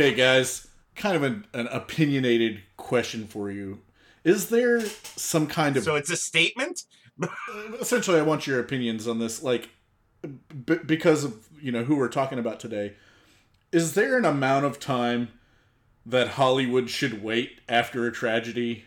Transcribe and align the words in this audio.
Okay, 0.00 0.14
guys, 0.14 0.68
kind 0.94 1.16
of 1.16 1.24
an, 1.24 1.44
an 1.52 1.66
opinionated 1.72 2.62
question 2.76 3.26
for 3.26 3.50
you. 3.50 3.80
Is 4.22 4.48
there 4.48 4.80
some 4.80 5.48
kind 5.48 5.76
of 5.76 5.82
So 5.82 5.96
it's 5.96 6.08
a 6.08 6.16
statement? 6.16 6.84
essentially 7.80 8.20
I 8.20 8.22
want 8.22 8.46
your 8.46 8.60
opinions 8.60 9.08
on 9.08 9.18
this 9.18 9.42
like 9.42 9.70
b- 10.22 10.78
because 10.86 11.24
of, 11.24 11.48
you 11.60 11.72
know, 11.72 11.82
who 11.82 11.96
we're 11.96 12.06
talking 12.06 12.38
about 12.38 12.60
today. 12.60 12.94
Is 13.72 13.94
there 13.94 14.16
an 14.16 14.24
amount 14.24 14.66
of 14.66 14.78
time 14.78 15.30
that 16.06 16.28
Hollywood 16.28 16.88
should 16.90 17.20
wait 17.20 17.60
after 17.68 18.06
a 18.06 18.12
tragedy 18.12 18.84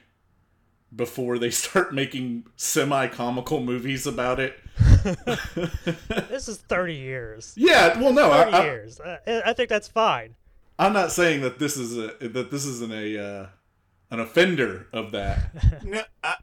before 0.95 1.37
they 1.37 1.51
start 1.51 1.93
making 1.93 2.45
semi-comical 2.55 3.59
movies 3.59 4.07
about 4.07 4.39
it? 4.39 4.57
This 6.29 6.47
is 6.47 6.59
30 6.59 6.95
years. 6.95 7.53
Yeah, 7.57 7.99
well 7.99 8.13
no, 8.13 8.31
30 8.31 8.51
I, 8.51 8.57
I, 8.57 8.63
years. 8.63 8.99
Uh, 9.01 9.17
I, 9.27 9.41
I 9.47 9.53
think 9.53 9.67
that's 9.67 9.89
fine. 9.89 10.35
I'm 10.81 10.93
not 10.93 11.11
saying 11.11 11.41
that 11.41 11.59
this 11.59 11.77
is 11.77 11.95
a 11.95 12.27
that 12.27 12.49
this 12.49 12.65
isn't 12.65 12.91
a 12.91 13.23
uh, 13.23 13.45
an 14.09 14.19
offender 14.19 14.87
of 14.91 15.11
that. 15.11 15.51
No, 15.83 16.01
uh, 16.23 16.33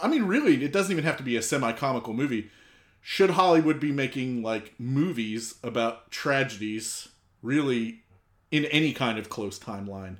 I 0.00 0.08
mean, 0.08 0.24
really, 0.24 0.64
it 0.64 0.72
doesn't 0.72 0.90
even 0.90 1.04
have 1.04 1.16
to 1.18 1.22
be 1.22 1.36
a 1.36 1.42
semi-comical 1.42 2.12
movie. 2.12 2.50
Should 3.00 3.30
Hollywood 3.30 3.78
be 3.78 3.92
making 3.92 4.42
like 4.42 4.74
movies 4.78 5.54
about 5.62 6.10
tragedies, 6.10 7.08
really, 7.40 8.02
in 8.50 8.64
any 8.66 8.92
kind 8.92 9.16
of 9.16 9.28
close 9.28 9.58
timeline? 9.60 10.16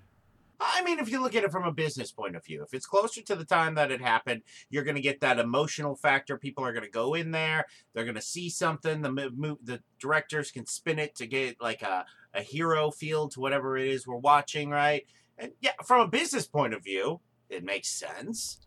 I 0.60 0.82
mean, 0.82 0.98
if 0.98 1.10
you 1.10 1.20
look 1.20 1.34
at 1.34 1.44
it 1.44 1.50
from 1.50 1.64
a 1.64 1.72
business 1.72 2.12
point 2.12 2.36
of 2.36 2.44
view, 2.44 2.62
if 2.62 2.72
it's 2.72 2.86
closer 2.86 3.22
to 3.22 3.34
the 3.34 3.44
time 3.44 3.74
that 3.74 3.90
it 3.90 4.00
happened, 4.00 4.42
you're 4.70 4.84
going 4.84 4.96
to 4.96 5.02
get 5.02 5.20
that 5.20 5.38
emotional 5.38 5.96
factor. 5.96 6.38
People 6.38 6.64
are 6.64 6.72
going 6.72 6.84
to 6.84 6.90
go 6.90 7.14
in 7.14 7.32
there, 7.32 7.66
they're 7.92 8.04
going 8.04 8.14
to 8.14 8.22
see 8.22 8.48
something. 8.48 9.02
The 9.02 9.10
mo- 9.10 9.30
mo- 9.34 9.58
the 9.62 9.80
directors 9.98 10.50
can 10.50 10.64
spin 10.66 10.98
it 10.98 11.16
to 11.16 11.26
get 11.26 11.60
like 11.60 11.82
a, 11.82 12.06
a 12.34 12.42
hero 12.42 12.90
feel 12.90 13.28
to 13.30 13.40
whatever 13.40 13.76
it 13.76 13.88
is 13.88 14.06
we're 14.06 14.16
watching, 14.16 14.70
right? 14.70 15.06
And 15.38 15.52
yeah, 15.60 15.72
from 15.84 16.00
a 16.00 16.08
business 16.08 16.46
point 16.46 16.74
of 16.74 16.82
view, 16.82 17.20
it 17.48 17.64
makes 17.64 17.88
sense. 17.88 18.58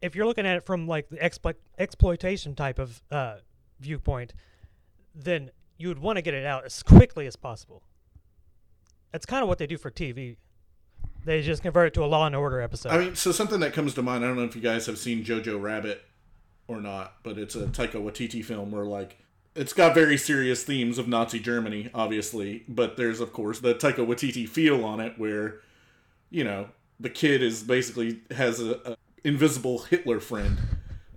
If 0.00 0.16
you're 0.16 0.26
looking 0.26 0.46
at 0.46 0.56
it 0.56 0.66
from 0.66 0.88
like 0.88 1.08
the 1.08 1.16
explo- 1.18 1.54
exploitation 1.78 2.54
type 2.54 2.78
of 2.78 3.02
uh, 3.10 3.36
viewpoint, 3.80 4.34
then 5.14 5.50
you 5.78 5.88
would 5.88 5.98
want 5.98 6.16
to 6.16 6.22
get 6.22 6.34
it 6.34 6.44
out 6.44 6.64
as 6.64 6.82
quickly 6.82 7.26
as 7.26 7.36
possible. 7.36 7.82
That's 9.12 9.26
kind 9.26 9.42
of 9.42 9.48
what 9.48 9.58
they 9.58 9.66
do 9.66 9.76
for 9.76 9.90
TV. 9.90 10.36
They 11.24 11.42
just 11.42 11.62
convert 11.62 11.88
it 11.88 11.94
to 11.94 12.04
a 12.04 12.06
Law 12.06 12.26
and 12.26 12.34
Order 12.34 12.60
episode. 12.60 12.90
I 12.90 12.98
mean, 12.98 13.14
so 13.14 13.30
something 13.30 13.60
that 13.60 13.72
comes 13.72 13.94
to 13.94 14.02
mind. 14.02 14.24
I 14.24 14.28
don't 14.28 14.36
know 14.36 14.44
if 14.44 14.56
you 14.56 14.62
guys 14.62 14.86
have 14.86 14.98
seen 14.98 15.24
Jojo 15.24 15.60
Rabbit 15.60 16.02
or 16.66 16.80
not, 16.80 17.16
but 17.22 17.38
it's 17.38 17.54
a 17.54 17.66
Taika 17.66 17.94
Waititi 17.94 18.44
film 18.44 18.72
where 18.72 18.84
like 18.84 19.18
it's 19.54 19.72
got 19.72 19.94
very 19.94 20.16
serious 20.16 20.62
themes 20.64 20.98
of 20.98 21.08
Nazi 21.08 21.38
Germany, 21.38 21.90
obviously, 21.94 22.64
but 22.68 22.96
there's 22.96 23.20
of 23.20 23.32
course 23.32 23.60
the 23.60 23.74
Taika 23.74 24.06
Waititi 24.06 24.48
feel 24.48 24.84
on 24.84 25.00
it, 25.00 25.18
where 25.18 25.60
you 26.30 26.44
know 26.44 26.68
the 26.98 27.10
kid 27.10 27.42
is 27.42 27.62
basically 27.62 28.20
has 28.30 28.60
a, 28.60 28.80
a 28.84 28.96
invisible 29.24 29.80
Hitler 29.80 30.20
friend, 30.20 30.58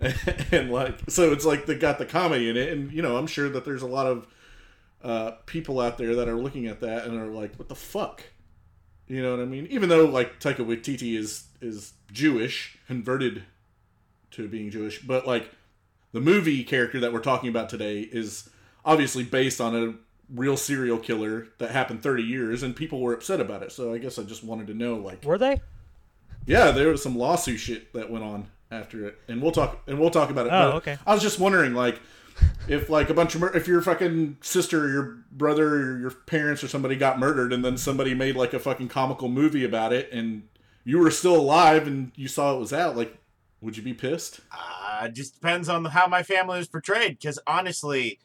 and 0.52 0.70
like 0.70 0.98
so 1.08 1.32
it's 1.32 1.44
like 1.44 1.66
they 1.66 1.76
got 1.76 1.98
the 1.98 2.06
comedy 2.06 2.50
in 2.50 2.56
it, 2.56 2.72
and 2.72 2.92
you 2.92 3.02
know 3.02 3.16
I'm 3.16 3.26
sure 3.26 3.48
that 3.48 3.64
there's 3.64 3.82
a 3.82 3.86
lot 3.86 4.06
of 4.06 4.26
uh, 5.02 5.32
people 5.46 5.80
out 5.80 5.98
there 5.98 6.16
that 6.16 6.28
are 6.28 6.36
looking 6.36 6.66
at 6.66 6.80
that 6.80 7.06
and 7.06 7.18
are 7.18 7.26
like, 7.26 7.56
what 7.56 7.68
the 7.68 7.74
fuck. 7.74 8.22
You 9.08 9.22
know 9.22 9.30
what 9.30 9.40
I 9.40 9.44
mean? 9.44 9.66
Even 9.70 9.88
though 9.88 10.04
like 10.04 10.40
Taika 10.40 10.66
Waititi 10.66 11.16
is 11.16 11.44
is 11.60 11.94
Jewish, 12.12 12.78
converted 12.86 13.44
to 14.32 14.48
being 14.48 14.70
Jewish, 14.70 15.00
but 15.00 15.26
like 15.26 15.50
the 16.16 16.20
movie 16.22 16.64
character 16.64 16.98
that 17.00 17.12
we're 17.12 17.20
talking 17.20 17.50
about 17.50 17.68
today 17.68 18.00
is 18.00 18.48
obviously 18.86 19.22
based 19.22 19.60
on 19.60 19.76
a 19.76 19.94
real 20.34 20.56
serial 20.56 20.96
killer 20.98 21.48
that 21.58 21.70
happened 21.72 22.02
30 22.02 22.22
years 22.22 22.62
and 22.62 22.74
people 22.74 23.00
were 23.02 23.12
upset 23.12 23.38
about 23.38 23.62
it. 23.62 23.70
So 23.70 23.92
I 23.92 23.98
guess 23.98 24.18
I 24.18 24.22
just 24.22 24.42
wanted 24.42 24.66
to 24.68 24.74
know 24.74 24.94
like 24.96 25.22
Were 25.26 25.36
they? 25.36 25.60
yeah, 26.46 26.70
there 26.70 26.88
was 26.88 27.02
some 27.02 27.18
lawsuit 27.18 27.60
shit 27.60 27.92
that 27.92 28.10
went 28.10 28.24
on 28.24 28.46
after 28.70 29.06
it. 29.06 29.18
And 29.28 29.42
we'll 29.42 29.52
talk 29.52 29.82
and 29.86 29.98
we'll 29.98 30.08
talk 30.10 30.30
about 30.30 30.46
it. 30.46 30.52
Oh, 30.54 30.70
But 30.70 30.74
okay. 30.76 30.98
I 31.06 31.12
was 31.12 31.22
just 31.22 31.38
wondering 31.38 31.74
like 31.74 32.00
if 32.66 32.88
like 32.88 33.10
a 33.10 33.14
bunch 33.14 33.34
of 33.34 33.42
mur- 33.42 33.54
if 33.54 33.68
your 33.68 33.82
fucking 33.82 34.38
sister 34.40 34.84
or 34.84 34.88
your 34.88 35.16
brother 35.32 35.68
or 35.74 35.98
your 35.98 36.10
parents 36.12 36.64
or 36.64 36.68
somebody 36.68 36.96
got 36.96 37.18
murdered 37.18 37.52
and 37.52 37.62
then 37.62 37.76
somebody 37.76 38.14
made 38.14 38.36
like 38.36 38.54
a 38.54 38.58
fucking 38.58 38.88
comical 38.88 39.28
movie 39.28 39.64
about 39.64 39.92
it 39.92 40.10
and 40.12 40.44
you 40.82 40.98
were 40.98 41.10
still 41.10 41.36
alive 41.36 41.86
and 41.86 42.12
you 42.16 42.26
saw 42.26 42.56
it 42.56 42.58
was 42.58 42.72
out 42.72 42.96
like 42.96 43.18
would 43.60 43.76
you 43.76 43.82
be 43.82 43.94
pissed 43.94 44.40
Uh, 44.52 45.08
just 45.08 45.34
depends 45.34 45.68
on 45.68 45.84
how 45.86 46.06
my 46.06 46.22
family 46.22 46.58
is 46.58 46.68
portrayed. 46.68 47.18
Because 47.18 47.38
honestly, 47.46 48.18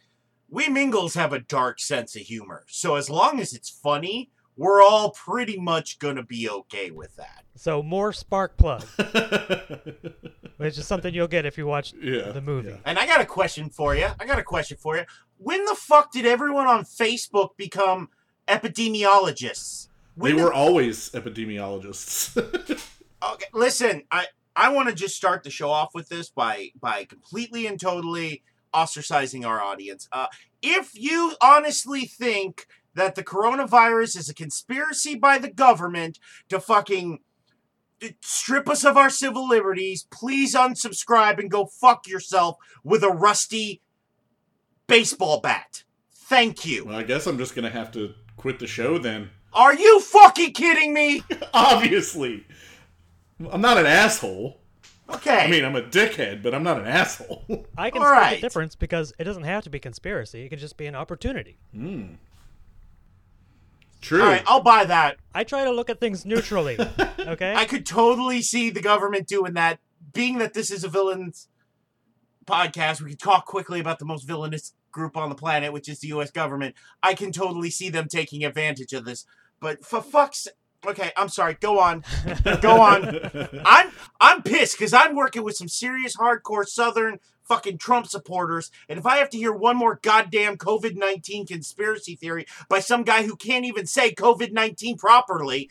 we 0.49 0.67
Mingles 0.69 1.13
have 1.15 1.33
a 1.33 1.39
dark 1.39 1.79
sense 1.79 2.15
of 2.15 2.21
humor. 2.23 2.65
So 2.67 2.95
as 2.95 3.09
long 3.09 3.39
as 3.39 3.53
it's 3.53 3.69
funny, 3.69 4.29
we're 4.57 4.81
all 4.83 5.11
pretty 5.11 5.57
much 5.57 5.97
gonna 5.99 6.23
be 6.23 6.49
okay 6.49 6.91
with 6.91 7.15
that. 7.15 7.43
So 7.55 7.81
more 7.83 8.11
spark 8.13 8.57
plug, 8.57 8.83
which 10.57 10.77
is 10.77 10.85
something 10.87 11.13
you'll 11.13 11.27
get 11.27 11.45
if 11.45 11.57
you 11.57 11.65
watch 11.65 11.93
Yeah, 11.99 12.31
the 12.31 12.41
movie. 12.41 12.69
yeah. 12.69 12.77
And 12.85 12.97
I 12.99 13.05
got 13.05 13.21
a 13.21 13.25
question 13.25 13.69
for 13.69 13.95
you. 13.95 14.07
I 14.19 14.25
got 14.25 14.39
a 14.39 14.43
question 14.43 14.77
for 14.77 14.97
you. 14.97 15.03
When 15.37 15.63
the 15.65 15.75
fuck 15.75 16.11
did 16.11 16.25
everyone 16.25 16.67
on 16.67 16.83
Facebook 16.83 17.57
become 17.57 18.09
epidemiologists? 18.47 19.87
they 20.17 20.21
When 20.23 20.35
the- 20.37 20.43
were 20.43 20.53
always 20.53 21.09
epidemiologists 21.11 22.35
Okay, 23.33 23.45
listen, 23.53 24.03
I 24.11 24.25
I 24.55 24.69
want 24.69 24.89
to 24.89 24.95
just 24.95 25.15
start 25.15 25.43
the 25.43 25.49
show 25.49 25.69
off 25.69 25.93
with 25.93 26.09
this 26.09 26.29
by 26.29 26.71
by 26.79 27.05
completely 27.05 27.67
and 27.67 27.79
totally 27.79 28.43
ostracizing 28.73 29.45
our 29.45 29.61
audience. 29.61 30.07
Uh, 30.11 30.27
if 30.61 30.91
you 30.93 31.35
honestly 31.41 32.05
think 32.05 32.67
that 32.93 33.15
the 33.15 33.23
coronavirus 33.23 34.17
is 34.17 34.29
a 34.29 34.33
conspiracy 34.33 35.15
by 35.15 35.37
the 35.37 35.49
government 35.49 36.19
to 36.49 36.59
fucking 36.59 37.19
strip 38.21 38.67
us 38.67 38.83
of 38.83 38.97
our 38.97 39.09
civil 39.09 39.47
liberties, 39.47 40.07
please 40.11 40.55
unsubscribe 40.55 41.37
and 41.39 41.51
go 41.51 41.65
fuck 41.65 42.07
yourself 42.07 42.57
with 42.83 43.03
a 43.03 43.09
rusty 43.09 43.81
baseball 44.87 45.39
bat. 45.39 45.83
Thank 46.13 46.65
you. 46.65 46.85
well 46.85 46.95
i 46.95 47.03
guess 47.03 47.27
i'm 47.27 47.37
just 47.37 47.55
gonna 47.55 47.69
have 47.69 47.91
to 47.91 48.13
quit 48.37 48.59
the 48.59 48.67
show 48.67 48.97
then 48.97 49.29
Are 49.53 49.73
you 49.75 49.99
fucking 49.99 50.53
kidding 50.53 50.93
me? 50.93 51.23
obviously 51.53 52.45
i'm 53.51 53.61
not 53.61 53.77
an 53.77 53.85
asshole 53.85 54.57
Okay. 55.09 55.39
i 55.39 55.47
mean 55.47 55.65
i'm 55.65 55.75
a 55.75 55.81
dickhead 55.81 56.41
but 56.43 56.53
i'm 56.55 56.63
not 56.63 56.79
an 56.79 56.87
asshole 56.87 57.43
I 57.77 57.89
can 57.89 58.01
All 58.01 58.07
split 58.07 58.21
right. 58.21 58.35
the 58.35 58.41
difference 58.41 58.75
because 58.75 59.13
it 59.19 59.23
doesn't 59.25 59.43
have 59.43 59.63
to 59.65 59.69
be 59.69 59.79
conspiracy. 59.79 60.43
It 60.45 60.49
can 60.49 60.59
just 60.59 60.77
be 60.77 60.85
an 60.85 60.95
opportunity. 60.95 61.57
true 64.01 64.21
all 64.21 64.27
right, 64.27 64.43
I'll 64.47 64.61
buy 64.63 64.85
that. 64.85 65.17
I 65.33 65.43
try 65.43 65.63
to 65.65 65.71
look 65.71 65.89
at 65.89 65.99
things 65.99 66.25
neutrally. 66.25 66.77
Okay. 67.19 67.53
I 67.55 67.65
could 67.65 67.85
totally 67.85 68.41
see 68.41 68.71
the 68.71 68.81
government 68.81 69.27
doing 69.27 69.53
that. 69.53 69.77
Being 70.11 70.39
that 70.39 70.55
this 70.55 70.71
is 70.71 70.83
a 70.83 70.87
villains 70.87 71.49
podcast, 72.47 72.99
we 72.99 73.11
could 73.11 73.19
talk 73.19 73.45
quickly 73.45 73.79
about 73.79 73.99
the 73.99 74.05
most 74.05 74.23
villainous 74.23 74.73
group 74.91 75.15
on 75.15 75.29
the 75.29 75.35
planet, 75.35 75.71
which 75.71 75.87
is 75.87 75.99
the 75.99 76.07
U.S. 76.09 76.31
government. 76.31 76.73
I 77.03 77.13
can 77.13 77.31
totally 77.31 77.69
see 77.69 77.89
them 77.89 78.07
taking 78.07 78.43
advantage 78.43 78.91
of 78.93 79.05
this. 79.05 79.25
But 79.59 79.85
for 79.85 80.01
fuck's 80.01 80.47
okay, 80.87 81.11
I'm 81.17 81.29
sorry. 81.29 81.55
Go 81.59 81.79
on, 81.79 82.03
go 82.61 82.79
on. 82.81 83.19
I'm 83.65 83.91
I'm 84.19 84.41
pissed 84.43 84.77
because 84.77 84.93
I'm 84.93 85.15
working 85.15 85.43
with 85.43 85.55
some 85.55 85.67
serious 85.67 86.15
hardcore 86.17 86.65
Southern 86.67 87.19
fucking 87.43 87.77
Trump 87.77 88.07
supporters, 88.07 88.71
and 88.87 88.97
if 88.97 89.05
I 89.05 89.17
have 89.17 89.29
to 89.31 89.37
hear 89.37 89.51
one 89.51 89.75
more 89.77 89.99
goddamn 90.01 90.57
COVID 90.57 90.95
nineteen 90.95 91.45
conspiracy 91.45 92.15
theory 92.15 92.45
by 92.69 92.79
some 92.79 93.03
guy 93.03 93.23
who 93.23 93.35
can't 93.35 93.65
even 93.65 93.85
say 93.87 94.13
COVID 94.13 94.51
nineteen 94.53 94.97
properly, 94.97 95.69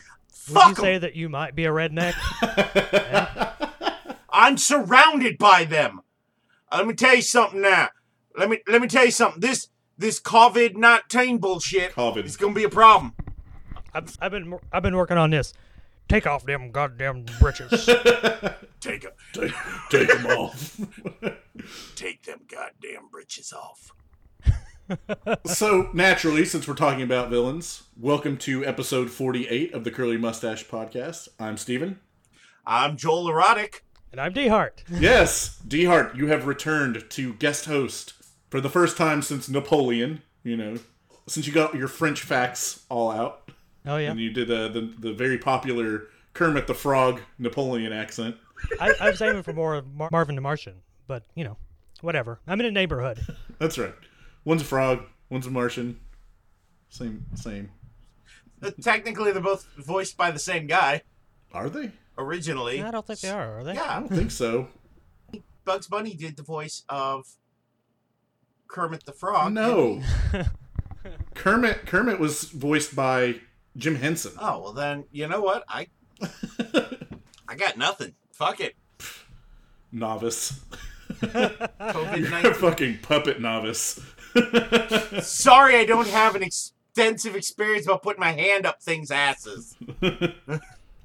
Would 0.49 0.55
you 0.55 0.61
fuck 0.61 0.69
'em. 0.71 0.85
say 0.85 0.99
that 0.99 1.15
you 1.15 1.29
might 1.29 1.55
be 1.55 1.65
a 1.65 1.71
redneck? 1.71 2.15
I'm 4.33 4.57
surrounded 4.59 5.39
by 5.39 5.65
them. 5.65 6.01
Let 6.73 6.87
me 6.87 6.95
tell 6.95 7.17
you 7.17 7.23
something 7.23 7.61
now. 7.61 7.89
Let 8.37 8.49
me 8.49 8.59
let 8.69 8.81
me 8.81 8.89
tell 8.89 9.05
you 9.05 9.11
something. 9.11 9.41
This 9.41 9.69
this 9.99 10.21
COVID 10.21 10.77
nineteen 10.77 11.39
bullshit 11.39 11.93
COVID. 11.93 12.25
is 12.25 12.37
gonna 12.37 12.55
be 12.55 12.65
a 12.65 12.69
problem. 12.69 13.15
I've, 13.95 14.17
I've 14.21 14.31
been 14.31 14.59
I've 14.73 14.83
been 14.83 14.97
working 14.97 15.19
on 15.19 15.31
this. 15.31 15.53
Take 16.09 16.27
off 16.27 16.45
them 16.45 16.71
goddamn 16.71 17.25
britches. 17.41 17.87
Take 18.81 19.05
a, 19.05 19.13
take, 19.35 19.53
take 19.91 20.09
them 20.09 20.27
off 20.27 20.81
take 21.97 22.23
them 22.25 22.41
goddamn 22.49 23.09
britches 23.13 23.53
off. 23.53 23.93
so 25.47 25.91
naturally 25.93 26.47
since 26.47 26.67
we're 26.67 26.75
talking 26.75 27.03
about 27.03 27.29
villains 27.29 27.83
welcome 27.99 28.39
to 28.39 28.65
episode 28.65 29.11
48 29.11 29.75
of 29.75 29.85
the 29.85 29.91
curly 29.91 30.17
mustache 30.17 30.65
podcast 30.67 31.29
i'm 31.39 31.57
steven 31.59 32.01
I'm 32.67 32.97
Joel 32.97 33.29
Erotic. 33.29 33.85
and 34.13 34.21
I'm 34.21 34.33
Dehart. 34.33 34.83
yes 34.89 35.59
d 35.69 35.85
hart 35.85 36.17
you 36.17 36.29
have 36.29 36.47
returned 36.47 37.05
to 37.11 37.35
guest 37.35 37.67
host 37.67 38.15
for 38.49 38.61
the 38.63 38.71
first 38.71 38.97
time 38.97 39.21
since 39.21 39.47
napoleon 39.49 40.23
you 40.43 40.57
know 40.57 40.79
since 41.29 41.47
you 41.47 41.53
got 41.53 41.75
your 41.75 41.87
french 41.89 42.23
facts 42.23 42.85
all 42.89 43.11
out 43.11 43.40
Oh 43.87 43.97
yeah. 43.97 44.11
and 44.11 44.21
you 44.21 44.31
did 44.31 44.51
uh, 44.51 44.69
the 44.69 44.93
the 44.99 45.13
very 45.13 45.39
popular 45.39 46.09
kermit 46.35 46.67
the 46.67 46.75
frog 46.75 47.21
napoleon 47.39 47.93
accent 47.93 48.37
I, 48.81 48.93
I 49.01 49.11
was 49.11 49.21
aiming 49.23 49.43
for 49.43 49.53
more 49.53 49.75
of 49.75 49.87
Mar- 49.95 50.11
Marvin 50.13 50.35
the 50.35 50.41
Martian, 50.43 50.75
but 51.07 51.25
you 51.35 51.45
know, 51.45 51.57
whatever. 52.03 52.41
I'm 52.47 52.61
in 52.61 52.67
a 52.67 52.71
neighborhood. 52.71 53.19
that's 53.59 53.79
right 53.79 53.95
one's 54.45 54.63
a 54.63 54.65
frog 54.67 55.05
one's 55.31 55.47
a 55.47 55.51
martian 55.51 55.99
same 56.91 57.25
same 57.35 57.71
Uh, 58.63 58.71
Technically, 58.83 59.33
they're 59.33 59.41
both 59.43 59.67
voiced 59.79 60.17
by 60.19 60.31
the 60.31 60.39
same 60.39 60.67
guy 60.67 61.03
Are 61.55 61.71
they? 61.71 61.93
originally. 62.19 62.83
I 62.83 62.91
don't 62.91 63.07
think 63.07 63.21
they 63.21 63.31
are. 63.31 63.61
Are 63.61 63.65
they? 63.65 63.75
Yeah, 63.75 63.97
I 63.97 64.01
don't 64.01 64.09
think 64.13 64.31
so. 64.31 64.69
Bugs 65.65 65.87
Bunny 65.87 66.15
did 66.15 66.37
the 66.37 66.43
voice 66.43 66.83
of 66.89 67.27
Kermit 68.69 69.05
the 69.07 69.13
Frog. 69.13 69.53
No. 69.53 70.03
Kermit 71.35 71.87
Kermit 71.87 72.19
was 72.19 72.45
voiced 72.45 72.95
by 72.95 73.37
Jim 73.77 73.97
Henson. 73.97 74.33
Oh 74.41 74.61
well, 74.61 74.73
then 74.73 75.05
you 75.13 75.29
know 75.29 75.41
what? 75.41 75.65
I 75.69 75.89
I 77.49 77.55
got 77.57 77.77
nothing. 77.77 78.15
Fuck 78.33 78.61
it. 78.61 78.75
novice. 79.93 80.61
COVID 81.21 82.31
You're 82.43 82.53
a 82.53 82.55
fucking 82.55 82.99
puppet 83.03 83.41
novice. 83.41 84.01
Sorry, 85.23 85.77
I 85.77 85.85
don't 85.85 86.09
have 86.09 86.35
an 86.37 86.43
extensive 86.43 87.35
experience 87.35 87.87
about 87.87 88.03
putting 88.03 88.21
my 88.21 88.33
hand 88.33 88.67
up 88.67 88.81
things' 88.83 89.11
asses. 89.11 89.77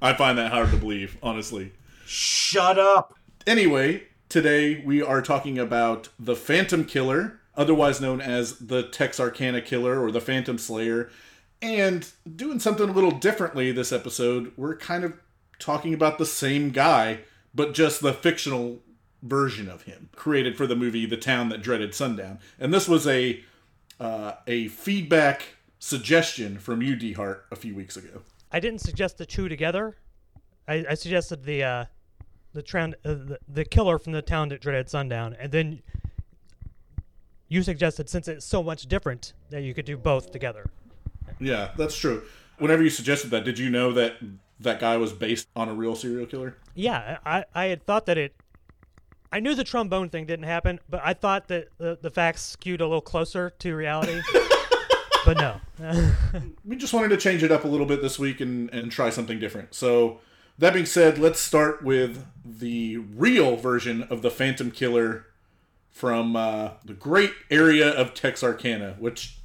I 0.00 0.12
find 0.14 0.38
that 0.38 0.52
hard 0.52 0.70
to 0.70 0.76
believe, 0.76 1.16
honestly. 1.22 1.72
Shut 2.06 2.78
up. 2.78 3.14
Anyway, 3.46 4.04
today 4.28 4.82
we 4.84 5.02
are 5.02 5.22
talking 5.22 5.58
about 5.58 6.08
the 6.18 6.36
Phantom 6.36 6.84
Killer, 6.84 7.40
otherwise 7.56 8.00
known 8.00 8.20
as 8.20 8.58
the 8.58 8.84
Texarkana 8.84 9.60
Killer 9.60 10.00
or 10.00 10.10
the 10.12 10.20
Phantom 10.20 10.58
Slayer. 10.58 11.10
And 11.62 12.08
doing 12.34 12.58
something 12.58 12.88
a 12.88 12.92
little 12.92 13.10
differently 13.10 13.72
this 13.72 13.92
episode, 13.92 14.52
we're 14.56 14.76
kind 14.76 15.04
of 15.04 15.14
talking 15.58 15.94
about 15.94 16.18
the 16.18 16.26
same 16.26 16.70
guy, 16.70 17.20
but 17.54 17.72
just 17.72 18.02
the 18.02 18.12
fictional 18.12 18.80
version 19.22 19.68
of 19.68 19.82
him, 19.82 20.10
created 20.14 20.56
for 20.56 20.66
the 20.66 20.76
movie 20.76 21.06
The 21.06 21.16
Town 21.16 21.48
That 21.48 21.62
Dreaded 21.62 21.94
Sundown. 21.94 22.38
And 22.58 22.72
this 22.72 22.88
was 22.88 23.06
a 23.06 23.42
uh, 23.98 24.32
a 24.46 24.68
feedback 24.68 25.56
suggestion 25.78 26.58
from 26.58 26.82
you, 26.82 26.94
Dehart, 26.96 27.40
a 27.50 27.56
few 27.56 27.74
weeks 27.74 27.96
ago. 27.96 28.20
I 28.52 28.60
didn't 28.60 28.80
suggest 28.80 29.16
the 29.16 29.24
two 29.24 29.48
together. 29.48 29.96
I, 30.68 30.84
I 30.90 30.94
suggested 30.94 31.44
the 31.44 31.64
uh, 31.64 31.84
the, 32.52 32.62
trend, 32.62 32.96
uh, 33.04 33.14
the 33.14 33.38
the 33.48 33.64
killer 33.64 33.98
from 33.98 34.12
the 34.12 34.22
town 34.22 34.50
that 34.50 34.60
dreaded 34.60 34.90
sundown, 34.90 35.34
and 35.38 35.50
then 35.50 35.82
you 37.48 37.62
suggested 37.62 38.08
since 38.08 38.28
it's 38.28 38.44
so 38.44 38.62
much 38.62 38.86
different 38.86 39.32
that 39.50 39.62
you 39.62 39.72
could 39.72 39.84
do 39.84 39.96
both 39.96 40.30
together. 40.32 40.68
Yeah, 41.40 41.72
that's 41.76 41.96
true. 41.96 42.22
Whenever 42.58 42.82
you 42.82 42.90
suggested 42.90 43.30
that, 43.30 43.44
did 43.44 43.58
you 43.58 43.70
know 43.70 43.92
that 43.92 44.16
that 44.60 44.80
guy 44.80 44.96
was 44.96 45.12
based 45.12 45.48
on 45.54 45.68
a 45.68 45.74
real 45.74 45.94
serial 45.94 46.26
killer? 46.26 46.56
Yeah, 46.74 47.18
I, 47.24 47.44
I 47.54 47.64
had 47.66 47.84
thought 47.84 48.06
that 48.06 48.18
it. 48.18 48.34
I 49.32 49.40
knew 49.40 49.54
the 49.54 49.64
trombone 49.64 50.08
thing 50.08 50.24
didn't 50.24 50.44
happen, 50.46 50.80
but 50.88 51.00
I 51.04 51.12
thought 51.12 51.48
that 51.48 51.68
the, 51.78 51.98
the 52.00 52.10
facts 52.10 52.42
skewed 52.42 52.80
a 52.80 52.86
little 52.86 53.00
closer 53.00 53.50
to 53.50 53.74
reality. 53.74 54.22
but 55.26 55.36
no. 55.36 55.60
We 56.64 56.76
just 56.76 56.94
wanted 56.94 57.08
to 57.08 57.16
change 57.16 57.42
it 57.42 57.50
up 57.50 57.64
a 57.64 57.68
little 57.68 57.86
bit 57.86 58.00
this 58.00 58.18
week 58.18 58.40
and, 58.40 58.72
and 58.72 58.90
try 58.90 59.10
something 59.10 59.38
different. 59.38 59.74
So, 59.74 60.20
that 60.58 60.72
being 60.72 60.86
said, 60.86 61.18
let's 61.18 61.40
start 61.40 61.84
with 61.84 62.24
the 62.42 62.96
real 62.96 63.56
version 63.56 64.04
of 64.04 64.22
the 64.22 64.30
Phantom 64.30 64.70
Killer 64.70 65.26
from 65.90 66.36
uh, 66.36 66.72
the 66.84 66.94
great 66.94 67.32
area 67.50 67.90
of 67.90 68.14
Texarkana, 68.14 68.96
which 68.98 69.35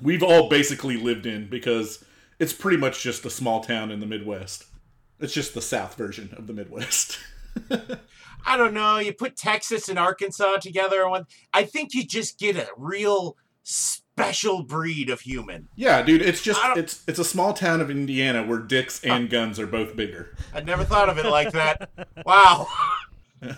we've 0.00 0.22
all 0.22 0.48
basically 0.48 0.96
lived 0.96 1.26
in 1.26 1.48
because 1.48 2.04
it's 2.38 2.52
pretty 2.52 2.76
much 2.76 3.02
just 3.02 3.24
a 3.24 3.30
small 3.30 3.62
town 3.62 3.90
in 3.90 4.00
the 4.00 4.06
Midwest. 4.06 4.64
It's 5.20 5.32
just 5.32 5.54
the 5.54 5.62
South 5.62 5.94
version 5.96 6.34
of 6.36 6.46
the 6.46 6.52
Midwest. 6.52 7.18
I 8.46 8.56
don't 8.56 8.74
know. 8.74 8.98
You 8.98 9.12
put 9.12 9.36
Texas 9.36 9.88
and 9.88 9.98
Arkansas 9.98 10.56
together, 10.56 11.06
and 11.06 11.24
I 11.52 11.64
think 11.64 11.94
you 11.94 12.04
just 12.04 12.38
get 12.38 12.56
a 12.56 12.68
real 12.76 13.36
special 13.62 14.62
breed 14.62 15.08
of 15.08 15.20
human. 15.20 15.68
Yeah, 15.76 16.02
dude, 16.02 16.20
it's 16.20 16.42
just 16.42 16.60
it's 16.76 17.02
it's 17.08 17.18
a 17.18 17.24
small 17.24 17.54
town 17.54 17.80
of 17.80 17.90
Indiana 17.90 18.44
where 18.44 18.58
dicks 18.58 19.02
and 19.02 19.26
uh, 19.26 19.30
guns 19.30 19.58
are 19.58 19.66
both 19.66 19.96
bigger. 19.96 20.36
I'd 20.52 20.66
never 20.66 20.84
thought 20.84 21.08
of 21.08 21.18
it 21.18 21.26
like 21.26 21.52
that. 21.52 21.90
Wow. 22.24 22.68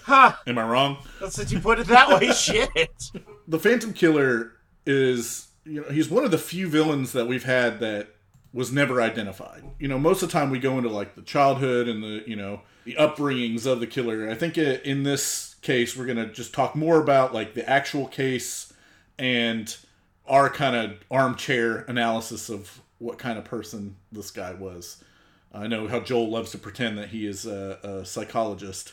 Huh. 0.03 0.33
Am 0.49 0.59
I 0.59 0.65
wrong? 0.65 0.99
That 1.21 1.53
you 1.53 1.61
put 1.61 1.79
it 1.79 1.87
that 1.87 2.09
way. 2.09 2.33
Shit. 2.33 3.13
The 3.47 3.59
Phantom 3.61 3.93
Killer 3.93 4.55
is 4.85 5.47
you 5.67 5.83
know, 5.83 5.89
he's 5.89 6.09
one 6.09 6.25
of 6.25 6.31
the 6.31 6.39
few 6.39 6.69
villains 6.69 7.13
that 7.13 7.27
we've 7.27 7.45
had 7.45 7.81
that 7.81 8.09
was 8.53 8.73
never 8.73 9.03
identified. 9.03 9.63
You 9.79 9.89
know, 9.89 9.99
most 9.99 10.23
of 10.23 10.29
the 10.29 10.33
time 10.33 10.51
we 10.51 10.59
go 10.59 10.79
into 10.79 10.89
like 10.89 11.15
the 11.15 11.23
childhood 11.23 11.89
and 11.89 12.03
the, 12.03 12.23
you 12.27 12.37
know, 12.37 12.63
the 12.85 12.95
upbringings 12.95 13.67
of 13.67 13.81
the 13.81 13.87
killer. 13.87 14.31
I 14.31 14.35
think 14.35 14.57
in 14.57 15.03
this 15.03 15.57
case 15.61 15.97
we're 15.97 16.07
to 16.07 16.27
just 16.27 16.55
talk 16.55 16.75
more 16.77 17.01
about 17.01 17.35
like 17.35 17.55
the 17.55 17.69
actual 17.69 18.07
case 18.07 18.73
and 19.19 19.77
our 20.27 20.49
kind 20.49 20.77
of 20.77 20.99
armchair 21.11 21.79
analysis 21.89 22.49
of 22.49 22.81
what 22.99 23.19
kind 23.19 23.39
of 23.39 23.45
person 23.45 23.97
this 24.13 24.31
guy 24.31 24.55
was. 24.55 25.03
I 25.53 25.67
know 25.67 25.89
how 25.89 26.01
Joel 26.01 26.31
loves 26.31 26.53
to 26.53 26.59
pretend 26.59 26.99
that 26.99 27.09
he 27.09 27.27
is 27.27 27.47
a, 27.47 27.79
a 27.83 28.05
psychologist 28.05 28.93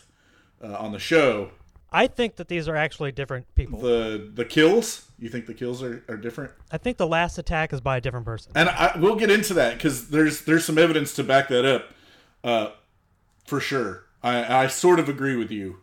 uh, 0.63 0.75
on 0.75 0.91
the 0.91 0.99
show. 0.99 1.51
I 1.93 2.07
think 2.07 2.37
that 2.37 2.47
these 2.47 2.67
are 2.67 2.75
actually 2.75 3.11
different 3.11 3.53
people. 3.55 3.79
The 3.79 4.31
the 4.33 4.45
kills, 4.45 5.05
you 5.19 5.29
think 5.29 5.45
the 5.45 5.53
kills 5.53 5.83
are, 5.83 6.03
are 6.09 6.17
different? 6.17 6.51
I 6.71 6.77
think 6.77 6.97
the 6.97 7.07
last 7.07 7.37
attack 7.37 7.71
is 7.71 7.81
by 7.81 7.97
a 7.97 8.01
different 8.01 8.25
person. 8.25 8.51
And 8.55 8.69
I, 8.69 8.97
we'll 8.97 9.15
get 9.15 9.29
into 9.29 9.53
that 9.53 9.75
because 9.75 10.09
there's 10.09 10.41
there's 10.41 10.65
some 10.65 10.79
evidence 10.79 11.13
to 11.15 11.23
back 11.23 11.49
that 11.49 11.65
up, 11.65 11.93
uh, 12.43 12.71
for 13.45 13.59
sure. 13.59 14.05
I 14.23 14.63
I 14.63 14.67
sort 14.67 14.99
of 14.99 15.07
agree 15.07 15.35
with 15.35 15.51
you, 15.51 15.81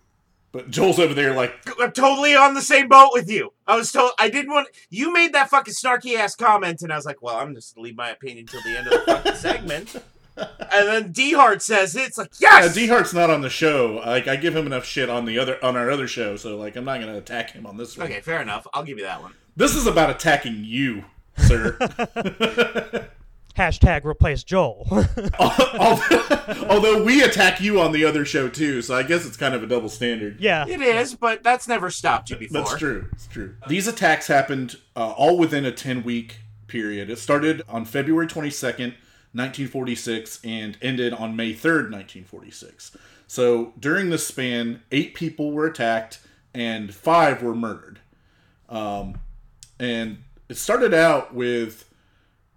but 0.51 0.69
Joel's 0.71 0.99
over 0.99 1.15
there 1.15 1.33
like 1.33 1.55
I'm 1.81 1.93
totally 1.93 2.35
on 2.35 2.55
the 2.55 2.63
same 2.63 2.89
boat 2.89 3.11
with 3.13 3.31
you. 3.31 3.53
I 3.67 3.77
was 3.77 3.93
told 3.93 4.11
I 4.19 4.29
didn't 4.29 4.51
want 4.51 4.69
you 4.89 5.13
made 5.13 5.33
that 5.35 5.49
fucking 5.49 5.75
snarky 5.75 6.17
ass 6.17 6.35
comment, 6.35 6.83
and 6.83 6.93
I 6.93 6.97
was 6.97 7.07
like, 7.07 7.23
well, 7.23 7.37
I'm 7.37 7.55
just 7.55 7.75
gonna 7.75 7.85
leave 7.85 7.97
my 7.97 8.11
opinion 8.11 8.47
till 8.47 8.63
the 8.63 8.77
end 8.77 8.87
of 8.89 8.93
the 8.93 9.13
fucking 9.13 9.35
segment. 9.35 9.97
And 10.73 10.89
then 10.89 11.13
Dehart 11.13 11.63
says 11.63 11.97
it. 11.97 12.03
it's 12.03 12.19
like 12.19 12.31
yeah, 12.41 12.61
yes. 12.61 12.77
Dehart's 12.77 13.13
not 13.13 13.29
on 13.31 13.41
the 13.41 13.51
show. 13.51 14.01
Like 14.07 14.29
I 14.29 14.37
give 14.37 14.55
him 14.57 14.67
enough 14.67 14.85
shit 14.85 15.11
on 15.11 15.25
the 15.25 15.39
other 15.39 15.63
on 15.65 15.77
our 15.77 15.91
other 15.91 16.07
show, 16.07 16.37
so 16.37 16.57
like 16.57 16.77
I'm 16.77 16.85
not 16.85 17.01
gonna 17.01 17.19
attack 17.19 17.51
him 17.51 17.67
on 17.67 17.77
this 17.77 17.97
one. 17.99 18.07
okay, 18.07 18.21
fair 18.21 18.41
enough. 18.41 18.67
I'll 18.73 18.85
give 18.85 18.99
you 18.99 19.05
that 19.05 19.21
one. 19.21 19.35
This 19.57 19.75
is 19.75 19.87
about 19.87 20.11
attacking 20.11 20.65
you, 20.65 21.05
sir. 21.37 21.77
Hashtag 23.57 24.05
replace 24.05 24.45
Joel. 24.45 24.87
although, 25.39 26.67
although 26.69 27.05
we 27.05 27.23
attack 27.23 27.61
you 27.61 27.81
on 27.81 27.93
the 27.93 28.05
other 28.05 28.25
show 28.25 28.49
too, 28.49 28.81
so 28.81 28.95
I 28.95 29.03
guess 29.03 29.27
it's 29.27 29.37
kind 29.37 29.55
of 29.55 29.63
a 29.63 29.67
double 29.67 29.89
standard. 29.89 30.41
yeah. 30.41 30.67
It 30.67 30.81
is, 30.81 31.15
but 31.15 31.43
that's 31.43 31.67
never 31.69 31.91
stopped 31.91 32.31
you 32.31 32.37
before. 32.37 32.63
That's 32.63 32.77
true. 32.79 33.09
It's 33.13 33.27
true. 33.27 33.57
These 33.69 33.89
attacks 33.89 34.29
happened 34.29 34.77
uh, 34.97 35.11
all 35.11 35.37
within 35.37 35.65
a 35.67 35.73
10 35.73 36.05
week 36.05 36.39
period. 36.69 37.11
It 37.11 37.19
started 37.19 37.63
on 37.69 37.85
February 37.85 38.29
22nd, 38.29 38.95
1946, 39.33 40.41
and 40.45 40.77
ended 40.83 41.13
on 41.13 41.37
May 41.37 41.53
3rd, 41.53 41.91
1946. 41.91 42.97
So 43.27 43.73
during 43.79 44.11
this 44.11 44.27
span, 44.27 44.83
eight 44.91 45.15
people 45.15 45.53
were 45.53 45.67
attacked 45.67 46.19
and 46.53 46.93
five 46.93 47.43
were 47.43 47.55
murdered. 47.55 48.01
Um, 48.69 49.21
and 49.79 50.19
it 50.49 50.57
started 50.57 50.93
out 50.93 51.33
with 51.33 51.89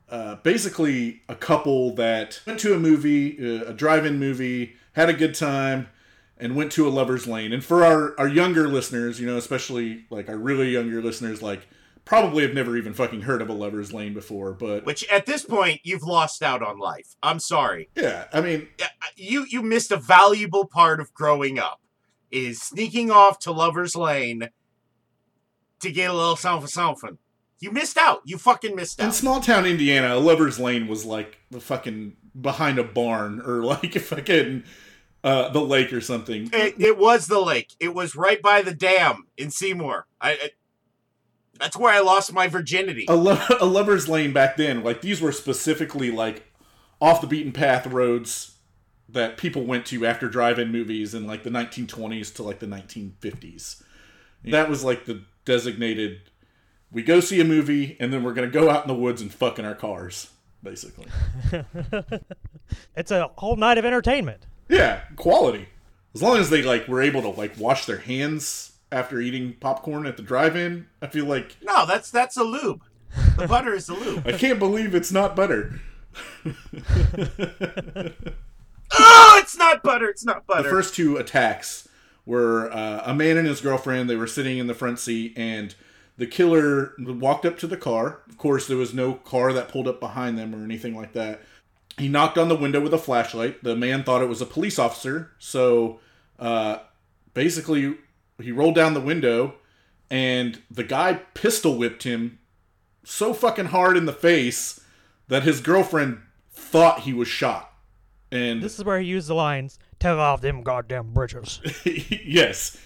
uh, 0.09 0.35
basically 0.37 1.21
a 1.29 1.35
couple 1.35 1.93
that 1.95 2.41
went 2.45 2.59
to 2.61 2.73
a 2.73 2.79
movie, 2.79 3.37
uh, 3.37 3.65
a 3.65 3.73
drive-in 3.73 4.19
movie, 4.19 4.75
had 4.93 5.09
a 5.09 5.13
good 5.13 5.35
time, 5.35 5.89
and 6.37 6.55
went 6.55 6.71
to 6.71 6.87
a 6.87 6.89
lover's 6.89 7.27
lane. 7.27 7.53
And 7.53 7.63
for 7.63 7.83
our, 7.83 8.19
our 8.19 8.27
younger 8.27 8.67
listeners, 8.67 9.19
you 9.19 9.27
know, 9.27 9.37
especially 9.37 10.05
like 10.09 10.27
our 10.27 10.37
really 10.37 10.71
younger 10.71 11.01
listeners, 11.01 11.41
like 11.41 11.67
probably 12.05 12.43
have 12.43 12.53
never 12.53 12.77
even 12.77 12.93
fucking 12.93 13.21
heard 13.21 13.41
of 13.41 13.49
a 13.49 13.53
lover's 13.53 13.93
lane 13.93 14.13
before. 14.13 14.53
But 14.53 14.85
Which 14.85 15.07
at 15.09 15.25
this 15.25 15.45
point 15.45 15.81
you've 15.83 16.03
lost 16.03 16.43
out 16.43 16.61
on 16.61 16.79
life. 16.79 17.15
I'm 17.21 17.39
sorry. 17.39 17.89
yeah, 17.95 18.25
I 18.33 18.41
mean, 18.41 18.67
You 19.15 19.45
you 19.49 19.61
missed 19.61 19.91
a 19.91 19.97
valuable 19.97 20.65
part 20.65 20.99
of 20.99 21.13
growing 21.13 21.59
up. 21.59 21.79
Is 22.31 22.61
sneaking 22.61 23.11
off 23.11 23.37
to 23.39 23.51
Lover's 23.51 23.95
Lane 23.95 24.49
to 25.81 25.91
get 25.91 26.09
a 26.09 26.13
little 26.13 26.35
something 26.35 26.67
something. 26.67 27.19
You 27.59 27.71
missed 27.71 27.97
out. 27.97 28.21
You 28.25 28.37
fucking 28.37 28.75
missed 28.75 28.99
out 28.99 29.05
in 29.05 29.11
small 29.11 29.39
town 29.39 29.65
Indiana, 29.65 30.15
a 30.15 30.19
lover's 30.19 30.59
lane 30.59 30.87
was 30.87 31.05
like 31.05 31.37
the 31.51 31.61
fucking 31.61 32.17
behind 32.39 32.79
a 32.79 32.83
barn 32.83 33.39
or 33.39 33.63
like 33.63 33.95
a 33.95 33.99
fucking 33.99 34.63
uh, 35.23 35.49
the 35.49 35.61
lake 35.61 35.93
or 35.93 36.01
something. 36.01 36.49
It, 36.51 36.75
it 36.79 36.97
was 36.97 37.27
the 37.27 37.39
lake. 37.39 37.73
It 37.79 37.93
was 37.93 38.15
right 38.15 38.41
by 38.41 38.61
the 38.63 38.73
dam 38.73 39.27
in 39.37 39.51
Seymour. 39.51 40.07
I, 40.19 40.31
I 40.31 40.49
that's 41.59 41.77
where 41.77 41.93
I 41.93 41.99
lost 41.99 42.33
my 42.33 42.47
virginity. 42.47 43.05
a, 43.07 43.15
lo- 43.15 43.37
a 43.61 43.65
lover's 43.65 44.07
lane 44.09 44.33
back 44.33 44.57
then 44.57 44.83
like 44.83 45.01
these 45.01 45.21
were 45.21 45.31
specifically 45.31 46.11
like 46.11 46.51
off 47.01 47.21
the 47.21 47.27
beaten 47.27 47.51
path 47.51 47.85
roads 47.87 48.55
that 49.09 49.37
people 49.37 49.63
went 49.65 49.85
to 49.87 50.05
after 50.05 50.27
drive-in 50.29 50.71
movies 50.71 51.13
in 51.13 51.27
like 51.27 51.43
the 51.43 51.49
1920s 51.49 52.33
to 52.35 52.43
like 52.43 52.59
the 52.59 52.65
1950s 52.65 53.83
that 54.45 54.67
was 54.69 54.83
like 54.83 55.05
the 55.05 55.21
designated 55.45 56.21
we 56.91 57.01
go 57.03 57.19
see 57.19 57.39
a 57.39 57.45
movie 57.45 57.95
and 57.99 58.11
then 58.13 58.23
we're 58.23 58.33
gonna 58.33 58.47
go 58.47 58.69
out 58.69 58.83
in 58.83 58.87
the 58.87 58.95
woods 58.95 59.21
and 59.21 59.33
fuck 59.33 59.59
in 59.59 59.65
our 59.65 59.75
cars 59.75 60.29
basically 60.63 61.07
It's 62.95 63.11
a 63.11 63.29
whole 63.37 63.55
night 63.55 63.77
of 63.77 63.85
entertainment. 63.85 64.45
yeah 64.69 65.01
quality 65.15 65.67
as 66.15 66.21
long 66.21 66.37
as 66.37 66.49
they 66.49 66.61
like 66.63 66.87
were 66.87 67.01
able 67.01 67.21
to 67.21 67.29
like 67.29 67.57
wash 67.57 67.85
their 67.85 67.97
hands 67.99 68.72
after 68.93 69.19
eating 69.19 69.55
popcorn 69.59 70.05
at 70.05 70.15
the 70.15 70.23
drive-in 70.23 70.85
i 71.01 71.07
feel 71.07 71.25
like 71.25 71.57
No, 71.61 71.85
that's 71.85 72.09
that's 72.11 72.37
a 72.37 72.43
lube. 72.43 72.81
The 73.37 73.47
butter 73.47 73.73
is 73.73 73.87
the 73.87 73.93
lube. 73.93 74.23
I 74.27 74.31
can't 74.33 74.57
believe 74.59 74.95
it's 74.95 75.11
not 75.11 75.35
butter. 75.35 75.79
Oh, 78.95 79.39
it's 79.41 79.57
not 79.57 79.81
butter. 79.81 80.07
It's 80.07 80.23
not 80.23 80.45
butter. 80.45 80.63
the 80.63 80.69
first 80.69 80.93
two 80.95 81.17
attacks 81.17 81.87
were 82.27 82.71
uh, 82.71 83.01
a 83.05 83.13
man 83.13 83.37
and 83.37 83.47
his 83.47 83.59
girlfriend. 83.59 84.07
They 84.09 84.15
were 84.15 84.27
sitting 84.27 84.59
in 84.59 84.67
the 84.67 84.75
front 84.75 84.99
seat, 84.99 85.33
and 85.35 85.73
the 86.17 86.27
killer 86.27 86.93
walked 86.99 87.43
up 87.45 87.57
to 87.59 87.67
the 87.67 87.77
car. 87.77 88.19
Of 88.29 88.37
course, 88.37 88.67
there 88.67 88.77
was 88.77 88.93
no 88.93 89.13
car 89.15 89.51
that 89.53 89.67
pulled 89.69 89.87
up 89.87 89.99
behind 89.99 90.37
them 90.37 90.53
or 90.53 90.63
anything 90.63 90.95
like 90.95 91.13
that. 91.13 91.41
He 91.97 92.07
knocked 92.07 92.37
on 92.37 92.49
the 92.49 92.55
window 92.55 92.81
with 92.81 92.93
a 92.93 92.99
flashlight. 92.99 93.63
The 93.63 93.75
man 93.75 94.03
thought 94.03 94.21
it 94.21 94.29
was 94.29 94.41
a 94.41 94.45
police 94.45 94.77
officer, 94.77 95.31
so 95.39 95.99
uh, 96.39 96.77
basically, 97.33 97.97
he 98.41 98.51
rolled 98.51 98.75
down 98.75 98.93
the 98.93 98.99
window, 98.99 99.55
and 100.09 100.61
the 100.69 100.83
guy 100.83 101.13
pistol 101.33 101.77
whipped 101.77 102.03
him 102.03 102.39
so 103.03 103.33
fucking 103.33 103.65
hard 103.67 103.97
in 103.97 104.05
the 104.05 104.13
face 104.13 104.79
that 105.27 105.43
his 105.43 105.61
girlfriend 105.61 106.19
thought 106.51 107.01
he 107.01 107.13
was 107.13 107.27
shot. 107.27 107.71
And 108.31 108.61
This 108.61 108.79
is 108.79 108.85
where 108.85 108.99
he 108.99 109.07
used 109.07 109.27
the 109.27 109.35
lines, 109.35 109.77
"Tear 109.99 110.17
off 110.17 110.41
them 110.41 110.63
goddamn 110.63 111.13
bridges," 111.13 111.61
yes, 111.85 112.77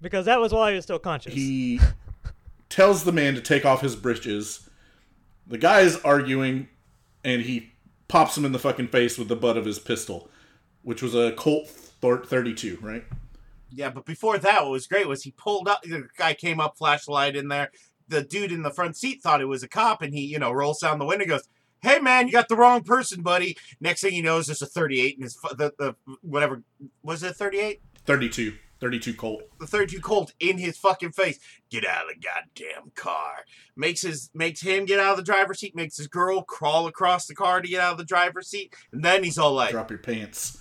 because 0.00 0.26
that 0.26 0.40
was 0.40 0.52
while 0.52 0.68
he 0.68 0.74
was 0.74 0.84
still 0.84 0.98
conscious. 0.98 1.32
he 1.34 1.80
tells 2.68 3.04
the 3.04 3.12
man 3.12 3.34
to 3.34 3.40
take 3.40 3.64
off 3.64 3.80
his 3.80 3.94
britches. 3.96 4.68
The 5.46 5.58
guy 5.58 5.80
is 5.80 5.96
arguing, 6.04 6.68
and 7.24 7.42
he 7.42 7.72
pops 8.08 8.36
him 8.36 8.44
in 8.44 8.52
the 8.52 8.58
fucking 8.58 8.88
face 8.88 9.16
with 9.18 9.28
the 9.28 9.36
butt 9.36 9.56
of 9.56 9.64
his 9.64 9.78
pistol, 9.78 10.28
which 10.82 11.00
was 11.02 11.14
a 11.14 11.32
Colt 11.32 11.68
Thor- 11.68 12.24
32, 12.24 12.78
right? 12.82 13.04
Yeah, 13.70 13.90
but 13.90 14.04
before 14.06 14.38
that, 14.38 14.62
what 14.62 14.70
was 14.72 14.86
great 14.86 15.08
was 15.08 15.22
he 15.22 15.32
pulled 15.32 15.68
up. 15.68 15.82
The 15.82 16.08
guy 16.16 16.34
came 16.34 16.60
up, 16.60 16.78
flashlight 16.78 17.36
in 17.36 17.48
there. 17.48 17.70
The 18.08 18.22
dude 18.22 18.52
in 18.52 18.62
the 18.62 18.70
front 18.70 18.96
seat 18.96 19.22
thought 19.22 19.40
it 19.42 19.46
was 19.46 19.62
a 19.62 19.68
cop, 19.68 20.00
and 20.02 20.14
he, 20.14 20.22
you 20.24 20.38
know, 20.38 20.50
rolls 20.50 20.80
down 20.80 20.98
the 20.98 21.04
window, 21.04 21.24
and 21.24 21.30
goes, 21.30 21.48
"Hey, 21.82 21.98
man, 21.98 22.26
you 22.26 22.32
got 22.32 22.48
the 22.48 22.56
wrong 22.56 22.82
person, 22.82 23.22
buddy." 23.22 23.56
Next 23.80 24.00
thing 24.00 24.12
he 24.12 24.22
knows, 24.22 24.46
there's 24.46 24.62
a 24.62 24.66
38 24.66 25.16
in 25.16 25.22
his 25.22 25.34
the, 25.56 25.72
the 25.78 25.94
whatever 26.22 26.62
was 27.02 27.22
it 27.22 27.36
38? 27.36 27.80
32. 28.06 28.54
32 28.80 29.14
Colt. 29.14 29.42
The 29.58 29.66
32 29.66 30.00
Colt 30.00 30.32
in 30.38 30.56
his 30.58 30.78
fucking 30.78 31.10
face. 31.12 31.38
Get 31.68 31.84
out 31.84 32.04
of 32.04 32.14
the 32.14 32.20
goddamn 32.20 32.92
car. 32.94 33.44
Makes 33.76 34.02
his 34.02 34.30
makes 34.34 34.60
him 34.62 34.84
get 34.84 35.00
out 35.00 35.10
of 35.10 35.16
the 35.16 35.22
driver's 35.24 35.58
seat. 35.60 35.74
Makes 35.74 35.96
his 35.96 36.06
girl 36.06 36.42
crawl 36.42 36.86
across 36.86 37.26
the 37.26 37.34
car 37.34 37.60
to 37.60 37.68
get 37.68 37.80
out 37.80 37.92
of 37.92 37.98
the 37.98 38.04
driver's 38.04 38.48
seat, 38.48 38.74
and 38.92 39.04
then 39.04 39.24
he's 39.24 39.36
all 39.36 39.52
like, 39.52 39.72
Drop 39.72 39.90
your 39.90 39.98
pants. 39.98 40.58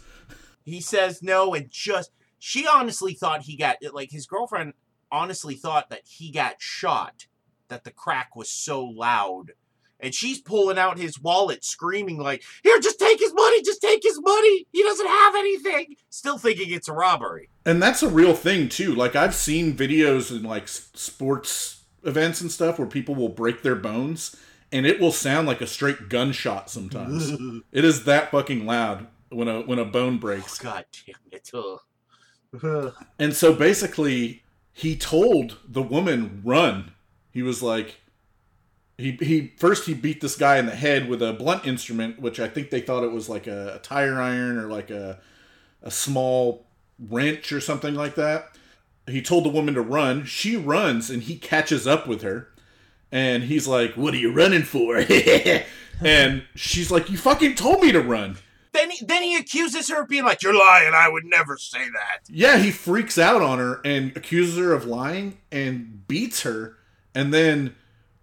he 0.65 0.81
says 0.81 1.21
no 1.21 1.53
and 1.53 1.69
just 1.69 2.11
she 2.39 2.67
honestly 2.67 3.13
thought 3.13 3.41
he 3.41 3.55
got 3.57 3.77
like 3.93 4.11
his 4.11 4.25
girlfriend 4.25 4.73
honestly 5.11 5.55
thought 5.55 5.89
that 5.89 6.01
he 6.05 6.31
got 6.31 6.55
shot 6.61 7.27
that 7.69 7.83
the 7.83 7.91
crack 7.91 8.35
was 8.35 8.49
so 8.49 8.83
loud 8.83 9.51
and 9.99 10.13
she's 10.13 10.39
pulling 10.39 10.77
out 10.77 10.97
his 10.97 11.19
wallet 11.19 11.63
screaming 11.63 12.17
like 12.17 12.43
here 12.63 12.79
just 12.79 12.99
take 12.99 13.19
his 13.19 13.33
money 13.33 13.61
just 13.63 13.81
take 13.81 14.03
his 14.03 14.19
money 14.21 14.67
he 14.71 14.83
doesn't 14.83 15.07
have 15.07 15.35
anything 15.35 15.95
still 16.09 16.37
thinking 16.37 16.71
it's 16.71 16.87
a 16.87 16.93
robbery 16.93 17.49
And 17.65 17.81
that's 17.81 18.03
a 18.03 18.09
real 18.09 18.33
thing 18.33 18.69
too. 18.69 18.95
Like 18.95 19.15
I've 19.15 19.35
seen 19.35 19.75
videos 19.75 20.31
in 20.31 20.43
like 20.43 20.67
sports 20.67 21.83
events 22.03 22.39
and 22.41 22.51
stuff 22.51 22.79
where 22.79 22.87
people 22.87 23.15
will 23.15 23.29
break 23.29 23.61
their 23.61 23.75
bones 23.75 24.35
and 24.71 24.85
it 24.85 24.99
will 25.01 25.11
sound 25.11 25.47
like 25.47 25.61
a 25.61 25.67
straight 25.67 26.09
gunshot 26.09 26.69
sometimes. 26.69 27.31
it 27.71 27.83
is 27.83 28.03
that 28.05 28.31
fucking 28.31 28.65
loud 28.65 29.07
when 29.29 29.47
a 29.47 29.61
when 29.61 29.79
a 29.79 29.85
bone 29.85 30.17
breaks. 30.17 30.59
Oh, 30.61 30.63
god 30.63 30.85
damn 31.05 31.15
it 31.31 31.49
Ugh. 31.53 31.79
And 33.19 33.33
so 33.35 33.53
basically, 33.53 34.43
he 34.73 34.95
told 34.95 35.57
the 35.67 35.81
woman 35.81 36.41
run. 36.43 36.91
He 37.31 37.41
was 37.41 37.61
like, 37.61 37.99
he 38.97 39.11
he 39.21 39.53
first 39.57 39.85
he 39.85 39.93
beat 39.93 40.21
this 40.21 40.35
guy 40.35 40.57
in 40.57 40.65
the 40.65 40.75
head 40.75 41.07
with 41.07 41.21
a 41.21 41.33
blunt 41.33 41.65
instrument, 41.67 42.19
which 42.19 42.39
I 42.39 42.47
think 42.47 42.69
they 42.69 42.81
thought 42.81 43.03
it 43.03 43.11
was 43.11 43.29
like 43.29 43.47
a, 43.47 43.75
a 43.75 43.79
tire 43.79 44.19
iron 44.19 44.57
or 44.57 44.67
like 44.67 44.89
a 44.89 45.19
a 45.83 45.91
small 45.91 46.65
wrench 46.99 47.51
or 47.51 47.61
something 47.61 47.93
like 47.93 48.15
that. 48.15 48.55
He 49.07 49.21
told 49.21 49.45
the 49.45 49.49
woman 49.49 49.75
to 49.75 49.81
run. 49.81 50.25
She 50.25 50.57
runs, 50.57 51.09
and 51.09 51.23
he 51.23 51.37
catches 51.37 51.87
up 51.87 52.07
with 52.07 52.23
her. 52.23 52.49
And 53.11 53.43
he's 53.43 53.67
like, 53.67 53.93
"What 53.93 54.13
are 54.13 54.17
you 54.17 54.33
running 54.33 54.63
for?" 54.63 54.97
and 56.01 56.43
she's 56.55 56.91
like, 56.91 57.09
"You 57.09 57.17
fucking 57.17 57.55
told 57.55 57.81
me 57.81 57.91
to 57.91 58.01
run." 58.01 58.37
Then 58.77 58.91
he, 58.91 59.05
then 59.05 59.23
he 59.23 59.35
accuses 59.35 59.89
her 59.89 60.03
of 60.03 60.07
being 60.07 60.23
like 60.23 60.41
you're 60.43 60.57
lying 60.57 60.93
i 60.93 61.09
would 61.09 61.25
never 61.25 61.57
say 61.57 61.79
that 61.89 62.19
Yeah, 62.29 62.57
he 62.57 62.71
freaks 62.71 63.17
out 63.17 63.41
on 63.41 63.59
her 63.59 63.81
and 63.83 64.15
accuses 64.15 64.57
her 64.57 64.71
of 64.73 64.85
lying 64.85 65.37
and 65.51 66.07
beats 66.07 66.43
her 66.43 66.77
and 67.13 67.33
then 67.33 67.75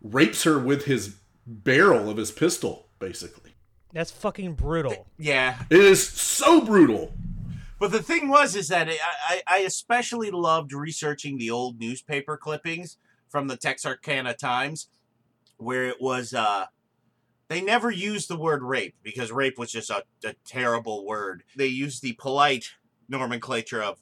rapes 0.03 0.45
her 0.45 0.59
with 0.59 0.85
his 0.85 1.17
barrel 1.47 2.09
of 2.09 2.17
his 2.17 2.31
pistol, 2.31 2.87
basically. 2.99 3.53
That's 3.93 4.11
fucking 4.11 4.55
brutal. 4.55 5.07
yeah 5.19 5.63
It 5.71 5.81
is 5.81 6.07
so 6.07 6.61
brutal. 6.61 7.13
But 7.79 7.91
the 7.93 8.03
thing 8.03 8.29
was, 8.29 8.55
is 8.57 8.69
that 8.69 8.89
I, 8.89 8.97
I, 9.29 9.43
I 9.47 9.59
especially 9.61 10.31
loved 10.31 10.73
researching 10.73 11.39
the 11.39 11.51
old 11.51 11.81
newspaper 11.81 12.37
clippings 12.37 12.97
from 13.29 13.49
the 13.49 13.57
Texarkana 13.57 14.35
Times, 14.35 14.89
where 15.59 15.85
it 15.87 16.01
was, 16.01 16.33
uh, 16.35 16.67
they 17.55 17.61
never 17.61 17.91
used 17.91 18.29
the 18.29 18.37
word 18.37 18.63
rape 18.63 18.97
because 19.05 19.31
rape 19.31 19.59
was 19.59 19.71
just 19.71 19.89
a, 19.89 20.03
a 20.25 20.35
terrible 20.45 21.07
word. 21.07 21.45
They 21.57 21.69
used 21.69 22.03
the 22.03 22.13
polite 22.15 22.73
nomenclature 23.09 23.81
of 23.81 24.01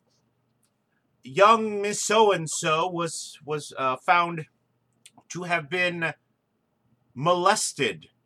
young 1.23 1.83
Miss 1.83 2.03
So 2.03 2.33
and 2.33 2.49
So 2.49 2.89
was 2.89 3.39
was 3.45 3.75
uh, 3.77 3.97
found 3.97 4.47
to 5.31 5.43
have 5.43 5.69
been 5.69 6.15
molested. 7.15 8.09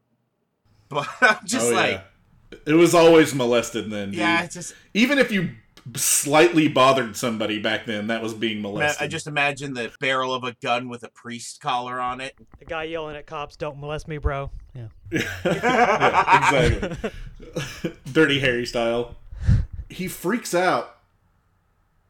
But 0.88 1.08
I'm 1.20 1.44
just 1.44 1.72
Oh, 1.72 1.74
like, 1.74 2.04
yeah. 2.52 2.58
It 2.64 2.74
was 2.74 2.94
always 2.94 3.34
molested 3.34 3.90
then. 3.90 4.10
Dude. 4.10 4.20
yeah, 4.20 4.44
it's 4.44 4.54
just 4.54 4.74
Even 4.94 5.18
if 5.18 5.32
you 5.32 5.50
slightly 5.94 6.68
bothered 6.68 7.16
somebody 7.16 7.58
back 7.58 7.86
then, 7.86 8.08
that 8.08 8.22
was 8.22 8.34
being 8.34 8.60
Ma- 8.60 8.70
molested. 8.70 9.04
I 9.04 9.08
just 9.08 9.26
imagine 9.26 9.74
the 9.74 9.92
barrel 10.00 10.34
of 10.34 10.44
a 10.44 10.54
gun 10.62 10.88
with 10.88 11.02
a 11.04 11.08
priest 11.08 11.60
collar 11.60 12.00
on 12.00 12.20
it. 12.20 12.34
The 12.58 12.64
guy 12.64 12.84
yelling 12.84 13.16
at 13.16 13.26
cops, 13.26 13.56
"Don't 13.56 13.78
molest 13.78 14.08
me, 14.08 14.18
bro." 14.18 14.50
Yeah. 14.74 14.88
yeah, 15.44 16.70
exactly. 16.70 17.10
Dirty 18.12 18.40
Harry 18.40 18.66
style. 18.66 19.16
He 19.88 20.08
freaks 20.08 20.54
out, 20.54 20.96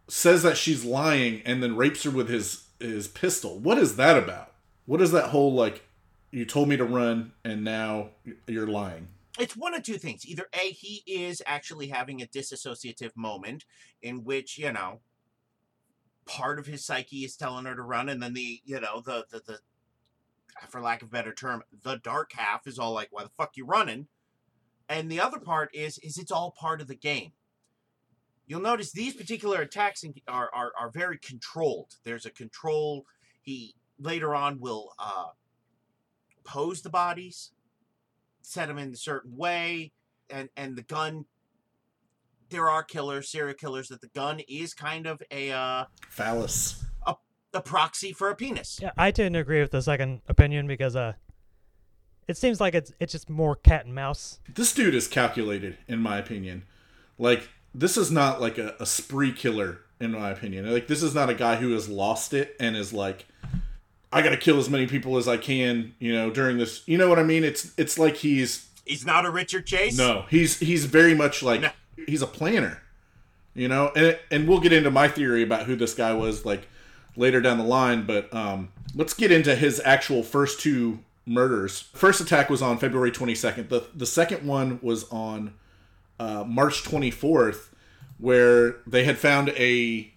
says 0.08 0.42
that 0.42 0.56
she's 0.56 0.84
lying, 0.84 1.42
and 1.44 1.62
then 1.62 1.76
rapes 1.76 2.04
her 2.04 2.10
with 2.10 2.28
his 2.28 2.64
his 2.80 3.08
pistol. 3.08 3.58
What 3.58 3.78
is 3.78 3.96
that 3.96 4.16
about? 4.16 4.52
What 4.86 5.00
is 5.00 5.12
that 5.12 5.30
whole 5.30 5.52
like? 5.52 5.82
You 6.30 6.44
told 6.44 6.68
me 6.68 6.76
to 6.76 6.84
run, 6.84 7.32
and 7.44 7.64
now 7.64 8.10
you're 8.46 8.66
lying. 8.66 9.08
It's 9.38 9.56
one 9.56 9.74
of 9.74 9.82
two 9.82 9.98
things. 9.98 10.26
Either 10.26 10.46
A, 10.54 10.70
he 10.70 11.02
is 11.06 11.42
actually 11.46 11.88
having 11.88 12.22
a 12.22 12.26
disassociative 12.26 13.16
moment 13.16 13.64
in 14.02 14.24
which, 14.24 14.58
you 14.58 14.72
know, 14.72 15.00
part 16.24 16.58
of 16.58 16.66
his 16.66 16.84
psyche 16.84 17.24
is 17.24 17.36
telling 17.36 17.66
her 17.66 17.74
to 17.74 17.82
run, 17.82 18.08
and 18.08 18.22
then 18.22 18.34
the, 18.34 18.60
you 18.64 18.80
know, 18.80 19.00
the, 19.00 19.26
the, 19.30 19.40
the, 19.46 19.58
for 20.68 20.80
lack 20.80 21.02
of 21.02 21.08
a 21.08 21.10
better 21.10 21.32
term, 21.32 21.62
the 21.82 21.96
dark 21.96 22.32
half 22.34 22.66
is 22.66 22.78
all 22.78 22.92
like, 22.92 23.08
why 23.10 23.22
the 23.22 23.28
fuck 23.28 23.56
you 23.56 23.66
running? 23.66 24.08
And 24.88 25.10
the 25.10 25.20
other 25.20 25.38
part 25.38 25.70
is, 25.74 25.98
is 25.98 26.16
it's 26.16 26.32
all 26.32 26.54
part 26.58 26.80
of 26.80 26.88
the 26.88 26.96
game. 26.96 27.32
You'll 28.46 28.60
notice 28.60 28.92
these 28.92 29.14
particular 29.14 29.60
attacks 29.60 30.04
are, 30.28 30.50
are, 30.54 30.72
are 30.78 30.90
very 30.90 31.18
controlled. 31.18 31.96
There's 32.04 32.24
a 32.24 32.30
control. 32.30 33.04
He 33.42 33.74
later 33.98 34.34
on 34.34 34.60
will 34.60 34.92
uh, 34.98 35.30
pose 36.44 36.82
the 36.82 36.90
bodies, 36.90 37.50
set 38.46 38.68
them 38.68 38.78
in 38.78 38.92
a 38.92 38.96
certain 38.96 39.36
way, 39.36 39.92
and 40.30 40.48
and 40.56 40.76
the 40.76 40.82
gun. 40.82 41.26
There 42.48 42.70
are 42.70 42.84
killers, 42.84 43.28
serial 43.28 43.54
killers, 43.54 43.88
that 43.88 44.00
the 44.00 44.08
gun 44.08 44.40
is 44.48 44.72
kind 44.72 45.06
of 45.06 45.20
a 45.32 45.50
uh, 45.50 45.86
Phallus. 46.08 46.84
a 47.06 47.16
a 47.52 47.60
proxy 47.60 48.12
for 48.12 48.30
a 48.30 48.36
penis. 48.36 48.78
Yeah, 48.80 48.92
I 48.96 49.10
tend 49.10 49.34
to 49.34 49.40
agree 49.40 49.60
with 49.60 49.72
the 49.72 49.82
second 49.82 50.20
opinion 50.28 50.68
because 50.68 50.94
uh, 50.94 51.14
it 52.28 52.36
seems 52.36 52.60
like 52.60 52.74
it's 52.74 52.92
it's 53.00 53.12
just 53.12 53.28
more 53.28 53.56
cat 53.56 53.84
and 53.84 53.94
mouse. 53.94 54.38
This 54.54 54.72
dude 54.72 54.94
is 54.94 55.08
calculated, 55.08 55.76
in 55.88 55.98
my 55.98 56.18
opinion. 56.18 56.62
Like 57.18 57.48
this 57.74 57.96
is 57.96 58.12
not 58.12 58.40
like 58.40 58.58
a, 58.58 58.76
a 58.78 58.86
spree 58.86 59.32
killer, 59.32 59.80
in 59.98 60.12
my 60.12 60.30
opinion. 60.30 60.70
Like 60.72 60.86
this 60.86 61.02
is 61.02 61.16
not 61.16 61.30
a 61.30 61.34
guy 61.34 61.56
who 61.56 61.72
has 61.72 61.88
lost 61.88 62.32
it 62.32 62.54
and 62.60 62.76
is 62.76 62.92
like, 62.92 63.26
I 64.12 64.22
got 64.22 64.30
to 64.30 64.36
kill 64.36 64.58
as 64.58 64.70
many 64.70 64.86
people 64.86 65.16
as 65.16 65.26
I 65.28 65.36
can, 65.36 65.94
you 65.98 66.12
know, 66.14 66.30
during 66.30 66.58
this. 66.58 66.82
You 66.86 66.96
know 66.98 67.08
what 67.08 67.18
I 67.18 67.22
mean? 67.22 67.44
It's 67.44 67.72
it's 67.76 67.98
like 67.98 68.16
he's 68.16 68.68
He's 68.84 69.04
not 69.04 69.26
a 69.26 69.30
Richard 69.30 69.66
Chase. 69.66 69.98
no, 69.98 70.24
he's 70.30 70.58
he's 70.60 70.84
very 70.84 71.14
much 71.14 71.42
like 71.42 71.60
No. 71.60 71.70
he's 72.06 72.22
a 72.22 72.26
planner, 72.26 72.80
you 73.54 73.66
know. 73.68 73.90
And 73.96 74.18
and 74.30 74.48
we'll 74.48 74.60
get 74.60 74.72
into 74.72 74.90
my 74.90 75.08
theory 75.08 75.42
about 75.42 75.66
who 75.66 75.74
this 75.76 75.92
guy 75.94 76.12
was 76.14 76.44
like 76.46 76.68
later 77.16 77.40
down 77.40 77.58
the 77.58 77.64
line, 77.64 78.06
but 78.06 78.32
um, 78.32 78.68
let's 78.94 79.12
get 79.14 79.32
into 79.32 79.56
his 79.56 79.80
actual 79.84 80.22
first 80.22 80.60
two 80.60 81.00
murders. 81.26 81.80
First 81.94 82.20
attack 82.20 82.48
was 82.48 82.62
on 82.62 82.78
February 82.78 83.10
22nd. 83.10 83.68
The 83.68 83.84
the 83.94 84.06
second 84.06 84.46
one 84.46 84.78
was 84.82 85.08
on 85.10 85.54
uh, 86.20 86.44
March 86.46 86.84
24th, 86.84 87.70
where 88.18 88.76
they 88.86 89.02
had 89.02 89.18
found 89.18 89.48
a 89.56 90.12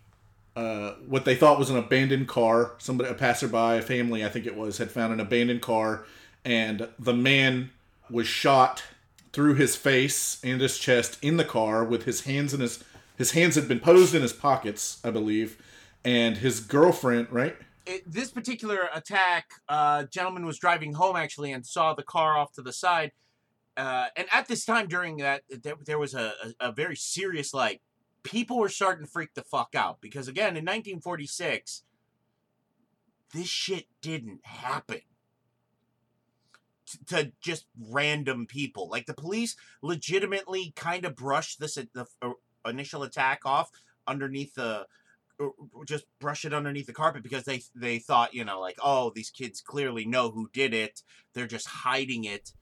uh, 0.59 0.95
what 1.07 1.23
they 1.23 1.35
thought 1.35 1.57
was 1.57 1.69
an 1.69 1.77
abandoned 1.77 2.27
car. 2.27 2.73
Somebody, 2.79 3.09
a 3.09 3.13
passerby, 3.13 3.77
a 3.77 3.81
family, 3.81 4.25
I 4.25 4.29
think 4.29 4.45
it 4.45 4.57
was, 4.57 4.77
had 4.77 4.91
found 4.91 5.13
an 5.13 5.21
abandoned 5.21 5.61
car, 5.61 6.05
and 6.43 6.89
the 6.99 7.13
man 7.13 7.69
was 8.09 8.27
shot 8.27 8.83
through 9.31 9.53
his 9.53 9.77
face 9.77 10.37
and 10.43 10.59
his 10.59 10.77
chest 10.77 11.17
in 11.21 11.37
the 11.37 11.45
car 11.45 11.85
with 11.85 12.03
his 12.03 12.21
hands 12.21 12.53
in 12.53 12.59
his 12.59 12.83
his 13.17 13.31
hands 13.31 13.55
had 13.55 13.67
been 13.67 13.79
posed 13.81 14.15
in 14.15 14.21
his 14.21 14.31
pockets, 14.31 14.99
I 15.03 15.11
believe, 15.11 15.57
and 16.05 16.37
his 16.37 16.61
girlfriend, 16.61 17.27
right? 17.31 17.55
It, 17.85 18.09
this 18.09 18.31
particular 18.31 18.87
attack, 18.93 19.51
uh, 19.67 20.03
gentleman 20.03 20.45
was 20.45 20.57
driving 20.57 20.93
home 20.93 21.17
actually 21.17 21.51
and 21.51 21.65
saw 21.65 21.93
the 21.93 22.03
car 22.03 22.37
off 22.37 22.53
to 22.53 22.61
the 22.61 22.71
side. 22.71 23.11
Uh, 23.75 24.07
and 24.15 24.25
at 24.31 24.47
this 24.47 24.63
time 24.63 24.87
during 24.87 25.17
that, 25.17 25.43
there, 25.49 25.75
there 25.85 25.99
was 25.99 26.13
a, 26.13 26.31
a, 26.61 26.69
a 26.69 26.71
very 26.71 26.95
serious 26.95 27.53
like 27.53 27.81
people 28.29 28.59
were 28.59 28.69
starting 28.69 29.05
to 29.05 29.11
freak 29.11 29.33
the 29.33 29.41
fuck 29.41 29.73
out 29.75 29.99
because 30.01 30.27
again 30.27 30.55
in 30.55 30.65
1946 30.65 31.83
this 33.33 33.47
shit 33.47 33.85
didn't 34.01 34.45
happen 34.45 35.01
to 37.07 37.31
just 37.41 37.65
random 37.79 38.47
people. 38.47 38.89
Like 38.89 39.05
the 39.05 39.13
police 39.13 39.55
legitimately 39.81 40.73
kind 40.75 41.05
of 41.05 41.15
brushed 41.15 41.59
this 41.59 41.75
the 41.75 42.07
uh, 42.21 42.31
initial 42.65 43.03
attack 43.03 43.41
off 43.45 43.69
underneath 44.07 44.55
the 44.55 44.87
uh, 45.39 45.47
just 45.85 46.05
brush 46.19 46.45
it 46.45 46.53
underneath 46.53 46.87
the 46.87 46.93
carpet 46.93 47.23
because 47.23 47.43
they 47.43 47.61
they 47.75 47.99
thought 47.99 48.33
you 48.33 48.43
know 48.43 48.59
like 48.59 48.77
oh 48.83 49.11
these 49.13 49.29
kids 49.29 49.61
clearly 49.61 50.05
know 50.05 50.31
who 50.31 50.49
did 50.51 50.73
it. 50.73 51.03
They're 51.33 51.47
just 51.47 51.67
hiding 51.67 52.23
it. 52.23 52.53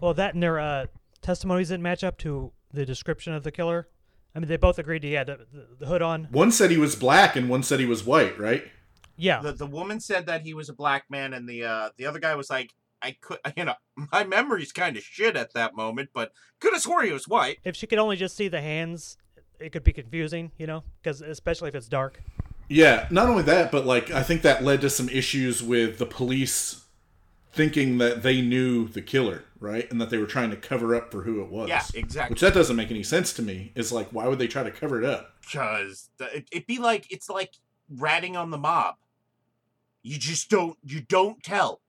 Well, 0.00 0.14
that 0.14 0.34
and 0.34 0.42
their 0.42 0.58
uh, 0.58 0.86
testimonies 1.22 1.70
didn't 1.70 1.82
match 1.82 2.04
up 2.04 2.18
to 2.18 2.52
the 2.72 2.84
description 2.84 3.32
of 3.32 3.42
the 3.42 3.50
killer. 3.50 3.88
I 4.38 4.40
mean, 4.40 4.48
they 4.48 4.56
both 4.56 4.78
agreed 4.78 5.02
he 5.02 5.14
had 5.14 5.26
the, 5.26 5.40
the, 5.52 5.66
the 5.80 5.86
hood 5.86 6.00
on. 6.00 6.28
One 6.30 6.52
said 6.52 6.70
he 6.70 6.76
was 6.76 6.94
black 6.94 7.34
and 7.34 7.48
one 7.48 7.64
said 7.64 7.80
he 7.80 7.86
was 7.86 8.04
white, 8.04 8.38
right? 8.38 8.62
Yeah, 9.16 9.42
the, 9.42 9.50
the 9.50 9.66
woman 9.66 9.98
said 9.98 10.26
that 10.26 10.42
he 10.42 10.54
was 10.54 10.68
a 10.68 10.72
black 10.72 11.06
man 11.10 11.32
and 11.34 11.48
the 11.48 11.64
uh 11.64 11.88
the 11.96 12.06
other 12.06 12.20
guy 12.20 12.36
was 12.36 12.48
like 12.48 12.72
i 13.02 13.16
could 13.20 13.38
you 13.56 13.64
know 13.64 13.74
my 14.12 14.22
memory's 14.22 14.70
kind 14.70 14.96
of 14.96 15.02
shit 15.02 15.36
at 15.36 15.52
that 15.54 15.74
moment 15.74 16.10
but 16.14 16.30
could 16.60 16.72
have 16.72 16.82
swore 16.82 17.02
he 17.02 17.12
was 17.12 17.26
white 17.26 17.58
if 17.64 17.74
she 17.74 17.88
could 17.88 17.98
only 17.98 18.14
just 18.14 18.36
see 18.36 18.46
the 18.46 18.60
hands, 18.60 19.16
it 19.58 19.72
could 19.72 19.82
be 19.82 19.92
confusing, 19.92 20.52
you 20.56 20.68
know, 20.68 20.84
because 21.02 21.20
especially 21.20 21.68
if 21.68 21.74
it's 21.74 21.88
dark. 21.88 22.22
Yeah, 22.68 23.08
not 23.10 23.28
only 23.28 23.42
that, 23.44 23.72
but 23.72 23.86
like 23.86 24.12
I 24.12 24.22
think 24.22 24.42
that 24.42 24.62
led 24.62 24.82
to 24.82 24.90
some 24.90 25.08
issues 25.08 25.62
with 25.62 25.98
the 25.98 26.06
police 26.06 26.84
thinking 27.58 27.98
that 27.98 28.22
they 28.22 28.40
knew 28.40 28.86
the 28.86 29.02
killer, 29.02 29.42
right? 29.58 29.90
And 29.90 30.00
that 30.00 30.10
they 30.10 30.18
were 30.18 30.26
trying 30.26 30.50
to 30.50 30.56
cover 30.56 30.94
up 30.94 31.10
for 31.10 31.22
who 31.22 31.42
it 31.42 31.50
was. 31.50 31.68
yeah 31.68 31.82
exactly 31.92 32.32
Which 32.32 32.40
that 32.40 32.54
doesn't 32.54 32.76
make 32.76 32.90
any 32.92 33.02
sense 33.02 33.32
to 33.34 33.42
me. 33.42 33.72
Is 33.74 33.90
like 33.92 34.08
why 34.12 34.28
would 34.28 34.38
they 34.38 34.46
try 34.46 34.62
to 34.62 34.70
cover 34.70 35.02
it 35.02 35.04
up? 35.04 35.34
because 35.42 36.10
it, 36.20 36.46
it'd 36.52 36.66
be 36.66 36.78
like 36.78 37.10
it's 37.10 37.28
like 37.28 37.54
ratting 37.96 38.36
on 38.36 38.50
the 38.50 38.58
mob 38.58 38.94
you 40.02 40.18
just 40.18 40.50
don't 40.50 40.76
you 40.84 41.00
don't 41.00 41.42
tell 41.42 41.80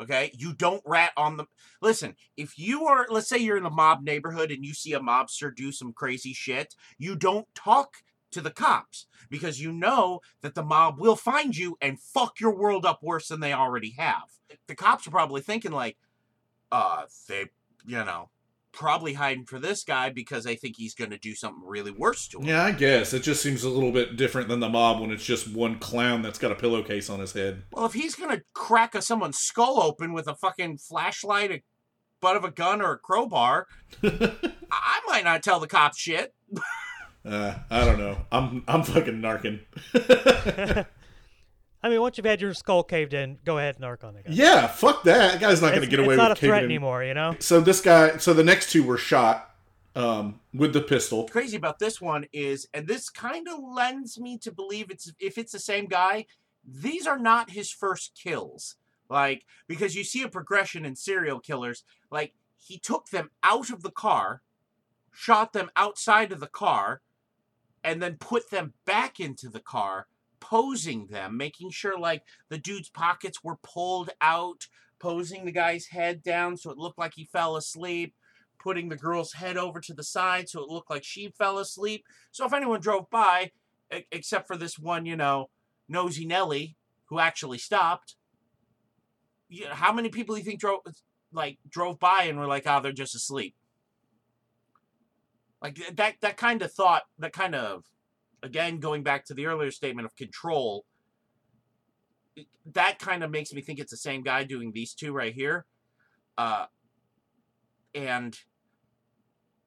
okay 0.00 0.32
you 0.34 0.54
don't 0.54 0.82
rat 0.86 1.12
on 1.16 1.36
the 1.36 1.44
listen 1.82 2.14
if 2.38 2.58
you 2.58 2.86
are 2.86 3.06
let's 3.10 3.28
say 3.28 3.36
you're 3.36 3.58
in 3.58 3.66
a 3.66 3.70
mob 3.70 4.02
neighborhood 4.02 4.50
and 4.50 4.64
you 4.64 4.72
see 4.72 4.94
a 4.94 5.00
mobster 5.00 5.54
do 5.54 5.70
some 5.70 5.92
crazy 5.92 6.32
shit 6.32 6.74
you 6.98 7.14
don't 7.14 7.46
talk 7.54 7.96
to 8.32 8.40
the 8.40 8.50
cops 8.50 9.06
because 9.30 9.60
you 9.60 9.72
know 9.72 10.20
that 10.40 10.54
the 10.54 10.62
mob 10.62 10.98
will 10.98 11.16
find 11.16 11.56
you 11.56 11.76
and 11.80 12.00
fuck 12.00 12.40
your 12.40 12.54
world 12.54 12.84
up 12.84 13.02
worse 13.02 13.28
than 13.28 13.40
they 13.40 13.52
already 13.52 13.94
have 13.98 14.24
the 14.66 14.74
cops 14.74 15.06
are 15.06 15.10
probably 15.10 15.40
thinking 15.40 15.72
like 15.72 15.96
uh 16.70 17.02
they 17.28 17.46
you 17.86 18.04
know 18.04 18.28
probably 18.72 19.12
hiding 19.12 19.44
for 19.44 19.58
this 19.58 19.84
guy 19.84 20.08
because 20.08 20.44
they 20.44 20.56
think 20.56 20.76
he's 20.76 20.94
going 20.94 21.10
to 21.10 21.18
do 21.18 21.34
something 21.34 21.62
really 21.66 21.90
worse 21.90 22.26
to 22.26 22.38
him 22.38 22.46
Yeah, 22.46 22.64
I 22.64 22.72
guess 22.72 23.12
it 23.12 23.22
just 23.22 23.42
seems 23.42 23.64
a 23.64 23.68
little 23.68 23.92
bit 23.92 24.16
different 24.16 24.48
than 24.48 24.60
the 24.60 24.68
mob 24.68 25.00
when 25.00 25.10
it's 25.10 25.24
just 25.24 25.52
one 25.52 25.78
clown 25.78 26.22
that's 26.22 26.38
got 26.38 26.52
a 26.52 26.54
pillowcase 26.54 27.10
on 27.10 27.20
his 27.20 27.32
head. 27.32 27.64
Well, 27.72 27.84
if 27.84 27.92
he's 27.92 28.14
gonna 28.14 28.40
crack 28.54 28.94
a, 28.94 29.02
someone's 29.02 29.38
skull 29.38 29.82
open 29.82 30.14
with 30.14 30.26
a 30.26 30.34
fucking 30.34 30.78
flashlight, 30.78 31.50
a 31.50 31.62
butt 32.22 32.36
of 32.36 32.44
a 32.44 32.50
gun, 32.50 32.80
or 32.80 32.92
a 32.92 32.98
crowbar, 32.98 33.66
I 34.02 35.00
might 35.06 35.24
not 35.24 35.42
tell 35.42 35.60
the 35.60 35.66
cops 35.66 35.98
shit. 35.98 36.34
Uh, 37.24 37.54
I 37.70 37.84
don't 37.84 37.98
know. 37.98 38.18
I'm 38.32 38.64
I'm 38.66 38.82
fucking 38.82 39.20
narking. 39.20 39.60
I 41.84 41.88
mean, 41.88 42.00
once 42.00 42.16
you've 42.16 42.26
had 42.26 42.40
your 42.40 42.54
skull 42.54 42.84
caved 42.84 43.12
in, 43.12 43.38
go 43.44 43.58
ahead 43.58 43.74
and 43.76 43.84
narc 43.84 44.04
on 44.04 44.14
the 44.14 44.22
guy. 44.22 44.30
yeah, 44.32 44.66
fuck 44.68 45.02
that. 45.04 45.32
That 45.32 45.40
guy's 45.40 45.60
not 45.60 45.68
going 45.70 45.80
to 45.80 45.86
It's, 45.86 45.90
get 45.90 45.98
it's 46.00 46.06
away 46.06 46.16
not 46.16 46.30
with 46.30 46.38
a 46.38 46.40
threat 46.40 46.58
caving 46.60 46.64
in. 46.70 46.76
anymore, 46.76 47.02
you 47.04 47.14
know. 47.14 47.34
So 47.40 47.60
this 47.60 47.80
guy, 47.80 48.18
so 48.18 48.32
the 48.32 48.44
next 48.44 48.70
two 48.70 48.84
were 48.84 48.96
shot 48.98 49.50
um, 49.96 50.38
with 50.54 50.72
the 50.72 50.80
pistol. 50.80 51.26
crazy 51.28 51.56
about 51.56 51.80
this 51.80 52.00
one 52.00 52.26
is, 52.32 52.68
and 52.72 52.86
this 52.86 53.10
kind 53.10 53.48
of 53.48 53.58
lends 53.60 54.18
me 54.20 54.38
to 54.38 54.52
believe 54.52 54.90
it's 54.90 55.12
if 55.18 55.38
it's 55.38 55.50
the 55.52 55.58
same 55.58 55.86
guy, 55.86 56.26
these 56.64 57.06
are 57.06 57.18
not 57.18 57.50
his 57.50 57.70
first 57.72 58.12
kills. 58.20 58.76
Like 59.08 59.44
because 59.66 59.94
you 59.96 60.04
see 60.04 60.22
a 60.22 60.28
progression 60.28 60.84
in 60.84 60.94
serial 60.96 61.40
killers. 61.40 61.82
Like 62.12 62.32
he 62.56 62.78
took 62.78 63.08
them 63.08 63.30
out 63.42 63.70
of 63.70 63.82
the 63.82 63.90
car, 63.90 64.42
shot 65.12 65.52
them 65.52 65.68
outside 65.74 66.30
of 66.30 66.38
the 66.38 66.46
car, 66.46 67.02
and 67.84 68.02
then 68.02 68.16
put 68.16 68.50
them 68.50 68.74
back 68.84 69.20
into 69.20 69.48
the 69.48 69.60
car, 69.60 70.06
posing 70.40 71.08
them, 71.08 71.36
making 71.36 71.70
sure 71.70 71.98
like 71.98 72.22
the 72.48 72.58
dude's 72.58 72.90
pockets 72.90 73.42
were 73.42 73.56
pulled 73.62 74.10
out, 74.20 74.66
posing 74.98 75.44
the 75.44 75.52
guy's 75.52 75.86
head 75.86 76.22
down 76.22 76.56
so 76.56 76.70
it 76.70 76.78
looked 76.78 76.98
like 76.98 77.14
he 77.14 77.24
fell 77.24 77.56
asleep 77.56 78.14
putting 78.62 78.88
the 78.88 78.96
girl's 78.96 79.32
head 79.34 79.56
over 79.56 79.80
to 79.80 79.92
the 79.92 80.04
side 80.04 80.48
so 80.48 80.62
it 80.62 80.68
looked 80.68 80.90
like 80.90 81.04
she 81.04 81.28
fell 81.36 81.58
asleep. 81.58 82.04
So 82.30 82.46
if 82.46 82.52
anyone 82.52 82.80
drove 82.80 83.10
by, 83.10 83.50
except 84.10 84.46
for 84.46 84.56
this 84.56 84.78
one, 84.78 85.04
you 85.04 85.16
know, 85.16 85.50
nosy 85.88 86.24
Nelly 86.24 86.76
who 87.06 87.18
actually 87.18 87.58
stopped, 87.58 88.14
you 89.48 89.64
know, 89.64 89.74
how 89.74 89.92
many 89.92 90.08
people 90.08 90.34
do 90.34 90.40
you 90.40 90.44
think 90.44 90.60
drove 90.60 90.80
like 91.32 91.58
drove 91.68 91.98
by 91.98 92.24
and 92.24 92.38
were 92.38 92.46
like, 92.46 92.64
"Oh, 92.66 92.80
they're 92.80 92.92
just 92.92 93.14
asleep"? 93.14 93.54
Like 95.62 95.78
that 95.96 96.14
that 96.22 96.36
kind 96.36 96.60
of 96.62 96.72
thought, 96.72 97.02
that 97.18 97.32
kind 97.32 97.54
of 97.54 97.84
again 98.42 98.78
going 98.78 99.02
back 99.02 99.24
to 99.26 99.34
the 99.34 99.46
earlier 99.46 99.70
statement 99.70 100.06
of 100.06 100.16
control. 100.16 100.84
That 102.72 102.98
kind 102.98 103.22
of 103.22 103.30
makes 103.30 103.52
me 103.52 103.60
think 103.60 103.78
it's 103.78 103.90
the 103.90 103.96
same 103.96 104.22
guy 104.22 104.44
doing 104.44 104.72
these 104.72 104.94
two 104.94 105.12
right 105.12 105.32
here. 105.34 105.66
Uh, 106.38 106.66
and 107.94 108.36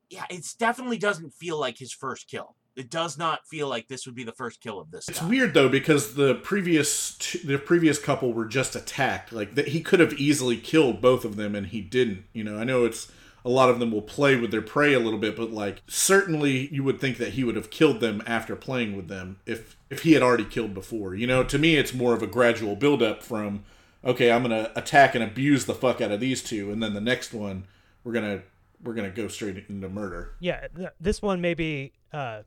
yeah, 0.09 0.25
it 0.29 0.45
definitely 0.59 0.97
doesn't 0.97 1.31
feel 1.31 1.59
like 1.59 1.77
his 1.77 1.93
first 1.93 2.27
kill. 2.29 2.55
It 2.75 2.89
does 2.89 3.17
not 3.17 3.47
feel 3.47 3.69
like 3.69 3.87
this 3.87 4.05
would 4.05 4.15
be 4.15 4.25
the 4.25 4.33
first 4.33 4.59
kill 4.61 4.79
of 4.81 4.91
this 4.91 5.07
It's 5.07 5.21
guy. 5.21 5.29
weird 5.29 5.53
though 5.53 5.69
because 5.69 6.15
the 6.15 6.35
previous 6.35 7.15
t- 7.17 7.39
the 7.39 7.57
previous 7.57 7.97
couple 7.99 8.33
were 8.33 8.45
just 8.45 8.75
attacked. 8.75 9.31
Like 9.31 9.55
that, 9.55 9.69
he 9.69 9.79
could 9.81 10.01
have 10.01 10.13
easily 10.13 10.57
killed 10.57 11.01
both 11.01 11.23
of 11.23 11.37
them, 11.37 11.55
and 11.55 11.67
he 11.67 11.79
didn't. 11.79 12.25
You 12.33 12.43
know, 12.43 12.57
I 12.57 12.65
know 12.65 12.83
it's 12.83 13.09
a 13.45 13.49
lot 13.49 13.69
of 13.69 13.79
them 13.79 13.91
will 13.91 14.01
play 14.01 14.35
with 14.35 14.49
their 14.49 14.61
prey 14.61 14.93
a 14.93 14.99
little 14.99 15.19
bit, 15.19 15.35
but 15.37 15.51
like 15.51 15.83
certainly 15.87 16.67
you 16.73 16.83
would 16.83 16.99
think 16.99 17.17
that 17.19 17.33
he 17.33 17.43
would 17.43 17.55
have 17.55 17.69
killed 17.69 17.99
them 17.99 18.23
after 18.25 18.55
playing 18.55 18.97
with 18.97 19.07
them 19.07 19.37
if 19.45 19.77
if 19.89 20.01
he 20.01 20.13
had 20.13 20.23
already 20.23 20.43
killed 20.43 20.73
before. 20.73 21.13
You 21.13 21.27
know, 21.27 21.43
to 21.43 21.59
me 21.59 21.75
it's 21.75 21.93
more 21.93 22.13
of 22.13 22.23
a 22.23 22.27
gradual 22.27 22.75
build 22.75 23.03
up 23.03 23.21
from 23.23 23.63
okay, 24.03 24.31
I'm 24.31 24.41
gonna 24.41 24.71
attack 24.75 25.15
and 25.15 25.23
abuse 25.23 25.65
the 25.65 25.75
fuck 25.75 26.01
out 26.01 26.11
of 26.11 26.19
these 26.19 26.43
two, 26.43 26.71
and 26.71 26.81
then 26.81 26.93
the 26.93 27.01
next 27.01 27.33
one 27.33 27.65
we're 28.03 28.13
gonna 28.13 28.41
we're 28.83 28.93
gonna 28.93 29.09
go 29.09 29.27
straight 29.27 29.65
into 29.69 29.89
murder. 29.89 30.33
Yeah, 30.39 30.67
th- 30.75 30.89
this 30.99 31.21
one 31.21 31.39
may 31.41 31.53
be 31.53 31.93
uh, 32.11 32.41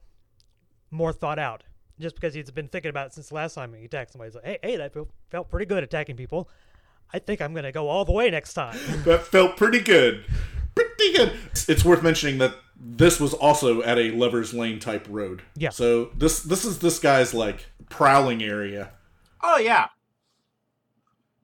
more 0.91 1.13
thought 1.13 1.39
out, 1.39 1.65
just 2.01 2.15
because 2.15 2.35
he's 2.35 2.51
been 2.51 2.69
thinking 2.69 2.91
about 2.91 3.09
it 3.09 3.15
since 3.15 3.29
the 3.29 3.35
last 3.35 3.55
time 3.55 3.75
he 3.75 3.85
attacked 3.85 4.13
somebody. 4.13 4.29
He's 4.31 4.35
like, 4.37 4.45
hey, 4.45 4.59
hey, 4.63 4.77
that 4.77 4.95
felt, 4.95 5.11
felt 5.31 5.51
pretty 5.51 5.67
good 5.67 5.83
attacking 5.83 6.17
people. 6.17 6.49
I 7.13 7.19
think 7.19 7.41
I'm 7.41 7.55
gonna 7.55 7.73
go 7.73 7.89
all 7.89 8.05
the 8.05 8.13
way 8.13 8.31
next 8.31 8.55
time. 8.55 8.79
that 9.05 9.27
felt 9.27 9.57
pretty 9.57 9.81
good. 9.81 10.25
Pretty 11.13 11.31
good. 11.31 11.39
It's 11.69 11.85
worth 11.85 12.03
mentioning 12.03 12.39
that 12.39 12.55
this 12.79 13.21
was 13.21 13.35
also 13.35 13.83
at 13.83 13.99
a 13.99 14.11
lovers 14.13 14.55
lane 14.55 14.79
type 14.79 15.07
road. 15.09 15.43
Yeah. 15.57 15.71
So 15.71 16.07
this 16.17 16.41
this 16.43 16.65
is 16.65 16.79
this 16.79 16.99
guy's 16.99 17.35
like 17.35 17.67
prowling 17.91 18.43
area. 18.43 18.91
Oh 19.43 19.59
yeah, 19.59 19.87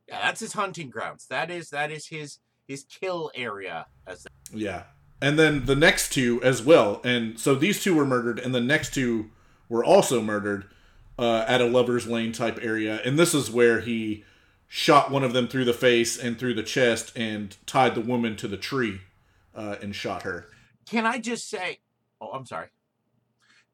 yeah. 0.09 0.21
That's 0.23 0.41
his 0.41 0.53
hunting 0.53 0.91
grounds. 0.91 1.27
That 1.29 1.51
is 1.51 1.71
that 1.71 1.91
is 1.91 2.07
his 2.07 2.39
his 2.67 2.85
kill 2.85 3.31
area. 3.35 3.87
As 4.07 4.27
Yeah. 4.53 4.85
And 5.21 5.39
then 5.39 5.65
the 5.65 5.77
next 5.77 6.13
two 6.13 6.43
as 6.43 6.63
well. 6.63 7.01
And 7.05 7.39
so 7.39 7.55
these 7.55 7.83
two 7.83 7.95
were 7.95 8.05
murdered, 8.05 8.39
and 8.39 8.55
the 8.55 8.61
next 8.61 8.93
two 8.93 9.31
were 9.69 9.85
also 9.85 10.21
murdered 10.21 10.67
uh, 11.19 11.45
at 11.49 11.61
a 11.61 11.67
lovers 11.67 12.07
lane 12.07 12.33
type 12.33 12.59
area. 12.61 13.01
And 13.05 13.19
this 13.19 13.33
is 13.33 13.51
where 13.51 13.81
he 13.81 14.25
shot 14.69 15.11
one 15.11 15.25
of 15.25 15.33
them 15.33 15.49
through 15.49 15.65
the 15.65 15.73
face 15.73 16.19
and 16.19 16.39
through 16.39 16.55
the 16.55 16.63
chest 16.63 17.17
and 17.17 17.57
tied 17.65 17.95
the 17.95 18.01
woman 18.01 18.37
to 18.37 18.49
the 18.49 18.57
tree 18.57 19.01
uh, 19.55 19.77
and 19.83 19.95
shot 19.95 20.23
her. 20.23 20.47
can 20.89 21.07
I 21.07 21.19
just 21.19 21.49
say? 21.49 21.81
Oh, 22.21 22.31
I'm 22.31 22.47
sorry. 22.47 22.69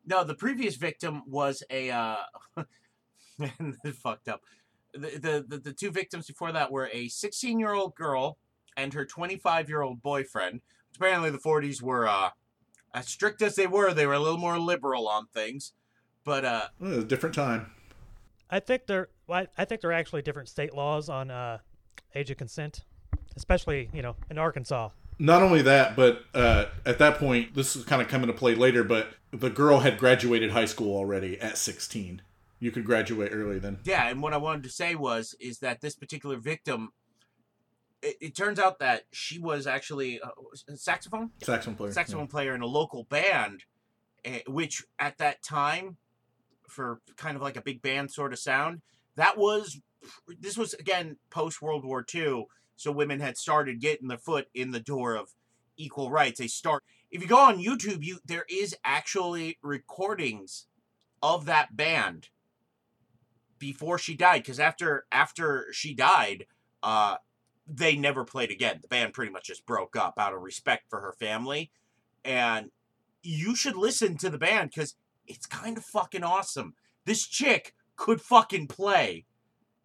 No, 0.06 0.24
the 0.24 0.34
previous 0.34 0.76
victim 0.76 1.22
was 1.26 1.62
a 1.70 1.90
uh, 1.90 2.16
man. 3.38 3.76
this 3.84 3.96
fucked 3.98 4.28
up. 4.28 4.42
The, 4.94 5.10
the 5.18 5.44
the 5.46 5.58
the 5.58 5.72
two 5.72 5.90
victims 5.90 6.26
before 6.26 6.52
that 6.52 6.72
were 6.72 6.88
a 6.92 7.08
16 7.08 7.58
year 7.60 7.72
old 7.74 7.94
girl 7.94 8.38
and 8.76 8.92
her 8.94 9.04
25 9.04 9.68
year 9.68 9.82
old 9.82 10.02
boyfriend. 10.02 10.62
Apparently, 10.96 11.30
the 11.30 11.38
40s 11.38 11.80
were 11.80 12.08
uh, 12.08 12.30
as 12.94 13.06
strict 13.08 13.40
as 13.42 13.54
they 13.54 13.66
were. 13.66 13.92
They 13.94 14.06
were 14.06 14.14
a 14.14 14.18
little 14.18 14.38
more 14.38 14.58
liberal 14.58 15.06
on 15.08 15.26
things, 15.32 15.72
but 16.24 16.44
uh, 16.44 16.68
It 16.80 16.84
was 16.84 16.98
a 16.98 17.04
different 17.04 17.34
time. 17.34 17.70
I 18.50 18.58
think 18.58 18.86
there, 18.86 19.08
well, 19.28 19.40
I 19.56 19.62
I 19.62 19.64
think 19.64 19.80
there 19.80 19.90
are 19.90 19.94
actually 19.94 20.22
different 20.22 20.48
state 20.48 20.74
laws 20.74 21.08
on 21.08 21.30
uh, 21.30 21.58
age 22.16 22.30
of 22.30 22.38
consent, 22.38 22.84
especially 23.36 23.90
you 23.92 24.02
know 24.02 24.16
in 24.28 24.38
Arkansas. 24.38 24.88
Not 25.20 25.42
only 25.42 25.60
that, 25.62 25.96
but 25.96 26.24
uh, 26.32 26.64
at 26.86 26.98
that 26.98 27.18
point, 27.18 27.54
this 27.54 27.76
is 27.76 27.84
kind 27.84 28.00
of 28.00 28.08
coming 28.08 28.26
to 28.28 28.32
play 28.32 28.54
later. 28.54 28.82
But 28.82 29.10
the 29.30 29.50
girl 29.50 29.80
had 29.80 29.98
graduated 29.98 30.50
high 30.52 30.64
school 30.64 30.96
already 30.96 31.38
at 31.38 31.58
16. 31.58 32.22
You 32.58 32.70
could 32.70 32.86
graduate 32.86 33.30
early 33.32 33.58
then. 33.58 33.78
Yeah, 33.84 34.08
and 34.08 34.22
what 34.22 34.32
I 34.32 34.38
wanted 34.38 34.62
to 34.64 34.70
say 34.70 34.94
was 34.94 35.34
is 35.38 35.58
that 35.58 35.82
this 35.82 35.94
particular 35.94 36.38
victim. 36.38 36.92
It, 38.02 38.16
it 38.20 38.34
turns 38.34 38.58
out 38.58 38.78
that 38.78 39.02
she 39.12 39.38
was 39.38 39.66
actually 39.66 40.22
uh, 40.22 40.30
a 40.68 40.76
saxophone 40.78 41.32
Saxophone 41.42 41.74
player. 41.74 41.92
saxophone 41.92 42.26
player 42.26 42.54
in 42.54 42.62
a 42.62 42.66
local 42.66 43.04
band, 43.04 43.64
eh, 44.24 44.40
which 44.46 44.82
at 44.98 45.18
that 45.18 45.42
time, 45.42 45.98
for 46.66 47.02
kind 47.18 47.36
of 47.36 47.42
like 47.42 47.58
a 47.58 47.62
big 47.62 47.82
band 47.82 48.10
sort 48.10 48.32
of 48.32 48.38
sound, 48.38 48.80
that 49.16 49.36
was 49.36 49.78
this 50.40 50.56
was 50.56 50.72
again 50.74 51.18
post 51.28 51.60
World 51.60 51.84
War 51.84 52.06
II, 52.14 52.46
so 52.80 52.90
women 52.90 53.20
had 53.20 53.36
started 53.36 53.78
getting 53.78 54.08
their 54.08 54.16
foot 54.16 54.48
in 54.54 54.70
the 54.70 54.80
door 54.80 55.14
of 55.14 55.34
equal 55.76 56.10
rights. 56.10 56.38
They 56.38 56.46
start 56.46 56.82
if 57.10 57.20
you 57.20 57.28
go 57.28 57.36
on 57.36 57.62
YouTube, 57.62 58.02
you 58.02 58.20
there 58.24 58.46
is 58.48 58.74
actually 58.82 59.58
recordings 59.62 60.66
of 61.22 61.44
that 61.44 61.76
band 61.76 62.30
before 63.58 63.98
she 63.98 64.14
died 64.14 64.42
because 64.42 64.58
after 64.58 65.04
after 65.12 65.66
she 65.72 65.92
died 65.92 66.46
uh 66.82 67.16
they 67.66 67.96
never 67.96 68.24
played 68.24 68.50
again. 68.50 68.78
The 68.80 68.88
band 68.88 69.12
pretty 69.12 69.30
much 69.30 69.48
just 69.48 69.66
broke 69.66 69.94
up 69.94 70.14
out 70.18 70.32
of 70.32 70.40
respect 70.40 70.84
for 70.88 71.00
her 71.02 71.12
family. 71.12 71.70
And 72.24 72.70
you 73.22 73.54
should 73.54 73.76
listen 73.76 74.16
to 74.16 74.30
the 74.30 74.38
band 74.38 74.70
because 74.70 74.96
it's 75.26 75.44
kind 75.44 75.76
of 75.76 75.84
fucking 75.84 76.24
awesome. 76.24 76.72
This 77.04 77.26
chick 77.26 77.74
could 77.96 78.22
fucking 78.22 78.68
play 78.68 79.26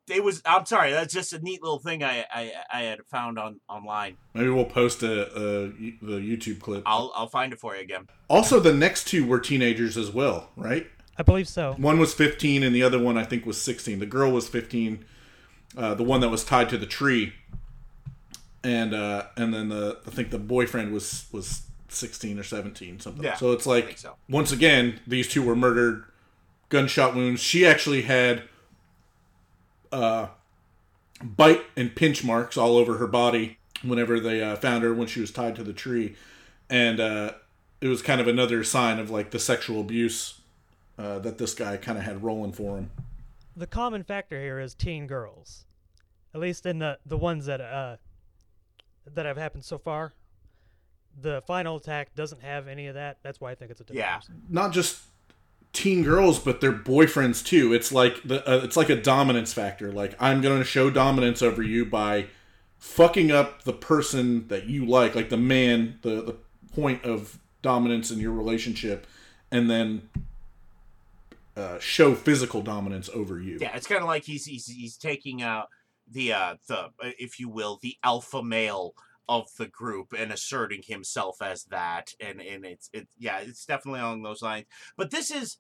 it 0.09 0.23
was 0.23 0.41
i'm 0.45 0.65
sorry 0.65 0.91
that's 0.91 1.13
just 1.13 1.33
a 1.33 1.39
neat 1.39 1.61
little 1.63 1.79
thing 1.79 2.03
i 2.03 2.25
i, 2.33 2.51
I 2.71 2.81
had 2.83 2.99
found 3.07 3.39
on 3.39 3.59
online 3.67 4.17
Maybe 4.33 4.49
we'll 4.49 4.65
post 4.65 5.01
a, 5.03 5.23
a 5.33 5.67
the 6.01 6.19
YouTube 6.19 6.59
clip. 6.59 6.83
i'll 6.85 7.11
i'll 7.15 7.27
find 7.29 7.53
it 7.53 7.59
for 7.59 7.75
you 7.75 7.81
again 7.81 8.07
Also, 8.29 8.59
the 8.59 8.73
next 8.73 9.07
two 9.07 9.25
were 9.25 9.39
teenagers 9.39 9.97
as 9.97 10.11
well, 10.11 10.49
right? 10.57 10.87
I 11.17 11.23
believe 11.23 11.47
so. 11.47 11.73
One 11.77 11.97
was 11.99 12.13
15, 12.13 12.61
and 12.63 12.75
the 12.75 12.83
other 12.83 12.99
one 12.99 13.17
I 13.17 13.23
think 13.23 13.45
was 13.45 13.61
16. 13.61 13.99
The 13.99 14.05
girl 14.05 14.31
was 14.31 14.49
15. 14.49 15.05
Uh, 15.77 15.93
the 15.93 16.03
one 16.03 16.19
that 16.21 16.29
was 16.29 16.43
tied 16.43 16.67
to 16.69 16.77
the 16.77 16.85
tree, 16.85 17.33
and 18.63 18.93
uh, 18.93 19.27
and 19.37 19.53
then 19.53 19.69
the 19.69 19.99
I 20.05 20.09
think 20.09 20.31
the 20.31 20.39
boyfriend 20.39 20.91
was 20.91 21.25
was 21.31 21.61
16 21.89 22.37
or 22.39 22.43
17 22.43 22.99
something. 22.99 23.23
Yeah, 23.23 23.35
so 23.35 23.51
it's 23.53 23.65
like 23.65 23.97
so. 23.97 24.15
once 24.27 24.51
again 24.51 24.99
these 25.07 25.27
two 25.27 25.41
were 25.43 25.55
murdered, 25.55 26.03
gunshot 26.69 27.15
wounds. 27.15 27.41
She 27.41 27.65
actually 27.65 28.01
had 28.03 28.43
uh, 29.95 30.27
bite 31.23 31.62
and 31.75 31.95
pinch 31.95 32.23
marks 32.23 32.58
all 32.58 32.77
over 32.77 32.97
her 32.97 33.08
body 33.08 33.58
whenever 33.84 34.19
they 34.19 34.41
uh, 34.43 34.55
found 34.55 34.84
her 34.84 34.93
when 34.93 35.08
she 35.08 35.21
was 35.21 35.31
tied 35.31 35.55
to 35.55 35.63
the 35.63 35.73
tree, 35.73 36.15
and 36.69 36.99
uh, 36.99 37.31
it 37.81 37.88
was 37.88 38.01
kind 38.01 38.19
of 38.21 38.27
another 38.27 38.63
sign 38.63 38.99
of 38.99 39.10
like 39.10 39.31
the 39.31 39.39
sexual 39.39 39.81
abuse 39.81 40.41
uh, 40.97 41.19
that 41.19 41.38
this 41.38 41.53
guy 41.53 41.77
kind 41.77 41.97
of 41.97 42.03
had 42.03 42.23
rolling 42.23 42.51
for 42.51 42.77
him. 42.77 42.89
The 43.55 43.67
common 43.67 44.03
factor 44.03 44.39
here 44.41 44.60
is 44.60 44.73
teen 44.73 45.08
girls, 45.08 45.65
at 46.34 46.41
least 46.41 46.65
in 46.65 46.79
the 46.79 46.99
the 47.05 47.17
ones 47.17 47.45
that 47.45 47.62
uh 47.62 47.97
that 49.13 49.25
have 49.25 49.38
happened 49.38 49.63
so 49.63 49.77
far. 49.77 50.13
The 51.21 51.41
final 51.47 51.77
attack 51.77 52.13
doesn't 52.15 52.41
have 52.41 52.67
any 52.67 52.88
of 52.88 52.95
that. 52.95 53.19
That's 53.23 53.39
why 53.39 53.51
I 53.51 53.55
think 53.55 53.71
it's 53.71 53.79
a 53.79 53.84
different 53.86 53.99
Yeah. 54.05 54.17
person. 54.17 54.41
Not 54.49 54.73
just 54.73 55.03
teen 55.75 56.03
girls, 56.03 56.39
but 56.39 56.61
their 56.61 56.71
boyfriends 56.71 57.45
too. 57.45 57.73
It's 57.73 57.91
like 57.91 58.23
the 58.23 58.47
uh, 58.49 58.63
it's 58.63 58.77
like 58.77 58.89
a 58.89 58.95
dominance 58.95 59.53
factor. 59.53 59.91
Like 59.91 60.15
I'm 60.19 60.41
going 60.41 60.57
to 60.57 60.65
show 60.65 60.89
dominance 60.89 61.41
over 61.41 61.61
you 61.61 61.85
by 61.85 62.27
fucking 62.79 63.31
up 63.31 63.63
the 63.63 63.73
person 63.73 64.47
that 64.47 64.65
you 64.65 64.85
like, 64.85 65.13
like 65.15 65.29
the 65.29 65.38
man, 65.38 65.99
the 66.01 66.21
the 66.21 66.35
point 66.73 67.03
of 67.03 67.39
dominance 67.61 68.09
in 68.09 68.19
your 68.19 68.31
relationship, 68.31 69.05
and 69.51 69.69
then 69.69 70.09
uh, 71.55 71.79
show 71.79 72.15
physical 72.15 72.61
dominance 72.61 73.09
over 73.13 73.39
you. 73.39 73.57
Yeah, 73.61 73.75
it's 73.75 73.88
kind 73.88 74.01
of 74.01 74.07
like 74.07 74.23
he's 74.23 74.45
he's 74.45 74.67
he's 74.67 74.97
taking 74.97 75.41
out 75.41 75.67
the 76.09 76.33
uh 76.33 76.55
the 76.67 76.77
uh, 76.77 76.89
if 77.19 77.39
you 77.39 77.49
will 77.49 77.79
the 77.81 77.95
alpha 78.03 78.41
male 78.43 78.93
of 79.27 79.47
the 79.57 79.67
group 79.67 80.13
and 80.17 80.31
asserting 80.31 80.81
himself 80.85 81.41
as 81.41 81.63
that 81.65 82.13
and 82.19 82.39
and 82.39 82.63
it's 82.63 82.89
it 82.93 83.07
yeah 83.17 83.39
it's 83.39 83.65
definitely 83.65 83.99
along 83.99 84.21
those 84.21 84.43
lines 84.43 84.65
but 84.97 85.09
this 85.09 85.31
is 85.31 85.57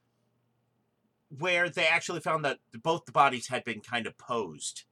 where 1.39 1.69
they 1.69 1.87
actually 1.87 2.19
found 2.19 2.45
that 2.45 2.59
both 2.83 3.05
the 3.05 3.11
bodies 3.11 3.47
had 3.47 3.63
been 3.63 3.81
kind 3.81 4.07
of 4.07 4.17
posed 4.17 4.83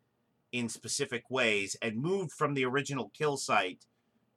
in 0.51 0.69
specific 0.69 1.23
ways 1.29 1.75
and 1.81 1.97
moved 1.97 2.31
from 2.31 2.53
the 2.53 2.65
original 2.65 3.11
kill 3.17 3.37
site 3.37 3.85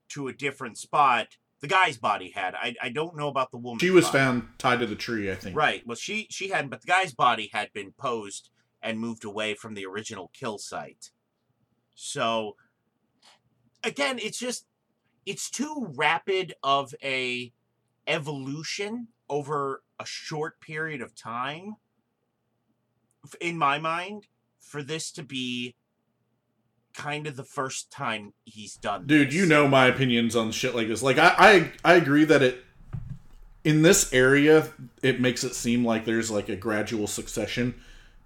to 0.08 0.28
a 0.28 0.32
different 0.32 0.78
spot 0.78 1.36
the 1.60 1.66
guy's 1.66 1.96
body 1.96 2.30
had 2.30 2.54
i, 2.54 2.74
I 2.82 2.88
don't 2.88 3.16
know 3.16 3.28
about 3.28 3.50
the 3.50 3.58
woman 3.58 3.78
She 3.78 3.90
was 3.90 4.08
found 4.08 4.48
tied 4.58 4.80
to 4.80 4.86
the 4.86 4.94
tree, 4.96 5.30
I 5.30 5.34
think. 5.34 5.56
Right. 5.56 5.86
Well, 5.86 5.96
she 5.96 6.26
she 6.30 6.48
hadn't, 6.48 6.70
but 6.70 6.80
the 6.80 6.86
guy's 6.86 7.14
body 7.14 7.50
had 7.52 7.72
been 7.72 7.92
posed 7.92 8.50
and 8.82 9.00
moved 9.00 9.24
away 9.24 9.54
from 9.54 9.74
the 9.74 9.84
original 9.86 10.30
kill 10.32 10.58
site. 10.58 11.10
So, 11.94 12.56
again, 13.82 14.18
it's 14.18 14.38
just 14.38 14.66
it's 15.24 15.50
too 15.50 15.88
rapid 15.96 16.54
of 16.62 16.94
a 17.02 17.52
evolution 18.06 19.08
over 19.28 19.82
a 19.98 20.06
short 20.06 20.60
period 20.60 21.00
of 21.00 21.14
time. 21.16 21.76
In 23.40 23.58
my 23.58 23.78
mind, 23.78 24.26
for 24.60 24.82
this 24.82 25.10
to 25.12 25.22
be 25.22 25.74
kind 26.96 27.26
of 27.26 27.36
the 27.36 27.44
first 27.44 27.90
time 27.90 28.32
he's 28.44 28.74
done. 28.74 29.06
Dude, 29.06 29.28
this. 29.28 29.34
you 29.34 29.46
know 29.46 29.68
my 29.68 29.86
opinions 29.86 30.34
on 30.34 30.50
shit 30.50 30.74
like 30.74 30.88
this. 30.88 31.02
Like 31.02 31.18
I, 31.18 31.34
I 31.38 31.72
I 31.84 31.94
agree 31.94 32.24
that 32.24 32.42
it 32.42 32.64
in 33.64 33.82
this 33.82 34.12
area 34.12 34.68
it 35.02 35.20
makes 35.20 35.44
it 35.44 35.54
seem 35.54 35.84
like 35.84 36.04
there's 36.04 36.30
like 36.30 36.48
a 36.48 36.56
gradual 36.56 37.06
succession 37.06 37.74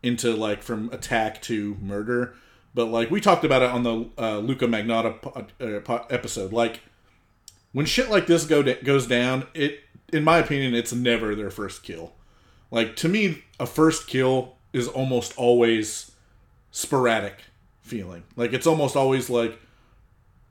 into 0.02 0.34
like 0.34 0.62
from 0.62 0.90
attack 0.92 1.42
to 1.42 1.76
murder. 1.80 2.34
But 2.74 2.86
like 2.86 3.10
we 3.10 3.20
talked 3.20 3.44
about 3.44 3.62
it 3.62 3.70
on 3.70 3.82
the 3.82 4.08
uh, 4.16 4.38
Luca 4.38 4.66
Magnotta 4.66 5.20
po- 5.20 5.46
uh, 5.60 5.80
po- 5.80 6.06
episode, 6.08 6.52
like 6.52 6.80
when 7.72 7.86
shit 7.86 8.08
like 8.10 8.26
this 8.26 8.44
go 8.44 8.62
da- 8.62 8.80
goes 8.82 9.06
down, 9.06 9.46
it 9.54 9.80
in 10.12 10.24
my 10.24 10.38
opinion 10.38 10.74
it's 10.74 10.92
never 10.92 11.34
their 11.34 11.50
first 11.50 11.82
kill. 11.82 12.12
Like 12.70 12.94
to 12.96 13.08
me, 13.08 13.42
a 13.58 13.66
first 13.66 14.06
kill 14.06 14.56
is 14.72 14.88
almost 14.88 15.36
always 15.36 16.12
sporadic 16.70 17.44
feeling. 17.80 18.22
Like 18.36 18.52
it's 18.52 18.66
almost 18.66 18.96
always 18.96 19.28
like 19.30 19.58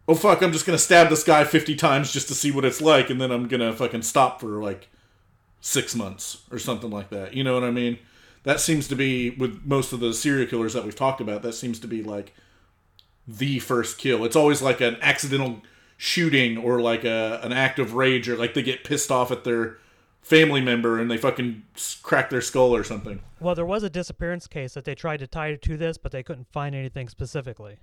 oh 0.10 0.16
fuck, 0.16 0.42
I'm 0.42 0.52
just 0.52 0.66
gonna 0.66 0.80
stab 0.80 1.10
this 1.10 1.24
guy 1.24 1.44
50 1.44 1.76
times 1.76 2.12
just 2.12 2.28
to 2.30 2.34
see 2.34 2.50
what 2.50 2.66
it's 2.66 2.82
like, 2.82 3.12
and 3.12 3.22
then 3.22 3.32
I'm 3.32 3.48
gonna 3.48 3.72
fucking 3.72 4.02
stop 4.02 4.42
for 4.42 4.62
like 4.62 4.90
six 5.62 5.96
months 5.96 6.42
or 6.52 6.58
something 6.58 6.90
like 6.90 7.10
that. 7.12 7.36
You 7.36 7.44
know 7.44 7.54
what 7.54 7.64
I 7.64 7.72
mean? 7.72 8.00
That 8.44 8.60
seems 8.60 8.88
to 8.88 8.96
be 8.96 9.30
with 9.30 9.62
most 9.66 9.94
of 9.94 10.00
the 10.00 10.14
serial 10.14 10.48
killers 10.48 10.74
that 10.74 10.84
we've 10.84 10.96
talked 10.96 11.22
about. 11.22 11.44
That 11.44 11.54
seems 11.54 11.80
to 11.82 11.88
be 11.88 12.02
like 12.02 12.34
the 13.28 13.60
first 13.60 14.00
kill. 14.00 14.26
It's 14.26 14.36
always 14.36 14.62
like 14.64 14.82
an 14.82 14.98
accidental 15.02 15.62
shooting 15.96 16.58
or 16.58 16.82
like 16.82 17.04
a 17.04 17.40
an 17.44 17.54
act 17.54 17.78
of 17.78 17.94
rage 17.94 18.28
or 18.28 18.36
like 18.36 18.56
they 18.56 18.64
get 18.64 18.84
pissed 18.84 19.12
off 19.12 19.32
at 19.32 19.44
their 19.44 19.78
family 20.30 20.62
member 20.62 21.00
and 21.00 21.10
they 21.10 21.18
fucking 21.18 21.64
s- 21.76 22.00
crack 22.04 22.30
their 22.30 22.42
skull 22.42 22.76
or 22.76 22.84
something. 22.84 23.22
Well, 23.40 23.56
there 23.56 23.66
was 23.66 23.82
a 23.84 23.90
disappearance 23.90 24.46
case 24.48 24.76
that 24.76 24.86
they 24.86 24.94
tried 24.94 25.18
to 25.18 25.28
tie 25.28 25.56
to 25.56 25.78
this, 25.78 25.98
but 25.98 26.12
they 26.12 26.22
couldn't 26.22 26.48
find 26.52 26.76
anything 26.76 27.10
specifically. 27.10 27.80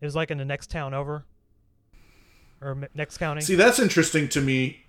It 0.00 0.04
was 0.04 0.14
like 0.14 0.30
in 0.30 0.36
the 0.36 0.44
next 0.44 0.70
town 0.70 0.92
over, 0.92 1.24
or 2.60 2.88
next 2.94 3.16
county. 3.16 3.40
See, 3.40 3.54
that's 3.54 3.78
interesting 3.78 4.28
to 4.28 4.42
me 4.42 4.84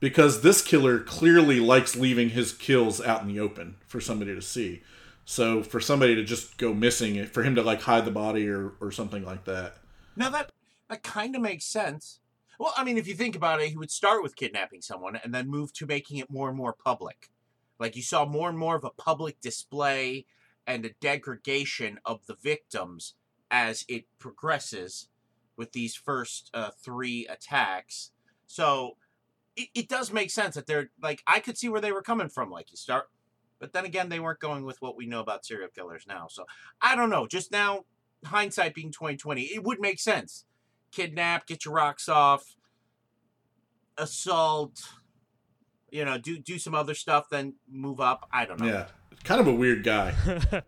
because 0.00 0.42
this 0.42 0.62
killer 0.62 0.98
clearly 0.98 1.60
likes 1.60 1.94
leaving 1.94 2.30
his 2.30 2.52
kills 2.52 3.00
out 3.00 3.22
in 3.22 3.28
the 3.28 3.38
open 3.38 3.76
for 3.86 4.00
somebody 4.00 4.34
to 4.34 4.42
see. 4.42 4.82
So 5.24 5.62
for 5.62 5.78
somebody 5.78 6.16
to 6.16 6.24
just 6.24 6.58
go 6.58 6.74
missing, 6.74 7.24
for 7.26 7.44
him 7.44 7.54
to 7.54 7.62
like 7.62 7.82
hide 7.82 8.04
the 8.04 8.10
body 8.10 8.48
or, 8.48 8.72
or 8.80 8.90
something 8.90 9.24
like 9.24 9.44
that. 9.44 9.76
Now 10.16 10.28
that 10.30 10.50
that 10.90 11.04
kind 11.04 11.36
of 11.36 11.40
makes 11.40 11.64
sense. 11.64 12.18
Well, 12.62 12.74
I 12.76 12.84
mean, 12.84 12.96
if 12.96 13.08
you 13.08 13.14
think 13.14 13.34
about 13.34 13.60
it, 13.60 13.70
he 13.70 13.76
would 13.76 13.90
start 13.90 14.22
with 14.22 14.36
kidnapping 14.36 14.82
someone 14.82 15.16
and 15.16 15.34
then 15.34 15.48
move 15.48 15.72
to 15.72 15.84
making 15.84 16.18
it 16.18 16.30
more 16.30 16.48
and 16.48 16.56
more 16.56 16.72
public. 16.72 17.28
Like 17.80 17.96
you 17.96 18.02
saw 18.02 18.24
more 18.24 18.48
and 18.48 18.56
more 18.56 18.76
of 18.76 18.84
a 18.84 18.90
public 18.90 19.40
display 19.40 20.26
and 20.64 20.84
a 20.84 20.92
degradation 21.00 21.98
of 22.06 22.24
the 22.26 22.36
victims 22.40 23.14
as 23.50 23.84
it 23.88 24.04
progresses 24.20 25.08
with 25.56 25.72
these 25.72 25.96
first 25.96 26.50
uh, 26.54 26.70
three 26.80 27.26
attacks. 27.26 28.12
So 28.46 28.92
it, 29.56 29.66
it 29.74 29.88
does 29.88 30.12
make 30.12 30.30
sense 30.30 30.54
that 30.54 30.68
they're 30.68 30.92
like 31.02 31.20
I 31.26 31.40
could 31.40 31.58
see 31.58 31.68
where 31.68 31.80
they 31.80 31.90
were 31.90 32.00
coming 32.00 32.28
from. 32.28 32.48
Like 32.48 32.70
you 32.70 32.76
start, 32.76 33.10
but 33.58 33.72
then 33.72 33.86
again, 33.86 34.08
they 34.08 34.20
weren't 34.20 34.38
going 34.38 34.64
with 34.64 34.80
what 34.80 34.96
we 34.96 35.06
know 35.06 35.18
about 35.18 35.44
serial 35.44 35.68
killers 35.74 36.04
now. 36.06 36.28
So 36.30 36.44
I 36.80 36.94
don't 36.94 37.10
know. 37.10 37.26
Just 37.26 37.50
now, 37.50 37.86
hindsight 38.24 38.72
being 38.72 38.92
2020, 38.92 39.46
it 39.46 39.64
would 39.64 39.80
make 39.80 39.98
sense. 39.98 40.44
Kidnap, 40.92 41.46
get 41.46 41.64
your 41.64 41.74
rocks 41.74 42.08
off, 42.08 42.56
assault, 43.98 44.80
you 45.90 46.04
know, 46.04 46.18
do 46.18 46.38
do 46.38 46.58
some 46.58 46.74
other 46.74 46.94
stuff, 46.94 47.28
then 47.30 47.54
move 47.70 48.00
up. 48.00 48.28
I 48.32 48.44
don't 48.44 48.60
know. 48.60 48.66
Yeah, 48.66 48.86
kind 49.24 49.40
of 49.40 49.46
a 49.46 49.52
weird 49.52 49.84
guy. 49.84 50.14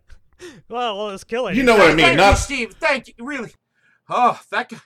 well, 0.68 0.96
well, 0.98 1.10
it's 1.10 1.24
killing. 1.24 1.56
You 1.56 1.62
know 1.62 1.76
what 1.76 1.90
I 1.90 1.94
mean? 1.94 1.98
Thank 1.98 2.12
you, 2.12 2.16
Not 2.16 2.38
Steve. 2.38 2.74
Thank 2.74 3.08
you. 3.08 3.14
Really. 3.18 3.52
Oh, 4.08 4.40
that 4.50 4.68
guy. 4.68 4.78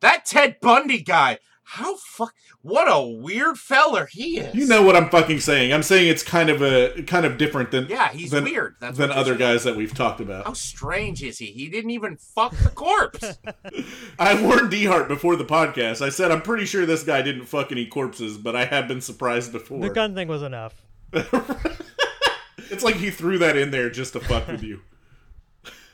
That 0.00 0.24
Ted 0.24 0.60
Bundy 0.60 1.00
guy. 1.00 1.38
How 1.64 1.96
fuck? 1.96 2.34
What 2.62 2.86
a 2.86 3.00
weird 3.06 3.58
feller 3.58 4.08
he 4.10 4.38
is. 4.38 4.54
You 4.54 4.66
know 4.66 4.82
what 4.82 4.96
I'm 4.96 5.08
fucking 5.08 5.40
saying. 5.40 5.72
I'm 5.72 5.82
saying 5.82 6.08
it's 6.08 6.22
kind 6.22 6.50
of 6.50 6.62
a 6.62 7.02
kind 7.02 7.26
of 7.26 7.38
different 7.38 7.70
than 7.70 7.86
Yeah, 7.86 8.10
he's 8.10 8.30
than, 8.30 8.44
weird. 8.44 8.76
That's 8.80 8.98
than 8.98 9.10
other 9.10 9.34
guys 9.34 9.64
that 9.64 9.74
we've 9.76 9.94
talked 9.94 10.20
about. 10.20 10.46
How 10.46 10.52
strange 10.52 11.22
is 11.22 11.38
he? 11.38 11.46
He 11.46 11.68
didn't 11.68 11.90
even 11.90 12.16
fuck 12.16 12.56
the 12.56 12.68
corpse. 12.70 13.38
I 14.18 14.40
warned 14.40 14.70
Dehart 14.72 15.08
before 15.08 15.36
the 15.36 15.44
podcast. 15.44 16.00
I 16.00 16.10
said 16.10 16.30
I'm 16.30 16.42
pretty 16.42 16.66
sure 16.66 16.86
this 16.86 17.02
guy 17.02 17.22
didn't 17.22 17.46
fuck 17.46 17.72
any 17.72 17.86
corpses, 17.86 18.36
but 18.36 18.54
I 18.54 18.66
have 18.66 18.86
been 18.86 19.00
surprised 19.00 19.52
before. 19.52 19.80
The 19.80 19.90
gun 19.90 20.14
thing 20.14 20.28
was 20.28 20.42
enough. 20.42 20.82
It's 22.70 22.82
like 22.82 22.96
he 22.96 23.10
threw 23.10 23.38
that 23.38 23.56
in 23.56 23.70
there 23.70 23.90
just 23.90 24.14
to 24.14 24.20
fuck 24.20 24.48
with 24.48 24.62
you. 24.62 24.80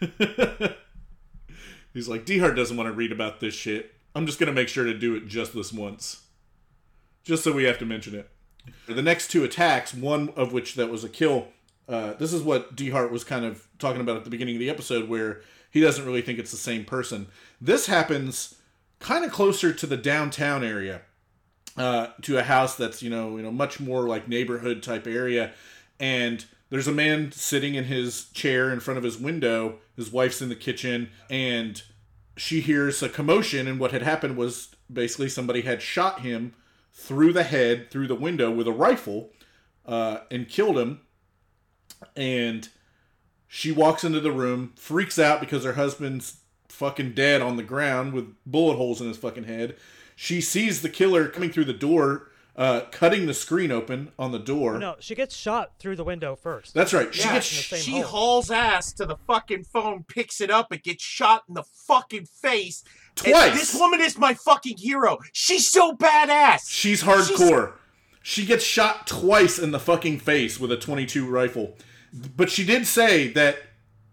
He's 1.92 2.08
like, 2.08 2.24
Dehart 2.24 2.56
doesn't 2.56 2.76
want 2.76 2.86
to 2.88 2.92
read 2.92 3.12
about 3.12 3.40
this 3.40 3.54
shit. 3.54 3.92
I'm 4.14 4.26
just 4.26 4.38
gonna 4.38 4.52
make 4.52 4.68
sure 4.68 4.84
to 4.84 4.94
do 4.94 5.14
it 5.14 5.26
just 5.26 5.54
this 5.54 5.72
once. 5.72 6.22
Just 7.22 7.44
so 7.44 7.52
we 7.52 7.64
have 7.64 7.78
to 7.78 7.86
mention 7.86 8.14
it. 8.14 8.30
The 8.86 9.02
next 9.02 9.30
two 9.30 9.44
attacks, 9.44 9.94
one 9.94 10.30
of 10.30 10.52
which 10.52 10.74
that 10.74 10.90
was 10.90 11.04
a 11.04 11.08
kill, 11.08 11.48
uh, 11.88 12.14
this 12.14 12.32
is 12.32 12.42
what 12.42 12.76
Dehart 12.76 13.10
was 13.10 13.24
kind 13.24 13.44
of 13.44 13.66
talking 13.78 14.00
about 14.00 14.16
at 14.16 14.24
the 14.24 14.30
beginning 14.30 14.56
of 14.56 14.60
the 14.60 14.70
episode, 14.70 15.08
where 15.08 15.40
he 15.70 15.80
doesn't 15.80 16.04
really 16.04 16.22
think 16.22 16.38
it's 16.38 16.50
the 16.50 16.56
same 16.56 16.84
person. 16.84 17.26
This 17.60 17.86
happens 17.86 18.56
kind 18.98 19.24
of 19.24 19.32
closer 19.32 19.72
to 19.72 19.86
the 19.86 19.96
downtown 19.96 20.62
area, 20.62 21.02
uh, 21.76 22.08
to 22.22 22.38
a 22.38 22.42
house 22.42 22.76
that's 22.76 23.02
you 23.02 23.10
know 23.10 23.36
you 23.36 23.42
know 23.42 23.50
much 23.50 23.80
more 23.80 24.06
like 24.08 24.28
neighborhood 24.28 24.82
type 24.82 25.06
area, 25.06 25.52
and 25.98 26.44
there's 26.70 26.88
a 26.88 26.92
man 26.92 27.32
sitting 27.32 27.74
in 27.74 27.84
his 27.84 28.26
chair 28.26 28.72
in 28.72 28.80
front 28.80 28.98
of 28.98 29.04
his 29.04 29.18
window. 29.18 29.78
His 29.96 30.12
wife's 30.12 30.40
in 30.40 30.48
the 30.48 30.56
kitchen, 30.56 31.10
and 31.28 31.82
she 32.40 32.60
hears 32.60 33.02
a 33.02 33.08
commotion. 33.08 33.68
And 33.68 33.78
what 33.78 33.92
had 33.92 34.02
happened 34.02 34.36
was 34.36 34.70
basically 34.90 35.28
somebody 35.28 35.60
had 35.60 35.82
shot 35.82 36.22
him 36.22 36.54
through 36.92 37.34
the 37.34 37.42
head 37.42 37.90
through 37.90 38.06
the 38.06 38.14
window 38.14 38.50
with 38.50 38.66
a 38.66 38.72
rifle, 38.72 39.30
uh, 39.86 40.20
and 40.30 40.48
killed 40.48 40.78
him. 40.78 41.00
And 42.16 42.68
she 43.46 43.70
walks 43.70 44.04
into 44.04 44.20
the 44.20 44.32
room, 44.32 44.72
freaks 44.76 45.18
out 45.18 45.40
because 45.40 45.64
her 45.64 45.74
husband's 45.74 46.38
fucking 46.68 47.12
dead 47.12 47.42
on 47.42 47.56
the 47.56 47.62
ground 47.62 48.14
with 48.14 48.34
bullet 48.46 48.76
holes 48.76 49.00
in 49.00 49.08
his 49.08 49.18
fucking 49.18 49.44
head. 49.44 49.76
She 50.16 50.40
sees 50.40 50.80
the 50.80 50.88
killer 50.88 51.28
coming 51.28 51.50
through 51.50 51.66
the 51.66 51.72
door, 51.72 52.30
uh, 52.60 52.82
cutting 52.92 53.24
the 53.24 53.32
screen 53.32 53.72
open 53.72 54.12
on 54.18 54.32
the 54.32 54.38
door. 54.38 54.78
No, 54.78 54.94
she 55.00 55.14
gets 55.14 55.34
shot 55.34 55.72
through 55.78 55.96
the 55.96 56.04
window 56.04 56.36
first. 56.36 56.74
That's 56.74 56.92
right. 56.92 57.12
She 57.14 57.22
Yeah, 57.22 57.32
gets 57.32 57.50
in 57.50 57.56
the 57.56 57.62
same 57.62 57.80
she 57.80 57.90
hole. 57.92 58.02
hauls 58.02 58.50
ass 58.50 58.92
to 58.92 59.06
the 59.06 59.16
fucking 59.26 59.64
phone, 59.64 60.04
picks 60.06 60.42
it 60.42 60.50
up, 60.50 60.70
and 60.70 60.82
gets 60.82 61.02
shot 61.02 61.44
in 61.48 61.54
the 61.54 61.64
fucking 61.88 62.26
face. 62.26 62.84
And 63.24 63.32
Twice. 63.32 63.54
this 63.58 63.74
woman 63.74 64.00
is 64.02 64.18
my 64.18 64.34
fucking 64.34 64.76
hero. 64.76 65.18
She's 65.32 65.70
so 65.70 65.92
badass. 65.96 66.68
She's 66.68 67.02
hardcore. 67.02 67.72
She 68.22 68.44
gets 68.44 68.62
shot 68.62 69.06
twice 69.06 69.58
in 69.58 69.70
the 69.70 69.80
fucking 69.80 70.18
face 70.18 70.60
with 70.60 70.70
a 70.70 70.76
22 70.76 71.26
rifle. 71.26 71.76
But 72.36 72.50
she 72.50 72.66
did 72.66 72.86
say 72.86 73.28
that 73.28 73.56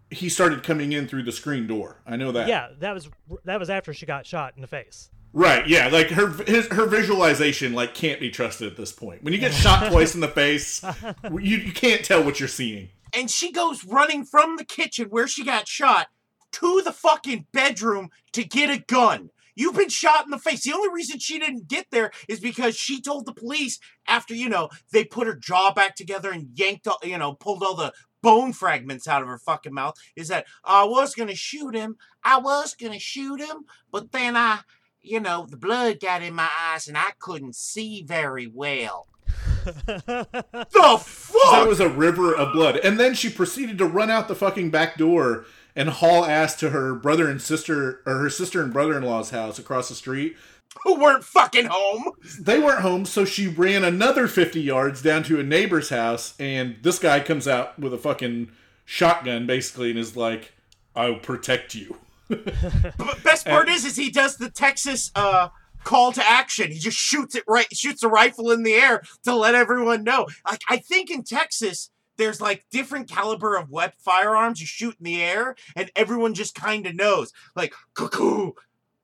he 0.10 0.30
started 0.30 0.64
coming 0.64 0.94
in 0.94 1.10
through 1.10 1.24
the 1.24 1.34
screen 1.34 1.68
door. 1.68 1.98
I 2.08 2.16
know 2.16 2.32
that. 2.32 2.48
Yeah, 2.48 2.70
that 2.80 2.94
was 2.94 3.10
that 3.44 3.60
was 3.60 3.70
after 3.70 3.94
she 3.94 4.06
got 4.06 4.26
shot 4.26 4.54
in 4.56 4.62
the 4.62 4.68
face. 4.68 5.10
Right, 5.38 5.68
yeah, 5.68 5.88
like 5.90 6.10
her 6.10 6.30
his, 6.48 6.66
her 6.70 6.88
visualization 6.88 7.74
like 7.74 7.94
can't 7.94 8.20
be 8.20 8.32
trusted 8.32 8.72
at 8.72 8.76
this 8.76 8.92
point. 8.92 9.24
When 9.24 9.34
you 9.34 9.40
get 9.40 9.54
shot 9.54 9.88
twice 9.92 10.16
in 10.16 10.22
the 10.22 10.28
face, 10.28 10.84
you, 11.24 11.58
you 11.58 11.72
can't 11.72 12.04
tell 12.04 12.24
what 12.24 12.40
you're 12.40 12.50
seeing. 12.50 12.90
and 13.14 13.30
she 13.30 13.52
goes 13.52 13.86
running 13.86 14.26
from 14.26 14.56
the 14.58 14.66
kitchen 14.66 15.10
where 15.12 15.28
she 15.28 15.46
got 15.46 15.68
shot 15.68 16.08
to 16.54 16.82
the 16.84 16.92
fucking 16.92 17.46
bedroom 17.52 18.10
to 18.32 18.44
get 18.44 18.72
a 18.72 18.80
gun. 18.88 19.30
You've 19.54 19.76
been 19.76 19.90
shot 19.90 20.26
in 20.26 20.32
the 20.32 20.40
face. 20.40 20.64
The 20.64 20.74
only 20.74 20.90
reason 20.92 21.20
she 21.20 21.38
didn't 21.38 21.68
get 21.68 21.86
there 21.92 22.10
is 22.28 22.40
because 22.40 22.76
she 22.76 23.00
told 23.00 23.28
the 23.28 23.34
police 23.34 23.78
after, 24.08 24.34
you 24.34 24.50
know, 24.50 24.70
they 24.92 25.04
put 25.04 25.28
her 25.28 25.36
jaw 25.36 25.72
back 25.72 25.96
together 25.96 26.32
and 26.32 26.50
yanked, 26.56 26.88
all, 26.88 26.98
you 27.04 27.18
know, 27.18 27.34
pulled 27.34 27.62
all 27.62 27.76
the 27.76 27.94
bone 28.24 28.54
fragments 28.54 29.08
out 29.08 29.22
of 29.22 29.28
her 29.28 29.38
fucking 29.38 29.74
mouth. 29.74 29.96
Is 30.16 30.30
that 30.30 30.48
I 30.64 30.84
was 30.84 31.14
going 31.14 31.30
to 31.30 31.36
shoot 31.36 31.76
him. 31.76 31.98
I 32.24 32.40
was 32.40 32.74
going 32.74 32.94
to 32.94 33.00
shoot 33.00 33.40
him, 33.40 33.66
but 33.92 34.12
then 34.12 34.36
I, 34.36 34.62
you 35.08 35.20
know, 35.20 35.46
the 35.50 35.58
blood 35.58 36.00
got 36.00 36.22
in 36.22 36.34
my 36.34 36.50
eyes 36.60 36.88
and 36.88 36.98
I 36.98 37.12
couldn't 37.20 37.56
see 37.56 38.04
very 38.04 38.48
well. 38.48 39.08
The 39.66 40.98
fuck? 41.04 41.52
That 41.52 41.68
was 41.68 41.80
a 41.80 41.90
river 41.90 42.34
of 42.34 42.54
blood. 42.54 42.78
And 42.78 43.00
then 43.00 43.14
she 43.14 43.30
proceeded 43.30 43.78
to 43.80 43.86
run 43.86 44.10
out 44.10 44.28
the 44.28 44.36
fucking 44.36 44.70
back 44.72 44.98
door 44.98 45.46
and 45.76 45.90
haul 45.90 46.26
ass 46.26 46.56
to 46.58 46.70
her 46.70 46.96
brother 46.96 47.30
and 47.30 47.42
sister 47.42 48.02
or 48.06 48.18
her 48.18 48.30
sister 48.30 48.62
and 48.62 48.72
brother-in-law's 48.72 49.32
house 49.32 49.60
across 49.60 49.90
the 49.90 49.96
street. 49.96 50.38
Who 50.84 51.00
weren't 51.00 51.24
fucking 51.24 51.68
home. 51.70 52.14
They 52.40 52.60
weren't 52.60 52.82
home, 52.82 53.06
so 53.06 53.26
she 53.26 53.48
ran 53.48 53.84
another 53.84 54.28
50 54.28 54.62
yards 54.62 55.02
down 55.02 55.24
to 55.24 55.40
a 55.40 55.44
neighbor's 55.44 55.90
house 55.90 56.34
and 56.40 56.78
this 56.82 57.00
guy 57.00 57.20
comes 57.20 57.48
out 57.48 57.78
with 57.78 57.94
a 57.94 57.98
fucking 57.98 58.52
shotgun 58.86 59.46
basically 59.48 59.90
and 59.90 60.00
is 60.00 60.16
like, 60.16 60.54
"I'll 60.96 61.16
protect 61.20 61.76
you." 61.76 61.98
But 62.30 63.24
best 63.24 63.46
part 63.46 63.70
is, 63.70 63.86
is 63.86 63.96
he 63.96 64.10
does 64.10 64.38
the 64.38 64.50
Texas 64.50 65.12
uh, 65.16 65.50
call 65.84 66.12
to 66.12 66.28
action. 66.28 66.72
He 66.72 66.80
just 66.80 66.98
shoots 66.98 67.36
it 67.36 67.44
right, 67.48 67.68
shoots 67.76 68.04
a 68.04 68.10
rifle 68.10 68.52
in 68.52 68.64
the 68.64 68.74
air 68.74 69.02
to 69.24 69.36
let 69.36 69.56
everyone 69.56 70.04
know. 70.04 70.28
Like 70.46 70.62
I 70.70 70.78
think 70.78 71.10
in 71.10 71.24
Texas, 71.24 71.90
there's 72.18 72.42
like 72.42 72.66
different 72.72 73.10
caliber 73.10 73.56
of 73.56 73.70
wet 73.70 73.94
firearms 74.00 74.60
you 74.60 74.68
shoot 74.68 74.96
in 75.00 75.06
the 75.06 75.24
air, 75.24 75.56
and 75.76 75.90
everyone 75.96 76.34
just 76.34 76.56
kind 76.56 76.86
of 76.86 76.96
knows. 76.96 77.32
Like 77.56 77.74
cuckoo. 77.94 78.52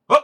Oh, 0.08 0.20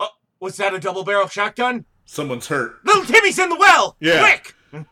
oh, 0.00 0.08
was 0.40 0.56
that 0.58 0.74
a 0.74 0.78
double 0.78 1.02
barrel 1.04 1.28
shotgun? 1.28 1.84
Someone's 2.04 2.46
hurt. 2.46 2.84
Little 2.84 3.04
Timmy's 3.04 3.38
in 3.38 3.48
the 3.48 3.56
well. 3.56 3.96
Yeah. 4.00 4.20
Quick. 4.20 4.54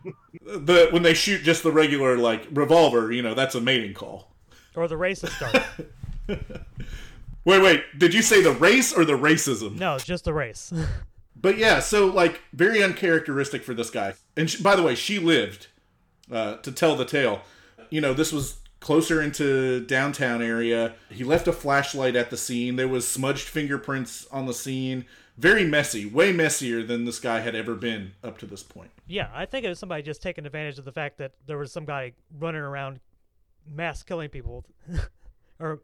The 0.44 0.88
when 0.90 1.02
they 1.02 1.14
shoot 1.14 1.42
just 1.42 1.62
the 1.62 1.72
regular 1.72 2.18
like 2.18 2.46
revolver, 2.50 3.12
you 3.12 3.22
know, 3.22 3.34
that's 3.34 3.54
a 3.54 3.60
mating 3.62 3.94
call. 3.94 4.34
or 4.74 4.88
the 4.88 4.94
racist 4.96 5.30
start. 5.30 5.62
Wait, 7.44 7.62
wait. 7.62 7.84
Did 7.98 8.14
you 8.14 8.22
say 8.22 8.42
the 8.42 8.52
race 8.52 8.92
or 8.92 9.04
the 9.04 9.18
racism? 9.18 9.78
no, 9.78 9.98
just 9.98 10.24
the 10.24 10.34
race. 10.34 10.72
But 11.36 11.58
yeah, 11.58 11.80
so 11.80 12.06
like 12.06 12.40
very 12.54 12.82
uncharacteristic 12.82 13.64
for 13.64 13.74
this 13.74 13.90
guy. 13.90 14.14
And 14.34 14.48
she, 14.48 14.62
by 14.62 14.76
the 14.76 14.82
way, 14.82 14.94
she 14.94 15.18
lived 15.18 15.66
uh, 16.32 16.56
to 16.58 16.72
tell 16.72 16.96
the 16.96 17.04
tale. 17.04 17.42
You 17.90 18.00
know, 18.00 18.14
this 18.14 18.32
was 18.32 18.60
closer 18.80 19.20
into 19.20 19.80
downtown 19.84 20.40
area. 20.40 20.94
He 21.10 21.22
left 21.22 21.46
a 21.46 21.52
flashlight 21.52 22.16
at 22.16 22.30
the 22.30 22.38
scene. 22.38 22.76
There 22.76 22.88
was 22.88 23.06
smudged 23.06 23.46
fingerprints 23.46 24.26
on 24.32 24.46
the 24.46 24.54
scene. 24.54 25.04
Very 25.36 25.66
messy, 25.66 26.06
way 26.06 26.32
messier 26.32 26.82
than 26.82 27.04
this 27.04 27.18
guy 27.20 27.40
had 27.40 27.54
ever 27.54 27.74
been 27.74 28.12
up 28.22 28.38
to 28.38 28.46
this 28.46 28.62
point. 28.62 28.90
yeah, 29.06 29.28
I 29.34 29.44
think 29.44 29.66
it 29.66 29.68
was 29.68 29.78
somebody 29.78 30.02
just 30.02 30.22
taking 30.22 30.46
advantage 30.46 30.78
of 30.78 30.86
the 30.86 30.92
fact 30.92 31.18
that 31.18 31.32
there 31.46 31.58
was 31.58 31.70
some 31.72 31.84
guy 31.84 32.12
running 32.38 32.62
around 32.62 33.00
mass 33.70 34.02
killing 34.02 34.30
people 34.30 34.64
or 35.60 35.82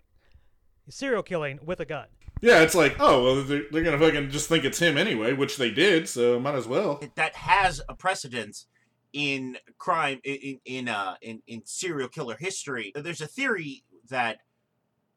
serial 0.90 1.22
killing 1.22 1.59
with 1.64 1.81
a 1.81 1.85
gun. 1.85 2.07
Yeah, 2.40 2.62
it's 2.62 2.74
like, 2.74 2.96
oh, 2.98 3.22
well, 3.22 3.44
they're, 3.44 3.64
they're 3.70 3.83
gonna 3.83 3.98
fucking 3.98 4.31
just 4.31 4.48
think 4.48 4.64
it's 4.64 4.79
him 4.79 4.96
anyway, 4.96 5.33
which 5.35 5.57
they 5.57 5.70
did, 5.70 6.09
so 6.09 6.40
might 6.40 6.55
as 6.55 6.66
well. 6.66 7.00
that 7.14 7.37
has 7.37 7.83
a 7.88 7.94
precedence 7.94 8.66
in 9.12 9.59
crime 9.76 10.20
in 10.22 10.61
in 10.64 10.88
uh 10.88 11.16
in, 11.20 11.42
in 11.46 11.62
serial 11.64 12.09
killer 12.09 12.37
history. 12.38 12.92
There's 12.94 13.20
a 13.20 13.26
theory 13.26 13.83
that 14.09 14.38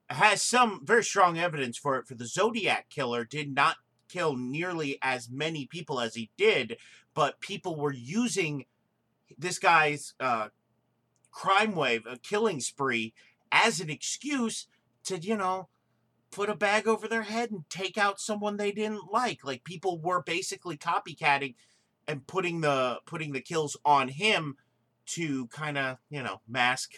has 0.10 0.42
some 0.42 0.82
very 0.84 1.04
strong 1.04 1.38
evidence 1.38 1.78
for 1.78 1.98
it. 1.98 2.08
For 2.08 2.16
the 2.16 2.26
Zodiac 2.26 2.90
killer 2.90 3.24
did 3.24 3.54
not 3.54 3.78
kill 4.10 4.36
nearly 4.36 4.98
as 5.02 5.30
many 5.30 5.66
people 5.66 6.00
as 6.00 6.16
he 6.16 6.30
did, 6.38 6.78
but 7.14 7.40
people 7.40 7.76
were 7.76 7.94
using 7.94 8.66
this 9.38 9.60
guy's 9.60 10.14
uh, 10.20 10.50
crime 11.32 11.76
wave, 11.76 12.06
a 12.06 12.18
killing 12.18 12.60
spree, 12.60 13.14
as 13.52 13.80
an 13.80 13.90
excuse 13.90 14.68
to 15.06 15.18
you 15.18 15.38
know 15.38 15.70
put 16.32 16.50
a 16.50 16.56
bag 16.56 16.88
over 16.88 17.08
their 17.08 17.24
head 17.24 17.52
and 17.52 17.70
take 17.70 17.98
out 17.98 18.20
someone 18.20 18.58
they 18.58 18.72
didn't 18.72 19.12
like. 19.12 19.44
Like 19.44 19.64
people 19.64 20.00
were 20.00 20.22
basically 20.24 20.78
copycatting 20.78 21.56
and 22.08 22.26
putting 22.28 22.62
the 22.62 23.00
putting 23.06 23.32
the 23.32 23.42
kills 23.42 23.78
on 23.86 24.10
him 24.10 24.56
to 25.06 25.48
kind 25.48 25.78
of 25.78 25.98
you 26.10 26.24
know 26.24 26.42
mask 26.48 26.94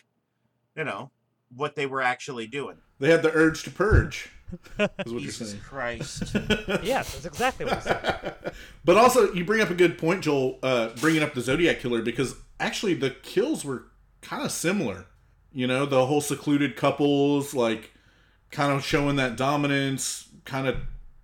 you 0.76 0.84
know 0.84 1.12
what 1.56 1.76
they 1.76 1.86
were 1.86 2.02
actually 2.02 2.48
doing. 2.48 2.78
They 3.00 3.10
had 3.10 3.24
the 3.24 3.32
urge 3.34 3.64
to 3.64 3.72
purge, 3.72 4.30
is 4.52 4.60
what 4.80 5.08
you're 5.08 5.20
Jesus 5.20 5.52
saying. 5.52 5.62
Christ! 5.64 6.36
Yes, 6.84 7.14
that's 7.14 7.26
exactly 7.26 7.66
what 7.66 7.76
he 7.76 7.82
said. 7.82 8.36
But 8.86 8.98
also, 8.98 9.34
you 9.34 9.44
bring 9.44 9.62
up 9.62 9.70
a 9.70 9.76
good 9.76 9.98
point, 9.98 10.22
Joel, 10.24 10.60
uh, 10.62 10.90
bringing 11.02 11.24
up 11.24 11.34
the 11.34 11.42
Zodiac 11.42 11.80
Killer, 11.80 12.02
because 12.02 12.36
actually 12.60 12.94
the 12.94 13.10
kills 13.10 13.66
were 13.66 13.88
kind 14.22 14.44
of 14.46 14.52
similar. 14.52 15.08
You 15.52 15.68
know, 15.68 15.86
the 15.86 16.06
whole 16.06 16.22
secluded 16.22 16.76
couples, 16.76 17.54
like, 17.54 17.92
kind 18.56 18.72
of 18.72 18.86
showing 18.86 19.18
that 19.18 19.36
dominance, 19.36 20.30
kind 20.46 20.66
of 20.66 20.78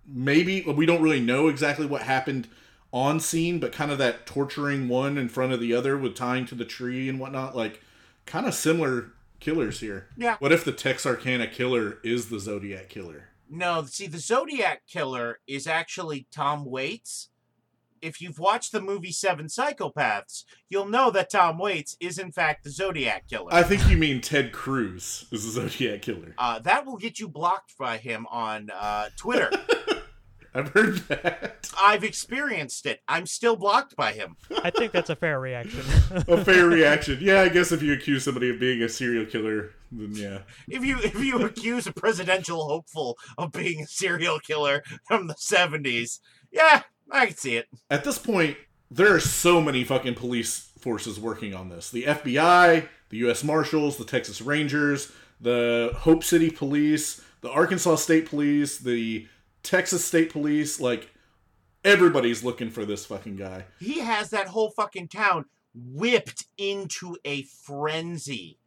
maybe, 0.06 0.62
we 0.64 0.86
don't 0.86 1.02
really 1.02 1.22
know 1.22 1.48
exactly 1.48 1.86
what 1.86 2.02
happened 2.02 2.50
on 2.92 3.22
scene, 3.22 3.58
but 3.58 3.72
kind 3.72 3.90
of 3.90 3.98
that 3.98 4.26
torturing 4.26 4.90
one 4.90 5.18
in 5.18 5.30
front 5.30 5.54
of 5.54 5.62
the 5.62 5.74
other 5.74 5.98
with 5.98 6.14
tying 6.14 6.46
to 6.46 6.56
the 6.56 6.66
tree 6.66 7.08
and 7.08 7.22
whatnot. 7.22 7.56
Like, 7.56 7.80
kind 8.26 8.46
of 8.46 8.54
similar 8.54 9.14
killers 9.40 9.80
here. 9.80 10.08
Yeah. 10.18 10.36
What 10.40 10.52
if 10.52 10.66
the 10.66 10.74
Texarkana 10.74 11.48
Killer 11.48 12.00
is 12.04 12.28
the 12.28 12.40
Zodiac 12.40 12.90
Killer? 12.90 13.30
No, 13.50 13.86
see, 13.86 14.08
the 14.08 14.18
Zodiac 14.18 14.82
Killer 14.86 15.40
is 15.48 15.68
actually 15.68 16.28
Tom 16.34 16.66
Waits. 16.66 17.30
If 18.02 18.20
you've 18.20 18.40
watched 18.40 18.72
the 18.72 18.82
movie 18.82 19.12
Seven 19.12 19.46
Psychopaths, 19.46 20.44
you'll 20.70 20.88
know 20.88 21.12
that 21.12 21.32
Tom 21.32 21.58
Waits 21.58 21.96
is 22.00 22.18
in 22.18 22.32
fact 22.32 22.64
the 22.64 22.72
Zodiac 22.72 23.28
Killer. 23.28 23.54
I 23.54 23.64
think 23.64 23.88
you 23.90 23.98
mean 23.98 24.22
Ted 24.22 24.52
Cruz 24.52 25.26
is 25.32 25.46
the 25.46 25.52
Zodiac 25.52 26.02
Killer. 26.02 26.34
Uh, 26.38 26.60
that 26.60 26.86
will 26.86 26.98
get 26.98 27.20
you 27.20 27.28
blocked 27.28 27.78
by 27.78 27.98
him 27.98 28.26
on 28.32 28.70
uh, 28.74 29.10
Twitter. 29.18 29.52
I've 30.54 30.70
heard 30.70 30.98
that. 31.08 31.70
I've 31.78 32.04
experienced 32.04 32.86
it. 32.86 33.02
I'm 33.08 33.26
still 33.26 33.56
blocked 33.56 33.96
by 33.96 34.12
him. 34.12 34.36
I 34.64 34.70
think 34.70 34.92
that's 34.92 35.10
a 35.10 35.16
fair 35.16 35.40
reaction. 35.40 35.80
A 36.28 36.44
fair 36.44 36.66
reaction. 36.68 37.20
Yeah, 37.22 37.42
I 37.42 37.50
guess 37.50 37.72
if 37.72 37.82
you 37.82 37.94
accuse 37.94 38.26
somebody 38.26 38.50
of 38.50 38.60
being 38.60 38.82
a 38.82 38.90
serial 38.90 39.26
killer, 39.26 39.72
then 39.92 40.12
yeah. 40.14 40.40
If 40.68 40.84
you 40.84 40.98
if 41.00 41.24
you 41.24 41.42
accuse 41.46 41.88
a 41.88 41.94
presidential 41.94 42.66
hopeful 42.66 43.18
of 43.38 43.54
being 43.54 43.82
a 43.82 43.88
serial 43.88 44.40
killer 44.40 44.84
from 45.08 45.28
the 45.28 45.36
70s, 45.36 46.20
yeah, 46.52 46.84
I 47.12 47.28
can 47.28 47.36
see 47.36 47.58
it. 47.58 47.68
At 47.90 48.04
this 48.04 48.18
point, 48.18 48.58
there 48.90 49.14
are 49.14 49.20
so 49.20 49.62
many 49.62 49.84
fucking 49.84 50.16
police 50.16 50.72
forces 50.80 51.20
working 51.20 51.54
on 51.54 51.70
this. 51.70 51.90
The 51.92 52.04
FBI, 52.04 52.88
the 53.10 53.18
US 53.30 53.44
Marshals, 53.44 53.98
the 53.98 54.06
Texas 54.06 54.42
Rangers, 54.42 55.12
the 55.40 55.92
Hope 56.00 56.24
City 56.24 56.50
Police, 56.50 57.22
the 57.42 57.50
Arkansas 57.50 57.96
State 57.96 58.30
Police, 58.30 58.78
the 58.78 59.28
Texas 59.64 60.04
State 60.06 60.32
Police, 60.32 60.80
like 60.80 61.10
everybody's 61.84 62.44
looking 62.44 62.70
for 62.70 62.86
this 62.86 63.06
fucking 63.06 63.36
guy. 63.36 63.66
He 63.80 64.00
has 64.00 64.30
that 64.30 64.48
whole 64.48 64.72
fucking 64.72 65.10
town 65.10 65.46
whipped 65.74 66.46
into 66.58 67.18
a 67.26 67.44
frenzy. 67.44 68.58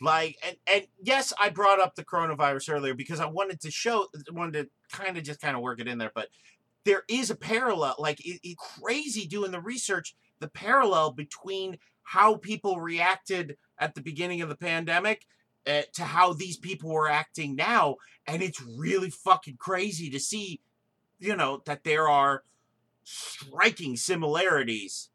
Like 0.00 0.36
and 0.44 0.56
and 0.66 0.86
yes, 1.00 1.32
I 1.38 1.50
brought 1.50 1.80
up 1.80 1.94
the 1.94 2.04
coronavirus 2.04 2.74
earlier 2.74 2.94
because 2.94 3.20
I 3.20 3.26
wanted 3.26 3.60
to 3.60 3.70
show 3.70 4.08
wanted 4.32 4.64
to 4.64 4.96
kind 4.96 5.16
of 5.16 5.22
just 5.22 5.40
kind 5.40 5.56
of 5.56 5.62
work 5.62 5.80
it 5.80 5.86
in 5.86 5.98
there, 5.98 6.10
but 6.12 6.28
there 6.84 7.02
is 7.08 7.30
a 7.30 7.36
parallel 7.36 7.94
like 7.98 8.24
it, 8.24 8.40
it 8.42 8.56
crazy 8.58 9.26
doing 9.26 9.50
the 9.50 9.60
research 9.60 10.14
the 10.40 10.48
parallel 10.48 11.12
between 11.12 11.78
how 12.02 12.36
people 12.36 12.80
reacted 12.80 13.56
at 13.78 13.94
the 13.94 14.00
beginning 14.00 14.42
of 14.42 14.48
the 14.48 14.56
pandemic 14.56 15.26
uh, 15.66 15.82
to 15.94 16.02
how 16.02 16.32
these 16.32 16.56
people 16.56 16.90
were 16.90 17.08
acting 17.08 17.54
now 17.54 17.96
and 18.26 18.42
it's 18.42 18.62
really 18.62 19.10
fucking 19.10 19.56
crazy 19.56 20.10
to 20.10 20.18
see 20.18 20.60
you 21.18 21.36
know 21.36 21.62
that 21.66 21.84
there 21.84 22.08
are 22.08 22.42
striking 23.04 23.96
similarities 23.96 25.10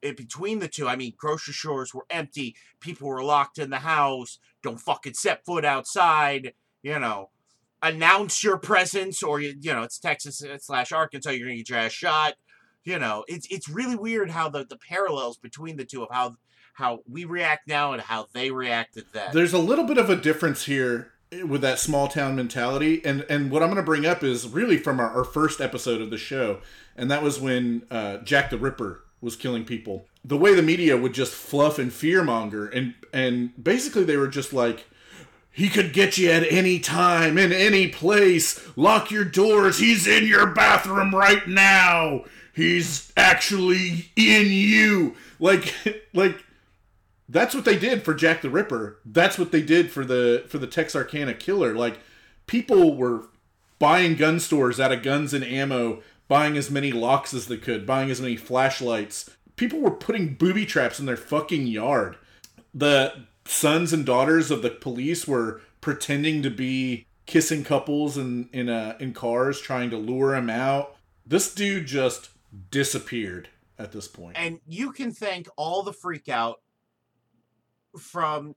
between 0.00 0.58
the 0.58 0.68
two. 0.68 0.88
I 0.88 0.96
mean 0.96 1.14
grocery 1.16 1.54
stores 1.54 1.92
were 1.92 2.06
empty 2.10 2.56
people 2.80 3.08
were 3.08 3.22
locked 3.22 3.58
in 3.58 3.70
the 3.70 3.78
house 3.78 4.38
don't 4.62 4.80
fucking 4.80 5.14
set 5.14 5.44
foot 5.44 5.64
outside 5.64 6.52
you 6.82 6.98
know 6.98 7.30
announce 7.82 8.42
your 8.42 8.58
presence 8.58 9.22
or 9.22 9.40
you, 9.40 9.54
you 9.60 9.72
know 9.72 9.82
it's 9.82 9.98
texas 9.98 10.42
slash 10.60 10.92
arkansas 10.92 11.30
you're 11.30 11.46
gonna 11.46 11.56
get 11.56 11.68
your 11.68 11.78
ass 11.78 11.92
shot 11.92 12.34
you 12.84 12.98
know 12.98 13.24
it's 13.28 13.46
it's 13.50 13.68
really 13.68 13.96
weird 13.96 14.30
how 14.30 14.48
the 14.48 14.64
the 14.64 14.78
parallels 14.88 15.38
between 15.38 15.76
the 15.76 15.84
two 15.84 16.02
of 16.02 16.08
how 16.10 16.34
how 16.74 17.00
we 17.10 17.24
react 17.24 17.66
now 17.66 17.92
and 17.92 18.00
how 18.02 18.26
they 18.32 18.50
reacted 18.50 19.04
then 19.12 19.28
There's 19.32 19.52
a 19.52 19.58
little 19.58 19.84
bit 19.84 19.98
of 19.98 20.08
a 20.10 20.16
difference 20.16 20.64
here 20.64 21.12
with 21.46 21.60
that 21.60 21.78
small 21.78 22.08
town 22.08 22.36
mentality, 22.36 23.04
and 23.04 23.24
and 23.28 23.50
what 23.50 23.62
I'm 23.62 23.68
going 23.68 23.76
to 23.76 23.82
bring 23.82 24.06
up 24.06 24.22
is 24.22 24.48
really 24.48 24.78
from 24.78 25.00
our, 25.00 25.10
our 25.10 25.24
first 25.24 25.60
episode 25.60 26.00
of 26.00 26.10
the 26.10 26.18
show, 26.18 26.60
and 26.96 27.10
that 27.10 27.22
was 27.22 27.40
when 27.40 27.82
uh, 27.90 28.18
Jack 28.18 28.50
the 28.50 28.58
Ripper 28.58 29.04
was 29.20 29.36
killing 29.36 29.64
people. 29.64 30.06
The 30.24 30.36
way 30.36 30.54
the 30.54 30.62
media 30.62 30.96
would 30.96 31.12
just 31.12 31.34
fluff 31.34 31.78
and 31.78 31.90
fearmonger, 31.90 32.74
and 32.74 32.94
and 33.12 33.52
basically 33.62 34.04
they 34.04 34.16
were 34.16 34.28
just 34.28 34.52
like. 34.52 34.86
He 35.58 35.68
could 35.68 35.92
get 35.92 36.16
you 36.16 36.30
at 36.30 36.44
any 36.52 36.78
time, 36.78 37.36
in 37.36 37.52
any 37.52 37.88
place. 37.88 38.64
Lock 38.76 39.10
your 39.10 39.24
doors. 39.24 39.80
He's 39.80 40.06
in 40.06 40.24
your 40.24 40.46
bathroom 40.46 41.12
right 41.12 41.48
now. 41.48 42.26
He's 42.54 43.12
actually 43.16 44.12
in 44.14 44.52
you. 44.52 45.16
Like, 45.40 45.74
like 46.14 46.44
that's 47.28 47.56
what 47.56 47.64
they 47.64 47.76
did 47.76 48.04
for 48.04 48.14
Jack 48.14 48.40
the 48.40 48.50
Ripper. 48.50 49.00
That's 49.04 49.36
what 49.36 49.50
they 49.50 49.60
did 49.60 49.90
for 49.90 50.04
the 50.04 50.44
for 50.46 50.58
the 50.58 50.68
Texarkana 50.68 51.34
killer. 51.34 51.74
Like 51.74 51.98
people 52.46 52.96
were 52.96 53.24
buying 53.80 54.14
gun 54.14 54.38
stores 54.38 54.78
out 54.78 54.92
of 54.92 55.02
guns 55.02 55.34
and 55.34 55.42
ammo, 55.42 56.02
buying 56.28 56.56
as 56.56 56.70
many 56.70 56.92
locks 56.92 57.34
as 57.34 57.48
they 57.48 57.56
could, 57.56 57.84
buying 57.84 58.12
as 58.12 58.20
many 58.20 58.36
flashlights. 58.36 59.28
People 59.56 59.80
were 59.80 59.90
putting 59.90 60.34
booby 60.34 60.64
traps 60.64 61.00
in 61.00 61.06
their 61.06 61.16
fucking 61.16 61.66
yard. 61.66 62.16
The 62.72 63.26
sons 63.48 63.92
and 63.92 64.04
daughters 64.04 64.50
of 64.50 64.62
the 64.62 64.70
police 64.70 65.26
were 65.26 65.60
pretending 65.80 66.42
to 66.42 66.50
be 66.50 67.06
kissing 67.26 67.64
couples 67.64 68.16
in 68.16 68.48
in 68.52 68.68
uh, 68.68 68.96
in 69.00 69.12
cars 69.12 69.60
trying 69.60 69.90
to 69.90 69.96
lure 69.96 70.34
him 70.34 70.50
out. 70.50 70.96
This 71.26 71.52
dude 71.54 71.86
just 71.86 72.30
disappeared 72.70 73.48
at 73.78 73.92
this 73.92 74.08
point. 74.08 74.36
and 74.38 74.60
you 74.66 74.92
can 74.92 75.12
thank 75.12 75.48
all 75.56 75.82
the 75.82 75.92
freak 75.92 76.28
out 76.28 76.60
from 77.98 78.54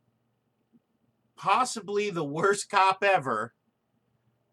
possibly 1.37 2.09
the 2.09 2.23
worst 2.23 2.69
cop 2.69 3.03
ever, 3.03 3.53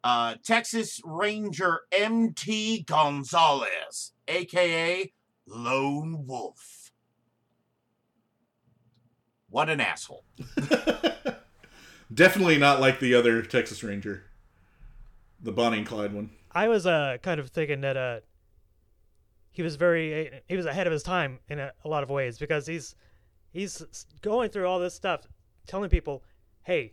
uh, 0.04 0.34
Texas 0.44 1.00
Ranger 1.04 1.80
MT 1.92 2.82
Gonzalez, 2.84 4.12
aka 4.26 5.12
Lone 5.46 6.26
Wolf. 6.26 6.77
What 9.58 9.70
an 9.70 9.80
asshole. 9.80 10.22
Definitely 12.14 12.58
not 12.58 12.80
like 12.80 13.00
the 13.00 13.16
other 13.16 13.42
Texas 13.42 13.82
Ranger, 13.82 14.22
the 15.42 15.50
Bonnie 15.50 15.78
and 15.78 15.86
Clyde 15.86 16.12
one. 16.12 16.30
I 16.52 16.68
was 16.68 16.86
uh 16.86 17.16
kind 17.24 17.40
of 17.40 17.50
thinking 17.50 17.80
that 17.80 17.96
uh 17.96 18.20
he 19.50 19.62
was 19.62 19.74
very 19.74 20.30
he 20.46 20.56
was 20.56 20.64
ahead 20.64 20.86
of 20.86 20.92
his 20.92 21.02
time 21.02 21.40
in 21.48 21.58
a, 21.58 21.72
a 21.84 21.88
lot 21.88 22.04
of 22.04 22.08
ways 22.08 22.38
because 22.38 22.68
he's 22.68 22.94
he's 23.50 23.84
going 24.22 24.50
through 24.50 24.68
all 24.68 24.78
this 24.78 24.94
stuff, 24.94 25.26
telling 25.66 25.90
people, 25.90 26.22
"Hey, 26.62 26.92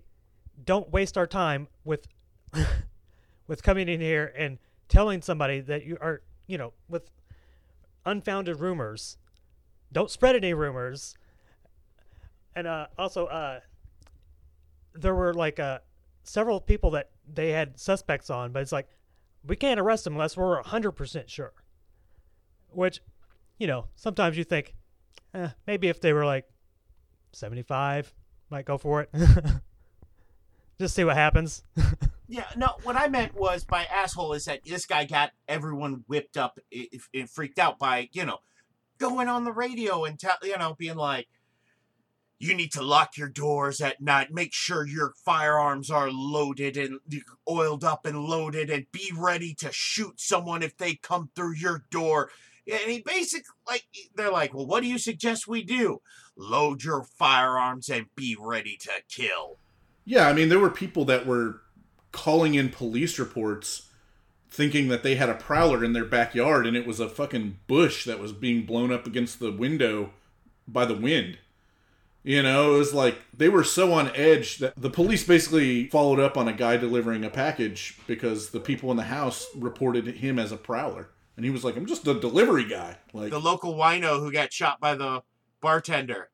don't 0.65 0.91
waste 0.91 1.19
our 1.19 1.27
time 1.27 1.67
with 1.83 2.07
with 3.47 3.61
coming 3.61 3.87
in 3.87 4.01
here 4.01 4.33
and 4.35 4.57
telling 4.89 5.21
somebody 5.21 5.59
that 5.59 5.85
you 5.85 5.99
are, 6.01 6.23
you 6.47 6.57
know, 6.57 6.73
with 6.89 7.11
unfounded 8.07 8.59
rumors. 8.59 9.19
Don't 9.93 10.09
spread 10.09 10.35
any 10.35 10.55
rumors." 10.55 11.15
And 12.55 12.67
uh, 12.67 12.87
also, 12.97 13.25
uh, 13.25 13.59
there 14.93 15.13
were 15.13 15.33
like 15.33 15.59
uh, 15.59 15.79
several 16.23 16.59
people 16.59 16.91
that 16.91 17.09
they 17.31 17.51
had 17.51 17.79
suspects 17.79 18.29
on, 18.29 18.51
but 18.51 18.61
it's 18.61 18.71
like 18.71 18.87
we 19.45 19.55
can't 19.55 19.79
arrest 19.79 20.03
them 20.05 20.13
unless 20.13 20.37
we're 20.37 20.61
100% 20.61 21.27
sure. 21.27 21.53
Which, 22.69 23.01
you 23.57 23.67
know, 23.67 23.87
sometimes 23.95 24.37
you 24.37 24.43
think, 24.43 24.75
eh, 25.33 25.49
maybe 25.67 25.87
if 25.87 26.01
they 26.01 26.13
were 26.13 26.25
like 26.25 26.45
75, 27.31 28.13
might 28.49 28.65
go 28.65 28.77
for 28.77 29.01
it. 29.01 29.09
Just 30.79 30.95
see 30.95 31.03
what 31.03 31.15
happens. 31.15 31.63
Yeah, 32.27 32.45
no, 32.55 32.75
what 32.83 32.95
I 32.95 33.07
meant 33.07 33.35
was 33.35 33.65
by 33.65 33.85
asshole 33.85 34.33
is 34.33 34.45
that 34.45 34.61
this 34.65 34.85
guy 34.85 35.05
got 35.05 35.31
everyone 35.47 36.03
whipped 36.07 36.37
up 36.37 36.57
and 37.13 37.29
freaked 37.29 37.59
out 37.59 37.77
by, 37.77 38.09
you 38.13 38.25
know, 38.25 38.39
going 38.97 39.27
on 39.27 39.43
the 39.43 39.51
radio 39.51 40.05
and, 40.05 40.19
tell, 40.19 40.35
you 40.41 40.57
know, 40.57 40.75
being 40.77 40.95
like, 40.95 41.27
you 42.39 42.53
need 42.53 42.71
to 42.73 42.81
lock 42.81 43.17
your 43.17 43.29
doors 43.29 43.79
at 43.79 44.01
night. 44.01 44.31
Make 44.31 44.53
sure 44.53 44.85
your 44.85 45.13
firearms 45.23 45.89
are 45.89 46.09
loaded 46.11 46.75
and 46.77 46.99
oiled 47.49 47.83
up 47.83 48.05
and 48.05 48.19
loaded 48.25 48.69
and 48.69 48.91
be 48.91 49.11
ready 49.15 49.53
to 49.55 49.71
shoot 49.71 50.19
someone 50.19 50.61
if 50.61 50.77
they 50.77 50.95
come 50.95 51.29
through 51.35 51.55
your 51.55 51.85
door. 51.89 52.29
And 52.69 52.91
he 52.91 53.01
basically, 53.05 53.53
like, 53.67 53.85
they're 54.15 54.31
like, 54.31 54.53
well, 54.53 54.65
what 54.65 54.81
do 54.81 54.89
you 54.89 54.97
suggest 54.97 55.47
we 55.47 55.63
do? 55.63 56.01
Load 56.35 56.83
your 56.83 57.03
firearms 57.03 57.89
and 57.89 58.07
be 58.15 58.35
ready 58.37 58.75
to 58.81 58.91
kill. 59.07 59.57
Yeah, 60.03 60.27
I 60.27 60.33
mean, 60.33 60.49
there 60.49 60.59
were 60.59 60.69
people 60.69 61.05
that 61.05 61.25
were 61.25 61.61
calling 62.11 62.55
in 62.55 62.69
police 62.69 63.17
reports 63.17 63.89
thinking 64.49 64.87
that 64.87 65.03
they 65.03 65.15
had 65.15 65.29
a 65.29 65.35
prowler 65.35 65.83
in 65.83 65.93
their 65.93 66.05
backyard 66.05 66.65
and 66.65 66.77
it 66.77 66.87
was 66.87 66.99
a 66.99 67.09
fucking 67.09 67.59
bush 67.67 68.05
that 68.05 68.19
was 68.19 68.31
being 68.31 68.65
blown 68.65 68.91
up 68.91 69.05
against 69.05 69.39
the 69.39 69.51
window 69.51 70.11
by 70.67 70.85
the 70.85 70.95
wind. 70.95 71.37
You 72.25 72.41
know, 72.41 72.73
it 72.73 72.79
was 72.79 72.91
like 72.91 73.19
they 73.37 73.49
were 73.49 73.63
so 73.63 73.93
on 73.93 74.11
edge 74.15 74.57
that 74.57 74.73
the 74.75 74.89
police 74.89 75.23
basically 75.23 75.87
followed 75.89 76.19
up 76.19 76.37
on 76.37 76.47
a 76.47 76.53
guy 76.53 76.75
delivering 76.75 77.23
a 77.23 77.29
package 77.29 77.99
because 78.07 78.49
the 78.49 78.59
people 78.59 78.89
in 78.89 78.97
the 78.97 79.03
house 79.03 79.45
reported 79.55 80.07
him 80.07 80.39
as 80.39 80.51
a 80.51 80.57
prowler. 80.57 81.09
And 81.35 81.45
he 81.45 81.51
was 81.51 81.63
like, 81.63 81.77
I'm 81.77 81.85
just 81.85 82.07
a 82.07 82.19
delivery 82.19 82.67
guy. 82.67 82.97
Like, 83.13 83.29
the 83.29 83.39
local 83.39 83.75
wino 83.75 84.19
who 84.19 84.31
got 84.31 84.51
shot 84.51 84.79
by 84.79 84.95
the 84.95 85.21
bartender. 85.61 86.31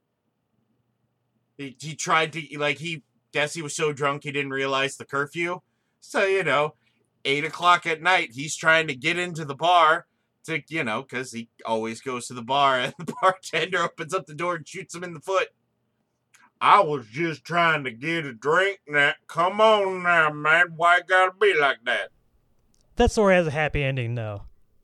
He, 1.58 1.76
he 1.78 1.94
tried 1.94 2.32
to 2.34 2.42
like 2.58 2.78
he 2.78 3.04
guess 3.34 3.54
he 3.54 3.62
was 3.62 3.76
so 3.76 3.92
drunk 3.92 4.24
he 4.24 4.32
didn't 4.32 4.52
realize 4.52 4.96
the 4.96 5.04
curfew. 5.04 5.60
So 6.00 6.24
you 6.24 6.46
know, 6.46 6.76
eight 7.26 7.44
o'clock 7.44 7.86
at 7.86 8.02
night, 8.02 8.30
he's 8.32 8.56
trying 8.56 8.88
to 8.88 8.96
get 8.96 9.20
into 9.20 9.44
the 9.44 9.56
bar 9.56 10.06
to 10.46 10.62
you 10.70 10.86
know 10.86 11.02
because 11.02 11.34
he 11.34 11.50
always 11.66 12.00
goes 12.00 12.28
to 12.28 12.34
the 12.34 12.42
bar 12.42 12.80
and 12.80 12.94
the 13.00 13.14
bartender 13.22 13.84
opens 13.84 14.14
up 14.14 14.26
the 14.26 14.34
door 14.34 14.56
and 14.56 14.66
shoots 14.66 14.96
him 14.96 15.04
in 15.04 15.14
the 15.14 15.20
foot. 15.20 15.50
I 16.62 16.82
was 16.82 17.08
just 17.08 17.44
trying 17.44 17.84
to 17.86 17.92
get 17.92 18.26
a 18.26 18.34
drink. 18.34 18.82
Now, 18.88 19.14
come 19.28 19.60
on 19.60 20.04
now, 20.04 20.30
man. 20.30 20.74
Why 20.76 20.98
it 20.98 21.08
gotta 21.08 21.32
be 21.42 21.56
like 21.60 21.80
that? 21.86 22.10
That 22.98 23.12
story 23.12 23.34
has 23.34 23.48
a 23.48 23.52
happy 23.52 23.84
ending, 23.84 24.14
though. 24.14 24.44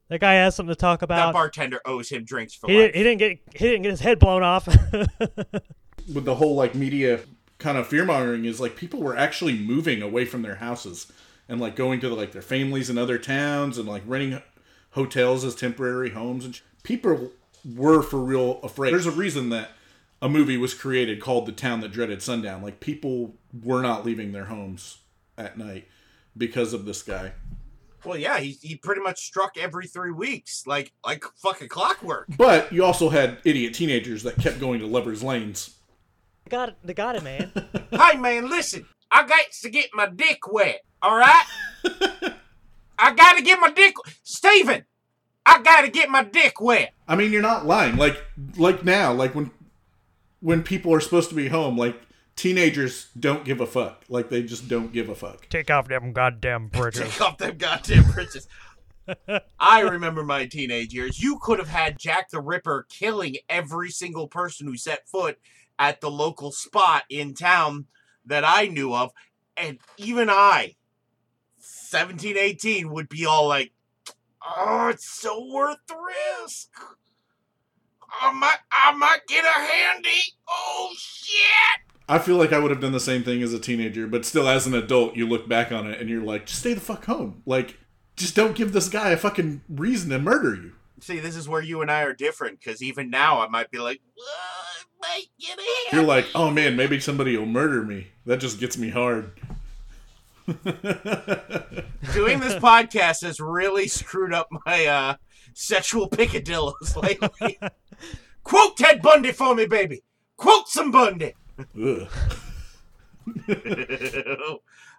That 0.09 0.21
guy 0.21 0.33
has 0.33 0.55
something 0.55 0.73
to 0.73 0.79
talk 0.79 1.03
about. 1.03 1.27
That 1.27 1.33
bartender 1.33 1.79
owes 1.85 2.09
him 2.09 2.23
drinks 2.23 2.55
for 2.55 2.67
he, 2.67 2.77
life. 2.77 2.93
didn't, 2.93 2.95
he 2.95 3.03
didn't 3.03 3.19
get 3.19 3.59
he 3.61 3.67
didn't 3.67 3.81
get 3.83 3.91
his 3.91 3.99
head 3.99 4.17
blown 4.17 4.41
off. 4.41 4.67
with 6.13 6.25
the 6.25 6.35
whole 6.35 6.55
like 6.55 6.73
media 6.73 7.19
kind 7.59 7.77
of 7.77 7.85
fear 7.85 8.05
mongering 8.05 8.45
is 8.45 8.59
like 8.59 8.75
people 8.75 9.01
were 9.01 9.15
actually 9.15 9.57
moving 9.57 10.01
away 10.01 10.25
from 10.25 10.41
their 10.41 10.55
houses 10.55 11.11
and 11.47 11.61
like 11.61 11.75
going 11.75 11.99
to 11.99 12.09
like 12.09 12.31
their 12.31 12.41
families 12.41 12.89
in 12.89 12.97
other 12.97 13.17
towns 13.17 13.77
and 13.77 13.87
like 13.87 14.03
renting 14.05 14.41
hotels 14.91 15.43
as 15.43 15.53
temporary 15.53 16.11
homes 16.11 16.45
and 16.45 16.55
sh- 16.55 16.61
people 16.83 17.31
were 17.75 18.01
for 18.01 18.19
real 18.19 18.59
afraid. 18.63 18.93
There's 18.93 19.05
a 19.05 19.11
reason 19.11 19.49
that 19.49 19.71
a 20.21 20.29
movie 20.29 20.57
was 20.57 20.73
created 20.73 21.21
called 21.21 21.45
The 21.45 21.51
Town 21.51 21.81
That 21.81 21.91
Dreaded 21.91 22.21
Sundown. 22.21 22.61
Like 22.61 22.79
people 22.79 23.35
were 23.63 23.81
not 23.81 24.05
leaving 24.05 24.31
their 24.31 24.45
homes 24.45 24.99
at 25.37 25.57
night 25.57 25.87
because 26.35 26.73
of 26.73 26.85
this 26.85 27.01
guy. 27.03 27.33
Well, 28.05 28.17
yeah, 28.17 28.39
he, 28.39 28.57
he 28.61 28.75
pretty 28.75 29.01
much 29.01 29.19
struck 29.19 29.57
every 29.57 29.87
three 29.87 30.11
weeks, 30.11 30.63
like 30.65 30.93
like 31.05 31.23
fucking 31.37 31.67
clockwork. 31.67 32.27
But 32.37 32.71
you 32.71 32.83
also 32.83 33.09
had 33.09 33.39
idiot 33.43 33.73
teenagers 33.73 34.23
that 34.23 34.37
kept 34.37 34.59
going 34.59 34.79
to 34.79 34.87
lovers 34.87 35.23
lanes. 35.23 35.77
they 36.45 36.49
got 36.49 36.69
it, 36.69 36.75
they 36.83 36.93
got 36.93 37.15
it, 37.15 37.23
man. 37.23 37.51
hey, 37.91 38.17
man, 38.17 38.49
listen, 38.49 38.85
I 39.11 39.27
got 39.27 39.45
to 39.61 39.69
get 39.69 39.89
my 39.93 40.07
dick 40.07 40.51
wet, 40.51 40.81
all 41.01 41.17
right? 41.17 41.45
I 42.99 43.13
got 43.13 43.37
to 43.37 43.43
get 43.43 43.59
my 43.59 43.71
dick, 43.71 43.95
Steven, 44.23 44.85
I 45.45 45.61
got 45.61 45.81
to 45.81 45.89
get 45.89 46.09
my 46.09 46.23
dick 46.23 46.61
wet. 46.61 46.93
I 47.07 47.15
mean, 47.15 47.31
you're 47.31 47.41
not 47.41 47.65
lying. 47.65 47.97
Like 47.97 48.23
like 48.57 48.85
now, 48.85 49.13
like 49.13 49.33
when 49.33 49.49
when 50.39 50.63
people 50.63 50.93
are 50.93 50.99
supposed 50.99 51.29
to 51.29 51.35
be 51.35 51.47
home, 51.47 51.77
like 51.77 51.99
teenagers 52.35 53.07
don't 53.19 53.43
give 53.43 53.59
a 53.59 53.65
fuck. 53.65 54.03
Like 54.09 54.29
they 54.29 54.43
just 54.43 54.67
don't 54.67 54.93
give 54.93 55.09
a 55.09 55.15
fuck. 55.15 55.49
Take 55.49 55.69
off 55.69 55.87
them 55.87 56.13
goddamn 56.13 56.67
bridges. 56.67 57.01
Take 57.01 57.21
off 57.21 57.37
them 57.37 57.57
goddamn 57.57 58.11
britches. 58.11 58.47
I 59.59 59.81
remember 59.81 60.23
my 60.23 60.45
teenage 60.45 60.93
years. 60.93 61.21
You 61.21 61.39
could 61.41 61.59
have 61.59 61.69
had 61.69 61.97
Jack 61.97 62.29
the 62.29 62.41
Ripper 62.41 62.85
killing 62.89 63.37
every 63.49 63.89
single 63.89 64.27
person 64.27 64.67
who 64.67 64.77
set 64.77 65.07
foot 65.07 65.39
at 65.79 66.01
the 66.01 66.11
local 66.11 66.51
spot 66.51 67.03
in 67.09 67.33
town 67.33 67.85
that 68.25 68.43
I 68.45 68.67
knew 68.67 68.93
of. 68.93 69.11
And 69.55 69.79
even 69.97 70.29
I, 70.29 70.75
17, 71.59 72.37
18, 72.37 72.91
would 72.91 73.09
be 73.09 73.25
all 73.25 73.47
like, 73.47 73.71
oh, 74.45 74.89
it's 74.89 75.09
so 75.09 75.47
worth 75.51 75.79
the 75.87 75.95
risk. 76.43 76.69
I 78.21 78.31
might, 78.31 78.57
I 78.71 78.91
might 78.95 79.19
get 79.27 79.43
a 79.43 79.47
handy. 79.47 80.33
Oh, 80.47 80.93
shit. 80.97 81.81
I 82.09 82.19
feel 82.19 82.37
like 82.37 82.53
I 82.53 82.59
would 82.59 82.71
have 82.71 82.79
done 82.79 82.93
the 82.93 82.99
same 82.99 83.23
thing 83.23 83.43
as 83.43 83.53
a 83.53 83.59
teenager, 83.59 84.07
but 84.07 84.25
still, 84.25 84.47
as 84.47 84.65
an 84.65 84.73
adult, 84.73 85.15
you 85.15 85.27
look 85.27 85.47
back 85.47 85.71
on 85.71 85.87
it 85.87 85.99
and 85.99 86.09
you're 86.09 86.23
like, 86.23 86.45
just 86.45 86.59
stay 86.59 86.73
the 86.73 86.79
fuck 86.79 87.05
home. 87.05 87.41
Like, 87.45 87.77
just 88.15 88.35
don't 88.35 88.55
give 88.55 88.71
this 88.73 88.87
guy 88.89 89.09
a 89.09 89.17
fucking 89.17 89.61
reason 89.69 90.09
to 90.11 90.19
murder 90.19 90.55
you. 90.55 90.73
See, 90.99 91.19
this 91.19 91.35
is 91.35 91.47
where 91.47 91.61
you 91.61 91.81
and 91.81 91.91
I 91.91 92.01
are 92.03 92.13
different 92.13 92.59
because 92.59 92.81
even 92.81 93.09
now 93.09 93.41
I 93.41 93.47
might 93.47 93.69
be 93.69 93.77
like, 93.77 94.01
"Uh, 94.17 94.21
I 95.03 95.07
might 95.07 95.25
get 95.39 95.59
a 95.59 95.61
handy. 95.61 95.95
You're 95.95 96.03
like, 96.03 96.25
oh 96.33 96.49
man, 96.49 96.75
maybe 96.75 96.99
somebody 96.99 97.37
will 97.37 97.45
murder 97.45 97.83
me. 97.83 98.07
That 98.25 98.37
just 98.37 98.59
gets 98.59 98.77
me 98.77 98.89
hard. 98.89 99.31
doing 102.13 102.39
this 102.39 102.55
podcast 102.55 103.21
has 103.21 103.39
really 103.39 103.87
screwed 103.87 104.33
up 104.33 104.47
my 104.65 104.85
uh, 104.85 105.15
sexual 105.57 106.07
picadillos 106.09 106.95
lately. 107.01 107.59
Quote 108.43 108.77
Ted 108.77 109.01
Bundy 109.01 109.31
for 109.31 109.55
me, 109.55 109.65
baby. 109.65 110.03
Quote 110.37 110.67
some 110.69 110.91
Bundy. 110.91 111.33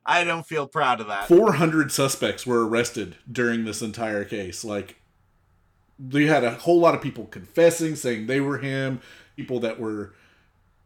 I 0.04 0.24
don't 0.24 0.46
feel 0.46 0.66
proud 0.66 1.00
of 1.00 1.06
that. 1.08 1.28
400 1.28 1.92
suspects 1.92 2.46
were 2.46 2.66
arrested 2.66 3.16
during 3.30 3.64
this 3.64 3.82
entire 3.82 4.24
case. 4.24 4.64
Like, 4.64 5.00
they 5.98 6.26
had 6.26 6.44
a 6.44 6.52
whole 6.52 6.80
lot 6.80 6.94
of 6.94 7.00
people 7.02 7.26
confessing, 7.26 7.94
saying 7.96 8.26
they 8.26 8.40
were 8.40 8.58
him. 8.58 9.00
People 9.36 9.60
that 9.60 9.78
were 9.78 10.14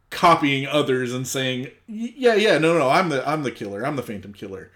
copying 0.09 0.67
others 0.67 1.11
and 1.13 1.27
saying, 1.27 1.63
"Y- 1.87 2.13
"Yeah, 2.15 2.35
yeah, 2.35 2.57
no, 2.59 2.77
no, 2.77 2.89
I'm 2.89 3.09
the 3.09 3.27
I'm 3.27 3.41
the 3.43 3.51
killer. 3.51 3.85
I'm 3.85 3.95
the 3.95 4.03
Phantom 4.03 4.33
Killer. 4.33 4.71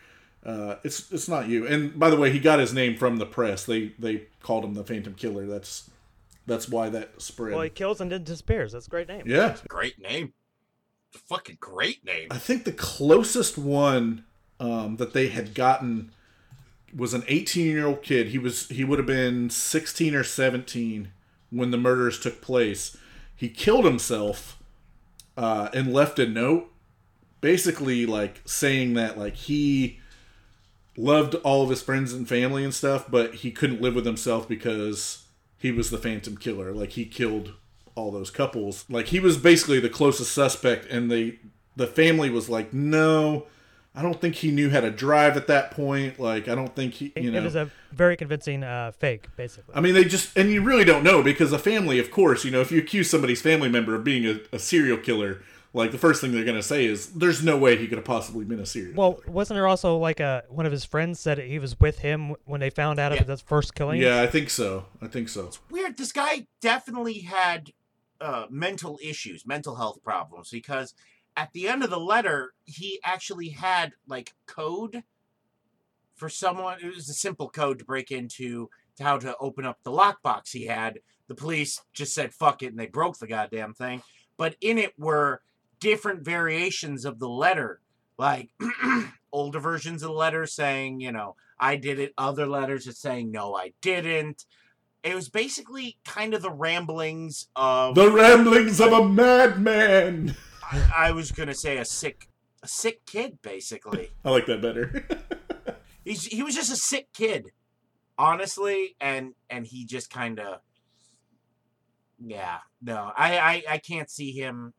Uh, 0.47 0.77
it's 0.83 1.11
it's 1.11 1.27
not 1.27 1.47
you." 1.49 1.67
And 1.67 1.99
by 1.99 2.09
the 2.09 2.15
way, 2.17 2.31
he 2.31 2.39
got 2.39 2.57
his 2.59 2.73
name 2.73 2.95
from 2.97 3.17
the 3.17 3.25
press. 3.25 3.65
They 3.65 3.91
they 3.99 4.23
called 4.41 4.63
him 4.63 4.73
the 4.73 4.83
Phantom 4.83 5.13
Killer. 5.13 5.45
That's 5.45 5.89
that's 6.47 6.69
why 6.69 6.89
that 6.89 7.21
spread. 7.21 7.53
well, 7.53 7.61
he 7.63 7.69
kills 7.69 7.99
and 7.99 8.11
then 8.11 8.23
disappears. 8.23 8.71
That's 8.71 8.87
a 8.87 8.89
great 8.89 9.07
name. 9.09 9.23
yeah, 9.25 9.57
Great 9.67 9.99
name. 10.01 10.33
Fucking 11.11 11.57
great 11.59 12.03
name. 12.05 12.27
I 12.31 12.37
think 12.37 12.63
the 12.63 12.71
closest 12.71 13.57
one 13.57 14.23
um, 14.59 14.95
that 14.97 15.13
they 15.13 15.27
had 15.27 15.53
gotten 15.53 16.11
was 16.95 17.13
an 17.13 17.23
18 17.27 17.67
year 17.67 17.85
old 17.85 18.01
kid. 18.01 18.27
He 18.27 18.37
was 18.37 18.69
he 18.69 18.83
would 18.83 18.99
have 18.99 19.05
been 19.05 19.49
16 19.49 20.15
or 20.15 20.23
17 20.23 21.09
when 21.49 21.71
the 21.71 21.77
murders 21.77 22.19
took 22.19 22.41
place. 22.41 22.95
He 23.35 23.49
killed 23.49 23.85
himself 23.85 24.57
uh, 25.35 25.69
and 25.73 25.93
left 25.93 26.17
a 26.19 26.25
note, 26.27 26.71
basically 27.41 28.05
like 28.05 28.41
saying 28.45 28.93
that 28.93 29.17
like 29.17 29.35
he 29.35 29.99
loved 30.97 31.35
all 31.35 31.63
of 31.63 31.69
his 31.69 31.81
friends 31.81 32.11
and 32.11 32.27
family 32.27 32.63
and 32.63 32.73
stuff, 32.73 33.05
but 33.09 33.35
he 33.35 33.51
couldn't 33.51 33.81
live 33.81 33.95
with 33.95 34.05
himself 34.05 34.47
because 34.47 35.25
he 35.57 35.71
was 35.71 35.89
the 35.89 35.97
Phantom 35.97 36.35
Killer. 36.35 36.71
Like 36.71 36.91
he 36.91 37.05
killed 37.05 37.53
all 37.95 38.11
those 38.11 38.31
couples. 38.31 38.83
Like 38.89 39.07
he 39.07 39.19
was 39.19 39.37
basically 39.37 39.79
the 39.79 39.89
closest 39.89 40.33
suspect, 40.33 40.85
and 40.91 41.09
they 41.09 41.39
the 41.75 41.87
family 41.87 42.29
was 42.29 42.49
like, 42.49 42.73
no. 42.73 43.45
I 43.95 44.03
don't 44.03 44.21
think 44.21 44.35
he 44.35 44.51
knew 44.51 44.69
how 44.69 44.81
to 44.81 44.91
drive 44.91 45.37
at 45.37 45.47
that 45.47 45.71
point. 45.71 46.19
Like, 46.19 46.47
I 46.47 46.53
don't 46.53 46.75
think 46.75 46.93
he, 46.93 47.11
you 47.15 47.31
know. 47.31 47.39
It 47.39 47.43
was 47.43 47.55
a 47.55 47.71
very 47.91 48.15
convincing 48.15 48.63
uh, 48.63 48.91
fake, 48.91 49.25
basically. 49.35 49.73
I 49.73 49.81
mean, 49.81 49.95
they 49.95 50.03
just, 50.03 50.37
and 50.37 50.51
you 50.51 50.61
really 50.61 50.85
don't 50.85 51.03
know 51.03 51.23
because 51.23 51.51
a 51.51 51.57
family, 51.57 51.97
of 51.97 52.11
course, 52.11 52.45
you 52.45 52.51
know, 52.51 52.61
if 52.61 52.71
you 52.71 52.77
accuse 52.77 53.09
somebody's 53.09 53.41
family 53.41 53.69
member 53.69 53.95
of 53.95 54.03
being 54.03 54.27
a, 54.27 54.39
a 54.55 54.59
serial 54.59 54.97
killer, 54.97 55.41
like 55.78 55.91
the 55.91 55.97
first 55.97 56.19
thing 56.21 56.32
they're 56.32 56.43
going 56.43 56.57
to 56.57 56.63
say 56.63 56.86
is, 56.86 57.07
there's 57.11 57.43
no 57.43 57.57
way 57.57 57.78
he 57.78 57.88
could 57.88 57.97
have 57.97 58.05
possibly 58.05 58.43
been 58.43 58.59
a 58.59 58.65
serial 58.65 58.95
well, 58.95 59.19
wasn't 59.28 59.55
there 59.55 59.67
also 59.67 59.97
like 59.97 60.19
a 60.19 60.43
one 60.49 60.65
of 60.65 60.71
his 60.71 60.84
friends 60.84 61.19
said 61.19 61.38
he 61.38 61.59
was 61.59 61.80
with 61.80 61.99
him 61.99 62.36
when 62.45 62.59
they 62.59 62.69
found 62.69 62.99
out 62.99 63.11
Yeah. 63.11 63.19
about 63.19 63.30
his 63.30 63.41
first 63.41 63.75
killing? 63.75 64.01
Yeah, 64.01 64.21
I 64.21 64.28
think 64.28 64.49
so. 64.49 64.86
I 65.01 65.07
think 65.07 65.30
so. 65.30 65.45
It's 65.47 65.59
weird. 65.69 65.97
This 65.97 66.11
guy 66.11 66.47
definitely 66.61 67.19
had 67.19 67.71
uh, 68.19 68.47
mental 68.49 68.99
issues, 69.01 69.45
mental 69.45 69.75
health 69.75 70.01
problems, 70.03 70.49
because 70.49 70.93
at 71.36 71.53
the 71.53 71.67
end 71.67 71.84
of 71.84 71.89
the 71.91 71.99
letter, 71.99 72.53
he 72.65 72.99
actually 73.03 73.49
had 73.49 73.93
like 74.07 74.34
code 74.47 75.03
for 76.15 76.30
someone. 76.30 76.80
It 76.84 76.93
was 76.95 77.09
a 77.09 77.13
simple 77.13 77.49
code 77.49 77.80
to 77.80 77.86
break 77.86 78.11
into 78.11 78.69
to 78.97 79.03
how 79.03 79.17
to 79.19 79.36
open 79.39 79.65
up 79.65 79.78
the 79.84 79.91
lockbox 79.91 80.51
he 80.51 80.65
had. 80.65 80.99
The 81.28 81.36
police 81.36 81.82
just 81.93 82.13
said 82.13 82.34
fuck 82.34 82.63
it 82.63 82.67
and 82.67 82.80
they 82.80 82.88
broke 82.88 83.19
the 83.19 83.28
goddamn 83.28 83.73
thing. 83.73 84.01
But 84.38 84.55
in 84.61 84.78
it 84.78 84.93
were 84.97 85.41
different 85.80 86.23
variations 86.23 87.05
of 87.05 87.19
the 87.19 87.30
letter, 87.30 87.82
like 88.17 88.49
older 89.32 89.59
versions 89.59 90.03
of 90.03 90.09
the 90.09 90.15
letter 90.15 90.45
saying, 90.45 90.99
you 90.99 91.11
know, 91.11 91.36
I 91.59 91.75
did 91.75 91.99
it, 91.99 92.13
other 92.17 92.45
letters 92.45 92.88
are 92.88 92.93
saying, 92.93 93.32
no, 93.32 93.55
I 93.55 93.73
didn't. 93.82 94.45
It 95.03 95.15
was 95.15 95.30
basically 95.30 95.97
kind 96.05 96.34
of 96.34 96.41
the 96.41 96.51
ramblings 96.51 97.47
of 97.55 97.95
The 97.95 98.11
ramblings 98.11 98.82
of 98.82 98.91
a 98.91 99.07
madman. 99.07 100.36
I, 100.69 100.91
I 100.95 101.11
was 101.11 101.32
gonna 101.32 101.53
say 101.53 101.78
a 101.78 101.86
sick 101.86 102.28
a 102.63 102.67
sick 102.67 103.05
kid, 103.05 103.41
basically. 103.41 104.09
I 104.25 104.32
like 104.32 104.45
that 104.47 104.61
better. 104.61 105.05
He's 106.03 106.25
he 106.25 106.43
was 106.43 106.55
just 106.55 106.71
a 106.71 106.75
sick 106.75 107.07
kid, 107.13 107.51
honestly, 108.17 108.95
and 108.99 109.34
and 109.49 109.65
he 109.65 109.86
just 109.86 110.09
kind 110.09 110.39
of, 110.39 110.61
yeah, 112.19 112.59
no, 112.82 113.11
I, 113.15 113.38
I 113.38 113.63
I 113.69 113.78
can't 113.78 114.09
see 114.09 114.32
him. 114.32 114.73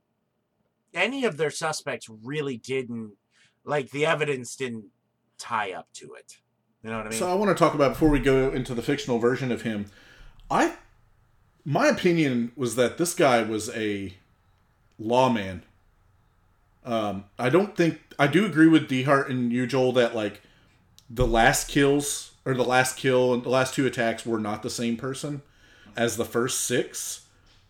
Any 0.94 1.24
of 1.24 1.36
their 1.36 1.50
suspects 1.50 2.08
really 2.08 2.56
didn't 2.56 3.12
like 3.64 3.90
the 3.90 4.06
evidence 4.06 4.56
didn't 4.56 4.86
tie 5.38 5.72
up 5.72 5.88
to 5.94 6.14
it. 6.14 6.38
You 6.82 6.90
know 6.90 6.98
what 6.98 7.06
I 7.06 7.10
mean? 7.10 7.18
So 7.18 7.30
I 7.30 7.34
want 7.34 7.50
to 7.50 7.54
talk 7.54 7.74
about 7.74 7.92
before 7.92 8.08
we 8.08 8.20
go 8.20 8.50
into 8.50 8.74
the 8.74 8.82
fictional 8.82 9.18
version 9.18 9.52
of 9.52 9.62
him. 9.62 9.86
I, 10.50 10.74
my 11.64 11.88
opinion 11.88 12.52
was 12.56 12.76
that 12.76 12.98
this 12.98 13.14
guy 13.14 13.42
was 13.42 13.68
a 13.70 14.14
lawman. 14.98 15.64
Um, 16.84 17.24
I 17.38 17.50
don't 17.50 17.76
think 17.76 18.00
I 18.18 18.26
do 18.26 18.46
agree 18.46 18.68
with 18.68 18.88
Dehart 18.88 19.28
and 19.28 19.52
you, 19.52 19.66
Joel, 19.66 19.92
that 19.92 20.14
like 20.14 20.40
the 21.10 21.26
last 21.26 21.68
kills 21.68 22.32
or 22.44 22.54
the 22.54 22.64
last 22.64 22.96
kill 22.96 23.34
and 23.34 23.42
the 23.42 23.50
last 23.50 23.74
two 23.74 23.86
attacks 23.86 24.24
were 24.24 24.38
not 24.38 24.62
the 24.62 24.70
same 24.70 24.96
person 24.96 25.42
as 25.96 26.16
the 26.16 26.24
first 26.24 26.62
six. 26.62 27.26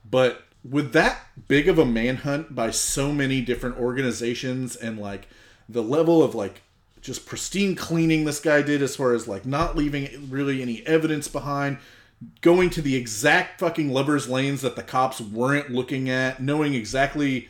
But 0.08 0.42
with 0.68 0.92
that 0.92 1.20
big 1.46 1.68
of 1.68 1.78
a 1.78 1.84
manhunt 1.84 2.54
by 2.54 2.70
so 2.70 3.12
many 3.12 3.40
different 3.40 3.78
organizations 3.78 4.76
and 4.76 4.98
like 4.98 5.28
the 5.68 5.82
level 5.82 6.22
of 6.22 6.34
like 6.34 6.62
just 7.00 7.26
pristine 7.26 7.74
cleaning 7.74 8.24
this 8.24 8.40
guy 8.40 8.60
did 8.60 8.82
as 8.82 8.96
far 8.96 9.12
as 9.12 9.28
like 9.28 9.46
not 9.46 9.76
leaving 9.76 10.28
really 10.30 10.60
any 10.60 10.84
evidence 10.86 11.28
behind 11.28 11.78
going 12.40 12.70
to 12.70 12.82
the 12.82 12.96
exact 12.96 13.60
fucking 13.60 13.90
lovers 13.90 14.28
lanes 14.28 14.62
that 14.62 14.76
the 14.76 14.82
cops 14.82 15.20
weren't 15.20 15.70
looking 15.70 16.10
at 16.10 16.42
knowing 16.42 16.74
exactly 16.74 17.48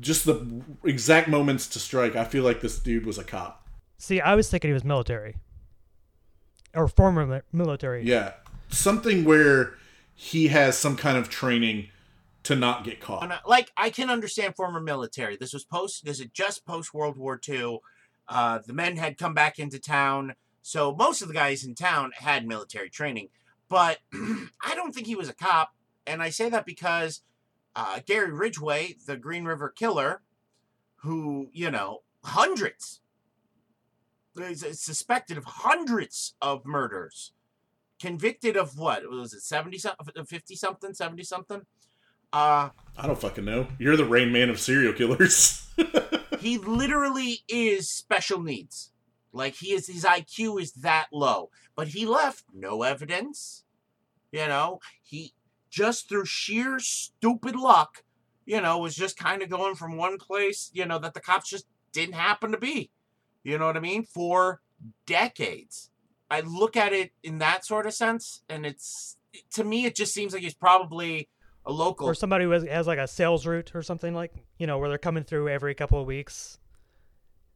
just 0.00 0.24
the 0.24 0.62
exact 0.84 1.28
moments 1.28 1.66
to 1.68 1.78
strike, 1.78 2.16
I 2.16 2.24
feel 2.24 2.44
like 2.44 2.60
this 2.60 2.78
dude 2.78 3.06
was 3.06 3.18
a 3.18 3.24
cop. 3.24 3.66
See, 3.98 4.20
I 4.20 4.34
was 4.34 4.50
thinking 4.50 4.68
he 4.70 4.74
was 4.74 4.84
military 4.84 5.36
or 6.74 6.88
former 6.88 7.42
military. 7.52 8.02
Yeah, 8.04 8.32
something 8.68 9.24
where 9.24 9.74
he 10.14 10.48
has 10.48 10.76
some 10.76 10.96
kind 10.96 11.16
of 11.16 11.28
training 11.28 11.88
to 12.44 12.56
not 12.56 12.84
get 12.84 13.00
caught. 13.00 13.42
Like 13.46 13.70
I 13.76 13.90
can 13.90 14.10
understand 14.10 14.56
former 14.56 14.80
military. 14.80 15.36
This 15.36 15.52
was 15.52 15.64
post. 15.64 16.04
This 16.04 16.20
is 16.20 16.26
just 16.32 16.66
post 16.66 16.94
World 16.94 17.16
War 17.16 17.40
II. 17.48 17.78
Uh, 18.28 18.60
the 18.66 18.72
men 18.72 18.96
had 18.96 19.18
come 19.18 19.34
back 19.34 19.58
into 19.58 19.78
town, 19.78 20.34
so 20.62 20.94
most 20.94 21.22
of 21.22 21.28
the 21.28 21.34
guys 21.34 21.64
in 21.64 21.74
town 21.74 22.12
had 22.14 22.46
military 22.46 22.88
training. 22.88 23.28
But 23.68 23.98
I 24.12 24.74
don't 24.74 24.94
think 24.94 25.06
he 25.06 25.16
was 25.16 25.28
a 25.28 25.34
cop, 25.34 25.74
and 26.06 26.22
I 26.22 26.30
say 26.30 26.48
that 26.48 26.66
because 26.66 27.22
uh, 27.74 28.00
Gary 28.06 28.32
Ridgway, 28.32 28.96
the 29.06 29.16
Green 29.16 29.44
River 29.44 29.68
Killer, 29.68 30.22
who 30.96 31.48
you 31.52 31.70
know 31.70 32.02
hundreds, 32.24 33.00
is 34.36 34.80
suspected 34.80 35.36
of 35.36 35.44
hundreds 35.44 36.34
of 36.40 36.64
murders, 36.64 37.32
convicted 38.00 38.56
of 38.56 38.78
what 38.78 39.08
was 39.08 39.32
it 39.32 39.42
seventy 39.42 39.78
something, 39.78 40.24
fifty 40.24 40.54
something, 40.54 40.94
seventy 40.94 41.24
something. 41.24 41.62
Uh, 42.32 42.70
I 42.96 43.06
don't 43.06 43.18
fucking 43.18 43.44
know. 43.44 43.66
You're 43.78 43.96
the 43.96 44.04
Rain 44.04 44.32
Man 44.32 44.50
of 44.50 44.60
serial 44.60 44.92
killers. 44.92 45.66
he 46.40 46.58
literally 46.58 47.40
is 47.48 47.90
special 47.90 48.42
needs. 48.42 48.90
Like 49.32 49.54
he 49.54 49.72
is 49.72 49.86
his 49.86 50.04
IQ 50.04 50.60
is 50.60 50.72
that 50.72 51.06
low. 51.12 51.50
But 51.74 51.88
he 51.88 52.06
left 52.06 52.44
no 52.52 52.82
evidence. 52.82 53.64
You 54.30 54.46
know, 54.46 54.80
he 55.02 55.34
just 55.70 56.08
through 56.08 56.26
sheer 56.26 56.78
stupid 56.78 57.56
luck, 57.56 58.04
you 58.44 58.60
know, 58.60 58.78
was 58.78 58.94
just 58.94 59.16
kind 59.16 59.42
of 59.42 59.48
going 59.48 59.74
from 59.74 59.96
one 59.96 60.18
place, 60.18 60.70
you 60.72 60.86
know, 60.86 60.98
that 60.98 61.14
the 61.14 61.20
cops 61.20 61.50
just 61.50 61.66
didn't 61.92 62.14
happen 62.14 62.52
to 62.52 62.58
be. 62.58 62.90
You 63.42 63.58
know 63.58 63.66
what 63.66 63.76
I 63.76 63.80
mean? 63.80 64.04
For 64.04 64.60
decades. 65.06 65.90
I 66.30 66.40
look 66.40 66.76
at 66.76 66.92
it 66.92 67.12
in 67.22 67.38
that 67.38 67.66
sort 67.66 67.86
of 67.86 67.92
sense, 67.92 68.42
and 68.48 68.64
it's 68.64 69.18
to 69.52 69.64
me 69.64 69.84
it 69.84 69.94
just 69.94 70.14
seems 70.14 70.32
like 70.32 70.42
he's 70.42 70.54
probably 70.54 71.28
a 71.64 71.72
local 71.72 72.06
Or 72.06 72.14
somebody 72.14 72.44
who 72.44 72.50
has, 72.50 72.64
has 72.64 72.86
like 72.86 72.98
a 72.98 73.06
sales 73.06 73.46
route 73.46 73.74
or 73.74 73.82
something 73.82 74.14
like, 74.14 74.32
you 74.58 74.66
know, 74.66 74.78
where 74.78 74.88
they're 74.88 74.98
coming 74.98 75.24
through 75.24 75.48
every 75.48 75.74
couple 75.74 76.00
of 76.00 76.06
weeks. 76.06 76.58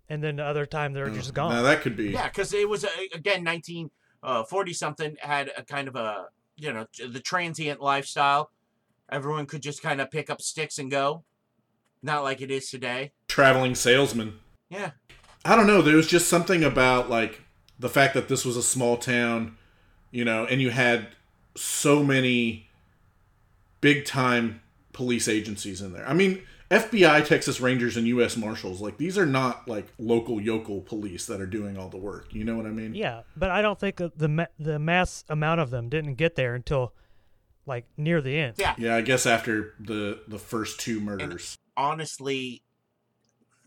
And 0.08 0.22
then 0.22 0.36
the 0.36 0.44
other 0.44 0.66
time 0.66 0.92
they're 0.92 1.10
just 1.10 1.34
gone. 1.34 1.50
Now 1.50 1.62
that 1.62 1.82
could 1.82 1.96
be. 1.96 2.10
Yeah, 2.10 2.28
because 2.28 2.54
it 2.54 2.68
was 2.68 2.84
uh, 2.84 2.88
again 3.12 3.42
nineteen 3.42 3.90
forty 4.48 4.72
something 4.72 5.16
had 5.20 5.50
a 5.56 5.64
kind 5.64 5.88
of 5.88 5.96
a 5.96 6.26
you 6.56 6.72
know 6.72 6.86
the 7.04 7.20
transient 7.20 7.80
lifestyle. 7.80 8.50
Everyone 9.10 9.46
could 9.46 9.62
just 9.62 9.82
kind 9.82 10.00
of 10.00 10.10
pick 10.10 10.30
up 10.30 10.40
sticks 10.40 10.78
and 10.78 10.90
go, 10.90 11.24
not 12.02 12.22
like 12.22 12.40
it 12.40 12.52
is 12.52 12.70
today. 12.70 13.12
Traveling 13.26 13.74
salesman. 13.74 14.38
Yeah, 14.68 14.92
I 15.44 15.56
don't 15.56 15.66
know. 15.66 15.82
There 15.82 15.96
was 15.96 16.06
just 16.06 16.28
something 16.28 16.62
about 16.62 17.10
like 17.10 17.40
the 17.78 17.88
fact 17.88 18.14
that 18.14 18.28
this 18.28 18.44
was 18.44 18.56
a 18.56 18.62
small 18.62 18.96
town, 18.96 19.56
you 20.12 20.24
know, 20.24 20.44
and 20.46 20.60
you 20.60 20.70
had 20.70 21.08
so 21.56 22.04
many 22.04 22.65
big 23.80 24.04
time 24.04 24.60
police 24.92 25.28
agencies 25.28 25.80
in 25.82 25.92
there. 25.92 26.08
I 26.08 26.14
mean, 26.14 26.42
FBI, 26.70 27.24
Texas 27.24 27.60
Rangers, 27.60 27.96
and 27.96 28.06
U.S. 28.08 28.36
Marshals, 28.36 28.80
like 28.80 28.96
these 28.96 29.16
are 29.16 29.26
not 29.26 29.68
like 29.68 29.86
local 29.98 30.40
yokel 30.40 30.80
police 30.80 31.26
that 31.26 31.40
are 31.40 31.46
doing 31.46 31.78
all 31.78 31.88
the 31.88 31.96
work. 31.96 32.34
You 32.34 32.44
know 32.44 32.56
what 32.56 32.66
I 32.66 32.70
mean? 32.70 32.94
Yeah, 32.94 33.22
but 33.36 33.50
I 33.50 33.62
don't 33.62 33.78
think 33.78 33.96
the 33.96 34.48
the 34.58 34.78
mass 34.78 35.24
amount 35.28 35.60
of 35.60 35.70
them 35.70 35.88
didn't 35.88 36.14
get 36.14 36.34
there 36.34 36.54
until 36.54 36.92
like 37.66 37.84
near 37.96 38.20
the 38.20 38.36
end. 38.36 38.54
yeah. 38.58 38.74
Yeah, 38.78 38.96
I 38.96 39.02
guess 39.02 39.26
after 39.26 39.74
the 39.78 40.20
the 40.26 40.38
first 40.38 40.80
two 40.80 41.00
murders. 41.00 41.56
Honestly, 41.76 42.62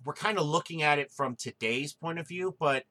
we're 0.03 0.13
kind 0.13 0.37
of 0.37 0.45
looking 0.45 0.81
at 0.81 0.99
it 0.99 1.11
from 1.11 1.35
today's 1.35 1.93
point 1.93 2.19
of 2.19 2.27
view, 2.27 2.55
but 2.59 2.83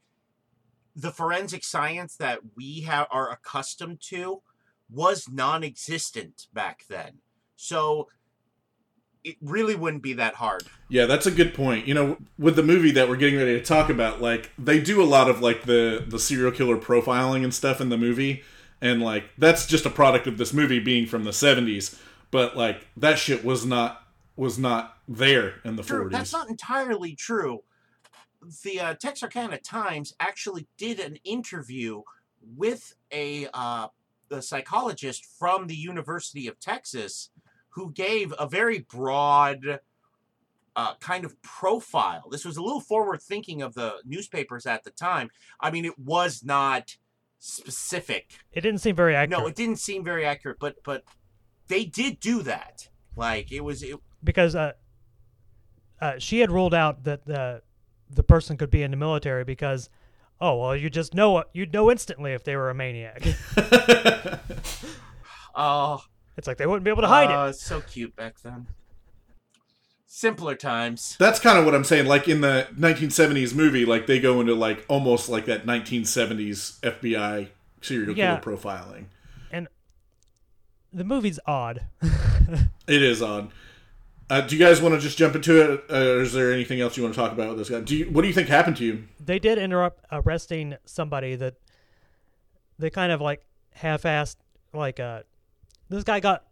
the 0.95 1.11
forensic 1.11 1.65
science 1.65 2.17
that 2.17 2.41
we 2.57 2.81
have 2.83 3.07
are 3.11 3.31
accustomed 3.31 4.01
to 4.01 4.43
was 4.91 5.29
non-existent 5.29 6.47
back 6.53 6.85
then. 6.89 7.19
So 7.57 8.09
it 9.25 9.37
really 9.43 9.75
wouldn't 9.75 10.03
be 10.03 10.15
that 10.15 10.35
hard. 10.35 10.63
Yeah, 10.89 11.07
that's 11.07 11.27
a 11.27 11.31
good 11.31 11.55
point. 11.55 11.87
You 11.87 11.95
know, 11.95 12.19
with 12.39 12.57
the 12.57 12.63
movie 12.63 12.93
that 12.93 13.09
we're 13.09 13.17
getting 13.17 13.39
ready 13.39 13.59
to 13.59 13.65
talk 13.65 13.91
about, 13.91 14.23
like 14.23 14.51
they 14.59 14.81
do 14.81 15.03
a 15.03 15.05
lot 15.05 15.29
of 15.29 15.41
like 15.41 15.65
the 15.65 16.05
the 16.07 16.19
serial 16.19 16.53
killer 16.53 16.77
profiling 16.77 17.45
and 17.45 17.53
stuff 17.53 17.81
in 17.81 17.89
the 17.89 17.99
movie, 17.99 18.43
and 18.81 19.03
like 19.03 19.25
that's 19.37 19.67
just 19.67 19.85
a 19.87 19.91
product 19.91 20.27
of 20.27 20.39
this 20.39 20.53
movie 20.53 20.79
being 20.79 21.07
from 21.07 21.25
the 21.25 21.31
'70s. 21.31 22.01
But 22.31 22.57
like 22.57 22.87
that 22.97 23.19
shit 23.19 23.45
was 23.45 23.67
not 23.67 24.03
was 24.37 24.59
not 24.59 24.97
there 25.09 25.55
in 25.65 25.77
the 25.77 25.83
True, 25.83 26.09
that's 26.09 26.33
not 26.33 26.49
entirely 26.49 27.15
true. 27.15 27.65
The 28.63 28.81
uh, 28.81 28.95
Texarkana 28.95 29.59
Times 29.59 30.15
actually 30.21 30.69
did 30.77 31.01
an 31.01 31.17
interview 31.25 32.03
with 32.57 32.95
a, 33.13 33.49
uh, 33.53 33.89
a 34.31 34.43
psychologist 34.43 35.27
from 35.39 35.67
the 35.67 35.75
University 35.75 36.47
of 36.47 36.59
Texas 36.61 37.31
who 37.71 37.93
gave 37.93 38.33
a 38.39 38.49
very 38.49 38.81
broad 38.81 39.81
uh, 40.77 40.95
kind 41.01 41.25
of 41.25 41.41
profile. 41.43 42.29
This 42.31 42.45
was 42.45 42.57
a 42.57 42.63
little 42.63 42.81
forward 42.81 43.21
thinking 43.23 43.63
of 43.63 43.75
the 43.75 43.97
newspapers 44.05 44.67
at 44.67 44.85
the 44.85 44.91
time. 44.91 45.31
I 45.61 45.71
mean, 45.71 45.85
it 45.85 45.99
was 45.99 46.45
not 46.45 46.97
specific. 47.39 48.33
It 48.53 48.61
didn't 48.61 48.81
seem 48.81 48.97
very 48.97 49.15
accurate 49.15 49.41
No, 49.41 49.47
it 49.47 49.55
didn't 49.55 49.79
seem 49.79 50.05
very 50.05 50.25
accurate, 50.25 50.59
but 50.61 50.77
but 50.85 51.05
they 51.69 51.85
did 51.85 52.21
do 52.21 52.43
that. 52.43 52.89
Like 53.17 53.51
it 53.53 53.63
was 53.63 53.83
it, 53.83 53.97
because 54.23 54.55
uh, 54.55 54.73
uh, 56.01 56.19
she 56.19 56.41
had 56.41 56.51
ruled 56.51 56.75
out 56.75 57.05
that 57.05 57.27
the 57.27 57.63
the 58.11 58.23
person 58.23 58.57
could 58.57 58.71
be 58.71 58.83
in 58.83 58.91
the 58.91 58.97
military 58.97 59.45
because 59.45 59.91
oh 60.41 60.57
well 60.57 60.77
you 60.77 60.89
just 60.91 61.15
know 61.15 61.43
you'd 61.53 61.73
know 61.73 61.91
instantly 61.91 62.33
if 62.33 62.45
they 62.45 62.57
were 62.57 62.71
a 62.71 62.75
maniac. 62.75 63.23
oh 65.55 66.03
it's 66.37 66.47
like 66.47 66.57
they 66.57 66.67
wouldn't 66.67 66.85
be 66.85 66.91
able 66.91 67.03
to 67.03 67.09
hide 67.09 67.31
Oh, 67.31 67.47
it. 67.47 67.51
it's 67.51 67.63
so 67.63 67.81
cute 67.81 68.15
back 68.15 68.41
then. 68.43 68.69
Simpler 70.07 70.55
times. 70.55 71.17
That's 71.19 71.39
kind 71.39 71.59
of 71.59 71.65
what 71.65 71.75
I'm 71.75 71.85
saying. 71.85 72.07
Like 72.07 72.29
in 72.29 72.41
the 72.41 72.67
1970s 72.77 73.55
movie, 73.55 73.85
like 73.85 74.07
they 74.07 74.19
go 74.21 74.41
into 74.41 74.55
like 74.55 74.85
almost 74.89 75.29
like 75.29 75.45
that 75.47 75.67
1970s 75.67 76.81
FBI 76.81 77.49
serial 77.83 78.17
Yeah. 78.17 78.39
killer 78.39 78.57
profiling. 78.57 79.05
And 79.53 79.69
the 80.93 81.05
movie's 81.05 81.39
odd. 81.47 81.83
It 82.89 83.03
is 83.03 83.21
odd. 83.21 83.51
Uh, 84.31 84.43
do 84.43 84.57
you 84.57 84.65
guys 84.65 84.83
want 84.83 84.95
to 84.95 85.01
just 85.01 85.17
jump 85.17 85.35
into 85.35 85.61
it, 85.61 85.85
or 85.91 86.21
is 86.21 86.33
there 86.35 86.53
anything 86.53 86.81
else 86.81 86.97
you 86.97 87.03
want 87.03 87.15
to 87.15 87.21
talk 87.21 87.33
about 87.33 87.49
with 87.49 87.59
this 87.59 87.71
guy? 87.71 87.81
Do 87.81 87.97
you, 87.97 88.05
what 88.07 88.23
do 88.23 88.29
you 88.29 88.35
think 88.35 88.49
happened 88.49 88.77
to 88.79 88.85
you? 88.85 89.05
they 89.19 89.39
did 89.39 89.59
end 89.59 89.73
up 89.75 90.01
arresting 90.13 90.77
somebody 90.85 91.35
that 91.37 91.55
they 92.79 92.91
kind 92.91 93.11
of 93.13 93.21
like 93.21 93.45
half-assed 93.73 94.37
like 94.73 94.99
uh 95.01 95.21
this 95.89 96.03
guy 96.05 96.19
got 96.21 96.45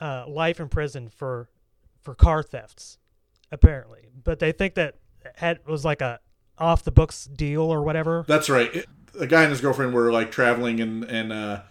uh 0.00 0.24
life 0.28 0.60
in 0.60 0.68
prison 0.68 1.08
for 1.08 1.48
for 2.02 2.14
car 2.14 2.42
thefts 2.42 2.98
apparently 3.50 4.08
but 4.22 4.38
they 4.38 4.52
think 4.52 4.74
that 4.74 4.96
had 5.36 5.58
was 5.66 5.84
like 5.84 6.00
a 6.02 6.20
off 6.58 6.84
the 6.84 6.90
books 6.92 7.24
deal 7.24 7.62
or 7.62 7.82
whatever 7.82 8.24
That's 8.28 8.48
right. 8.50 8.74
It, 8.74 8.86
a 9.18 9.26
guy 9.26 9.42
and 9.42 9.50
his 9.50 9.60
girlfriend 9.60 9.94
were 9.94 10.12
like 10.12 10.30
traveling, 10.30 10.80
and 10.80 11.04
and 11.04 11.32
uh, 11.32 11.62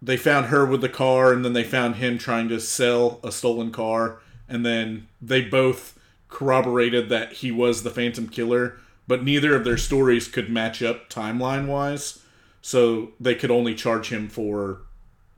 they 0.00 0.16
found 0.16 0.46
her 0.46 0.64
with 0.64 0.80
the 0.80 0.88
car, 0.88 1.32
and 1.32 1.44
then 1.44 1.52
they 1.52 1.64
found 1.64 1.96
him 1.96 2.18
trying 2.18 2.48
to 2.48 2.60
sell 2.60 3.20
a 3.24 3.30
stolen 3.32 3.70
car, 3.72 4.20
and 4.48 4.64
then 4.64 5.08
they 5.20 5.42
both 5.42 5.98
corroborated 6.28 7.08
that 7.08 7.34
he 7.34 7.50
was 7.50 7.82
the 7.82 7.90
Phantom 7.90 8.28
Killer, 8.28 8.76
but 9.06 9.22
neither 9.22 9.54
of 9.54 9.64
their 9.64 9.76
stories 9.76 10.28
could 10.28 10.50
match 10.50 10.82
up 10.82 11.08
timeline 11.08 11.66
wise, 11.66 12.20
so 12.60 13.12
they 13.20 13.34
could 13.34 13.50
only 13.50 13.74
charge 13.74 14.08
him 14.08 14.28
for 14.28 14.82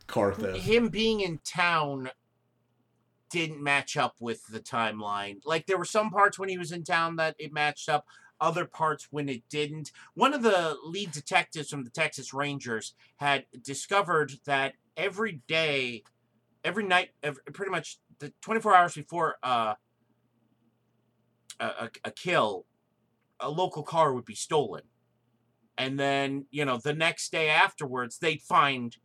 car 0.06 0.32
theft. 0.32 0.58
Him 0.58 0.88
being 0.88 1.20
in 1.20 1.38
town 1.44 2.10
didn't 3.30 3.62
match 3.62 3.96
up 3.96 4.14
with 4.20 4.46
the 4.46 4.60
timeline. 4.60 5.40
Like 5.44 5.66
there 5.66 5.78
were 5.78 5.84
some 5.84 6.10
parts 6.10 6.38
when 6.38 6.48
he 6.48 6.58
was 6.58 6.72
in 6.72 6.84
town 6.84 7.16
that 7.16 7.34
it 7.38 7.52
matched 7.52 7.88
up, 7.88 8.06
other 8.40 8.64
parts 8.64 9.08
when 9.10 9.28
it 9.28 9.42
didn't. 9.48 9.92
One 10.14 10.34
of 10.34 10.42
the 10.42 10.76
lead 10.84 11.12
detectives 11.12 11.70
from 11.70 11.84
the 11.84 11.90
Texas 11.90 12.32
Rangers 12.32 12.94
had 13.16 13.46
discovered 13.62 14.32
that 14.44 14.74
every 14.96 15.40
day, 15.48 16.04
every 16.64 16.84
night, 16.84 17.10
every, 17.22 17.42
pretty 17.52 17.70
much 17.70 17.98
the 18.18 18.32
24 18.42 18.74
hours 18.74 18.94
before 18.94 19.36
uh, 19.42 19.74
a, 21.60 21.64
a, 21.64 21.90
a 22.04 22.10
kill, 22.10 22.66
a 23.40 23.50
local 23.50 23.82
car 23.82 24.12
would 24.12 24.24
be 24.24 24.34
stolen. 24.34 24.82
And 25.78 26.00
then, 26.00 26.46
you 26.50 26.64
know, 26.64 26.78
the 26.78 26.94
next 26.94 27.30
day 27.30 27.48
afterwards, 27.50 28.18
they'd 28.18 28.40
find 28.40 28.96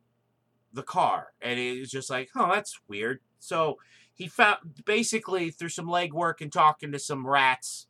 the 0.73 0.83
car. 0.83 1.27
And 1.41 1.59
it 1.59 1.79
was 1.79 1.91
just 1.91 2.09
like, 2.09 2.29
oh, 2.35 2.49
that's 2.53 2.79
weird. 2.87 3.19
So 3.39 3.77
he 4.13 4.27
found, 4.27 4.83
basically, 4.85 5.49
through 5.49 5.69
some 5.69 5.87
legwork 5.87 6.41
and 6.41 6.51
talking 6.51 6.91
to 6.91 6.99
some 6.99 7.27
rats, 7.27 7.87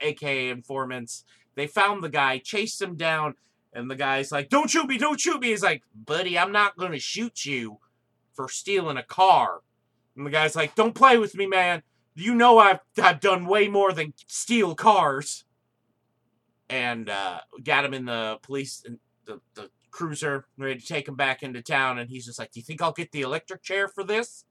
aka 0.00 0.48
informants, 0.48 1.24
they 1.54 1.66
found 1.66 2.02
the 2.02 2.08
guy, 2.08 2.38
chased 2.38 2.80
him 2.80 2.96
down, 2.96 3.34
and 3.72 3.90
the 3.90 3.96
guy's 3.96 4.32
like, 4.32 4.48
don't 4.48 4.70
shoot 4.70 4.86
me, 4.86 4.98
don't 4.98 5.20
shoot 5.20 5.40
me. 5.40 5.48
He's 5.48 5.62
like, 5.62 5.82
buddy, 5.94 6.38
I'm 6.38 6.52
not 6.52 6.76
going 6.76 6.92
to 6.92 6.98
shoot 6.98 7.44
you 7.44 7.78
for 8.34 8.48
stealing 8.48 8.96
a 8.96 9.02
car. 9.02 9.60
And 10.16 10.26
the 10.26 10.30
guy's 10.30 10.54
like, 10.56 10.74
don't 10.74 10.94
play 10.94 11.18
with 11.18 11.34
me, 11.34 11.46
man. 11.46 11.82
you 12.14 12.34
know 12.34 12.58
I've 12.58 12.80
I've 13.02 13.20
done 13.20 13.46
way 13.46 13.68
more 13.68 13.92
than 13.92 14.14
steal 14.26 14.74
cars. 14.74 15.44
And 16.68 17.08
uh, 17.10 17.40
got 17.62 17.84
him 17.84 17.92
in 17.94 18.06
the 18.06 18.38
police 18.42 18.84
the 19.24 19.40
the 19.54 19.70
cruiser 19.90 20.46
ready 20.56 20.80
to 20.80 20.86
take 20.86 21.06
him 21.06 21.14
back 21.16 21.42
into 21.42 21.60
town, 21.62 21.98
and 21.98 22.08
he's 22.08 22.24
just 22.26 22.38
like, 22.38 22.50
"Do 22.50 22.60
you 22.60 22.64
think 22.64 22.80
I'll 22.82 22.92
get 22.92 23.12
the 23.12 23.20
electric 23.20 23.62
chair 23.62 23.88
for 23.88 24.02
this?" 24.02 24.44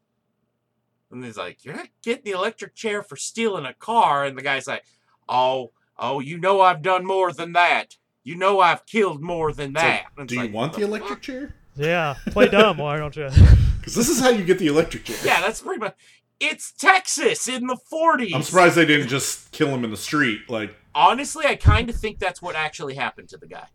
And 1.09 1.25
he's 1.25 1.37
like, 1.37 1.65
"You're 1.65 1.75
not 1.75 1.89
getting 2.03 2.23
the 2.23 2.31
electric 2.31 2.75
chair 2.75 3.01
for 3.03 3.15
stealing 3.15 3.65
a 3.65 3.73
car." 3.73 4.23
And 4.23 4.37
the 4.37 4.43
guy's 4.43 4.67
like, 4.67 4.83
"Oh, 5.27 5.71
oh, 5.97 6.19
you 6.19 6.37
know 6.37 6.61
I've 6.61 6.81
done 6.83 7.05
more 7.05 7.33
than 7.33 7.53
that. 7.53 7.97
You 8.23 8.35
know 8.35 8.59
I've 8.59 8.85
killed 8.85 9.21
more 9.21 9.51
than 9.51 9.73
that." 9.73 10.05
And 10.17 10.29
Do 10.29 10.35
you 10.35 10.41
like, 10.41 10.53
want 10.53 10.73
"What 10.73 10.79
the 10.79 10.85
fuck?" 10.85 10.89
electric 10.99 11.21
chair? 11.21 11.55
Yeah, 11.75 12.15
play 12.27 12.47
dumb, 12.49 12.77
why 12.77 12.97
don't 12.97 13.15
you? 13.15 13.29
Because 13.81 13.95
this 13.95 14.09
is 14.09 14.19
how 14.19 14.29
you 14.29 14.43
get 14.45 14.59
the 14.59 14.67
electric 14.67 15.05
chair. 15.05 15.17
Yeah, 15.25 15.41
that's 15.41 15.59
pretty 15.63 15.79
much. 15.79 15.95
It's 16.39 16.71
Texas 16.71 17.47
in 17.47 17.65
the 17.65 17.75
40s. 17.91 18.29
I'm 18.35 18.43
surprised 18.43 18.75
they 18.75 18.85
didn't 18.85 19.07
just 19.07 19.51
kill 19.51 19.69
him 19.69 19.83
in 19.83 19.89
the 19.89 19.97
street. 19.97 20.41
Like, 20.47 20.75
Honestly, 20.93 21.47
I 21.47 21.55
kind 21.55 21.89
of 21.89 21.95
think 21.95 22.19
that's 22.19 22.43
what 22.43 22.55
actually 22.55 22.93
happened 22.93 23.29
to 23.29 23.37
the 23.37 23.47
guy. 23.47 23.65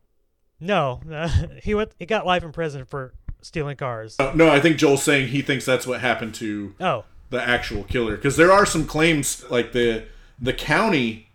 No, 0.61 1.01
uh, 1.12 1.28
he 1.62 1.74
went. 1.74 1.90
He 1.99 2.07
got 2.07 2.24
life 2.24 2.44
in 2.44 2.53
prison 2.53 2.84
for 2.84 3.14
stealing 3.42 3.76
cars. 3.76 4.14
uh, 4.20 4.30
no, 4.32 4.49
I 4.49 4.61
think 4.61 4.76
Joel's 4.76 5.03
saying 5.03 5.28
he 5.28 5.42
thinks 5.42 5.64
that's 5.64 5.88
what 5.88 6.01
happened 6.01 6.36
to 6.36 6.76
Oh, 6.78 7.05
the 7.30 7.42
actual 7.42 7.82
killer. 7.82 8.14
Because 8.14 8.36
there 8.36 8.53
are 8.53 8.64
some 8.64 8.86
claims, 8.86 9.44
like 9.51 9.72
the 9.72 10.05
the 10.40 10.53
county 10.53 11.30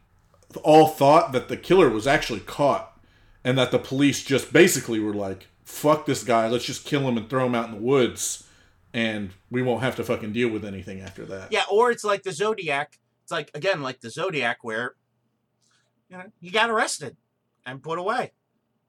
all 0.64 0.88
thought 0.88 1.34
that 1.34 1.50
the 1.50 1.58
killer 1.58 1.90
was 1.90 2.08
actually 2.08 2.40
caught, 2.40 2.98
and 3.44 3.58
that 3.58 3.72
the 3.72 3.80
police 3.80 4.24
just 4.24 4.54
basically 4.54 5.02
were 5.02 5.14
like, 5.14 5.48
"Fuck 5.72 6.06
this 6.06 6.24
guy, 6.24 6.48
let's 6.48 6.66
just 6.66 6.86
kill 6.86 7.08
him 7.08 7.18
and 7.18 7.30
throw 7.30 7.46
him 7.46 7.56
out 7.56 7.66
in 7.70 7.76
the 7.76 7.82
woods." 7.82 8.44
And 8.94 9.32
we 9.50 9.62
won't 9.62 9.84
have 9.84 9.96
to 9.96 10.04
fucking 10.04 10.34
deal 10.34 10.50
with 10.50 10.66
anything 10.66 11.00
after 11.00 11.24
that. 11.26 11.52
Yeah, 11.52 11.64
or 11.72 11.92
it's 11.92 12.04
like 12.04 12.24
the 12.24 12.34
Zodiac. 12.34 13.00
It's 13.24 13.32
like 13.32 13.50
again 13.54 13.82
like 13.82 14.02
the 14.02 14.10
Zodiac 14.10 14.64
where 14.64 14.96
you 16.10 16.18
know 16.18 16.24
you 16.42 16.52
got 16.52 16.70
arrested 16.70 17.16
and 17.66 17.82
put 17.82 17.98
away. 17.98 18.32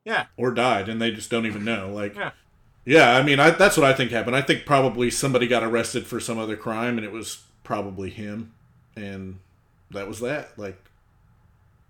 Yeah, 0.05 0.27
or 0.37 0.53
died 0.53 0.89
and 0.89 1.01
they 1.01 1.13
just 1.13 1.31
don't 1.31 1.47
even 1.47 1.65
know 1.65 1.89
like 1.95 2.17
Yeah. 2.17 2.33
yeah 2.85 3.17
i 3.17 3.23
mean 3.23 3.39
I, 3.39 3.51
that's 3.51 3.77
what 3.77 3.87
i 3.87 3.93
think 3.93 4.11
happened 4.11 4.35
i 4.35 4.43
think 4.43 4.67
probably 4.67 5.11
somebody 5.13 5.47
got 5.47 5.63
arrested 5.63 6.09
for 6.09 6.19
some 6.19 6.41
other 6.41 6.57
crime 6.57 6.99
and 6.99 7.05
it 7.05 7.13
was 7.13 7.45
probably 7.63 8.11
him 8.11 8.53
and 8.97 9.39
that 9.93 10.09
was 10.09 10.19
that 10.19 10.59
like 10.59 10.77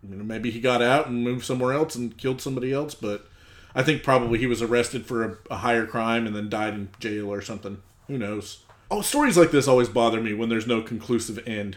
you 0.07 0.15
know 0.15 0.23
maybe 0.25 0.51
he 0.51 0.61
got 0.61 0.83
out 0.83 1.07
and 1.07 1.25
moved 1.25 1.47
somewhere 1.47 1.73
else 1.73 1.95
and 1.95 2.19
killed 2.19 2.43
somebody 2.43 2.71
else 2.71 2.95
but 2.95 3.27
i 3.75 3.83
think 3.83 4.03
probably 4.03 4.39
he 4.39 4.47
was 4.47 4.63
arrested 4.63 5.07
for 5.07 5.25
a, 5.25 5.37
a 5.51 5.57
higher 5.59 5.87
crime 5.87 6.27
and 6.27 6.35
then 6.35 6.49
died 6.49 6.75
in 6.75 6.89
jail 7.01 7.33
or 7.33 7.41
something 7.41 7.83
who 8.07 8.19
knows 8.19 8.65
oh 8.91 9.01
stories 9.01 9.37
like 9.37 9.51
this 9.51 9.69
always 9.69 9.89
bother 9.89 10.21
me 10.21 10.35
when 10.35 10.49
there's 10.49 10.67
no 10.67 10.83
conclusive 10.83 11.39
end 11.47 11.77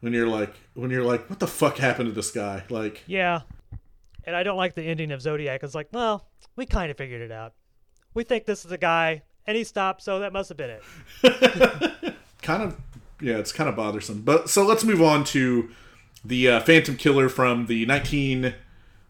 when 0.00 0.12
you're 0.12 0.28
like 0.28 0.54
when 0.74 0.90
you're 0.90 1.04
like 1.04 1.28
what 1.30 1.38
the 1.38 1.46
fuck 1.46 1.78
happened 1.78 2.08
to 2.08 2.14
this 2.14 2.30
guy 2.30 2.62
like 2.68 3.02
yeah. 3.06 3.40
And 4.24 4.36
I 4.36 4.42
don't 4.42 4.56
like 4.56 4.74
the 4.74 4.82
ending 4.82 5.10
of 5.10 5.20
Zodiac. 5.20 5.62
It's 5.62 5.74
like, 5.74 5.88
well, 5.92 6.28
we 6.54 6.66
kind 6.66 6.90
of 6.90 6.96
figured 6.96 7.22
it 7.22 7.32
out. 7.32 7.54
We 8.14 8.24
think 8.24 8.44
this 8.44 8.64
is 8.64 8.70
a 8.70 8.78
guy, 8.78 9.22
and 9.46 9.56
he 9.56 9.64
stopped, 9.64 10.02
so 10.02 10.20
that 10.20 10.32
must 10.32 10.48
have 10.48 10.56
been 10.56 10.70
it. 10.70 12.14
kind 12.42 12.62
of 12.62 12.76
yeah 13.20 13.36
it's 13.36 13.52
kind 13.52 13.68
of 13.68 13.76
bothersome 13.76 14.20
but 14.20 14.50
so 14.50 14.66
let's 14.66 14.82
move 14.82 15.00
on 15.00 15.22
to 15.22 15.70
the 16.24 16.48
uh, 16.48 16.60
phantom 16.60 16.96
killer 16.96 17.28
from 17.28 17.66
the 17.66 17.86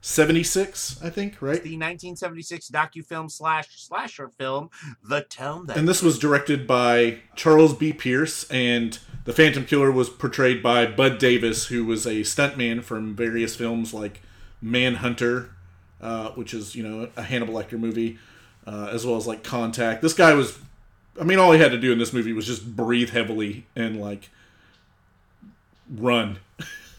1976 0.03 1.01
i 1.05 1.09
think 1.09 1.41
right 1.41 1.63
the 1.63 1.77
1976 1.77 2.71
docu-film 2.71 3.29
slash 3.29 3.69
slasher 3.77 4.29
film, 4.29 4.69
The 5.05 5.21
Town 5.21 5.67
That 5.67 5.77
and 5.77 5.87
this 5.87 6.03
was 6.03 6.19
directed 6.19 6.67
by 6.67 7.21
charles 7.37 7.73
b 7.73 7.93
pierce 7.93 8.43
and 8.51 8.99
the 9.27 9.33
phantom 9.33 9.65
killer 9.65 9.93
was 9.93 10.11
portrayed 10.11 10.61
by 10.61 10.87
bud 10.87 11.19
davis 11.19 11.67
who 11.67 11.85
was 11.85 12.05
a 12.05 12.23
stuntman 12.23 12.83
from 12.83 13.15
various 13.15 13.55
films 13.55 13.95
like 13.95 14.23
manhunter 14.61 15.51
uh, 16.01 16.31
which 16.31 16.53
is 16.53 16.75
you 16.75 16.83
know 16.83 17.09
a 17.17 17.23
hannibal 17.23 17.55
lecter 17.55 17.79
movie 17.79 18.19
uh, 18.67 18.89
as 18.91 19.07
well 19.07 19.15
as 19.15 19.29
like 19.29 19.45
contact 19.45 20.03
this 20.03 20.15
guy 20.15 20.35
was 20.35 20.59
i 21.21 21.23
mean 21.23 21.39
all 21.39 21.53
he 21.53 21.61
had 21.61 21.71
to 21.71 21.79
do 21.79 21.93
in 21.93 21.99
this 21.99 22.13
movie 22.13 22.33
was 22.33 22.49
just 22.49 22.75
breathe 22.75 23.11
heavily 23.11 23.67
and 23.77 24.01
like 24.01 24.31
run 25.89 26.41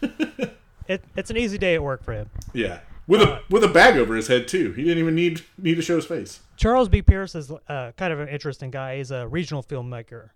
it. 0.88 1.02
It's 1.16 1.30
an 1.30 1.36
easy 1.36 1.58
day 1.58 1.74
at 1.74 1.82
work 1.82 2.02
for 2.02 2.12
him. 2.12 2.30
Yeah, 2.52 2.80
with 3.06 3.20
a 3.20 3.42
with 3.50 3.64
a 3.64 3.68
bag 3.68 3.96
over 3.96 4.14
his 4.14 4.28
head 4.28 4.48
too. 4.48 4.72
He 4.72 4.82
didn't 4.84 4.98
even 4.98 5.14
need 5.14 5.42
need 5.58 5.74
to 5.76 5.82
show 5.82 5.96
his 5.96 6.06
face. 6.06 6.40
Charles 6.56 6.88
B. 6.88 7.02
Pierce 7.02 7.34
is 7.34 7.50
uh, 7.68 7.92
kind 7.96 8.12
of 8.12 8.20
an 8.20 8.28
interesting 8.28 8.70
guy. 8.70 8.96
He's 8.98 9.10
a 9.10 9.26
regional 9.26 9.62
filmmaker, 9.62 10.30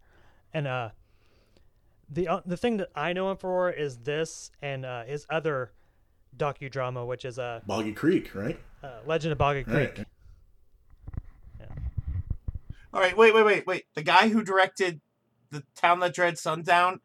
and 0.53 0.67
uh, 0.67 0.91
the 2.11 2.29
uh, 2.29 2.41
the 2.45 2.57
thing 2.57 2.79
that 2.79 2.89
I 2.95 3.13
know 3.13 3.31
him 3.31 3.37
for 3.37 3.71
is 3.71 3.99
this 3.99 4.51
and 4.63 4.85
uh, 4.85 5.05
his 5.05 5.27
other 5.31 5.73
docudrama, 6.37 7.07
which 7.07 7.25
is 7.25 7.39
uh, 7.39 7.61
Boggy 7.67 7.93
Creek, 7.93 8.35
right? 8.35 8.59
uh, 8.83 8.99
Legend 9.07 9.33
of 9.33 9.39
Boggy 9.39 9.65
Creek. 9.65 9.99
Right. 9.99 10.07
All 12.93 13.01
right, 13.01 13.17
wait, 13.17 13.35
wait, 13.35 13.45
wait, 13.45 13.67
wait. 13.67 13.85
The 13.95 14.03
guy 14.03 14.29
who 14.29 14.43
directed 14.43 15.01
The 15.51 15.63
Town 15.77 16.01
That 16.01 16.15
dreads 16.15 16.41
Sundown 16.41 17.01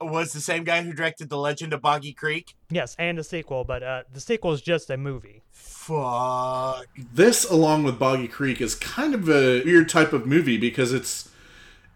was 0.00 0.32
the 0.32 0.40
same 0.40 0.64
guy 0.64 0.82
who 0.82 0.92
directed 0.92 1.28
The 1.28 1.38
Legend 1.38 1.72
of 1.72 1.80
Boggy 1.80 2.12
Creek. 2.12 2.54
Yes, 2.70 2.94
and 2.98 3.18
a 3.18 3.24
sequel, 3.24 3.64
but 3.64 3.82
uh, 3.82 4.02
the 4.12 4.20
sequel 4.20 4.52
is 4.52 4.60
just 4.60 4.90
a 4.90 4.96
movie. 4.96 5.42
Fuck. 5.52 6.86
This, 7.12 7.44
along 7.44 7.84
with 7.84 7.98
Boggy 7.98 8.28
Creek, 8.28 8.60
is 8.60 8.74
kind 8.74 9.14
of 9.14 9.28
a 9.28 9.62
weird 9.64 9.88
type 9.88 10.12
of 10.12 10.26
movie 10.26 10.58
because 10.58 10.92
it's 10.92 11.30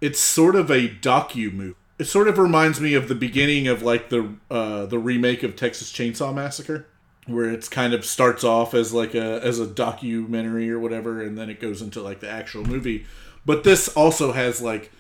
it's 0.01 0.19
sort 0.19 0.57
of 0.57 0.71
a 0.71 0.89
docu 0.89 1.53
movie. 1.53 1.77
It 1.99 2.05
sort 2.05 2.29
of 2.29 2.39
reminds 2.39 2.81
me 2.81 2.95
of 2.95 3.09
the 3.09 3.15
beginning 3.15 3.69
of 3.69 3.83
like 3.83 4.09
the 4.09 4.35
uh, 4.51 4.87
the 4.87 4.99
remake 4.99 5.43
of 5.43 5.57
Texas 5.57 5.93
Chainsaw 5.93 6.33
Massacre, 6.33 6.87
where 7.27 7.51
it's 7.51 7.69
kind 7.69 7.93
of 7.93 8.07
starts 8.07 8.45
off 8.45 8.73
as 8.73 8.95
like 8.95 9.15
a 9.15 9.45
as 9.45 9.59
a 9.59 9.67
documentary 9.67 10.71
or 10.71 10.79
whatever, 10.79 11.21
and 11.21 11.37
then 11.37 11.51
it 11.51 11.61
goes 11.61 11.83
into 11.83 12.01
like 12.01 12.21
the 12.21 12.31
actual 12.31 12.65
movie. 12.65 13.05
But 13.45 13.65
this 13.65 13.89
also 13.89 14.33
has 14.33 14.63
like 14.63 14.91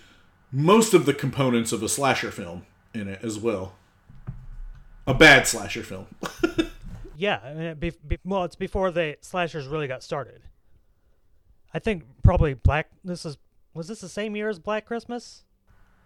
most 0.53 0.93
of 0.93 1.07
the 1.07 1.15
components 1.15 1.73
of 1.73 1.83
a 1.83 1.89
slasher 1.89 2.31
film 2.31 2.67
in 2.95 3.09
it 3.09 3.21
as 3.23 3.39
well. 3.39 3.75
A 5.07 5.15
bad 5.15 5.47
slasher 5.47 5.83
film. 5.83 6.07
Yeah, 7.21 7.39
I 7.45 7.53
mean, 7.53 7.65
it 7.65 7.79
be, 7.79 7.93
be, 8.09 8.19
well, 8.25 8.45
it's 8.45 8.57
before 8.57 8.91
the 8.91 9.19
slashers 9.21 9.67
really 9.67 9.87
got 9.87 10.03
started. 10.03 10.41
I 11.75 11.79
think 11.79 12.05
probably 12.23 12.55
Black. 12.55 12.89
This 13.05 13.27
is 13.27 13.37
was 13.75 13.89
this 13.89 14.01
the 14.01 14.09
same 14.09 14.35
year 14.35 14.49
as 14.49 14.59
Black 14.59 14.87
Christmas? 14.87 15.45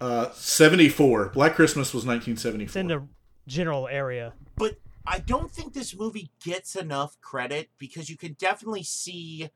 Uh, 0.00 0.32
74. 0.32 1.28
Black 1.28 1.54
Christmas 1.54 1.94
was 1.94 2.04
1974. 2.04 2.80
in 2.80 2.88
the 2.88 3.06
general 3.46 3.86
area. 3.86 4.32
But 4.56 4.80
I 5.06 5.20
don't 5.20 5.52
think 5.52 5.72
this 5.72 5.96
movie 5.96 6.32
gets 6.44 6.74
enough 6.74 7.16
credit 7.20 7.70
because 7.78 8.10
you 8.10 8.16
can 8.16 8.32
definitely 8.32 8.82
see 8.82 9.50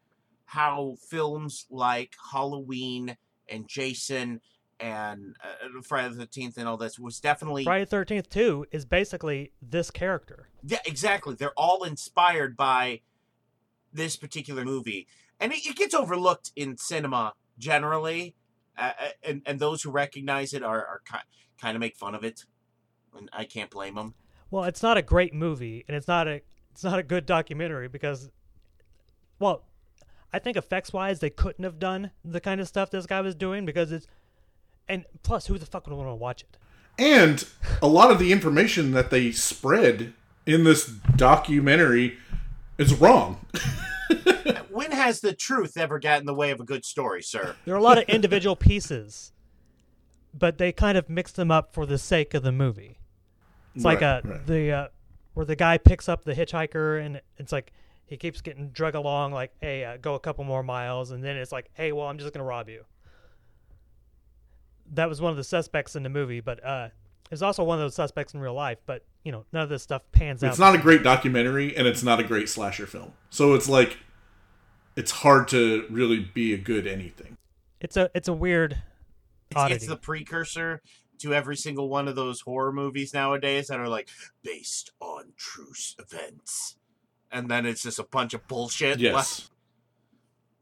how 0.45 0.95
films 1.11 1.67
like 1.71 2.15
Halloween 2.31 3.17
and 3.49 3.67
Jason 3.67 4.43
and 4.81 5.37
uh, 5.43 5.83
Friday 5.83 6.15
the 6.15 6.27
13th 6.27 6.57
and 6.57 6.69
all 6.69 6.77
this 6.77 6.99
was 6.99 7.21
definitely 7.21 7.65
Friday 7.65 7.85
the 7.85 7.91
Thirteenth 7.91 8.31
Two 8.31 8.67
is 8.71 8.85
basically 8.85 9.53
this 9.61 9.91
character. 9.91 10.49
Yeah, 10.65 10.79
exactly. 10.87 11.35
They're 11.35 11.53
all 11.57 11.85
inspired 11.85 12.57
by 12.57 13.01
this 13.93 14.17
particular 14.17 14.65
movie, 14.65 15.07
and 15.41 15.53
it, 15.53 15.67
it 15.67 15.77
gets 15.77 15.95
overlooked 15.95 16.53
in 16.57 16.77
cinema 16.77 17.35
generally, 17.59 18.35
uh, 18.77 18.93
uh, 19.01 19.09
and 19.23 19.43
and 19.47 19.59
those 19.59 19.83
who 19.83 19.91
recognize 19.91 20.53
it 20.53 20.63
are 20.63 20.85
are 20.87 21.03
ki- 21.11 21.19
kind 21.61 21.77
of 21.77 21.81
make 21.81 21.97
fun 21.97 22.15
of 22.15 22.25
it, 22.25 22.45
and 23.17 23.29
I 23.33 23.45
can't 23.45 23.71
blame 23.71 23.97
them. 23.97 24.15
Well, 24.51 24.65
it's 24.65 24.83
not 24.83 24.97
a 24.97 25.03
great 25.03 25.35
movie, 25.35 25.85
and 25.89 25.97
it's 25.97 26.09
not 26.09 26.29
a 26.29 26.43
it's 26.73 26.85
not 26.85 26.99
a 26.99 27.03
good 27.03 27.27
documentary 27.27 27.89
because, 27.89 28.31
well, 29.41 29.65
I 30.33 30.39
think 30.39 30.57
effects 30.57 30.93
wise 30.93 31.21
they 31.21 31.31
couldn't 31.31 31.65
have 31.65 31.79
done 31.79 32.13
the 32.25 32.41
kind 32.41 32.61
of 32.61 32.69
stuff 32.69 32.91
this 32.91 33.07
guy 33.07 33.21
was 33.21 33.35
doing 33.35 33.67
because 33.67 33.91
it's, 33.91 34.07
and 34.89 35.05
plus 35.23 35.47
who 35.47 35.59
the 35.59 35.67
fuck 35.67 35.87
would 35.87 35.97
want 35.97 36.09
to 36.09 36.15
watch 36.15 36.43
it? 36.43 36.57
And 36.99 37.47
a 37.81 37.87
lot 37.87 38.11
of 38.11 38.19
the 38.19 38.33
information 38.33 38.91
that 38.93 39.11
they 39.11 39.31
spread 39.31 40.13
in 40.47 40.65
this 40.65 40.87
documentary 40.87 42.19
is 42.79 42.95
wrong. 42.95 43.45
when 44.71 44.91
has 44.91 45.21
the 45.21 45.33
truth 45.33 45.77
ever 45.77 45.99
got 45.99 46.21
in 46.21 46.27
the 46.27 46.35
way 46.35 46.51
of 46.51 46.61
a 46.61 46.65
good 46.65 46.85
story, 46.85 47.23
sir? 47.23 47.55
There 47.65 47.75
are 47.75 47.79
a 47.79 47.83
lot 47.83 47.99
of 47.99 48.05
individual 48.09 48.57
pieces, 48.71 49.33
but 50.35 50.59
they 50.59 50.73
kind 50.73 50.99
of 50.99 51.09
mix 51.09 51.33
them 51.33 51.51
up 51.51 51.73
for 51.73 51.87
the 51.87 51.99
sake 51.99 52.35
of 52.35 52.43
the 52.43 52.53
movie. 52.53 52.99
It's 53.75 53.85
like 53.85 54.01
Right, 54.01 54.07
uh, 54.07 54.21
right. 54.25 54.47
the 54.47 54.73
uh, 54.73 54.89
where 55.35 55.47
the 55.47 55.57
guy 55.57 55.79
picks 55.79 56.09
up 56.09 56.25
the 56.25 56.35
hitchhiker 56.35 57.05
and 57.05 57.21
it's 57.37 57.53
like 57.53 57.73
he 58.07 58.17
keeps 58.17 58.41
getting 58.41 58.71
drug 58.71 58.95
along 58.97 59.33
like 59.33 59.53
hey 59.61 59.85
uh, 59.85 59.97
go 59.99 60.15
a 60.15 60.19
couple 60.21 60.43
more 60.43 60.63
miles 60.63 61.11
and 61.13 61.23
then 61.23 61.37
it's 61.37 61.53
like 61.53 61.71
hey 61.75 61.93
well 61.93 62.07
I'm 62.09 62.19
just 62.19 62.33
gonna 62.33 62.45
rob 62.45 62.69
you. 62.69 62.85
That 64.95 65.09
was 65.09 65.21
one 65.21 65.31
of 65.31 65.37
the 65.37 65.45
suspects 65.45 65.97
in 65.97 66.03
the 66.03 66.09
movie, 66.09 66.41
but 66.41 66.65
uh, 66.65 66.89
it's 67.31 67.43
also 67.43 67.65
one 67.65 67.79
of 67.79 67.85
those 67.85 67.95
suspects 67.95 68.35
in 68.35 68.41
real 68.41 68.55
life. 68.55 68.79
But 68.87 69.05
you 69.25 69.33
know 69.33 69.45
none 69.53 69.63
of 69.63 69.69
this 69.69 69.83
stuff 69.83 70.03
pans 70.13 70.43
out. 70.43 70.49
It's 70.49 70.59
not 70.59 70.75
a 70.75 70.79
great 70.79 71.03
documentary 71.03 71.77
and 71.77 71.87
it's 71.87 72.03
not 72.03 72.21
a 72.21 72.25
great 72.25 72.49
slasher 72.49 72.87
film. 72.87 73.13
So 73.31 73.55
it's 73.55 73.69
like 73.69 73.99
it's 74.97 75.11
hard 75.11 75.49
to 75.49 75.87
really 75.91 76.21
be 76.21 76.55
a 76.55 76.59
good 76.59 76.87
anything. 76.87 77.37
It's 77.81 77.97
a 77.97 78.11
it's 78.15 78.29
a 78.29 78.33
weird 78.33 78.83
It's, 79.51 79.61
oddity. 79.61 79.75
it's 79.77 79.87
the 79.87 79.97
precursor 79.97 80.83
to 81.19 81.35
every 81.35 81.57
single 81.57 81.89
one 81.89 82.09
of 82.09 82.17
those 82.17 82.41
horror 82.41 82.73
movies 82.73 83.13
nowadays 83.13 83.69
that 83.69 83.79
are 83.79 83.89
like 83.89 84.09
based 84.43 84.93
on 85.01 85.33
true 85.37 85.73
events, 85.99 86.77
and 87.31 87.51
then 87.51 87.67
it's 87.67 87.83
just 87.83 87.99
a 87.99 88.05
bunch 88.05 88.35
of 88.35 88.47
bullshit. 88.49 88.99
Yes. 88.99 89.51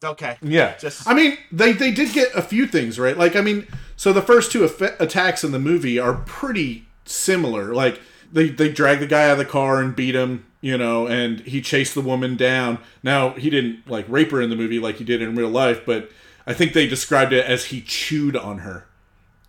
Okay. 0.04 0.36
Yeah. 0.42 0.76
Just- 0.76 1.08
I 1.08 1.14
mean, 1.14 1.38
they 1.50 1.72
they 1.72 1.90
did 1.90 2.12
get 2.12 2.34
a 2.34 2.42
few 2.42 2.66
things 2.66 2.98
right. 2.98 3.16
Like, 3.16 3.34
I 3.36 3.40
mean, 3.40 3.66
so 3.96 4.12
the 4.12 4.22
first 4.22 4.52
two 4.52 4.64
attacks 4.64 5.42
in 5.44 5.52
the 5.52 5.58
movie 5.58 5.98
are 5.98 6.14
pretty 6.26 6.86
similar. 7.04 7.72
Like, 7.74 8.00
they 8.32 8.48
they 8.50 8.70
drag 8.70 9.00
the 9.00 9.06
guy 9.06 9.24
out 9.24 9.32
of 9.32 9.38
the 9.38 9.44
car 9.44 9.80
and 9.80 9.96
beat 9.96 10.14
him, 10.14 10.44
you 10.60 10.76
know, 10.76 11.06
and 11.06 11.40
he 11.40 11.60
chased 11.62 11.94
the 11.94 12.00
woman 12.02 12.36
down. 12.36 12.78
Now 13.02 13.30
he 13.30 13.48
didn't 13.50 13.88
like 13.88 14.04
rape 14.08 14.30
her 14.32 14.40
in 14.42 14.50
the 14.50 14.56
movie 14.56 14.78
like 14.78 14.96
he 14.96 15.04
did 15.04 15.22
in 15.22 15.34
real 15.34 15.48
life, 15.48 15.86
but 15.86 16.10
I 16.46 16.52
think 16.52 16.72
they 16.74 16.86
described 16.86 17.32
it 17.32 17.44
as 17.46 17.66
he 17.66 17.80
chewed 17.80 18.36
on 18.36 18.58
her, 18.58 18.86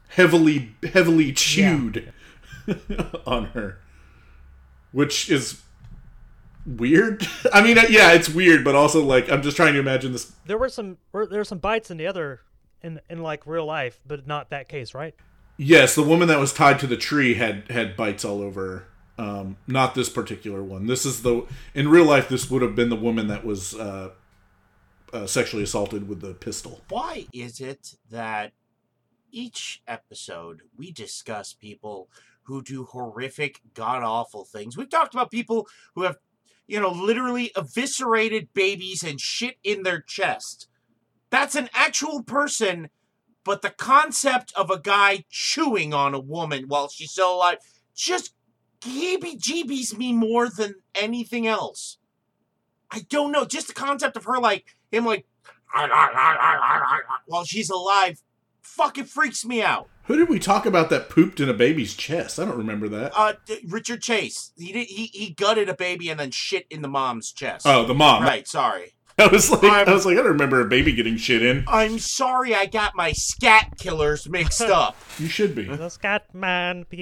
heavily 0.10 0.76
heavily 0.94 1.34
chewed 1.34 2.14
on 3.28 3.46
her, 3.48 3.80
which 4.92 5.30
is 5.30 5.62
weird. 6.68 7.26
I 7.54 7.62
mean, 7.62 7.78
yeah, 7.90 8.12
it's 8.12 8.30
weird, 8.30 8.64
but 8.64 8.76
also 8.76 9.04
like 9.04 9.32
I'm 9.32 9.42
just 9.42 9.58
trying 9.58 9.74
to 9.74 9.80
imagine 9.80 10.12
this 10.12 10.32
There 10.46 10.58
were 10.58 10.70
some 10.70 10.98
there 11.14 11.40
were 11.40 11.44
some 11.46 11.60
bites 11.60 11.90
in 11.90 11.98
the 11.98 12.08
other 12.08 12.42
in 12.82 13.00
in 13.10 13.24
like 13.24 13.48
real 13.48 13.66
life, 13.66 14.00
but 14.06 14.28
not 14.28 14.50
that 14.50 14.68
case, 14.70 14.94
right? 14.94 15.16
Yes, 15.58 15.96
the 15.96 16.04
woman 16.04 16.28
that 16.28 16.40
was 16.40 16.54
tied 16.54 16.80
to 16.80 16.88
the 16.88 16.98
tree 16.98 17.36
had 17.36 17.70
had 17.72 17.96
bites 17.96 18.24
all 18.24 18.42
over. 18.42 18.86
Um, 19.20 19.58
not 19.66 19.96
this 19.96 20.10
particular 20.10 20.62
one. 20.62 20.86
This 20.86 21.04
is 21.04 21.24
the 21.24 21.48
in 21.74 21.90
real 21.90 22.06
life. 22.06 22.30
This 22.30 22.52
would 22.52 22.62
have 22.62 22.76
been 22.76 22.90
the 22.90 22.96
woman 22.96 23.28
that 23.28 23.44
was 23.44 23.74
uh, 23.74 24.12
uh, 25.12 25.26
sexually 25.26 25.64
assaulted 25.64 26.08
with 26.08 26.22
the 26.22 26.36
pistol. 26.36 26.82
Why 26.90 27.26
is 27.34 27.60
it 27.60 27.96
that 28.12 28.54
each 29.32 29.82
episode 29.88 30.62
we 30.78 30.92
discuss 30.92 31.54
people 31.54 32.10
who 32.44 32.62
do 32.62 32.84
horrific, 32.86 33.62
god 33.74 34.04
awful 34.04 34.46
things? 34.46 34.78
We've 34.78 34.90
talked 34.90 35.16
about 35.16 35.32
people 35.32 35.68
who 35.96 36.04
have, 36.04 36.18
you 36.68 36.80
know, 36.80 36.92
literally 36.92 37.52
eviscerated 37.56 38.54
babies 38.54 39.04
and 39.04 39.20
shit 39.20 39.58
in 39.64 39.84
their 39.84 40.02
chest. 40.02 40.68
That's 41.30 41.56
an 41.56 41.70
actual 41.74 42.24
person, 42.24 42.90
but 43.44 43.62
the 43.62 43.70
concept 43.70 44.54
of 44.56 44.70
a 44.70 44.80
guy 44.80 45.26
chewing 45.30 45.94
on 45.94 46.14
a 46.14 46.20
woman 46.20 46.66
while 46.68 46.90
she's 46.90 47.12
still 47.12 47.36
alive 47.36 47.58
just 47.96 48.34
heebie 48.82 49.40
jeebies 49.40 49.98
me 49.98 50.14
more 50.14 50.50
than 50.50 50.76
anything 50.94 51.48
else. 51.48 51.98
I 52.92 53.00
don't 53.10 53.32
know. 53.32 53.46
Just 53.46 53.68
the 53.68 53.74
concept 53.74 54.16
of 54.16 54.26
her, 54.26 54.40
like, 54.40 54.78
him, 54.92 55.06
like, 55.06 55.26
ah, 55.74 55.90
ah, 55.92 56.12
ah, 56.16 57.00
while 57.26 57.44
she's 57.44 57.70
alive 57.70 58.22
fucking 58.62 59.06
freaks 59.06 59.44
me 59.44 59.62
out. 59.62 59.90
Who 60.08 60.16
did 60.18 60.30
we 60.30 60.40
talk 60.40 60.66
about 60.66 60.90
that 60.90 61.10
pooped 61.10 61.40
in 61.40 61.50
a 61.50 61.54
baby's 61.54 61.94
chest? 61.94 62.40
I 62.40 62.46
don't 62.46 62.58
remember 62.58 62.88
that. 62.90 63.12
Uh, 63.16 63.34
Richard 63.68 64.02
Chase. 64.02 64.52
He 64.58 64.72
did. 64.72 64.88
He 64.88 65.08
he 65.08 65.30
gutted 65.34 65.70
a 65.70 65.74
baby 65.76 66.10
and 66.10 66.20
then 66.20 66.32
shit 66.32 66.66
in 66.70 66.82
the 66.82 66.88
mom's 66.88 67.32
chest. 67.32 67.66
oh, 67.68 67.86
the 67.86 67.94
mom. 67.94 68.24
right. 68.24 68.48
Sorry. 68.48 68.94
I 69.20 69.28
was 69.28 69.50
like, 69.50 69.64
I 69.64 69.80
I'm- 69.84 69.92
was 69.94 70.06
like, 70.06 70.14
I 70.14 70.18
don't 70.22 70.28
remember 70.34 70.62
a 70.62 70.66
baby 70.66 70.94
getting 70.94 71.18
shit 71.18 71.44
in. 71.44 71.66
I'm 71.68 71.98
sorry. 72.00 72.54
I 72.56 72.68
got 72.68 72.96
my 72.96 73.12
scat 73.12 73.74
killers 73.80 74.30
mixed 74.30 74.62
up. 74.70 74.96
You 75.20 75.28
should 75.28 75.56
be. 75.56 75.64
The 75.64 75.90
Scat 75.90 76.34
Man. 76.34 76.86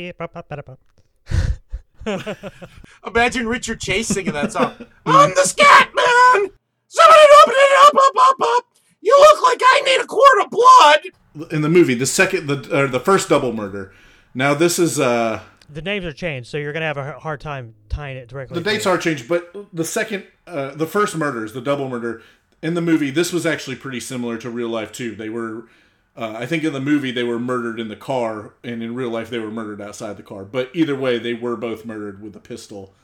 Imagine 3.06 3.48
Richard 3.48 3.80
Chase 3.82 4.08
singing 4.08 4.34
that 4.34 4.52
song. 4.52 4.74
I'm 5.06 5.30
the 5.36 5.44
scat 5.44 5.90
man. 5.96 6.50
Somebody 6.88 7.20
open 7.44 7.54
it 7.58 7.88
up, 7.88 7.96
up, 7.96 8.16
up, 8.18 8.36
up. 8.58 8.65
You 9.06 9.16
look 9.20 9.44
like 9.44 9.60
I 9.62 9.82
need 9.86 10.02
a 10.02 10.08
quart 10.08 10.46
of 10.46 10.50
blood. 10.50 11.52
In 11.54 11.62
the 11.62 11.70
movie, 11.70 11.94
the 11.94 12.08
second, 12.08 12.48
the 12.48 12.58
uh, 12.76 12.88
the 12.88 13.00
first 13.00 13.30
double 13.30 13.54
murder. 13.54 13.94
Now 14.34 14.56
this 14.56 14.80
is 14.80 15.00
uh 15.00 15.42
The 15.70 15.84
names 15.84 16.06
are 16.06 16.12
changed, 16.12 16.50
so 16.50 16.58
you're 16.58 16.74
gonna 16.74 16.88
have 16.88 16.98
a 16.98 17.20
hard 17.20 17.40
time 17.40 17.76
tying 17.88 18.18
it 18.18 18.28
directly. 18.28 18.56
the 18.56 18.68
dates 18.68 18.88
it. 18.88 18.90
are 18.90 18.98
changed, 18.98 19.30
but 19.30 19.54
the 19.72 19.86
second, 19.86 20.26
uh, 20.48 20.74
the 20.74 20.88
first 20.88 21.16
murders, 21.16 21.54
the 21.54 21.62
double 21.62 21.88
murder 21.88 22.24
in 22.64 22.74
the 22.74 22.82
movie, 22.82 23.12
this 23.12 23.32
was 23.32 23.46
actually 23.46 23.76
pretty 23.76 24.00
similar 24.00 24.40
to 24.40 24.50
real 24.50 24.70
life 24.70 24.92
too. 24.92 25.14
They 25.16 25.30
were, 25.30 25.68
uh, 26.18 26.34
I 26.36 26.48
think, 26.48 26.64
in 26.64 26.74
the 26.74 26.82
movie 26.82 27.12
they 27.12 27.24
were 27.24 27.38
murdered 27.38 27.80
in 27.80 27.90
the 27.90 27.96
car, 27.96 28.54
and 28.64 28.82
in 28.82 28.96
real 28.96 29.12
life 29.12 29.30
they 29.30 29.38
were 29.38 29.52
murdered 29.52 29.82
outside 29.82 30.18
the 30.18 30.24
car. 30.24 30.46
But 30.46 30.72
either 30.74 30.96
way, 30.96 31.20
they 31.20 31.36
were 31.36 31.56
both 31.56 31.86
murdered 31.86 32.24
with 32.24 32.36
a 32.36 32.40
pistol. 32.40 32.96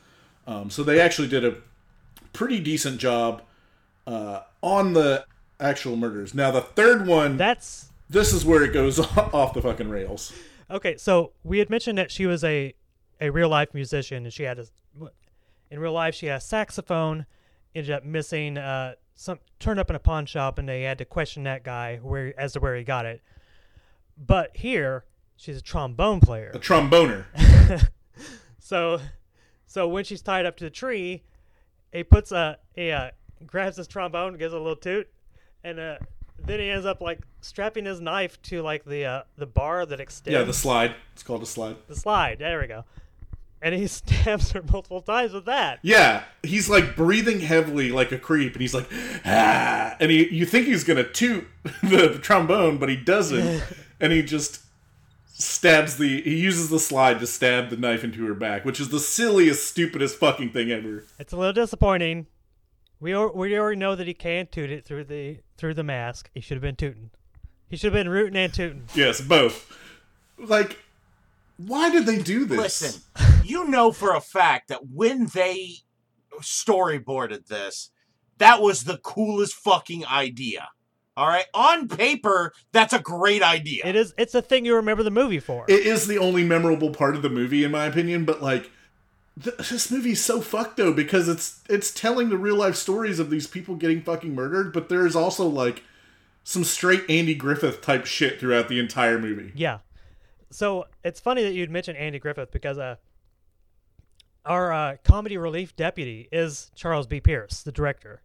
Um, 0.48 0.72
so 0.72 0.82
they 0.82 1.00
actually 1.00 1.28
did 1.28 1.46
a 1.46 1.58
pretty 2.34 2.60
decent 2.60 3.00
job 3.00 3.44
uh, 4.08 4.42
on 4.64 4.94
the 4.94 5.26
actual 5.62 5.96
murders. 5.96 6.34
Now 6.34 6.52
the 6.52 6.62
third 6.62 7.08
one, 7.08 7.38
That's 7.38 7.90
this 8.10 8.34
is 8.34 8.44
where 8.44 8.64
it 8.64 8.74
goes 8.74 9.00
off 9.18 9.54
the 9.54 9.62
fucking 9.62 9.90
rails. 9.90 10.34
okay. 10.70 10.98
So 10.98 11.32
we 11.44 11.60
had 11.60 11.70
mentioned 11.70 11.98
that 11.98 12.12
she 12.12 12.26
was 12.26 12.44
a 12.44 12.74
a 13.20 13.30
real 13.30 13.50
life 13.50 13.74
musician, 13.74 14.24
and 14.26 14.34
she 14.34 14.44
had 14.44 14.60
a 14.60 14.66
in 15.70 15.80
real 15.80 15.94
life 15.94 16.16
she 16.16 16.26
had 16.28 16.38
a 16.38 16.42
saxophone. 16.42 17.26
Ended 17.74 17.92
up 17.92 18.04
missing. 18.04 18.58
Uh, 18.58 18.96
some 19.16 19.40
turned 19.60 19.80
up 19.80 19.90
in 19.90 19.96
a 19.96 20.00
pawn 20.00 20.26
shop, 20.26 20.58
and 20.58 20.68
they 20.68 20.82
had 20.82 20.98
to 20.98 21.06
question 21.06 21.44
that 21.44 21.64
guy 21.64 21.98
where 22.02 22.38
as 22.40 22.54
to 22.54 22.60
where 22.60 22.76
he 22.76 22.84
got 22.84 23.06
it. 23.06 23.22
But 24.18 24.58
here, 24.58 25.06
she's 25.38 25.58
a 25.58 25.62
trombone 25.62 26.20
player. 26.20 26.52
A 26.54 26.60
tromboner. 26.60 27.26
So, 28.64 29.02
so 29.66 29.88
when 29.88 30.04
she's 30.06 30.22
tied 30.22 30.46
up 30.46 30.56
to 30.58 30.64
the 30.64 30.70
tree, 30.70 31.24
he 31.92 32.04
puts 32.04 32.32
a 32.32 32.58
he 32.74 32.92
uh, 32.92 33.10
grabs 33.46 33.76
his 33.76 33.88
trombone, 33.88 34.38
gives 34.38 34.54
it 34.54 34.58
a 34.58 34.60
little 34.62 34.78
toot, 34.78 35.10
and 35.64 35.80
uh, 35.80 35.98
then 36.44 36.60
he 36.60 36.70
ends 36.70 36.86
up 36.86 37.02
like 37.02 37.20
strapping 37.42 37.86
his 37.86 38.00
knife 38.02 38.42
to 38.44 38.62
like 38.62 38.84
the 38.86 39.06
uh, 39.06 39.22
the 39.38 39.46
bar 39.46 39.86
that 39.86 40.00
extends 40.00 40.34
Yeah, 40.38 40.44
the 40.44 40.54
slide. 40.54 40.96
It's 41.14 41.24
called 41.24 41.44
a 41.44 41.46
slide. 41.46 41.76
the 41.88 41.96
slide. 41.96 42.40
There 42.40 42.60
we 42.60 42.68
go. 42.68 42.84
And 43.64 43.76
he 43.76 43.86
stabs 44.00 44.52
her 44.54 44.64
multiple 44.64 45.02
times 45.02 45.34
with 45.34 45.46
that. 45.46 45.80
Yeah, 45.84 46.24
he's 46.42 46.68
like 46.70 46.96
breathing 46.96 47.42
heavily 47.42 47.92
like 47.92 48.12
a 48.12 48.18
creep, 48.18 48.54
and 48.54 48.62
he's 48.62 48.74
like, 48.74 48.88
ah, 49.26 49.96
and 50.00 50.10
he 50.12 50.28
you 50.34 50.46
think 50.46 50.66
he's 50.68 50.84
gonna 50.84 51.04
toot 51.04 51.48
the 51.84 52.18
trombone, 52.22 52.78
but 52.78 52.90
he 52.90 52.96
doesn't, 52.98 53.64
and 54.00 54.12
he 54.12 54.24
just 54.24 54.62
stabs 55.28 55.98
the 55.98 56.22
he 56.22 56.36
uses 56.38 56.70
the 56.70 56.80
slide 56.80 57.20
to 57.20 57.28
stab 57.28 57.70
the 57.70 57.78
knife 57.78 58.04
into 58.04 58.26
her 58.26 58.34
back, 58.34 58.66
which 58.66 58.80
is 58.80 58.90
the 58.90 59.00
silliest, 59.00 59.68
stupidest 59.68 60.18
fucking 60.18 60.52
thing 60.52 60.72
ever. 60.72 61.04
It's 61.20 61.34
a 61.34 61.38
little 61.38 61.54
disappointing. 61.54 62.26
We 63.00 63.16
we 63.16 63.58
already 63.58 63.78
know 63.80 63.96
that 63.96 64.08
he 64.08 64.14
can't 64.14 64.52
toot 64.52 64.70
it 64.72 64.86
through 64.86 65.06
the 65.06 65.38
through 65.62 65.76
the 65.76 65.84
mask. 65.84 66.30
He 66.34 66.42
should 66.42 66.56
have 66.56 66.64
been 66.64 66.76
tooting. 66.76 67.12
He 67.70 67.78
should 67.78 67.94
have 67.94 68.04
been 68.04 68.10
rooting 68.10 68.36
and 68.36 68.54
tooting. 68.54 68.84
Yes, 68.96 69.22
both. 69.22 69.72
Like, 70.38 70.80
why 71.56 71.92
did 71.92 72.08
they 72.08 72.18
do 72.18 72.46
this? 72.46 72.58
Listen, 72.58 73.02
you 73.46 73.68
know 73.68 73.92
for 73.92 74.14
a 74.14 74.20
fact 74.20 74.70
that 74.70 74.88
when 74.88 75.28
they 75.28 75.76
storyboarded 76.42 77.46
this, 77.46 77.92
that 78.40 78.60
was 78.60 78.84
the 78.84 78.98
coolest 78.98 79.54
fucking 79.54 80.06
idea. 80.08 80.70
All 81.16 81.28
right, 81.28 81.46
on 81.54 81.88
paper, 81.88 82.54
that's 82.72 82.94
a 82.94 83.00
great 83.00 83.44
idea. 83.44 83.84
It 83.86 83.96
is. 83.96 84.16
It's 84.18 84.34
a 84.34 84.42
thing 84.42 84.66
you 84.66 84.76
remember 84.76 85.04
the 85.04 85.12
movie 85.12 85.40
for. 85.40 85.66
it 85.68 85.86
is 85.86 86.08
the 86.08 86.18
only 86.18 86.44
memorable 86.44 86.90
part 86.90 87.16
of 87.16 87.22
the 87.22 87.30
movie, 87.30 87.64
in 87.64 87.72
my 87.72 87.86
opinion. 87.86 88.26
But 88.26 88.42
like, 88.42 88.72
th- 89.42 89.58
this 89.58 89.92
movie's 89.92 90.24
so 90.24 90.42
fucked 90.42 90.78
though 90.78 90.94
because 90.94 91.28
it's 91.28 91.62
it's 91.70 91.92
telling 91.92 92.30
the 92.30 92.38
real 92.38 92.56
life 92.56 92.76
stories 92.76 93.20
of 93.20 93.30
these 93.30 93.48
people 93.48 93.76
getting 93.76 94.02
fucking 94.02 94.34
murdered, 94.34 94.74
but 94.74 94.90
there 94.90 95.06
is 95.06 95.16
also 95.16 95.48
like 95.48 95.84
some 96.44 96.64
straight 96.64 97.04
Andy 97.10 97.36
Griffith 97.36 97.82
type 97.82 98.06
shit 98.06 98.40
throughout 98.40 98.68
the 98.68 98.80
entire 98.80 99.20
movie. 99.20 99.52
Yeah. 99.56 99.80
So 100.50 100.88
it's 101.04 101.20
funny 101.20 101.44
that 101.44 101.54
you'd 101.54 101.70
mention 101.70 101.96
Andy 101.96 102.20
Griffith 102.20 102.52
because 102.52 102.78
uh, 102.78 102.96
our 104.46 104.74
uh, 104.74 104.96
comedy 105.04 105.38
relief 105.38 105.76
deputy 105.76 106.28
is 106.32 106.72
Charles 106.76 107.08
B. 107.08 107.22
Pierce, 107.22 107.62
the 107.62 107.72
director. 107.72 108.22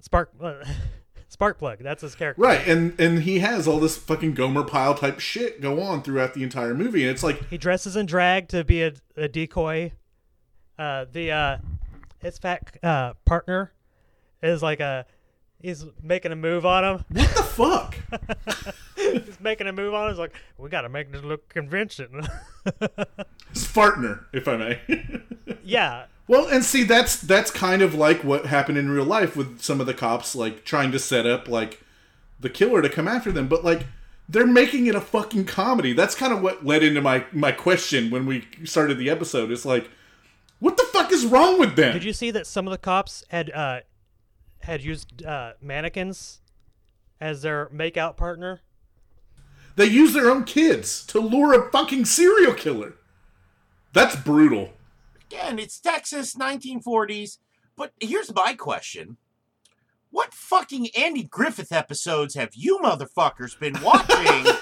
Spark, 0.00 0.32
uh, 0.40 0.64
Sparkplug. 1.30 1.82
That's 1.82 2.02
his 2.02 2.14
character. 2.14 2.40
Right, 2.40 2.66
and 2.66 2.98
and 2.98 3.22
he 3.22 3.40
has 3.40 3.68
all 3.68 3.78
this 3.78 3.96
fucking 3.96 4.34
Gomer 4.34 4.64
Pyle 4.64 4.94
type 4.94 5.20
shit 5.20 5.60
go 5.60 5.80
on 5.80 6.02
throughout 6.02 6.34
the 6.34 6.42
entire 6.42 6.74
movie, 6.74 7.02
and 7.02 7.10
it's 7.10 7.22
like 7.22 7.46
He 7.48 7.58
dresses 7.58 7.96
in 7.96 8.06
drag 8.06 8.48
to 8.48 8.64
be 8.64 8.82
a, 8.82 8.94
a 9.16 9.28
decoy. 9.28 9.92
Uh, 10.78 11.06
the 11.10 11.32
uh, 11.32 11.58
his 12.18 12.38
fat 12.38 12.76
uh, 12.82 13.14
partner 13.24 13.72
is 14.42 14.62
like 14.62 14.80
a 14.80 15.06
he's 15.60 15.84
making 16.02 16.32
a 16.32 16.36
move 16.36 16.64
on 16.64 16.84
him. 16.84 17.04
what 17.08 17.34
the 17.34 17.42
fuck? 17.42 17.96
he's 18.96 19.40
making 19.40 19.66
a 19.66 19.72
move 19.72 19.94
on 19.94 20.04
him. 20.04 20.12
He's 20.12 20.18
like, 20.18 20.34
we 20.56 20.68
got 20.68 20.82
to 20.82 20.88
make 20.88 21.12
this 21.12 21.22
look 21.22 21.48
convincing. 21.48 22.26
his 23.52 23.66
partner, 23.68 24.26
if 24.32 24.46
I 24.46 24.56
may. 24.56 25.22
yeah, 25.64 26.06
Well, 26.26 26.46
and 26.46 26.64
see, 26.64 26.84
that's 26.84 27.20
that's 27.20 27.50
kind 27.50 27.82
of 27.82 27.94
like 27.94 28.22
what 28.22 28.46
happened 28.46 28.78
in 28.78 28.90
real 28.90 29.04
life 29.04 29.36
with 29.36 29.60
some 29.60 29.80
of 29.80 29.86
the 29.86 29.94
cops, 29.94 30.34
like 30.34 30.64
trying 30.64 30.92
to 30.92 30.98
set 30.98 31.26
up 31.26 31.48
like 31.48 31.82
the 32.40 32.50
killer 32.50 32.82
to 32.82 32.88
come 32.88 33.08
after 33.08 33.32
them, 33.32 33.48
but 33.48 33.64
like 33.64 33.86
they're 34.28 34.46
making 34.46 34.86
it 34.86 34.94
a 34.94 35.00
fucking 35.00 35.46
comedy. 35.46 35.92
That's 35.92 36.14
kind 36.14 36.32
of 36.32 36.42
what 36.42 36.64
led 36.64 36.82
into 36.82 37.00
my 37.00 37.24
my 37.32 37.52
question 37.52 38.10
when 38.10 38.26
we 38.26 38.46
started 38.64 38.98
the 38.98 39.10
episode. 39.10 39.50
It's 39.50 39.64
like, 39.64 39.90
what 40.58 40.76
the 40.76 40.84
fuck 40.84 41.12
is 41.12 41.26
wrong 41.26 41.58
with 41.58 41.76
them? 41.76 41.92
Did 41.92 42.04
you 42.04 42.12
see 42.12 42.30
that 42.30 42.46
some 42.46 42.66
of 42.66 42.70
the 42.70 42.78
cops 42.78 43.24
had 43.28 43.50
uh, 43.50 43.80
had 44.60 44.82
used 44.82 45.24
uh, 45.24 45.52
mannequins 45.60 46.40
as 47.20 47.42
their 47.42 47.66
makeout 47.66 48.16
partner? 48.16 48.60
They 49.76 49.86
use 49.86 50.12
their 50.12 50.30
own 50.30 50.44
kids 50.44 51.06
to 51.06 51.20
lure 51.20 51.54
a 51.54 51.70
fucking 51.70 52.04
serial 52.06 52.54
killer. 52.54 52.94
That's 53.92 54.16
brutal. 54.16 54.72
Again, 55.30 55.58
it's 55.58 55.78
Texas, 55.78 56.34
1940s. 56.34 57.38
But 57.76 57.92
here's 58.00 58.34
my 58.34 58.54
question. 58.54 59.18
What 60.10 60.34
fucking 60.34 60.88
Andy 60.96 61.22
Griffith 61.22 61.70
episodes 61.70 62.34
have 62.34 62.50
you 62.54 62.78
motherfuckers 62.82 63.58
been 63.58 63.76
watching? 63.82 64.52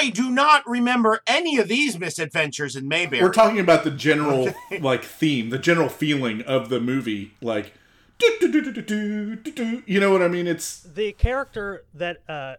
I 0.00 0.08
do 0.08 0.30
not 0.30 0.66
remember 0.66 1.20
any 1.26 1.58
of 1.58 1.68
these 1.68 1.98
misadventures 1.98 2.74
in 2.74 2.88
Mayberry. 2.88 3.22
We're 3.22 3.34
talking 3.34 3.60
about 3.60 3.84
the 3.84 3.90
general 3.90 4.48
like 4.80 5.04
theme, 5.04 5.50
the 5.50 5.58
general 5.58 5.90
feeling 5.90 6.40
of 6.42 6.70
the 6.70 6.80
movie, 6.80 7.34
like 7.42 7.74
do, 8.16 8.34
do, 8.40 8.50
do, 8.50 8.62
do, 8.62 8.72
do, 8.72 8.82
do, 8.82 9.36
do, 9.36 9.52
do. 9.52 9.82
you 9.84 10.00
know 10.00 10.10
what 10.10 10.22
I 10.22 10.28
mean? 10.28 10.46
It's 10.46 10.80
the 10.80 11.12
character 11.12 11.84
that 11.92 12.22
uh, 12.30 12.54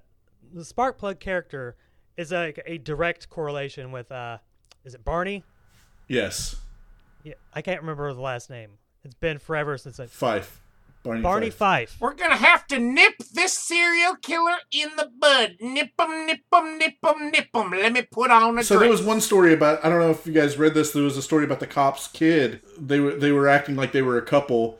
the 0.53 0.63
spark 0.63 0.99
plug 0.99 1.19
character 1.19 1.75
is 2.15 2.31
like 2.31 2.61
a 2.67 2.77
direct 2.77 3.27
correlation 3.29 3.91
with 3.91 4.11
uh, 4.11 4.37
is 4.85 4.93
it 4.93 5.03
Barney? 5.03 5.43
yes, 6.07 6.57
Yeah, 7.23 7.33
I 7.53 7.63
can't 7.63 7.81
remember 7.81 8.13
the 8.13 8.21
last 8.21 8.51
name. 8.51 8.73
It's 9.03 9.15
been 9.15 9.39
forever 9.39 9.79
since 9.79 9.99
I 9.99 10.05
Fife, 10.05 10.60
Barney, 11.03 11.21
Barney 11.21 11.49
Fife. 11.49 11.91
Fife. 11.91 12.01
We're 12.01 12.13
gonna 12.13 12.35
have 12.35 12.67
to 12.67 12.79
nip 12.79 13.13
this 13.33 13.53
serial 13.53 14.15
killer 14.15 14.55
in 14.71 14.89
the 14.97 15.09
bud. 15.19 15.57
Nip 15.59 15.91
him, 15.99 16.25
nip 16.27 16.41
him, 16.53 16.77
nip 16.77 16.95
him, 17.03 17.31
nip 17.31 17.47
him. 17.53 17.71
Let 17.71 17.93
me 17.93 18.03
put 18.03 18.29
on 18.29 18.59
a 18.59 18.63
So 18.63 18.77
there 18.77 18.89
was 18.89 19.01
one 19.01 19.21
story 19.21 19.53
about 19.53 19.83
I 19.83 19.89
don't 19.89 19.99
know 19.99 20.11
if 20.11 20.27
you 20.27 20.33
guys 20.33 20.57
read 20.57 20.73
this. 20.73 20.91
There 20.91 21.03
was 21.03 21.17
a 21.17 21.21
story 21.21 21.43
about 21.43 21.59
the 21.59 21.67
cop's 21.67 22.07
kid. 22.07 22.61
They 22.77 22.99
were 22.99 23.13
they 23.13 23.31
were 23.31 23.47
acting 23.47 23.75
like 23.75 23.91
they 23.91 24.01
were 24.01 24.17
a 24.17 24.21
couple, 24.21 24.79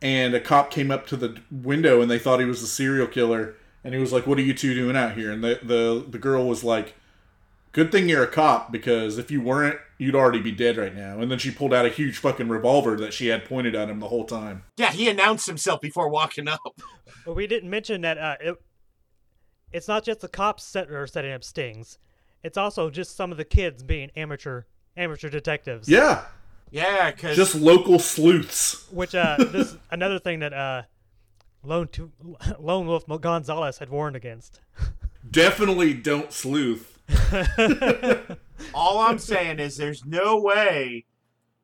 and 0.00 0.34
a 0.34 0.40
cop 0.40 0.70
came 0.70 0.90
up 0.90 1.06
to 1.08 1.16
the 1.16 1.38
window 1.50 2.00
and 2.00 2.10
they 2.10 2.18
thought 2.18 2.40
he 2.40 2.46
was 2.46 2.62
a 2.62 2.66
serial 2.66 3.06
killer, 3.06 3.54
and 3.84 3.94
he 3.94 4.00
was 4.00 4.12
like, 4.12 4.26
"What 4.26 4.38
are 4.38 4.42
you 4.42 4.54
two 4.54 4.74
doing 4.74 4.96
out 4.96 5.12
here?" 5.12 5.30
And 5.30 5.44
the 5.44 5.60
the 5.62 6.04
the 6.08 6.18
girl 6.18 6.46
was 6.46 6.64
like, 6.64 6.94
"Good 7.78 7.92
thing 7.92 8.08
you're 8.08 8.24
a 8.24 8.26
cop 8.26 8.72
because 8.72 9.18
if 9.18 9.30
you 9.30 9.40
weren't, 9.40 9.78
you'd 9.98 10.16
already 10.16 10.40
be 10.40 10.50
dead 10.50 10.76
right 10.76 10.92
now." 10.92 11.20
And 11.20 11.30
then 11.30 11.38
she 11.38 11.52
pulled 11.52 11.72
out 11.72 11.86
a 11.86 11.90
huge 11.90 12.18
fucking 12.18 12.48
revolver 12.48 12.96
that 12.96 13.12
she 13.12 13.28
had 13.28 13.44
pointed 13.44 13.76
at 13.76 13.88
him 13.88 14.00
the 14.00 14.08
whole 14.08 14.24
time. 14.24 14.64
Yeah, 14.76 14.90
he 14.90 15.08
announced 15.08 15.46
himself 15.46 15.80
before 15.80 16.08
walking 16.08 16.48
up. 16.48 16.60
But 17.24 17.36
we 17.36 17.46
didn't 17.46 17.70
mention 17.70 18.00
that 18.00 18.18
uh, 18.18 18.36
it, 18.40 18.56
it's 19.70 19.86
not 19.86 20.04
just 20.04 20.20
the 20.20 20.28
cops 20.28 20.64
set 20.64 20.90
are 20.90 21.06
setting 21.06 21.32
up 21.32 21.44
stings. 21.44 21.98
It's 22.42 22.58
also 22.58 22.90
just 22.90 23.14
some 23.16 23.30
of 23.30 23.38
the 23.38 23.44
kids 23.44 23.84
being 23.84 24.10
amateur 24.16 24.62
amateur 24.96 25.28
detectives. 25.28 25.88
Yeah, 25.88 26.24
Yeah, 26.72 27.12
because 27.12 27.36
just 27.36 27.54
local 27.54 28.00
sleuths. 28.00 28.90
Which 28.90 29.14
uh, 29.14 29.36
this 29.52 29.76
another 29.90 30.18
thing 30.18 30.40
that 30.40 30.52
uh, 30.52 30.82
Lone 31.62 31.88
to, 31.88 32.10
Lone 32.58 32.86
Wolf 32.86 33.04
Gonzalez 33.20 33.78
had 33.78 33.88
warned 33.88 34.16
against. 34.16 34.60
Definitely 35.30 35.94
don't 35.94 36.32
sleuth. 36.32 36.97
all 38.74 38.98
I'm 38.98 39.18
saying 39.18 39.58
is 39.58 39.76
there's 39.76 40.04
no 40.04 40.40
way 40.40 41.04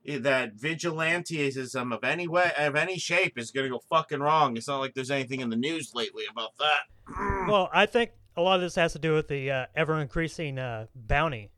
that 0.06 0.56
vigilantism 0.56 1.94
of 1.94 2.04
any 2.04 2.28
way 2.28 2.52
of 2.58 2.76
any 2.76 2.98
shape 2.98 3.38
is 3.38 3.50
gonna 3.50 3.68
go 3.70 3.80
fucking 3.90 4.20
wrong. 4.20 4.56
It's 4.56 4.68
not 4.68 4.78
like 4.80 4.94
there's 4.94 5.10
anything 5.10 5.40
in 5.40 5.50
the 5.50 5.56
news 5.56 5.92
lately 5.94 6.24
about 6.30 6.50
that. 6.58 7.46
Well, 7.48 7.68
I 7.72 7.84
think 7.86 8.10
a 8.36 8.42
lot 8.42 8.56
of 8.56 8.62
this 8.62 8.74
has 8.76 8.94
to 8.94 8.98
do 8.98 9.14
with 9.14 9.28
the 9.28 9.50
uh, 9.50 9.66
ever 9.76 10.00
increasing 10.00 10.58
uh, 10.58 10.86
bounty 10.94 11.50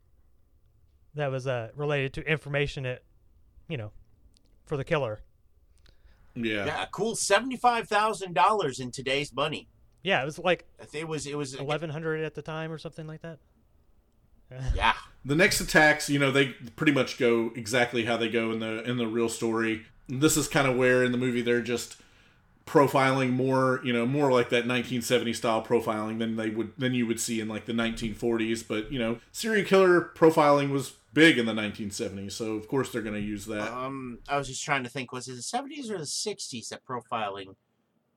that 1.14 1.30
was 1.30 1.46
uh, 1.46 1.68
related 1.76 2.12
to 2.14 2.22
information 2.28 2.82
that, 2.82 3.02
you 3.68 3.76
know, 3.76 3.92
for 4.64 4.76
the 4.76 4.82
killer. 4.84 5.22
Yeah. 6.34 6.66
Yeah, 6.66 6.82
a 6.82 6.86
cool 6.88 7.14
seventy-five 7.14 7.88
thousand 7.88 8.34
dollars 8.34 8.80
in 8.80 8.90
today's 8.90 9.32
money. 9.32 9.68
Yeah, 10.02 10.22
it 10.22 10.24
was 10.24 10.38
like 10.38 10.66
I 10.80 10.84
think 10.84 11.02
It 11.02 11.08
was. 11.08 11.26
It 11.26 11.38
was. 11.38 11.54
eleven 11.54 11.88
hundred 11.90 12.24
at 12.24 12.34
the 12.34 12.42
time 12.42 12.70
or 12.70 12.78
something 12.78 13.06
like 13.06 13.22
that. 13.22 13.38
Yeah. 14.74 14.94
the 15.24 15.34
next 15.34 15.60
attacks 15.60 16.08
you 16.08 16.18
know 16.18 16.30
they 16.30 16.46
pretty 16.76 16.92
much 16.92 17.18
go 17.18 17.50
exactly 17.56 18.04
how 18.04 18.16
they 18.16 18.28
go 18.28 18.52
in 18.52 18.60
the 18.60 18.82
in 18.88 18.96
the 18.96 19.06
real 19.06 19.28
story 19.28 19.86
this 20.08 20.36
is 20.36 20.46
kind 20.46 20.68
of 20.68 20.76
where 20.76 21.02
in 21.02 21.12
the 21.12 21.18
movie 21.18 21.42
they're 21.42 21.60
just 21.60 21.96
profiling 22.66 23.30
more 23.30 23.80
you 23.84 23.92
know 23.92 24.06
more 24.06 24.32
like 24.32 24.48
that 24.48 24.66
1970 24.66 25.32
style 25.32 25.64
profiling 25.64 26.18
than 26.18 26.36
they 26.36 26.50
would 26.50 26.72
than 26.78 26.94
you 26.94 27.06
would 27.06 27.20
see 27.20 27.40
in 27.40 27.48
like 27.48 27.66
the 27.66 27.72
1940s 27.72 28.66
but 28.66 28.90
you 28.90 28.98
know 28.98 29.18
serial 29.32 29.64
killer 29.64 30.10
profiling 30.16 30.70
was 30.70 30.94
big 31.14 31.38
in 31.38 31.46
the 31.46 31.52
1970s 31.52 32.32
so 32.32 32.54
of 32.54 32.68
course 32.68 32.90
they're 32.90 33.02
going 33.02 33.14
to 33.14 33.20
use 33.20 33.46
that 33.46 33.72
Um, 33.72 34.18
I 34.28 34.36
was 34.36 34.48
just 34.48 34.62
trying 34.64 34.82
to 34.84 34.90
think. 34.90 35.12
Was 35.12 35.28
it 35.28 35.36
the 35.36 35.42
seventies 35.42 35.90
or 35.90 35.96
the 35.98 36.06
sixties 36.06 36.68
that 36.68 36.84
profiling 36.84 37.54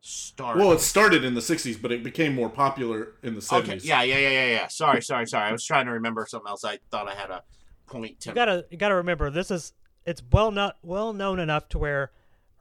started? 0.02 0.60
well 0.60 0.72
it 0.72 0.80
started 0.80 1.24
in 1.24 1.34
the 1.34 1.42
60s 1.42 1.82
but 1.82 1.92
it 1.92 2.04
became 2.04 2.34
more 2.34 2.50
popular 2.50 3.14
in 3.24 3.36
the 3.36 3.42
70s 3.42 3.60
okay. 3.60 3.80
Yeah, 3.84 4.02
yeah, 4.04 4.18
yeah, 4.18 4.30
yeah, 4.30 4.46
yeah. 4.48 4.68
Sorry, 4.68 5.02
sorry, 5.02 5.28
sorry. 5.28 5.50
I 5.50 5.52
was 5.52 5.66
trying 5.66 5.86
to 5.86 5.92
remember 5.92 6.26
something 6.28 6.50
else. 6.50 6.64
I 6.64 6.80
thought 6.92 7.08
I 7.08 7.16
had 7.16 7.30
a 7.30 7.44
point 7.86 8.20
to. 8.22 8.30
You 8.30 8.36
gotta 8.36 8.66
you 8.70 8.78
gotta 8.78 8.96
remember 8.96 9.30
this 9.30 9.52
is 9.52 9.74
it's 10.06 10.22
well 10.32 10.52
not 10.52 10.78
well 10.82 11.14
known 11.14 11.40
enough 11.40 11.68
to 11.70 11.80
where 11.80 12.12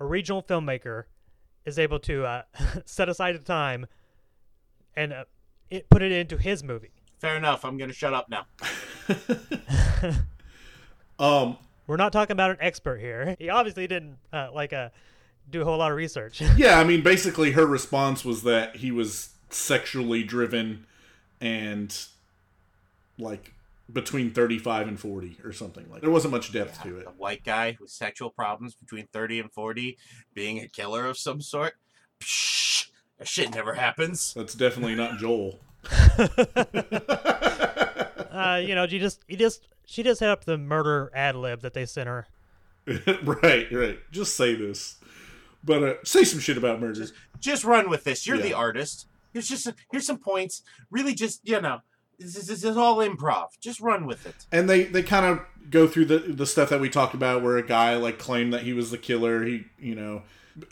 a 0.00 0.04
regional 0.04 0.42
filmmaker 0.42 1.04
is 1.64 1.78
able 1.78 1.98
to 2.00 2.24
uh, 2.24 2.42
set 2.84 3.08
aside 3.08 3.34
a 3.34 3.38
time 3.38 3.86
and 4.96 5.12
uh, 5.12 5.24
it, 5.70 5.88
put 5.90 6.02
it 6.02 6.12
into 6.12 6.36
his 6.36 6.64
movie. 6.64 6.92
Fair 7.18 7.36
enough. 7.36 7.64
I'm 7.64 7.76
gonna 7.76 7.92
shut 7.92 8.14
up 8.14 8.28
now. 8.28 8.46
um 11.18 11.58
We're 11.86 11.96
not 11.96 12.12
talking 12.12 12.32
about 12.32 12.50
an 12.50 12.58
expert 12.60 13.00
here. 13.00 13.36
He 13.38 13.48
obviously 13.48 13.86
didn't 13.86 14.18
uh, 14.32 14.48
like 14.52 14.72
uh, 14.72 14.90
do 15.50 15.62
a 15.62 15.64
whole 15.64 15.78
lot 15.78 15.90
of 15.90 15.96
research. 15.96 16.40
yeah 16.56 16.78
i 16.78 16.84
mean 16.84 17.02
basically 17.02 17.52
her 17.52 17.66
response 17.66 18.24
was 18.24 18.42
that 18.42 18.76
he 18.76 18.90
was 18.90 19.30
sexually 19.50 20.22
driven 20.22 20.84
and 21.40 22.06
like 23.18 23.52
between 23.92 24.30
35 24.30 24.88
and 24.88 25.00
40 25.00 25.38
or 25.44 25.52
something 25.52 25.86
like 25.90 26.02
there 26.02 26.10
wasn't 26.10 26.32
much 26.32 26.52
depth 26.52 26.82
to 26.82 26.98
it 26.98 27.06
A 27.06 27.10
white 27.10 27.42
guy 27.44 27.76
with 27.80 27.90
sexual 27.90 28.28
problems 28.30 28.74
between 28.74 29.06
30 29.12 29.40
and 29.40 29.52
40 29.52 29.96
being 30.34 30.58
a 30.58 30.68
killer 30.68 31.06
of 31.06 31.16
some 31.16 31.40
sort. 31.40 31.74
Psh, 32.20 32.90
that 33.18 33.26
shit 33.26 33.54
never 33.54 33.74
happens. 33.74 34.34
that's 34.34 34.54
definitely 34.54 34.94
not 34.94 35.18
joel 35.18 35.58
uh, 38.30 38.60
you 38.62 38.74
know, 38.74 38.86
she 38.86 38.98
just 38.98 39.24
he 39.26 39.36
just 39.36 39.68
she 39.86 40.02
just 40.02 40.20
hit 40.20 40.28
up 40.28 40.44
the 40.44 40.58
murder 40.58 41.10
ad 41.14 41.34
lib 41.36 41.60
that 41.62 41.72
they 41.74 41.86
sent 41.86 42.08
her. 42.08 42.26
right 43.42 43.70
right 43.72 43.98
just 44.10 44.34
say 44.36 44.54
this 44.54 44.96
but 45.64 45.82
uh, 45.82 45.94
say 46.04 46.24
some 46.24 46.40
shit 46.40 46.56
about 46.56 46.80
murder 46.80 47.04
Just 47.40 47.64
run 47.64 47.90
with 47.90 48.04
this. 48.04 48.26
You're 48.26 48.38
the 48.38 48.54
artist. 48.54 49.06
Here's 49.32 49.48
just 49.48 49.68
here's 49.90 50.06
some 50.06 50.18
points. 50.18 50.62
Really, 50.90 51.14
just 51.14 51.46
you 51.46 51.60
know, 51.60 51.80
this 52.18 52.36
is, 52.36 52.46
this 52.46 52.64
is 52.64 52.76
all 52.76 52.96
improv. 52.98 53.48
Just 53.60 53.80
run 53.80 54.06
with 54.06 54.26
it. 54.26 54.46
and 54.50 54.68
they 54.68 54.84
they 54.84 55.02
kind 55.02 55.26
of 55.26 55.40
go 55.70 55.86
through 55.86 56.06
the 56.06 56.18
the 56.18 56.46
stuff 56.46 56.68
that 56.70 56.80
we 56.80 56.88
talked 56.88 57.14
about 57.14 57.42
where 57.42 57.56
a 57.56 57.66
guy 57.66 57.94
like 57.96 58.18
claimed 58.18 58.52
that 58.52 58.62
he 58.62 58.72
was 58.72 58.90
the 58.90 58.98
killer 58.98 59.44
he 59.44 59.64
you 59.78 59.94
know 59.94 60.22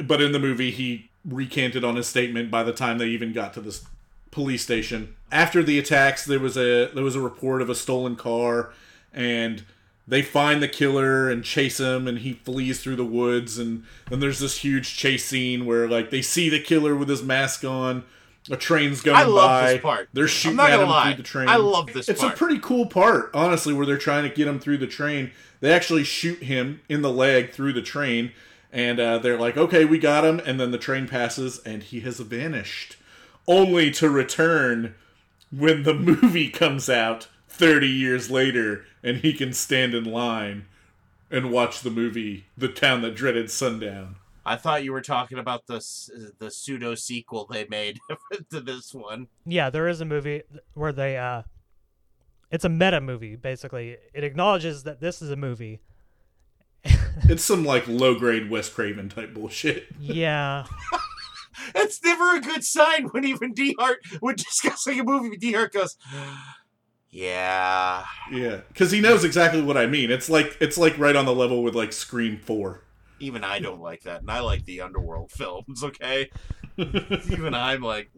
but 0.05 0.23
in 0.23 0.33
the 0.33 0.39
movie 0.39 0.71
he 0.71 1.11
recanted 1.29 1.85
on 1.85 1.97
his 1.97 2.07
statement 2.07 2.51
by 2.51 2.63
the 2.63 2.73
time 2.73 2.97
they 2.99 3.09
even 3.09 3.33
got 3.33 3.53
to 3.53 3.61
this 3.61 3.85
police 4.31 4.63
station 4.63 5.15
after 5.31 5.63
the 5.63 5.79
attacks 5.79 6.25
there 6.25 6.39
was 6.39 6.57
a 6.57 6.91
there 6.95 7.05
was 7.05 7.15
a 7.15 7.21
report 7.21 7.61
of 7.61 7.69
a 7.69 7.75
stolen 7.75 8.17
car 8.17 8.73
and 9.13 9.65
they 10.09 10.23
find 10.23 10.63
the 10.63 10.69
killer 10.69 11.29
and 11.31 11.43
chase 11.45 11.79
him 11.79 12.07
and 12.07 12.21
he 12.21 12.33
flees 12.33 12.81
through 12.83 12.97
the 12.97 13.05
woods 13.05 13.59
and 13.59 13.85
then 14.09 14.21
there's 14.21 14.39
this 14.39 14.59
huge 14.59 14.97
chase 14.97 15.25
scene 15.25 15.67
where 15.67 15.89
like 15.89 16.11
they 16.11 16.23
see 16.23 16.49
the 16.49 16.61
killer 16.61 16.95
with 16.95 17.09
his 17.09 17.23
mask 17.23 17.65
on 17.65 18.05
a 18.51 18.57
train's 18.57 19.01
going 19.03 19.17
I 19.17 19.25
love 19.25 19.63
by 19.63 19.73
this 19.73 19.83
part. 19.83 20.09
they're 20.13 20.29
shooting 20.29 20.61
at 20.61 20.79
him 20.79 20.89
lie. 20.89 21.07
through 21.09 21.17
the 21.17 21.29
train 21.29 21.49
I 21.49 21.57
love 21.57 21.93
this 21.93 22.09
it's 22.09 22.21
part. 22.21 22.35
a 22.35 22.37
pretty 22.37 22.59
cool 22.61 22.87
part, 22.87 23.31
honestly, 23.35 23.73
where 23.75 23.85
they're 23.87 23.99
trying 23.99 24.23
to 24.29 24.35
get 24.35 24.47
him 24.47 24.61
through 24.61 24.79
the 24.79 24.87
train. 24.87 25.33
They 25.61 25.73
actually 25.73 26.05
shoot 26.05 26.43
him 26.45 26.81
in 26.89 27.03
the 27.03 27.11
leg 27.11 27.51
through 27.51 27.73
the 27.73 27.83
train, 27.83 28.31
and 28.73 29.01
uh, 29.01 29.19
they're 29.19 29.39
like, 29.39 29.57
"Okay, 29.57 29.85
we 29.85 29.99
got 29.99 30.25
him." 30.25 30.41
And 30.47 30.61
then 30.61 30.71
the 30.71 30.79
train 30.79 31.09
passes, 31.09 31.59
and 31.67 31.83
he 31.83 32.01
has 32.01 32.21
vanished, 32.21 32.97
only 33.49 33.91
to 33.93 34.09
return 34.09 34.95
when 35.51 35.83
the 35.83 35.95
movie 36.23 36.49
comes 36.51 36.89
out 36.89 37.27
thirty 37.57 37.89
years 37.89 38.31
later, 38.31 38.85
and 39.03 39.19
he 39.19 39.33
can 39.33 39.53
stand 39.53 39.95
in 39.95 40.05
line 40.05 40.67
and 41.31 41.51
watch 41.51 41.81
the 41.81 41.91
movie, 41.91 42.47
"The 42.57 42.69
Town 42.69 43.03
That 43.03 43.15
Dreaded 43.15 43.51
Sundown." 43.51 44.17
I 44.45 44.55
thought 44.55 44.85
you 44.85 44.93
were 44.93 45.03
talking 45.03 45.39
about 45.39 45.67
the 45.67 45.85
the 46.39 46.51
pseudo 46.51 46.95
sequel 46.95 47.47
they 47.51 47.67
made 47.69 47.99
to 48.51 48.61
this 48.61 48.95
one. 48.95 49.27
Yeah, 49.45 49.71
there 49.71 49.89
is 49.89 50.01
a 50.01 50.05
movie 50.05 50.43
where 50.75 50.93
they 50.93 51.17
uh 51.17 51.43
it's 52.51 52.65
a 52.65 52.69
meta 52.69 53.01
movie 53.01 53.35
basically. 53.35 53.97
It 54.15 54.23
acknowledges 54.23 54.85
that 54.85 55.01
this 55.01 55.21
is 55.21 55.31
a 55.31 55.37
movie. 55.37 55.81
It's 57.29 57.43
some 57.43 57.65
like 57.65 57.89
low 57.89 58.15
grade 58.15 58.51
Wes 58.51 58.69
Craven 58.69 59.09
type 59.09 59.33
bullshit. 59.33 59.87
Yeah. 59.99 60.67
That's 61.75 62.01
never 62.05 62.37
a 62.37 62.41
good 62.41 62.63
sign 62.63 63.07
when 63.07 63.25
even 63.25 63.55
Dehart, 63.55 63.97
when 64.21 64.37
discussing 64.37 65.01
a 65.01 65.03
movie, 65.03 65.39
Dehart 65.39 65.73
goes, 65.73 65.97
"Yeah, 67.11 68.05
Yeah, 68.31 68.61
because 68.69 68.91
he 68.91 69.01
knows 69.01 69.25
exactly 69.25 69.63
what 69.63 69.77
I 69.77 69.87
mean. 69.87 70.11
It's 70.11 70.29
like 70.29 70.57
it's 70.61 70.79
like 70.79 70.99
right 70.99 71.17
on 71.17 71.25
the 71.25 71.35
level 71.35 71.63
with 71.63 71.75
like 71.75 71.93
Scream 71.93 72.39
Four. 72.39 72.83
even 73.19 73.45
I 73.45 73.59
don't 73.59 73.81
like 73.81 74.03
that, 74.03 74.21
and 74.21 74.31
I 74.31 74.41
like 74.41 74.65
the 74.65 74.81
underworld 74.83 75.31
films." 75.33 75.83
Okay, 75.83 76.31
even 76.79 77.55
I'm 77.55 77.83
like, 77.83 78.11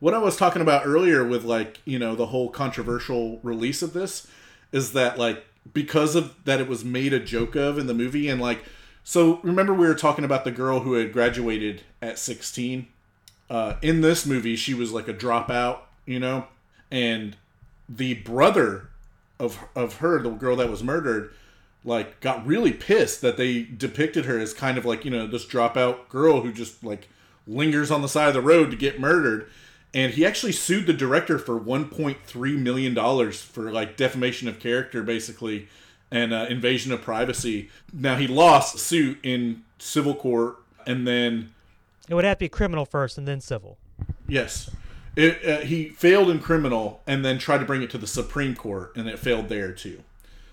what 0.00 0.14
I 0.14 0.18
was 0.18 0.36
talking 0.36 0.62
about 0.62 0.86
earlier 0.86 1.24
with 1.24 1.44
like 1.44 1.80
you 1.84 1.98
know 1.98 2.16
the 2.16 2.26
whole 2.26 2.50
controversial 2.50 3.38
release 3.42 3.82
of 3.82 3.92
this 3.92 4.26
is 4.72 4.92
that 4.92 5.18
like 5.18 5.44
because 5.72 6.16
of 6.16 6.34
that 6.44 6.60
it 6.60 6.68
was 6.68 6.84
made 6.84 7.12
a 7.12 7.20
joke 7.20 7.54
of 7.54 7.78
in 7.78 7.86
the 7.86 7.94
movie 7.94 8.28
and 8.28 8.40
like 8.40 8.64
so 9.04 9.38
remember 9.42 9.74
we 9.74 9.86
were 9.86 9.94
talking 9.94 10.24
about 10.24 10.44
the 10.44 10.50
girl 10.50 10.80
who 10.80 10.94
had 10.94 11.12
graduated 11.12 11.82
at 12.00 12.18
16 12.18 12.86
uh, 13.50 13.74
in 13.82 14.00
this 14.00 14.24
movie 14.24 14.56
she 14.56 14.74
was 14.74 14.92
like 14.92 15.06
a 15.06 15.14
dropout 15.14 15.80
you 16.06 16.18
know 16.18 16.46
and 16.90 17.36
the 17.90 18.14
brother 18.14 18.88
of 19.38 19.58
of 19.74 19.96
her 19.96 20.22
the 20.22 20.30
girl 20.30 20.54
that 20.56 20.70
was 20.70 20.82
murdered 20.82 21.32
like 21.84 22.20
got 22.20 22.46
really 22.46 22.72
pissed 22.72 23.20
that 23.22 23.36
they 23.36 23.62
depicted 23.62 24.26
her 24.26 24.38
as 24.38 24.52
kind 24.54 24.78
of 24.78 24.84
like 24.84 25.04
you 25.04 25.10
know 25.10 25.26
this 25.26 25.44
dropout 25.46 26.08
girl 26.08 26.42
who 26.42 26.52
just 26.52 26.84
like 26.84 27.08
lingers 27.46 27.90
on 27.90 28.02
the 28.02 28.08
side 28.08 28.28
of 28.28 28.34
the 28.34 28.40
road 28.40 28.70
to 28.70 28.76
get 28.76 29.00
murdered. 29.00 29.48
And 29.92 30.12
he 30.12 30.24
actually 30.24 30.52
sued 30.52 30.86
the 30.86 30.92
director 30.92 31.36
for 31.36 31.58
1.3 31.58 32.58
million 32.58 32.94
dollars 32.94 33.42
for 33.42 33.72
like 33.72 33.96
defamation 33.96 34.46
of 34.46 34.60
character 34.60 35.02
basically 35.02 35.68
and 36.12 36.32
uh, 36.32 36.46
invasion 36.48 36.92
of 36.92 37.02
privacy. 37.02 37.70
Now 37.92 38.16
he 38.16 38.26
lost 38.28 38.78
suit 38.78 39.18
in 39.22 39.62
civil 39.78 40.14
court 40.14 40.56
and 40.86 41.08
then 41.08 41.52
It 42.08 42.14
would 42.14 42.24
have 42.24 42.36
to 42.36 42.44
be 42.44 42.48
criminal 42.48 42.84
first 42.84 43.18
and 43.18 43.26
then 43.26 43.40
civil. 43.40 43.78
yes 44.28 44.70
it, 45.20 45.46
uh, 45.46 45.60
he 45.64 45.88
failed 45.88 46.30
in 46.30 46.38
criminal 46.38 47.02
and 47.06 47.24
then 47.24 47.38
tried 47.38 47.58
to 47.58 47.64
bring 47.64 47.82
it 47.82 47.90
to 47.90 47.98
the 47.98 48.06
supreme 48.06 48.54
court 48.54 48.96
and 48.96 49.08
it 49.08 49.18
failed 49.18 49.48
there 49.48 49.72
too. 49.72 50.02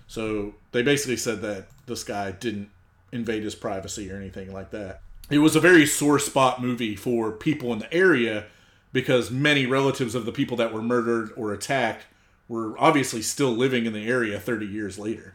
So 0.06 0.54
they 0.72 0.82
basically 0.82 1.16
said 1.16 1.42
that 1.42 1.68
this 1.86 2.04
guy 2.04 2.32
didn't 2.32 2.70
invade 3.12 3.42
his 3.42 3.54
privacy 3.54 4.10
or 4.10 4.16
anything 4.16 4.52
like 4.52 4.70
that. 4.70 5.02
It 5.30 5.38
was 5.38 5.56
a 5.56 5.60
very 5.60 5.86
sore 5.86 6.18
spot 6.18 6.62
movie 6.62 6.96
for 6.96 7.32
people 7.32 7.72
in 7.72 7.78
the 7.78 7.92
area 7.92 8.46
because 8.92 9.30
many 9.30 9.66
relatives 9.66 10.14
of 10.14 10.24
the 10.24 10.32
people 10.32 10.56
that 10.56 10.72
were 10.72 10.82
murdered 10.82 11.30
or 11.36 11.52
attacked 11.52 12.06
were 12.48 12.74
obviously 12.78 13.20
still 13.20 13.50
living 13.50 13.84
in 13.84 13.92
the 13.92 14.08
area 14.08 14.40
30 14.40 14.66
years 14.66 14.98
later. 14.98 15.34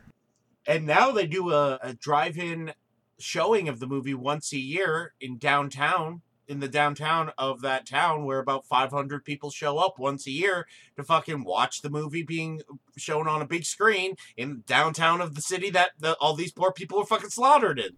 And 0.66 0.86
now 0.86 1.12
they 1.12 1.28
do 1.28 1.52
a, 1.52 1.78
a 1.82 1.94
drive-in 1.94 2.74
showing 3.20 3.70
of 3.70 3.80
the 3.80 3.88
movie 3.88 4.16
once 4.16 4.52
a 4.54 4.58
year 4.58 5.14
in 5.22 5.38
downtown, 5.38 6.22
in 6.54 6.60
the 6.60 6.68
downtown 6.68 7.32
of 7.38 7.62
that 7.62 7.86
town, 7.88 8.26
where 8.26 8.38
about 8.40 8.64
500 8.66 9.26
people 9.26 9.50
show 9.50 9.80
up 9.80 9.98
once 9.98 10.28
a 10.28 10.32
year 10.32 10.68
to 10.96 11.04
fucking 11.04 11.44
watch 11.44 11.82
the 11.82 11.90
movie 11.90 12.22
being 12.22 12.62
uh, 12.72 12.76
shown 12.96 13.28
on 13.28 13.42
a 13.42 13.46
big 13.46 13.66
screen 13.66 14.16
in 14.38 14.64
downtown 14.68 15.20
of 15.20 15.34
the 15.34 15.42
city 15.42 15.72
that 15.72 15.92
the, 16.00 16.14
all 16.22 16.36
these 16.36 16.52
poor 16.52 16.72
people 16.72 17.00
are 17.00 17.06
fucking 17.06 17.32
slaughtered 17.32 17.80
in. 17.80 17.94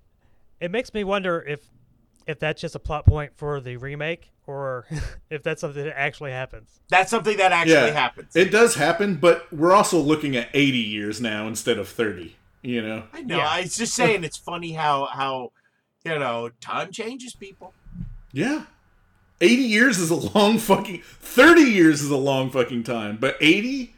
It 0.62 0.72
makes 0.72 0.93
me 0.93 1.03
wonder 1.03 1.43
if 1.45 1.68
if 2.26 2.39
that's 2.39 2.60
just 2.60 2.74
a 2.74 2.80
plot 2.80 3.06
point 3.06 3.34
for 3.36 3.60
the 3.60 3.78
remake 3.78 4.32
or 4.47 4.88
if 5.30 5.43
that's 5.43 5.62
something 5.62 5.84
that 5.84 5.99
actually 5.99 6.32
happens. 6.32 6.80
That's 6.89 7.12
something 7.12 7.38
that 7.38 7.51
actually 7.51 7.74
Yeah. 7.74 7.91
happens. 7.91 8.36
It 8.36 8.51
does 8.51 8.74
happen, 8.76 9.16
but 9.16 9.51
we're 9.53 9.74
also 9.74 9.99
looking 9.99 10.36
at 10.36 10.49
80 10.53 10.78
years 10.80 11.22
now 11.22 11.45
instead 11.47 11.78
of 11.78 11.88
30, 11.88 12.36
you 12.64 12.82
know? 12.82 13.03
I 13.14 13.22
know. 13.22 13.38
Yeah. 13.38 13.47
I 13.47 13.62
was 13.62 13.76
just 13.76 13.93
saying 13.93 14.24
it's 14.24 14.38
funny 14.38 14.72
how 14.72 15.06
how 15.06 15.51
you 16.06 16.18
know 16.18 16.49
time 16.62 16.91
changes 16.91 17.36
people. 17.36 17.74
Yeah. 18.36 18.65
80 19.39 19.55
years 19.63 19.97
is 19.97 20.09
a 20.09 20.15
long 20.15 20.57
fucking 20.57 21.01
30 21.21 21.61
years 21.61 22.01
is 22.01 22.09
a 22.09 22.17
long 22.17 22.49
fucking 22.49 22.83
time, 22.83 23.15
but 23.17 23.38
80 23.39 23.93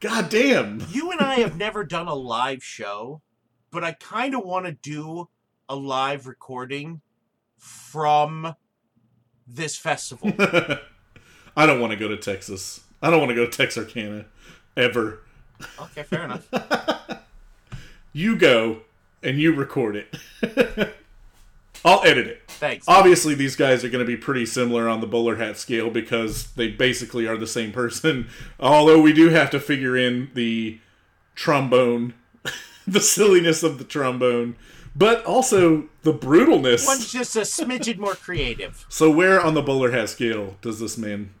God 0.00 0.28
damn. 0.28 0.84
You 0.90 1.12
and 1.12 1.20
I 1.20 1.36
have 1.36 1.56
never 1.56 1.84
done 1.84 2.08
a 2.08 2.14
live 2.14 2.62
show, 2.64 3.22
but 3.70 3.84
I 3.84 3.92
kind 3.92 4.34
of 4.34 4.44
want 4.44 4.66
to 4.66 4.72
do 4.72 5.28
a 5.68 5.76
live 5.76 6.26
recording 6.26 7.02
from 7.56 8.56
this 9.46 9.76
festival. 9.76 10.32
I 11.56 11.64
don't 11.64 11.80
want 11.80 11.92
to 11.92 11.96
go 11.96 12.08
to 12.08 12.16
Texas. 12.16 12.80
I 13.00 13.10
don't 13.10 13.20
want 13.20 13.30
to 13.30 13.36
go 13.36 13.46
to 13.46 13.56
Texarkana 13.56 14.24
ever. 14.76 15.20
okay, 15.80 16.02
fair 16.02 16.24
enough. 16.24 16.48
You 18.14 18.36
go 18.36 18.80
and 19.22 19.38
you 19.38 19.54
record 19.54 19.94
it. 19.94 20.92
I'll 21.84 22.04
edit 22.04 22.26
it. 22.26 22.42
Thanks. 22.48 22.86
Obviously, 22.88 23.34
these 23.34 23.56
guys 23.56 23.84
are 23.84 23.88
going 23.88 24.04
to 24.04 24.10
be 24.10 24.16
pretty 24.16 24.44
similar 24.46 24.88
on 24.88 25.00
the 25.00 25.06
bowler 25.06 25.36
hat 25.36 25.56
scale 25.58 25.90
because 25.90 26.52
they 26.52 26.68
basically 26.68 27.26
are 27.26 27.36
the 27.36 27.46
same 27.46 27.72
person. 27.72 28.28
Although 28.60 29.00
we 29.00 29.12
do 29.12 29.28
have 29.30 29.50
to 29.50 29.60
figure 29.60 29.96
in 29.96 30.30
the 30.34 30.80
trombone, 31.34 32.14
the 32.86 33.00
silliness 33.00 33.62
of 33.62 33.78
the 33.78 33.84
trombone, 33.84 34.56
but 34.96 35.24
also 35.24 35.88
the 36.02 36.12
brutalness. 36.12 36.86
One's 36.86 37.12
just 37.12 37.36
a 37.36 37.40
smidgen 37.40 37.98
more 37.98 38.14
creative. 38.14 38.84
So, 38.90 39.10
where 39.10 39.40
on 39.40 39.54
the 39.54 39.62
bowler 39.62 39.92
hat 39.92 40.08
scale 40.08 40.56
does 40.60 40.80
this 40.80 40.98
man 40.98 41.32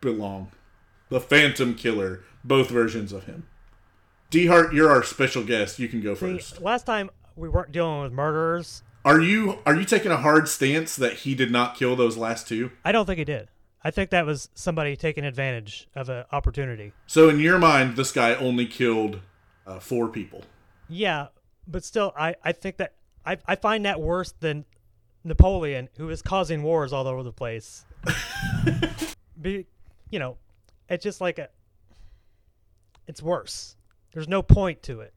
belong? 0.00 0.52
The 1.08 1.20
Phantom 1.20 1.74
Killer, 1.74 2.22
both 2.44 2.68
versions 2.70 3.12
of 3.12 3.24
him. 3.24 3.46
Dehart, 4.30 4.72
you're 4.72 4.90
our 4.90 5.02
special 5.02 5.42
guest. 5.44 5.78
You 5.78 5.88
can 5.88 6.00
go 6.00 6.14
See, 6.14 6.36
first. 6.36 6.60
last 6.60 6.84
time 6.84 7.10
we 7.36 7.48
weren't 7.48 7.72
dealing 7.72 8.02
with 8.02 8.12
murderers. 8.12 8.82
Are 9.06 9.20
you 9.20 9.60
are 9.64 9.76
you 9.76 9.84
taking 9.84 10.10
a 10.10 10.16
hard 10.16 10.48
stance 10.48 10.96
that 10.96 11.12
he 11.18 11.36
did 11.36 11.52
not 11.52 11.76
kill 11.76 11.94
those 11.94 12.16
last 12.16 12.48
two? 12.48 12.72
I 12.84 12.90
don't 12.90 13.06
think 13.06 13.18
he 13.18 13.24
did. 13.24 13.48
I 13.84 13.92
think 13.92 14.10
that 14.10 14.26
was 14.26 14.48
somebody 14.54 14.96
taking 14.96 15.24
advantage 15.24 15.86
of 15.94 16.08
an 16.08 16.24
opportunity. 16.32 16.92
So 17.06 17.28
in 17.28 17.38
your 17.38 17.56
mind, 17.56 17.94
this 17.94 18.10
guy 18.10 18.34
only 18.34 18.66
killed 18.66 19.20
uh, 19.64 19.78
four 19.78 20.08
people. 20.08 20.42
Yeah, 20.88 21.28
but 21.68 21.84
still, 21.84 22.12
I, 22.18 22.34
I 22.42 22.50
think 22.50 22.78
that 22.78 22.94
I, 23.24 23.38
I 23.46 23.54
find 23.54 23.84
that 23.84 24.00
worse 24.00 24.32
than 24.40 24.64
Napoleon, 25.22 25.88
who 25.98 26.10
is 26.10 26.20
causing 26.20 26.64
wars 26.64 26.92
all 26.92 27.06
over 27.06 27.22
the 27.22 27.32
place. 27.32 27.84
Be, 29.40 29.66
you 30.10 30.18
know, 30.18 30.36
it's 30.88 31.04
just 31.04 31.20
like 31.20 31.38
a. 31.38 31.48
It's 33.06 33.22
worse. 33.22 33.76
There's 34.12 34.26
no 34.28 34.42
point 34.42 34.82
to 34.82 35.00
it. 35.00 35.14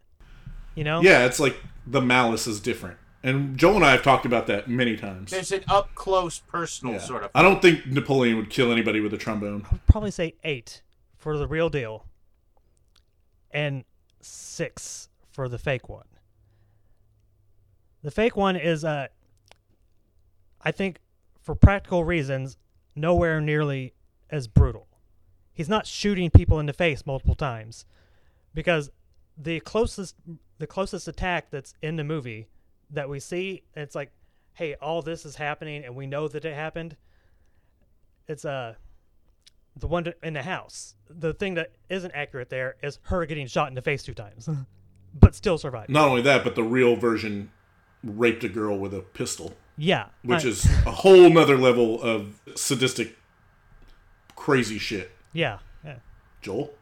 You 0.75 0.83
know. 0.83 1.01
Yeah, 1.01 1.25
it's 1.25 1.39
like 1.39 1.55
the 1.87 2.01
malice 2.01 2.45
is 2.45 2.59
different, 2.59 2.99
and 3.23 3.57
Joel 3.57 3.77
and 3.77 3.85
I 3.85 3.91
have 3.91 4.03
talked 4.03 4.25
about 4.25 4.47
that 4.47 4.67
many 4.69 4.95
times. 4.95 5.31
There's 5.31 5.51
an 5.51 5.63
up 5.67 5.93
close, 5.95 6.39
personal 6.39 6.95
Yeah. 6.95 6.99
sort 7.01 7.23
of. 7.23 7.31
I 7.35 7.41
don't 7.41 7.61
think 7.61 7.85
Napoleon 7.87 8.37
would 8.37 8.49
kill 8.49 8.71
anybody 8.71 8.99
with 8.99 9.13
a 9.13 9.17
trombone. 9.17 9.65
I'd 9.71 9.85
probably 9.87 10.11
say 10.11 10.35
eight 10.43 10.81
for 11.17 11.37
the 11.37 11.47
real 11.47 11.69
deal, 11.69 12.05
and 13.51 13.83
six 14.21 15.09
for 15.31 15.47
the 15.49 15.57
fake 15.57 15.89
one. 15.89 16.05
The 18.01 18.11
fake 18.11 18.37
one 18.37 18.55
is, 18.55 18.85
uh, 18.85 19.07
I 20.61 20.71
think, 20.71 20.99
for 21.41 21.55
practical 21.55 22.03
reasons, 22.05 22.57
nowhere 22.95 23.41
nearly 23.41 23.93
as 24.29 24.47
brutal. 24.47 24.87
He's 25.53 25.67
not 25.69 25.85
shooting 25.87 26.29
people 26.29 26.59
in 26.59 26.65
the 26.65 26.73
face 26.73 27.05
multiple 27.05 27.35
times, 27.35 27.85
because 28.53 28.91
the 29.37 29.59
closest 29.61 30.15
the 30.57 30.67
closest 30.67 31.07
attack 31.07 31.49
that's 31.49 31.73
in 31.81 31.95
the 31.95 32.03
movie 32.03 32.47
that 32.91 33.09
we 33.09 33.19
see, 33.19 33.63
it's 33.75 33.95
like, 33.95 34.11
hey, 34.53 34.75
all 34.81 35.01
this 35.01 35.25
is 35.25 35.35
happening, 35.35 35.83
and 35.85 35.95
we 35.95 36.05
know 36.07 36.27
that 36.27 36.43
it 36.45 36.53
happened. 36.53 36.95
It's 38.27 38.45
uh 38.45 38.75
the 39.75 39.87
one 39.87 40.03
to- 40.05 40.15
in 40.23 40.33
the 40.33 40.41
house. 40.43 40.95
The 41.09 41.33
thing 41.33 41.53
that 41.55 41.73
isn't 41.89 42.11
accurate 42.11 42.49
there 42.49 42.75
is 42.83 42.99
her 43.03 43.25
getting 43.25 43.47
shot 43.47 43.69
in 43.69 43.75
the 43.75 43.81
face 43.81 44.03
two 44.03 44.13
times, 44.13 44.49
but 45.19 45.35
still 45.35 45.57
survived. 45.57 45.89
Not 45.89 46.09
only 46.09 46.21
that, 46.23 46.43
but 46.43 46.55
the 46.55 46.63
real 46.63 46.95
version 46.95 47.51
raped 48.03 48.43
a 48.43 48.49
girl 48.49 48.77
with 48.77 48.93
a 48.93 49.01
pistol, 49.01 49.53
Yeah, 49.77 50.07
which 50.23 50.45
I- 50.45 50.49
is 50.49 50.65
a 50.85 50.91
whole 50.91 51.29
nother 51.29 51.57
level 51.57 52.01
of 52.01 52.39
sadistic, 52.55 53.15
crazy 54.35 54.77
shit. 54.79 55.11
yeah, 55.33 55.59
yeah. 55.83 55.99
Joel, 56.41 56.73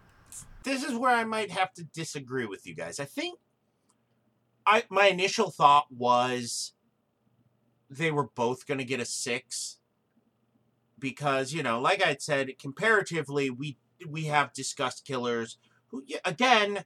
this 0.64 0.84
is 0.84 0.95
where 0.95 1.12
I 1.16 1.24
might 1.24 1.51
have 1.51 1.74
to 1.76 1.84
disagree 1.84 2.45
with 2.45 2.66
you 2.68 2.76
guys. 2.76 2.99
I 2.99 3.05
think 3.05 3.39
I 4.68 4.84
my 4.89 5.07
initial 5.07 5.49
thought 5.49 5.86
was 5.91 6.74
they 7.89 8.11
were 8.11 8.28
both 8.36 8.68
going 8.68 8.80
to 8.80 8.84
get 8.84 8.99
a 8.99 9.05
6 9.05 9.78
because, 10.99 11.53
you 11.53 11.63
know, 11.63 11.80
like 11.80 12.05
I 12.05 12.18
said, 12.20 12.59
comparatively 12.59 13.49
we 13.49 13.78
we 14.07 14.26
have 14.26 14.53
discussed 14.53 15.05
killers 15.05 15.57
who 15.88 16.03
again 16.26 16.84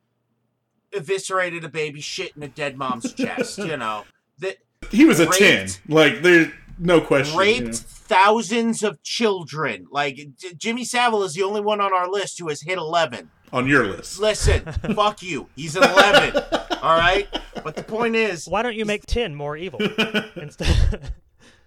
eviscerated 0.94 1.64
a 1.64 1.70
baby 1.70 2.02
shit 2.02 2.36
in 2.38 2.44
a 2.44 2.48
dead 2.48 2.78
mom's 2.78 3.14
chest, 3.16 3.58
you 3.58 3.78
know. 3.78 4.04
That 4.40 4.58
he 4.92 5.06
was 5.06 5.20
a 5.20 5.26
Raped- 5.26 5.38
ten. 5.38 5.68
Like 5.88 6.22
there's 6.22 6.50
no 6.78 7.02
question. 7.02 7.34
you 7.34 7.40
raped 7.40 7.66
know. 7.68 7.72
thousands 7.74 8.84
of 8.84 9.02
children. 9.04 9.88
Like 9.92 10.20
Jimmy 10.58 10.84
Savile 10.84 11.24
is 11.24 11.34
the 11.34 11.44
only 11.44 11.62
one 11.62 11.82
on 11.82 11.94
our 11.94 12.10
list 12.10 12.40
who 12.40 12.48
has 12.50 12.62
hit 12.62 12.78
11. 12.78 13.30
On 13.54 13.68
your 13.68 13.86
list. 13.86 14.20
Listen, 14.20 14.64
fuck 14.96 15.22
you. 15.22 15.48
He's 15.56 15.76
an 15.76 15.84
11. 15.84 16.42
all 16.82 16.98
right? 16.98 17.28
But 17.64 17.76
the 17.76 17.84
point 17.84 18.16
is, 18.16 18.48
Why 18.48 18.62
don't 18.62 18.76
you 18.76 18.86
make 18.86 19.06
ten 19.06 19.36
more 19.36 19.58
evil 19.58 19.80
instead 20.36 21.12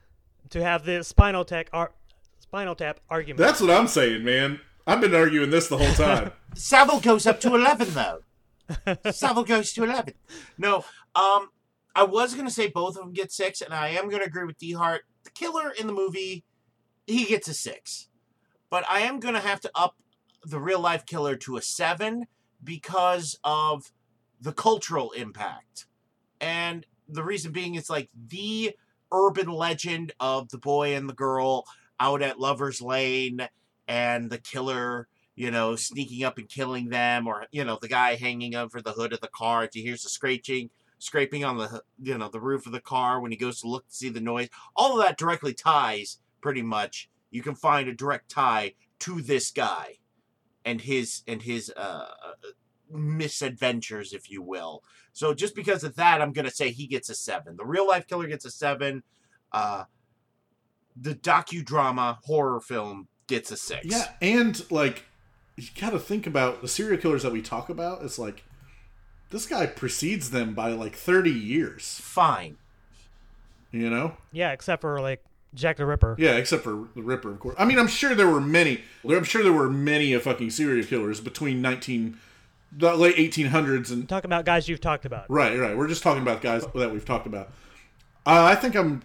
to 0.50 0.62
have 0.62 0.84
the 0.84 1.04
spinal 1.04 1.44
tap 1.44 1.66
ar- 1.72 1.92
spinal 2.40 2.74
tap 2.74 3.00
argument? 3.10 3.38
That's 3.38 3.60
what 3.60 3.70
I'm 3.70 3.86
saying, 3.86 4.24
man. 4.24 4.60
I've 4.86 5.00
been 5.00 5.14
arguing 5.14 5.50
this 5.50 5.68
the 5.68 5.78
whole 5.78 5.92
time. 5.94 6.32
Savile 6.54 7.00
goes 7.00 7.26
up 7.26 7.40
to 7.40 7.54
11, 7.54 7.94
though. 7.94 8.20
Savile 9.10 9.44
goes 9.44 9.72
to 9.74 9.84
11. 9.84 10.14
No, 10.58 10.84
um, 11.14 11.48
I 11.94 12.02
was 12.04 12.34
going 12.34 12.46
to 12.46 12.52
say 12.52 12.68
both 12.68 12.96
of 12.96 13.02
them 13.04 13.12
get 13.12 13.32
six, 13.32 13.60
and 13.60 13.72
I 13.74 13.88
am 13.88 14.08
going 14.08 14.20
to 14.20 14.26
agree 14.26 14.44
with 14.44 14.58
Dehart. 14.58 15.00
The 15.24 15.30
killer 15.30 15.70
in 15.70 15.86
the 15.86 15.92
movie, 15.92 16.44
he 17.06 17.24
gets 17.24 17.48
a 17.48 17.54
six. 17.54 18.08
but 18.70 18.84
I 18.90 19.00
am 19.00 19.20
gonna 19.20 19.40
have 19.40 19.60
to 19.60 19.70
up 19.74 19.94
the 20.44 20.60
real 20.60 20.80
life 20.80 21.06
killer 21.06 21.36
to 21.36 21.56
a 21.56 21.62
seven 21.62 22.26
because 22.62 23.38
of 23.44 23.92
the 24.40 24.52
cultural 24.52 25.10
impact. 25.12 25.86
And 26.40 26.86
the 27.08 27.24
reason 27.24 27.52
being 27.52 27.74
it's 27.74 27.90
like 27.90 28.10
the 28.28 28.74
urban 29.12 29.48
legend 29.48 30.12
of 30.20 30.48
the 30.50 30.58
boy 30.58 30.94
and 30.94 31.08
the 31.08 31.14
girl 31.14 31.64
out 32.00 32.22
at 32.22 32.40
Lover's 32.40 32.82
Lane 32.82 33.48
and 33.86 34.30
the 34.30 34.38
killer, 34.38 35.08
you 35.36 35.50
know, 35.50 35.76
sneaking 35.76 36.24
up 36.24 36.38
and 36.38 36.48
killing 36.48 36.88
them, 36.88 37.26
or 37.26 37.46
you 37.52 37.64
know, 37.64 37.78
the 37.80 37.88
guy 37.88 38.16
hanging 38.16 38.54
over 38.54 38.80
the 38.80 38.92
hood 38.92 39.12
of 39.12 39.20
the 39.20 39.28
car. 39.28 39.68
He 39.72 39.82
hears 39.82 40.02
the 40.02 40.08
scratching, 40.08 40.70
scraping 40.98 41.44
on 41.44 41.58
the 41.58 41.82
you 42.02 42.18
know 42.18 42.28
the 42.28 42.40
roof 42.40 42.66
of 42.66 42.72
the 42.72 42.80
car 42.80 43.20
when 43.20 43.30
he 43.30 43.36
goes 43.36 43.60
to 43.60 43.68
look 43.68 43.86
to 43.88 43.94
see 43.94 44.08
the 44.08 44.20
noise, 44.20 44.48
all 44.76 44.98
of 44.98 45.06
that 45.06 45.18
directly 45.18 45.54
ties 45.54 46.18
pretty 46.40 46.62
much. 46.62 47.08
You 47.30 47.42
can 47.42 47.54
find 47.54 47.88
a 47.88 47.94
direct 47.94 48.30
tie 48.30 48.74
to 49.00 49.20
this 49.20 49.50
guy 49.50 49.98
and 50.64 50.80
his 50.80 51.22
and 51.26 51.42
his 51.42 51.70
uh, 51.76 52.08
misadventures, 52.90 54.12
if 54.12 54.30
you 54.30 54.42
will. 54.42 54.82
So 55.12 55.34
just 55.34 55.54
because 55.54 55.84
of 55.84 55.96
that, 55.96 56.20
I'm 56.20 56.32
gonna 56.32 56.50
say 56.50 56.70
he 56.70 56.86
gets 56.86 57.08
a 57.08 57.14
seven. 57.14 57.56
The 57.56 57.66
real 57.66 57.86
life 57.86 58.06
killer 58.06 58.26
gets 58.26 58.44
a 58.44 58.50
seven. 58.50 59.02
Uh, 59.52 59.84
the 60.96 61.14
docudrama 61.14 62.18
horror 62.24 62.60
film 62.60 63.08
gets 63.26 63.50
a 63.50 63.56
six. 63.56 63.86
Yeah, 63.86 64.08
and 64.20 64.70
like 64.70 65.04
you 65.56 65.68
got 65.80 65.90
to 65.90 65.98
think 65.98 66.26
about 66.26 66.62
the 66.62 66.68
serial 66.68 67.00
killers 67.00 67.22
that 67.22 67.32
we 67.32 67.42
talk 67.42 67.68
about. 67.68 68.02
It's 68.02 68.18
like 68.18 68.44
this 69.30 69.46
guy 69.46 69.66
precedes 69.66 70.30
them 70.30 70.54
by 70.54 70.72
like 70.72 70.96
thirty 70.96 71.30
years. 71.30 71.98
Fine. 72.02 72.56
You 73.70 73.90
know? 73.90 74.16
Yeah, 74.30 74.52
except 74.52 74.82
for 74.82 75.00
like 75.00 75.24
Jack 75.54 75.76
the 75.76 75.86
Ripper. 75.86 76.16
Yeah, 76.18 76.32
except 76.32 76.62
for 76.64 76.88
the 76.94 77.02
Ripper, 77.02 77.30
of 77.30 77.40
course. 77.40 77.54
I 77.58 77.64
mean, 77.64 77.78
I'm 77.78 77.86
sure 77.86 78.14
there 78.14 78.28
were 78.28 78.40
many. 78.40 78.82
I'm 79.08 79.24
sure 79.24 79.42
there 79.42 79.52
were 79.52 79.70
many 79.70 80.12
of 80.12 80.22
fucking 80.22 80.50
serial 80.50 80.84
killers 80.84 81.20
between 81.20 81.62
19, 81.62 82.18
the 82.72 82.94
late 82.94 83.16
1800s 83.16 83.90
and 83.90 84.08
Talking 84.08 84.28
about 84.28 84.44
guys 84.44 84.68
you've 84.68 84.80
talked 84.80 85.04
about. 85.04 85.26
Right, 85.30 85.58
right. 85.58 85.76
We're 85.76 85.88
just 85.88 86.02
talking 86.02 86.22
about 86.22 86.42
guys 86.42 86.64
that 86.74 86.92
we've 86.92 87.04
talked 87.04 87.26
about. 87.26 87.50
Uh, 88.26 88.44
I 88.44 88.54
think 88.54 88.74
I'm 88.74 89.02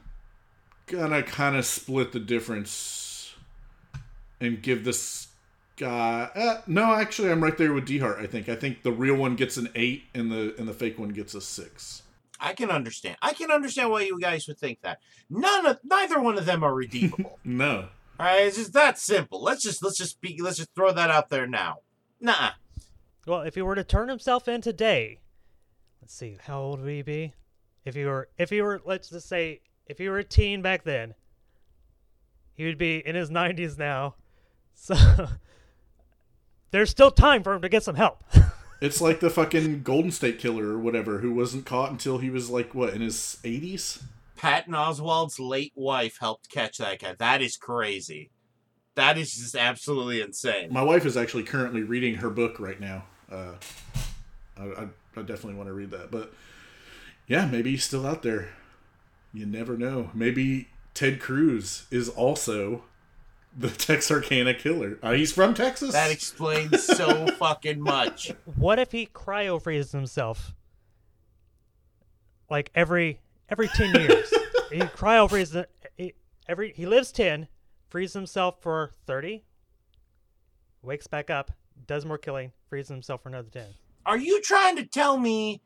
gonna 0.87 1.23
kind 1.23 1.55
of 1.55 1.65
split 1.65 2.11
the 2.11 2.19
difference 2.19 3.33
and 4.41 4.61
give 4.61 4.83
this 4.83 5.27
guy. 5.77 6.29
Uh, 6.35 6.61
no, 6.67 6.93
actually, 6.93 7.31
I'm 7.31 7.43
right 7.43 7.57
there 7.57 7.73
with 7.73 7.87
Dehart. 7.87 8.19
I 8.19 8.27
think. 8.27 8.49
I 8.49 8.55
think 8.55 8.83
the 8.83 8.91
real 8.91 9.15
one 9.15 9.35
gets 9.35 9.57
an 9.57 9.69
eight, 9.75 10.03
and 10.13 10.31
the 10.31 10.55
and 10.57 10.67
the 10.67 10.73
fake 10.73 10.97
one 10.97 11.09
gets 11.09 11.35
a 11.35 11.41
six. 11.41 12.03
I 12.39 12.53
can 12.53 12.69
understand. 12.69 13.17
I 13.21 13.33
can 13.33 13.51
understand 13.51 13.91
why 13.91 14.01
you 14.03 14.19
guys 14.19 14.47
would 14.47 14.57
think 14.57 14.81
that. 14.81 14.99
None 15.29 15.65
of 15.65 15.79
neither 15.83 16.19
one 16.21 16.37
of 16.37 16.45
them 16.45 16.63
are 16.63 16.73
redeemable. 16.73 17.39
No. 17.45 17.89
All 18.19 18.25
right, 18.25 18.47
it's 18.47 18.57
just 18.57 18.73
that 18.73 18.99
simple. 18.99 19.41
Let's 19.41 19.63
just 19.63 19.81
let's 19.83 19.97
just 19.97 20.19
be 20.19 20.39
let's 20.41 20.57
just 20.57 20.75
throw 20.75 20.91
that 20.91 21.09
out 21.09 21.29
there 21.29 21.47
now. 21.47 21.77
Nah. 22.19 22.51
Well, 23.25 23.41
if 23.41 23.55
he 23.55 23.61
were 23.61 23.75
to 23.75 23.83
turn 23.83 24.09
himself 24.09 24.47
in 24.47 24.61
today, 24.61 25.19
let's 26.01 26.13
see, 26.13 26.37
how 26.41 26.59
old 26.59 26.81
would 26.81 26.89
he 26.89 27.01
be? 27.01 27.33
If 27.85 27.95
he 27.95 28.03
were, 28.05 28.29
if 28.37 28.49
he 28.49 28.61
were, 28.61 28.81
let's 28.85 29.09
just 29.09 29.29
say, 29.29 29.61
if 29.85 29.97
he 29.97 30.09
were 30.09 30.19
a 30.19 30.23
teen 30.23 30.61
back 30.61 30.83
then, 30.83 31.15
he 32.53 32.65
would 32.65 32.77
be 32.77 32.97
in 32.97 33.15
his 33.15 33.29
90s 33.29 33.77
now. 33.77 34.15
So 34.81 34.95
there's 36.71 36.89
still 36.89 37.11
time 37.11 37.43
for 37.43 37.53
him 37.53 37.61
to 37.63 37.67
get 37.67 37.83
some 37.83 37.95
help. 37.95 38.23
It's 38.81 39.01
like 39.01 39.19
the 39.19 39.29
fucking 39.29 39.83
Golden 39.83 40.11
State 40.11 40.39
Killer 40.39 40.67
or 40.69 40.79
whatever, 40.79 41.19
who 41.19 41.33
wasn't 41.33 41.65
caught 41.65 41.91
until 41.91 42.19
he 42.19 42.29
was 42.29 42.49
like 42.49 42.73
what 42.73 42.93
in 42.93 43.01
his 43.01 43.37
80s. 43.43 44.03
Patton 44.37 44.73
Oswalt's 44.73 45.37
late 45.39 45.73
wife 45.75 46.17
helped 46.19 46.49
catch 46.49 46.77
that 46.77 46.99
guy. 46.99 47.13
That 47.19 47.41
is 47.41 47.57
crazy. 47.57 48.31
That 48.95 49.17
is 49.17 49.33
just 49.33 49.55
absolutely 49.55 50.21
insane. 50.21 50.71
My 50.71 50.81
wife 50.81 51.05
is 51.05 51.17
actually 51.17 51.43
currently 51.43 51.83
reading 51.83 52.15
her 52.15 52.29
book 52.29 52.59
right 52.59 52.79
now. 52.79 53.03
Uh, 53.29 53.53
I, 54.57 54.63
I, 54.63 54.87
I 55.15 55.21
definitely 55.21 55.55
want 55.55 55.67
to 55.67 55.73
read 55.73 55.91
that, 55.91 56.09
but 56.09 56.33
yeah, 57.27 57.45
maybe 57.45 57.71
he's 57.71 57.83
still 57.83 58.07
out 58.07 58.23
there. 58.23 58.49
You 59.33 59.45
never 59.45 59.77
know. 59.77 60.09
Maybe 60.13 60.69
Ted 60.93 61.19
Cruz 61.19 61.85
is 61.91 62.09
also 62.09 62.83
the 63.57 63.69
Texarkana 63.69 64.53
killer. 64.53 64.97
Uh, 65.01 65.13
he's 65.13 65.31
from 65.31 65.53
Texas. 65.53 65.93
That 65.93 66.11
explains 66.11 66.83
so 66.83 67.27
fucking 67.39 67.81
much. 67.81 68.31
what 68.55 68.79
if 68.79 68.91
he 68.91 69.07
cryo 69.07 69.61
freezes 69.61 69.91
himself? 69.91 70.53
Like 72.49 72.71
every 72.75 73.19
every 73.49 73.67
10 73.67 73.95
years. 73.95 74.33
he 74.71 74.79
cryo 74.79 75.29
freezes 75.29 75.65
he, 75.97 76.13
every 76.47 76.73
he 76.73 76.85
lives 76.85 77.11
10, 77.11 77.47
freezes 77.89 78.13
himself 78.13 78.61
for 78.61 78.91
30, 79.05 79.43
wakes 80.81 81.07
back 81.07 81.29
up, 81.29 81.51
does 81.85 82.05
more 82.05 82.17
killing, 82.17 82.51
freezes 82.67 82.89
himself 82.89 83.23
for 83.23 83.29
another 83.29 83.49
10. 83.49 83.65
Are 84.05 84.17
you 84.17 84.41
trying 84.41 84.75
to 84.77 84.85
tell 84.85 85.17
me 85.17 85.61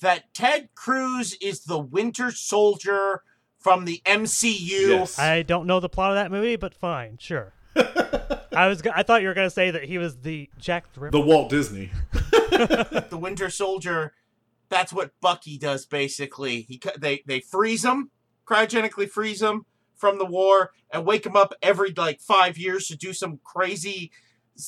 that 0.00 0.32
Ted 0.34 0.70
Cruz 0.74 1.36
is 1.40 1.64
the 1.64 1.78
Winter 1.78 2.30
Soldier 2.30 3.22
from 3.60 3.84
the 3.84 4.02
MCU? 4.04 4.88
Yes. 4.88 5.18
I 5.18 5.42
don't 5.42 5.66
know 5.66 5.78
the 5.80 5.88
plot 5.88 6.10
of 6.10 6.16
that 6.16 6.30
movie, 6.30 6.56
but 6.56 6.74
fine, 6.74 7.18
sure. 7.18 7.52
I 7.76 8.66
was 8.66 8.82
I 8.92 9.04
thought 9.04 9.22
you 9.22 9.28
were 9.28 9.34
going 9.34 9.46
to 9.46 9.54
say 9.54 9.70
that 9.70 9.84
he 9.84 9.98
was 9.98 10.18
the 10.18 10.50
Jack 10.58 10.92
the 10.94 11.00
Ripper. 11.00 11.12
the 11.12 11.20
Walt 11.20 11.50
Disney. 11.50 11.92
The 12.50 13.18
Winter 13.18 13.48
Soldier. 13.48 14.12
That's 14.68 14.92
what 14.92 15.12
Bucky 15.22 15.56
does 15.56 15.86
basically. 15.86 16.62
He 16.62 16.80
they 16.98 17.22
they 17.26 17.40
freeze 17.40 17.84
him, 17.84 18.10
cryogenically 18.44 19.08
freeze 19.08 19.40
him 19.40 19.64
from 19.96 20.18
the 20.18 20.26
war, 20.26 20.72
and 20.92 21.06
wake 21.06 21.24
him 21.24 21.36
up 21.36 21.54
every 21.62 21.92
like 21.96 22.20
five 22.20 22.58
years 22.58 22.86
to 22.88 22.96
do 22.96 23.12
some 23.12 23.40
crazy 23.44 24.10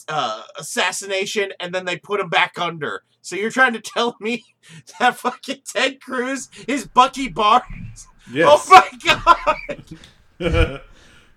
uh, 0.08 0.44
assassination, 0.56 1.52
and 1.60 1.74
then 1.74 1.84
they 1.84 1.96
put 1.98 2.20
him 2.20 2.28
back 2.28 2.58
under. 2.58 3.02
So 3.22 3.36
you're 3.36 3.50
trying 3.50 3.72
to 3.72 3.80
tell 3.80 4.16
me 4.20 4.44
that 4.98 5.16
fucking 5.16 5.62
Ted 5.64 6.00
Cruz 6.00 6.48
is 6.68 6.86
Bucky 6.86 7.28
Barnes? 7.28 8.06
Yes. 8.30 8.68
Oh 8.68 8.70
my 8.70 8.98
god! 9.68 9.84
yes. 10.38 10.80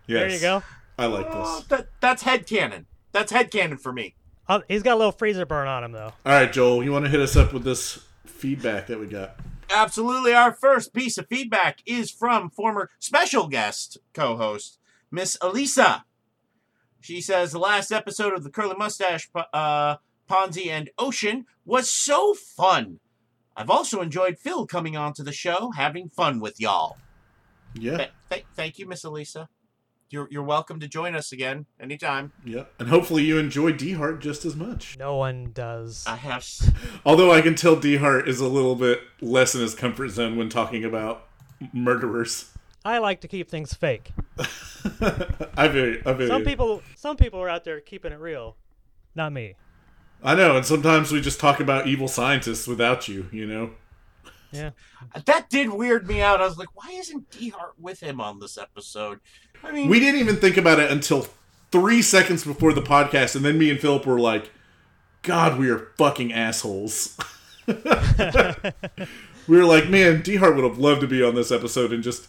There 0.08 0.30
you 0.30 0.40
go. 0.40 0.62
I 1.00 1.08
like 1.08 1.26
Oh, 1.32 1.58
this. 1.58 1.68
that, 1.70 1.88
that's 2.00 2.24
headcanon. 2.24 2.86
That's 3.12 3.32
headcanon 3.32 3.80
for 3.80 3.92
me. 3.92 4.14
Uh, 4.48 4.62
he's 4.68 4.84
got 4.84 4.94
a 4.94 4.98
little 4.98 5.12
freezer 5.12 5.46
burn 5.48 5.68
on 5.68 5.84
him 5.84 5.92
though. 5.94 6.14
All 6.26 6.32
right, 6.34 6.52
Joel, 6.54 6.84
you 6.84 6.92
want 6.92 7.06
to 7.06 7.10
hit 7.12 7.20
us 7.20 7.36
up 7.36 7.54
with 7.54 7.64
this 7.64 8.06
feedback 8.28 8.86
that 8.88 9.00
we 9.00 9.08
got? 9.08 9.36
Absolutely. 9.74 10.34
Our 10.36 10.54
first 10.54 10.94
piece 10.94 11.18
of 11.18 11.28
feedback 11.28 11.80
is 11.88 12.12
from 12.12 12.52
former 12.52 12.92
special 13.00 13.48
guest 13.48 13.98
co 14.14 14.38
host, 14.38 14.78
Miss 15.10 15.38
Elisa. 15.42 16.06
She 17.02 17.20
says 17.20 17.52
the 17.52 17.60
last 17.60 17.92
episode 17.92 18.34
of 18.34 18.44
the 18.44 18.52
Curly 18.52 18.76
Mustache, 18.78 19.28
uh, 19.54 19.96
Ponzi, 20.30 20.68
and 20.68 20.92
Ocean 21.00 21.46
was 21.66 21.90
so 21.90 22.34
fun. 22.34 23.00
I've 23.58 23.70
also 23.70 24.02
enjoyed 24.02 24.38
Phil 24.38 24.68
coming 24.68 24.96
on 24.96 25.14
to 25.14 25.24
the 25.24 25.32
show, 25.32 25.72
having 25.72 26.10
fun 26.10 26.40
with 26.40 26.60
y'all. 26.60 26.98
Yeah. 27.74 27.98
Th- 27.98 28.12
th- 28.30 28.46
thank 28.56 28.80
you, 28.80 28.88
Miss 28.88 29.04
Elisa. 29.04 29.50
You're, 30.10 30.28
you're 30.30 30.44
welcome 30.44 30.80
to 30.82 30.88
join 30.88 31.16
us 31.16 31.32
again 31.32 31.66
anytime. 31.80 32.32
Yeah. 32.46 32.66
And 32.80 32.90
hopefully 32.90 33.24
you 33.24 33.38
enjoy 33.38 33.74
Dehart 33.74 34.20
just 34.20 34.46
as 34.46 34.56
much. 34.56 34.98
No 35.00 35.16
one 35.16 35.52
does. 35.52 36.06
I 36.06 36.16
have. 36.16 36.48
Although 37.06 37.32
I 37.32 37.42
can 37.42 37.56
tell 37.56 37.76
Dehart 37.76 38.28
is 38.28 38.40
a 38.40 38.48
little 38.48 38.76
bit 38.76 39.02
less 39.20 39.56
in 39.56 39.62
his 39.62 39.74
comfort 39.74 40.10
zone 40.10 40.38
when 40.38 40.48
talking 40.50 40.86
about 40.86 41.28
murderers. 41.74 42.52
I 42.84 43.00
like 43.00 43.22
to 43.22 43.28
keep 43.28 43.50
things 43.50 43.74
fake. 43.74 44.12
I 45.58 45.68
very, 45.68 46.06
I 46.06 46.14
very, 46.14 46.28
Some 46.28 46.44
people 46.44 46.84
some 46.96 47.18
people 47.18 47.42
are 47.42 47.50
out 47.50 47.64
there 47.64 47.80
keeping 47.80 48.12
it 48.12 48.20
real. 48.20 48.58
Not 49.16 49.34
me. 49.34 49.56
I 50.26 50.36
know, 50.36 50.58
and 50.58 50.66
sometimes 50.66 51.12
we 51.12 51.22
just 51.22 51.40
talk 51.40 51.60
about 51.60 51.88
evil 51.88 52.08
scientists 52.08 52.68
without 52.68 53.08
you. 53.08 53.28
You 53.32 53.46
know. 53.46 53.70
Yeah. 54.52 54.72
That 55.26 55.50
did 55.50 55.70
weird 55.70 56.08
me 56.08 56.22
out. 56.22 56.42
I 56.42 56.46
was 56.46 56.58
like, 56.58 56.76
why 56.76 56.92
isn't 56.94 57.30
Dehart 57.30 57.74
with 57.78 58.00
him 58.02 58.22
on 58.22 58.40
this 58.40 58.58
episode? 58.58 59.20
I 59.64 59.72
mean, 59.72 59.90
We 59.90 60.00
didn't 60.00 60.20
even 60.20 60.38
think 60.38 60.58
about 60.58 60.80
it 60.80 60.92
until 60.92 61.28
three 61.72 62.02
seconds 62.02 62.44
before 62.46 62.74
the 62.74 62.82
podcast, 62.82 63.36
and 63.36 63.44
then 63.44 63.58
me 63.58 63.70
and 63.70 63.80
Philip 63.80 64.06
were 64.06 64.20
like, 64.20 64.52
"God, 65.24 65.60
we 65.60 65.70
are 65.70 65.92
fucking 65.98 66.32
assholes." 66.34 67.18
we 67.68 67.74
were 69.48 69.66
like, 69.66 69.90
"Man, 69.90 70.22
Dehart 70.22 70.56
would 70.56 70.64
have 70.64 70.78
loved 70.78 71.02
to 71.02 71.08
be 71.08 71.24
on 71.24 71.36
this 71.36 71.52
episode 71.52 71.92
and 71.92 72.04
just 72.04 72.28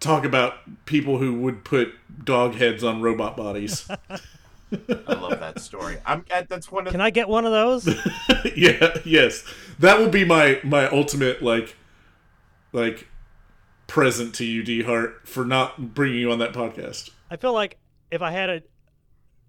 talk 0.00 0.24
about 0.24 0.84
people 0.86 1.18
who 1.18 1.34
would 1.40 1.64
put 1.64 1.94
dog 2.24 2.54
heads 2.54 2.82
on 2.82 3.00
robot 3.00 3.36
bodies." 3.36 3.88
I 5.06 5.14
love 5.14 5.40
that 5.40 5.60
story. 5.60 5.98
I'm 6.04 6.24
that's 6.48 6.70
one 6.70 6.86
of 6.86 6.92
Can 6.92 7.00
I 7.00 7.10
get 7.10 7.28
one 7.28 7.44
of 7.44 7.52
those? 7.52 7.86
yeah, 8.56 8.96
yes, 9.04 9.44
that 9.78 9.98
will 9.98 10.08
be 10.08 10.24
my 10.24 10.60
my 10.62 10.88
ultimate 10.88 11.42
like 11.42 11.76
like 12.72 13.08
present 13.86 14.34
to 14.36 14.44
you, 14.44 14.62
Dehart, 14.62 15.26
for 15.26 15.44
not 15.44 15.94
bringing 15.94 16.18
you 16.18 16.32
on 16.32 16.38
that 16.38 16.52
podcast. 16.52 17.10
I 17.30 17.36
feel 17.36 17.52
like 17.52 17.78
if 18.10 18.22
I 18.22 18.30
had 18.30 18.50
a 18.50 18.62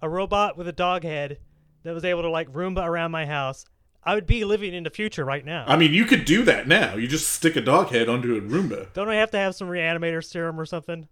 a 0.02 0.10
robot 0.10 0.58
with 0.58 0.68
a 0.68 0.74
dog 0.74 1.04
head 1.04 1.40
that 1.84 1.94
was 1.94 2.06
able 2.06 2.22
to 2.24 2.30
like 2.30 2.52
Roomba 2.52 2.86
around 2.86 3.12
my 3.12 3.26
house, 3.26 3.66
I 4.04 4.14
would 4.14 4.28
be 4.28 4.46
living 4.46 4.74
in 4.74 4.84
the 4.84 4.90
future 4.90 5.26
right 5.26 5.44
now. 5.44 5.66
I 5.68 5.78
mean, 5.78 5.94
you 5.94 6.06
could 6.06 6.26
do 6.26 6.44
that 6.44 6.68
now. 6.68 6.96
You 6.96 7.08
just 7.08 7.30
stick 7.30 7.56
a 7.56 7.62
dog 7.62 7.90
head 7.90 8.08
onto 8.08 8.36
a 8.36 8.42
Roomba. 8.42 8.94
Don't 8.94 9.10
I 9.10 9.16
have 9.16 9.32
to 9.32 9.38
have 9.38 9.56
some 9.56 9.68
reanimator 9.68 10.24
serum 10.24 10.60
or 10.60 10.66
something? 10.66 11.08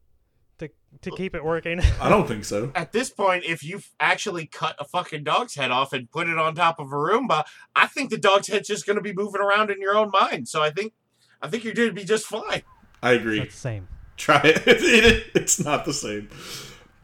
To 1.01 1.09
to 1.09 1.15
keep 1.17 1.35
it 1.35 1.43
working. 1.43 1.81
I 2.01 2.09
don't 2.09 2.27
think 2.27 2.45
so. 2.45 2.71
At 2.75 2.91
this 2.91 3.09
point, 3.09 3.43
if 3.45 3.63
you've 3.63 3.89
actually 3.99 4.45
cut 4.47 4.75
a 4.79 4.85
fucking 4.85 5.23
dog's 5.23 5.55
head 5.55 5.71
off 5.71 5.93
and 5.93 6.09
put 6.11 6.29
it 6.29 6.37
on 6.37 6.55
top 6.55 6.79
of 6.79 6.87
a 6.91 6.95
Roomba, 6.95 7.43
I 7.75 7.87
think 7.87 8.09
the 8.09 8.17
dog's 8.17 8.47
head's 8.47 8.67
just 8.67 8.85
going 8.85 8.95
to 8.97 9.01
be 9.01 9.13
moving 9.13 9.41
around 9.41 9.69
in 9.71 9.81
your 9.81 9.95
own 9.97 10.11
mind. 10.11 10.47
So 10.47 10.61
I 10.61 10.69
think, 10.69 10.93
I 11.41 11.47
think 11.47 11.63
you're 11.63 11.73
going 11.73 11.89
to 11.89 11.95
be 11.95 12.05
just 12.05 12.25
fine. 12.25 12.61
I 13.01 13.11
agree. 13.13 13.39
That's 13.39 13.55
the 13.55 13.59
same. 13.59 13.87
Try 14.15 14.41
it. 14.43 14.63
It- 14.67 15.25
It's 15.35 15.59
not 15.59 15.85
the 15.85 15.93
same. 15.93 16.29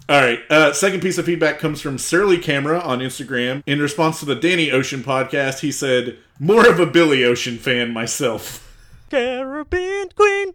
All 0.08 0.20
right. 0.22 0.40
Uh, 0.50 0.74
second 0.74 1.02
piece 1.02 1.18
of 1.20 1.26
feedback 1.26 1.60
comes 1.60 1.82
from 1.82 1.98
Surly 1.98 2.38
Camera 2.40 2.80
on 2.80 3.00
Instagram. 3.00 3.62
In 3.68 3.80
response 3.80 4.20
to 4.20 4.26
the 4.26 4.34
Danny 4.36 4.72
Ocean 4.72 5.04
podcast, 5.04 5.60
he 5.60 5.72
said, 5.72 6.18
"More 6.40 6.68
of 6.68 6.80
a 6.80 6.88
Billy 6.88 7.24
Ocean 7.24 7.58
fan 7.60 7.92
myself." 7.94 8.66
Caribbean 9.12 10.10
Queen. 10.16 10.54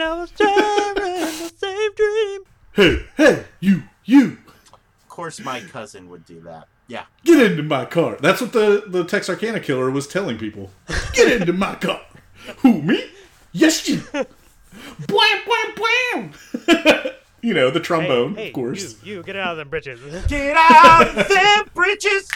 Now 0.00 0.22
it's 0.22 0.32
sharing 0.34 0.94
the 0.94 1.52
same 1.58 1.94
dream. 1.94 2.40
Hey, 2.72 3.04
hey, 3.18 3.44
you, 3.60 3.82
you, 4.06 4.38
Of 4.72 5.08
course, 5.10 5.38
my 5.40 5.60
cousin 5.60 6.08
would 6.08 6.24
do 6.24 6.40
that. 6.40 6.68
Yeah. 6.88 7.04
get 7.22 7.52
into 7.52 7.62
my 7.62 7.84
car. 7.84 8.16
That's 8.18 8.40
what 8.40 8.54
the 8.54 8.84
the 8.86 9.04
Texarkana 9.04 9.60
killer 9.60 9.90
was 9.90 10.06
telling 10.06 10.38
people. 10.38 10.70
Get 11.12 11.42
into 11.42 11.52
my 11.52 11.74
car. 11.74 12.00
Who 12.60 12.80
me? 12.80 13.10
Yes, 13.52 13.90
you. 13.90 14.00
Blam, 14.10 14.26
blam, 15.06 15.74
blam. 15.76 16.32
you 17.42 17.52
know 17.52 17.70
the 17.70 17.80
trombone, 17.80 18.36
hey, 18.36 18.44
hey, 18.44 18.48
of 18.48 18.54
course. 18.54 18.96
You, 19.04 19.16
you 19.16 19.22
get 19.22 19.36
out 19.36 19.50
of 19.52 19.58
them 19.58 19.68
britches. 19.68 20.00
Get 20.28 20.56
out 20.56 21.08
of 21.08 21.28
them 21.28 21.70
bridges. 21.74 22.26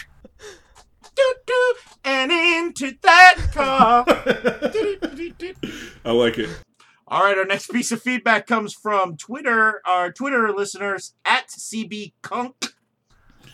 Doo 1.15 1.33
doo, 1.47 1.73
and 2.03 2.31
into 2.31 2.95
that 3.01 3.37
car. 3.53 4.05
I 6.05 6.11
like 6.11 6.37
it. 6.37 6.49
All 7.07 7.21
right, 7.21 7.37
our 7.37 7.45
next 7.45 7.69
piece 7.69 7.91
of 7.91 8.01
feedback 8.01 8.47
comes 8.47 8.73
from 8.73 9.15
Twitter, 9.15 9.79
our 9.85 10.11
Twitter 10.11 10.51
listeners 10.51 11.13
at 11.23 11.49
CB 11.49 12.13
Kunk. 12.23 12.55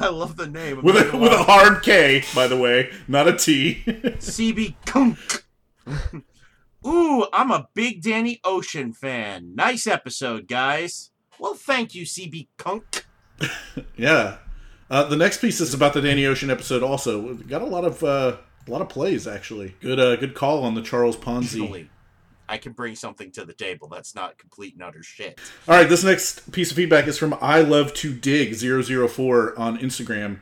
I 0.00 0.08
love 0.08 0.36
the 0.36 0.48
name. 0.48 0.78
I'm 0.78 0.84
With 0.84 0.96
a, 0.96 1.16
with 1.16 1.32
a 1.32 1.44
hard 1.44 1.82
K, 1.84 2.24
by 2.34 2.48
the 2.48 2.56
way, 2.56 2.90
not 3.06 3.28
a 3.28 3.36
T. 3.36 3.82
CB 3.86 4.74
Kunk. 4.84 5.44
Ooh, 6.86 7.26
I'm 7.32 7.52
a 7.52 7.68
big 7.74 8.02
Danny 8.02 8.40
Ocean 8.42 8.92
fan. 8.92 9.54
Nice 9.54 9.86
episode, 9.86 10.48
guys. 10.48 11.10
Well, 11.38 11.54
thank 11.54 11.94
you, 11.94 12.04
CB 12.04 12.48
Kunk. 12.56 13.06
yeah. 13.96 14.38
Uh, 14.90 15.04
the 15.04 15.16
next 15.16 15.40
piece 15.40 15.60
is 15.60 15.72
about 15.72 15.94
the 15.94 16.00
Danny 16.02 16.26
Ocean 16.26 16.50
episode. 16.50 16.82
Also, 16.82 17.34
We 17.34 17.44
got 17.44 17.62
a 17.62 17.66
lot 17.66 17.84
of 17.84 18.02
uh, 18.02 18.36
a 18.66 18.70
lot 18.70 18.82
of 18.82 18.88
plays 18.88 19.26
actually. 19.26 19.74
Good, 19.80 19.98
uh, 19.98 20.16
good 20.16 20.34
call 20.34 20.62
on 20.64 20.74
the 20.74 20.82
Charles 20.82 21.16
Ponzi. 21.16 21.62
Actually, 21.62 21.90
I 22.48 22.58
can 22.58 22.72
bring 22.72 22.94
something 22.94 23.30
to 23.32 23.44
the 23.44 23.52
table 23.52 23.88
that's 23.88 24.14
not 24.14 24.38
complete 24.38 24.74
and 24.74 24.82
utter 24.82 25.02
shit. 25.02 25.40
All 25.66 25.76
right, 25.76 25.88
this 25.88 26.04
next 26.04 26.52
piece 26.52 26.70
of 26.70 26.76
feedback 26.76 27.06
is 27.06 27.18
from 27.18 27.36
I 27.40 27.60
love 27.60 27.94
to 27.94 28.12
dig 28.14 28.54
004 28.54 29.58
on 29.58 29.78
Instagram. 29.78 30.40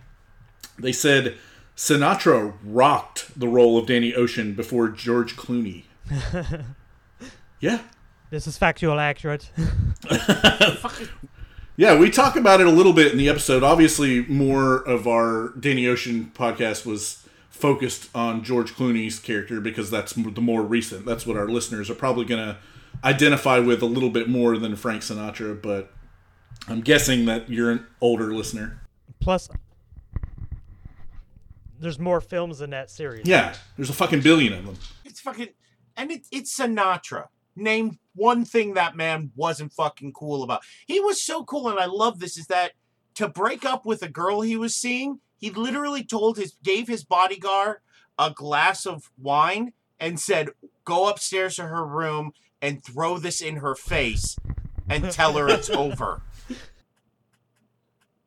They 0.78 0.92
said 0.92 1.36
Sinatra 1.76 2.54
rocked 2.64 3.38
the 3.38 3.48
role 3.48 3.78
of 3.78 3.86
Danny 3.86 4.14
Ocean 4.14 4.54
before 4.54 4.88
George 4.88 5.36
Clooney. 5.36 5.84
yeah. 7.60 7.80
this 8.30 8.46
is 8.46 8.58
factual 8.58 8.98
accurate. 8.98 9.50
Yeah, 11.80 11.96
we 11.96 12.10
talk 12.10 12.36
about 12.36 12.60
it 12.60 12.66
a 12.66 12.70
little 12.70 12.92
bit 12.92 13.10
in 13.10 13.16
the 13.16 13.30
episode. 13.30 13.62
Obviously, 13.62 14.20
more 14.26 14.86
of 14.86 15.08
our 15.08 15.54
Danny 15.58 15.86
Ocean 15.86 16.30
podcast 16.34 16.84
was 16.84 17.26
focused 17.60 18.08
on 18.14 18.42
George 18.42 18.72
Clooney's 18.74 19.18
character 19.18 19.60
because 19.60 19.90
that's 19.90 20.12
the 20.12 20.40
more 20.40 20.62
recent. 20.62 21.04
That's 21.04 21.26
what 21.26 21.36
our 21.36 21.48
listeners 21.48 21.90
are 21.90 21.94
probably 21.94 22.24
going 22.24 22.44
to 22.44 22.56
identify 23.04 23.58
with 23.58 23.82
a 23.82 23.86
little 23.86 24.10
bit 24.10 24.28
more 24.28 24.58
than 24.58 24.76
Frank 24.76 25.02
Sinatra, 25.02 25.60
but 25.60 25.92
I'm 26.68 26.80
guessing 26.80 27.24
that 27.26 27.48
you're 27.48 27.70
an 27.70 27.86
older 28.00 28.34
listener. 28.34 28.80
Plus, 29.20 29.48
there's 31.78 31.98
more 31.98 32.20
films 32.20 32.60
in 32.60 32.70
that 32.70 32.90
series. 32.90 33.26
Yeah, 33.26 33.54
there's 33.76 33.90
a 33.90 33.94
fucking 33.94 34.20
billion 34.20 34.52
of 34.52 34.66
them. 34.66 34.76
It's 35.04 35.20
fucking, 35.20 35.48
and 35.96 36.10
it, 36.10 36.26
it's 36.30 36.58
Sinatra. 36.58 37.26
Name 37.56 37.98
one 38.14 38.44
thing 38.44 38.74
that 38.74 38.96
man 38.96 39.32
wasn't 39.34 39.72
fucking 39.72 40.12
cool 40.12 40.42
about. 40.42 40.62
He 40.86 41.00
was 41.00 41.22
so 41.22 41.44
cool, 41.44 41.68
and 41.68 41.78
I 41.78 41.86
love 41.86 42.20
this. 42.20 42.38
Is 42.38 42.46
that 42.46 42.72
to 43.14 43.28
break 43.28 43.64
up 43.64 43.84
with 43.84 44.02
a 44.02 44.08
girl 44.08 44.40
he 44.40 44.56
was 44.56 44.74
seeing? 44.74 45.20
He 45.40 45.50
literally 45.50 46.04
told 46.04 46.36
his, 46.36 46.54
gave 46.62 46.86
his 46.86 47.02
bodyguard 47.02 47.78
a 48.18 48.30
glass 48.30 48.86
of 48.86 49.10
wine 49.18 49.72
and 49.98 50.20
said, 50.20 50.50
"Go 50.84 51.08
upstairs 51.08 51.56
to 51.56 51.62
her 51.64 51.84
room 51.84 52.32
and 52.62 52.84
throw 52.84 53.18
this 53.18 53.40
in 53.40 53.56
her 53.56 53.74
face, 53.74 54.36
and 54.88 55.10
tell 55.10 55.32
her 55.34 55.48
it's 55.48 55.70
over." 55.84 56.22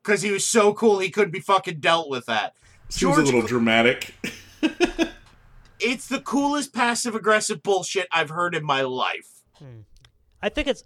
Because 0.02 0.22
he 0.22 0.32
was 0.32 0.46
so 0.46 0.74
cool, 0.74 1.00
he 1.00 1.10
couldn't 1.10 1.32
be 1.32 1.40
fucking 1.40 1.80
dealt 1.80 2.10
with 2.10 2.26
that. 2.26 2.56
Seems 2.90 3.16
George 3.16 3.20
a 3.20 3.22
little 3.26 3.40
Clo- 3.42 3.48
dramatic. 3.48 4.16
It's 5.86 6.08
the 6.08 6.22
coolest 6.22 6.74
passive 6.74 7.14
aggressive 7.14 7.62
bullshit 7.62 8.08
I've 8.10 8.30
heard 8.30 8.56
in 8.56 8.64
my 8.64 8.84
life. 8.84 9.42
Hmm. 9.56 9.82
I 10.42 10.48
think 10.48 10.70
it's 10.70 10.86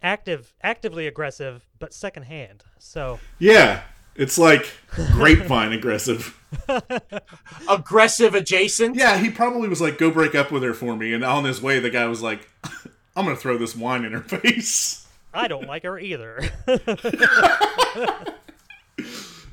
active, 0.00 0.54
actively 0.62 1.08
aggressive, 1.08 1.66
but 1.80 1.92
secondhand. 1.92 2.62
So 2.78 3.18
Yeah, 3.40 3.82
it's 4.14 4.38
like 4.38 4.70
grapevine 4.88 5.72
aggressive. 5.72 6.38
Aggressive 7.68 8.34
adjacent. 8.34 8.94
Yeah, 8.94 9.16
he 9.16 9.30
probably 9.30 9.68
was 9.68 9.80
like, 9.80 9.96
"Go 9.96 10.10
break 10.10 10.34
up 10.34 10.52
with 10.52 10.62
her 10.62 10.74
for 10.74 10.94
me," 10.96 11.14
and 11.14 11.24
on 11.24 11.44
his 11.44 11.62
way, 11.62 11.78
the 11.78 11.88
guy 11.88 12.06
was 12.06 12.20
like, 12.20 12.46
"I'm 13.16 13.24
gonna 13.24 13.36
throw 13.36 13.56
this 13.56 13.74
wine 13.74 14.04
in 14.04 14.12
her 14.12 14.20
face." 14.20 15.06
I 15.32 15.48
don't 15.48 15.66
like 15.66 15.84
her 15.84 15.98
either. 15.98 16.40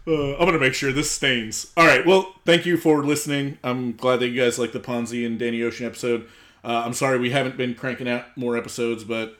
Uh, 0.07 0.33
I'm 0.37 0.45
gonna 0.45 0.57
make 0.57 0.73
sure 0.73 0.91
this 0.91 1.11
stains. 1.11 1.71
All 1.77 1.85
right. 1.85 2.03
Well, 2.03 2.33
thank 2.43 2.65
you 2.65 2.77
for 2.77 3.03
listening. 3.05 3.59
I'm 3.63 3.95
glad 3.95 4.21
that 4.21 4.29
you 4.29 4.41
guys 4.41 4.57
like 4.57 4.71
the 4.71 4.79
Ponzi 4.79 5.23
and 5.23 5.37
Danny 5.37 5.61
Ocean 5.61 5.85
episode. 5.85 6.27
Uh, 6.63 6.81
I'm 6.83 6.93
sorry 6.93 7.19
we 7.19 7.29
haven't 7.29 7.57
been 7.57 7.75
cranking 7.75 8.09
out 8.09 8.35
more 8.35 8.57
episodes, 8.57 9.03
but 9.03 9.37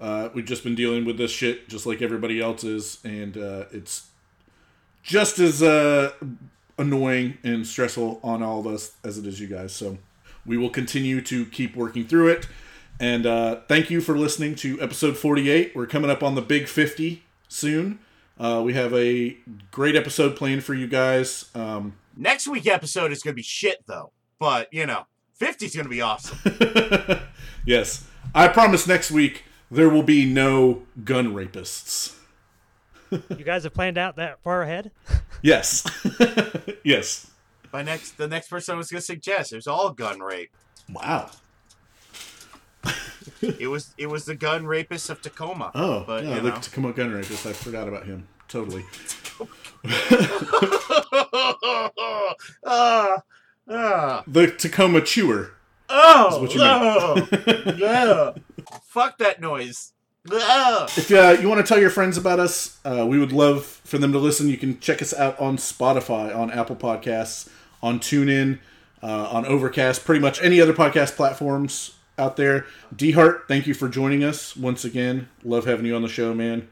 uh, 0.00 0.28
we've 0.32 0.44
just 0.44 0.62
been 0.62 0.76
dealing 0.76 1.04
with 1.06 1.18
this 1.18 1.32
shit 1.32 1.68
just 1.68 1.86
like 1.86 2.02
everybody 2.02 2.40
else 2.40 2.62
is, 2.62 2.98
and 3.02 3.36
uh, 3.36 3.64
it's 3.72 4.06
just 5.06 5.38
as 5.38 5.62
uh, 5.62 6.10
annoying 6.76 7.38
and 7.44 7.64
stressful 7.64 8.18
on 8.24 8.42
all 8.42 8.58
of 8.58 8.66
us 8.66 8.92
as 9.04 9.16
it 9.16 9.26
is 9.26 9.40
you 9.40 9.46
guys. 9.46 9.72
So 9.72 9.98
we 10.44 10.56
will 10.56 10.68
continue 10.68 11.20
to 11.22 11.46
keep 11.46 11.76
working 11.76 12.06
through 12.06 12.28
it. 12.28 12.48
And 12.98 13.24
uh, 13.24 13.60
thank 13.68 13.88
you 13.88 14.00
for 14.00 14.18
listening 14.18 14.56
to 14.56 14.80
episode 14.80 15.16
48. 15.16 15.76
We're 15.76 15.86
coming 15.86 16.10
up 16.10 16.22
on 16.22 16.34
the 16.34 16.42
big 16.42 16.66
50 16.66 17.22
soon. 17.48 18.00
Uh, 18.38 18.62
we 18.64 18.74
have 18.74 18.92
a 18.94 19.36
great 19.70 19.94
episode 19.94 20.34
planned 20.34 20.64
for 20.64 20.74
you 20.74 20.88
guys. 20.88 21.50
Um, 21.54 21.94
Next 22.16 22.48
week 22.48 22.66
episode 22.66 23.12
is 23.12 23.22
gonna 23.22 23.34
be 23.34 23.42
shit 23.42 23.84
though. 23.86 24.10
But 24.38 24.72
you 24.72 24.86
know, 24.86 25.06
50's 25.40 25.76
gonna 25.76 25.88
be 25.88 26.00
awesome. 26.00 26.38
yes, 27.66 28.06
I 28.34 28.48
promise 28.48 28.86
next 28.86 29.10
week 29.10 29.44
there 29.70 29.88
will 29.88 30.02
be 30.02 30.26
no 30.26 30.82
gun 31.04 31.32
rapists. 31.32 32.16
You 33.10 33.44
guys 33.44 33.64
have 33.64 33.74
planned 33.74 33.98
out 33.98 34.16
that 34.16 34.42
far 34.42 34.62
ahead? 34.62 34.90
Yes, 35.42 35.84
yes. 36.84 37.30
My 37.72 37.82
next 37.82 38.16
the 38.16 38.26
next 38.26 38.48
person 38.48 38.74
I 38.74 38.78
was 38.78 38.90
gonna 38.90 39.02
suggest, 39.02 39.52
it 39.52 39.56
was 39.56 39.66
all 39.66 39.90
gun 39.90 40.20
rape. 40.20 40.50
Wow. 40.90 41.30
It 43.42 43.68
was 43.68 43.92
it 43.98 44.06
was 44.06 44.24
the 44.24 44.34
gun 44.34 44.66
rapist 44.66 45.10
of 45.10 45.20
Tacoma. 45.20 45.70
Oh, 45.74 46.04
but 46.06 46.24
yeah, 46.24 46.36
you 46.36 46.40
the 46.40 46.48
know. 46.50 46.56
Tacoma 46.58 46.92
gun 46.94 47.12
rapist. 47.12 47.44
I 47.44 47.52
forgot 47.52 47.86
about 47.86 48.06
him. 48.06 48.26
Totally. 48.48 48.84
Ah, 52.64 53.22
ah. 53.68 54.24
The 54.26 54.50
Tacoma 54.56 55.00
chewer. 55.02 55.52
oh, 55.88 56.40
what 56.40 56.54
you 56.54 56.60
meant. 56.60 56.82
oh, 56.82 57.74
yeah. 57.76 58.32
Fuck 58.84 59.18
that 59.18 59.40
noise. 59.40 59.92
If 60.96 61.10
uh, 61.10 61.36
you 61.40 61.48
want 61.48 61.64
to 61.64 61.66
tell 61.66 61.80
your 61.80 61.90
friends 61.90 62.16
about 62.16 62.38
us, 62.40 62.78
uh, 62.84 63.06
we 63.08 63.18
would 63.18 63.32
love 63.32 63.64
for 63.64 63.98
them 63.98 64.12
to 64.12 64.18
listen. 64.18 64.48
You 64.48 64.56
can 64.56 64.80
check 64.80 65.00
us 65.02 65.14
out 65.14 65.38
on 65.38 65.56
Spotify, 65.56 66.34
on 66.34 66.50
Apple 66.50 66.76
Podcasts, 66.76 67.48
on 67.82 68.00
TuneIn, 68.00 68.58
uh, 69.02 69.28
on 69.30 69.46
Overcast, 69.46 70.04
pretty 70.04 70.20
much 70.20 70.42
any 70.42 70.60
other 70.60 70.72
podcast 70.72 71.16
platforms 71.16 71.96
out 72.18 72.36
there. 72.36 72.66
Dehart, 72.94 73.46
thank 73.46 73.66
you 73.66 73.74
for 73.74 73.88
joining 73.88 74.24
us 74.24 74.56
once 74.56 74.84
again. 74.84 75.28
Love 75.44 75.66
having 75.66 75.86
you 75.86 75.94
on 75.94 76.02
the 76.02 76.08
show, 76.08 76.34
man. 76.34 76.68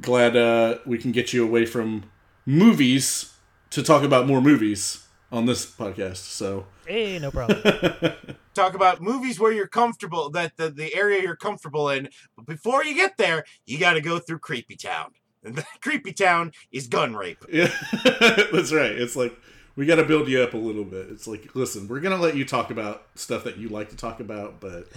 Glad 0.00 0.36
uh, 0.36 0.78
we 0.86 0.96
can 0.96 1.12
get 1.12 1.32
you 1.32 1.44
away 1.44 1.66
from 1.66 2.04
movies 2.46 3.34
to 3.70 3.82
talk 3.82 4.02
about 4.02 4.26
more 4.26 4.40
movies 4.40 5.06
on 5.32 5.46
this 5.46 5.66
podcast. 5.66 6.16
So 6.16 6.66
Hey, 6.86 7.18
no 7.18 7.30
problem. 7.30 7.62
Talk 8.54 8.74
about 8.74 9.00
movies 9.00 9.38
where 9.38 9.52
you're 9.52 9.68
comfortable, 9.68 10.30
that 10.30 10.56
the, 10.56 10.70
the 10.70 10.94
area 10.94 11.22
you're 11.22 11.36
comfortable 11.36 11.88
in. 11.88 12.08
But 12.36 12.46
before 12.46 12.84
you 12.84 12.94
get 12.94 13.16
there, 13.16 13.44
you 13.64 13.78
got 13.78 13.92
to 13.92 14.00
go 14.00 14.18
through 14.18 14.40
Creepy 14.40 14.76
Town. 14.76 15.12
And 15.44 15.54
the 15.54 15.64
Creepy 15.80 16.12
Town 16.12 16.52
is 16.72 16.88
gun 16.88 17.14
rape. 17.14 17.44
Yeah, 17.50 17.70
that's 18.52 18.72
right. 18.72 18.90
It's 18.90 19.14
like 19.14 19.38
we 19.76 19.86
got 19.86 19.96
to 19.96 20.04
build 20.04 20.28
you 20.28 20.42
up 20.42 20.54
a 20.54 20.58
little 20.58 20.84
bit. 20.84 21.08
It's 21.10 21.26
like, 21.26 21.54
listen, 21.54 21.86
we're 21.88 22.00
gonna 22.00 22.16
let 22.16 22.36
you 22.36 22.44
talk 22.44 22.70
about 22.70 23.06
stuff 23.14 23.44
that 23.44 23.56
you 23.56 23.68
like 23.68 23.88
to 23.90 23.96
talk 23.96 24.20
about, 24.20 24.60
but 24.60 24.88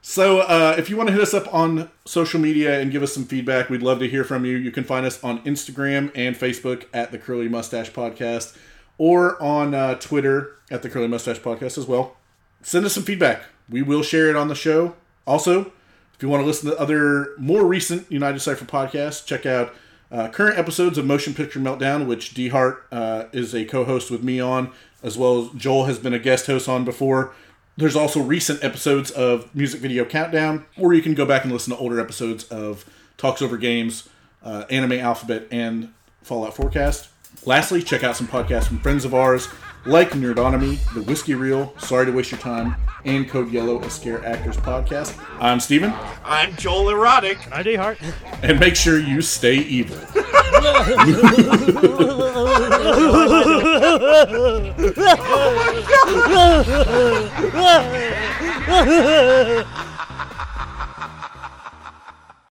so 0.00 0.40
uh, 0.40 0.74
if 0.78 0.90
you 0.90 0.96
want 0.96 1.08
to 1.08 1.12
hit 1.12 1.22
us 1.22 1.34
up 1.34 1.52
on 1.54 1.90
social 2.04 2.40
media 2.40 2.80
and 2.80 2.90
give 2.90 3.02
us 3.02 3.12
some 3.12 3.24
feedback, 3.24 3.68
we'd 3.68 3.82
love 3.82 3.98
to 4.00 4.08
hear 4.08 4.24
from 4.24 4.44
you. 4.44 4.56
You 4.56 4.72
can 4.72 4.84
find 4.84 5.06
us 5.06 5.22
on 5.22 5.40
Instagram 5.44 6.10
and 6.14 6.34
Facebook 6.34 6.86
at 6.92 7.12
the 7.12 7.18
Curly 7.18 7.48
Mustache 7.48 7.90
Podcast, 7.90 8.56
or 9.02 9.42
on 9.42 9.74
uh, 9.74 9.96
Twitter 9.96 10.52
at 10.70 10.82
the 10.82 10.88
Curly 10.88 11.08
Mustache 11.08 11.40
Podcast 11.40 11.76
as 11.76 11.86
well. 11.86 12.14
Send 12.62 12.86
us 12.86 12.92
some 12.92 13.02
feedback. 13.02 13.42
We 13.68 13.82
will 13.82 14.04
share 14.04 14.30
it 14.30 14.36
on 14.36 14.46
the 14.46 14.54
show. 14.54 14.94
Also, 15.26 15.72
if 16.14 16.22
you 16.22 16.28
want 16.28 16.40
to 16.40 16.46
listen 16.46 16.70
to 16.70 16.78
other 16.78 17.34
more 17.36 17.66
recent 17.66 18.08
United 18.12 18.38
Cypher 18.38 18.64
podcasts, 18.64 19.26
check 19.26 19.44
out 19.44 19.74
uh, 20.12 20.28
current 20.28 20.56
episodes 20.56 20.98
of 20.98 21.04
Motion 21.04 21.34
Picture 21.34 21.58
Meltdown, 21.58 22.06
which 22.06 22.32
Dehart 22.32 22.82
uh, 22.92 23.24
is 23.32 23.56
a 23.56 23.64
co-host 23.64 24.08
with 24.08 24.22
me 24.22 24.38
on, 24.38 24.70
as 25.02 25.18
well 25.18 25.46
as 25.46 25.60
Joel 25.60 25.86
has 25.86 25.98
been 25.98 26.14
a 26.14 26.20
guest 26.20 26.46
host 26.46 26.68
on 26.68 26.84
before. 26.84 27.34
There's 27.76 27.96
also 27.96 28.22
recent 28.22 28.62
episodes 28.62 29.10
of 29.10 29.52
Music 29.52 29.80
Video 29.80 30.04
Countdown, 30.04 30.64
or 30.78 30.94
you 30.94 31.02
can 31.02 31.14
go 31.14 31.26
back 31.26 31.42
and 31.42 31.52
listen 31.52 31.74
to 31.74 31.78
older 31.80 31.98
episodes 31.98 32.44
of 32.44 32.88
Talks 33.16 33.42
Over 33.42 33.56
Games, 33.56 34.08
uh, 34.44 34.62
Anime 34.70 34.92
Alphabet, 34.92 35.48
and 35.50 35.92
Fallout 36.22 36.54
Forecast. 36.54 37.08
Lastly, 37.44 37.82
check 37.82 38.04
out 38.04 38.16
some 38.16 38.28
podcasts 38.28 38.68
from 38.68 38.78
friends 38.78 39.04
of 39.04 39.14
ours 39.14 39.48
like 39.84 40.10
Nerdonomy, 40.10 40.78
The 40.94 41.02
Whiskey 41.02 41.34
Reel, 41.34 41.74
Sorry 41.78 42.06
to 42.06 42.12
Waste 42.12 42.30
Your 42.30 42.38
Time, 42.38 42.76
and 43.04 43.28
Code 43.28 43.50
Yellow, 43.50 43.80
a 43.82 43.90
Scare 43.90 44.24
Actors 44.24 44.56
podcast. 44.56 45.20
I'm 45.40 45.58
Steven, 45.58 45.92
I'm 46.24 46.54
Joel 46.54 46.90
Erotic. 46.90 47.38
I 47.50 47.64
Dehart. 47.64 47.98
and 48.44 48.60
make 48.60 48.76
sure 48.76 49.00
you 49.00 49.20
stay 49.22 49.56
evil. 49.56 49.98
Oh 58.74 59.88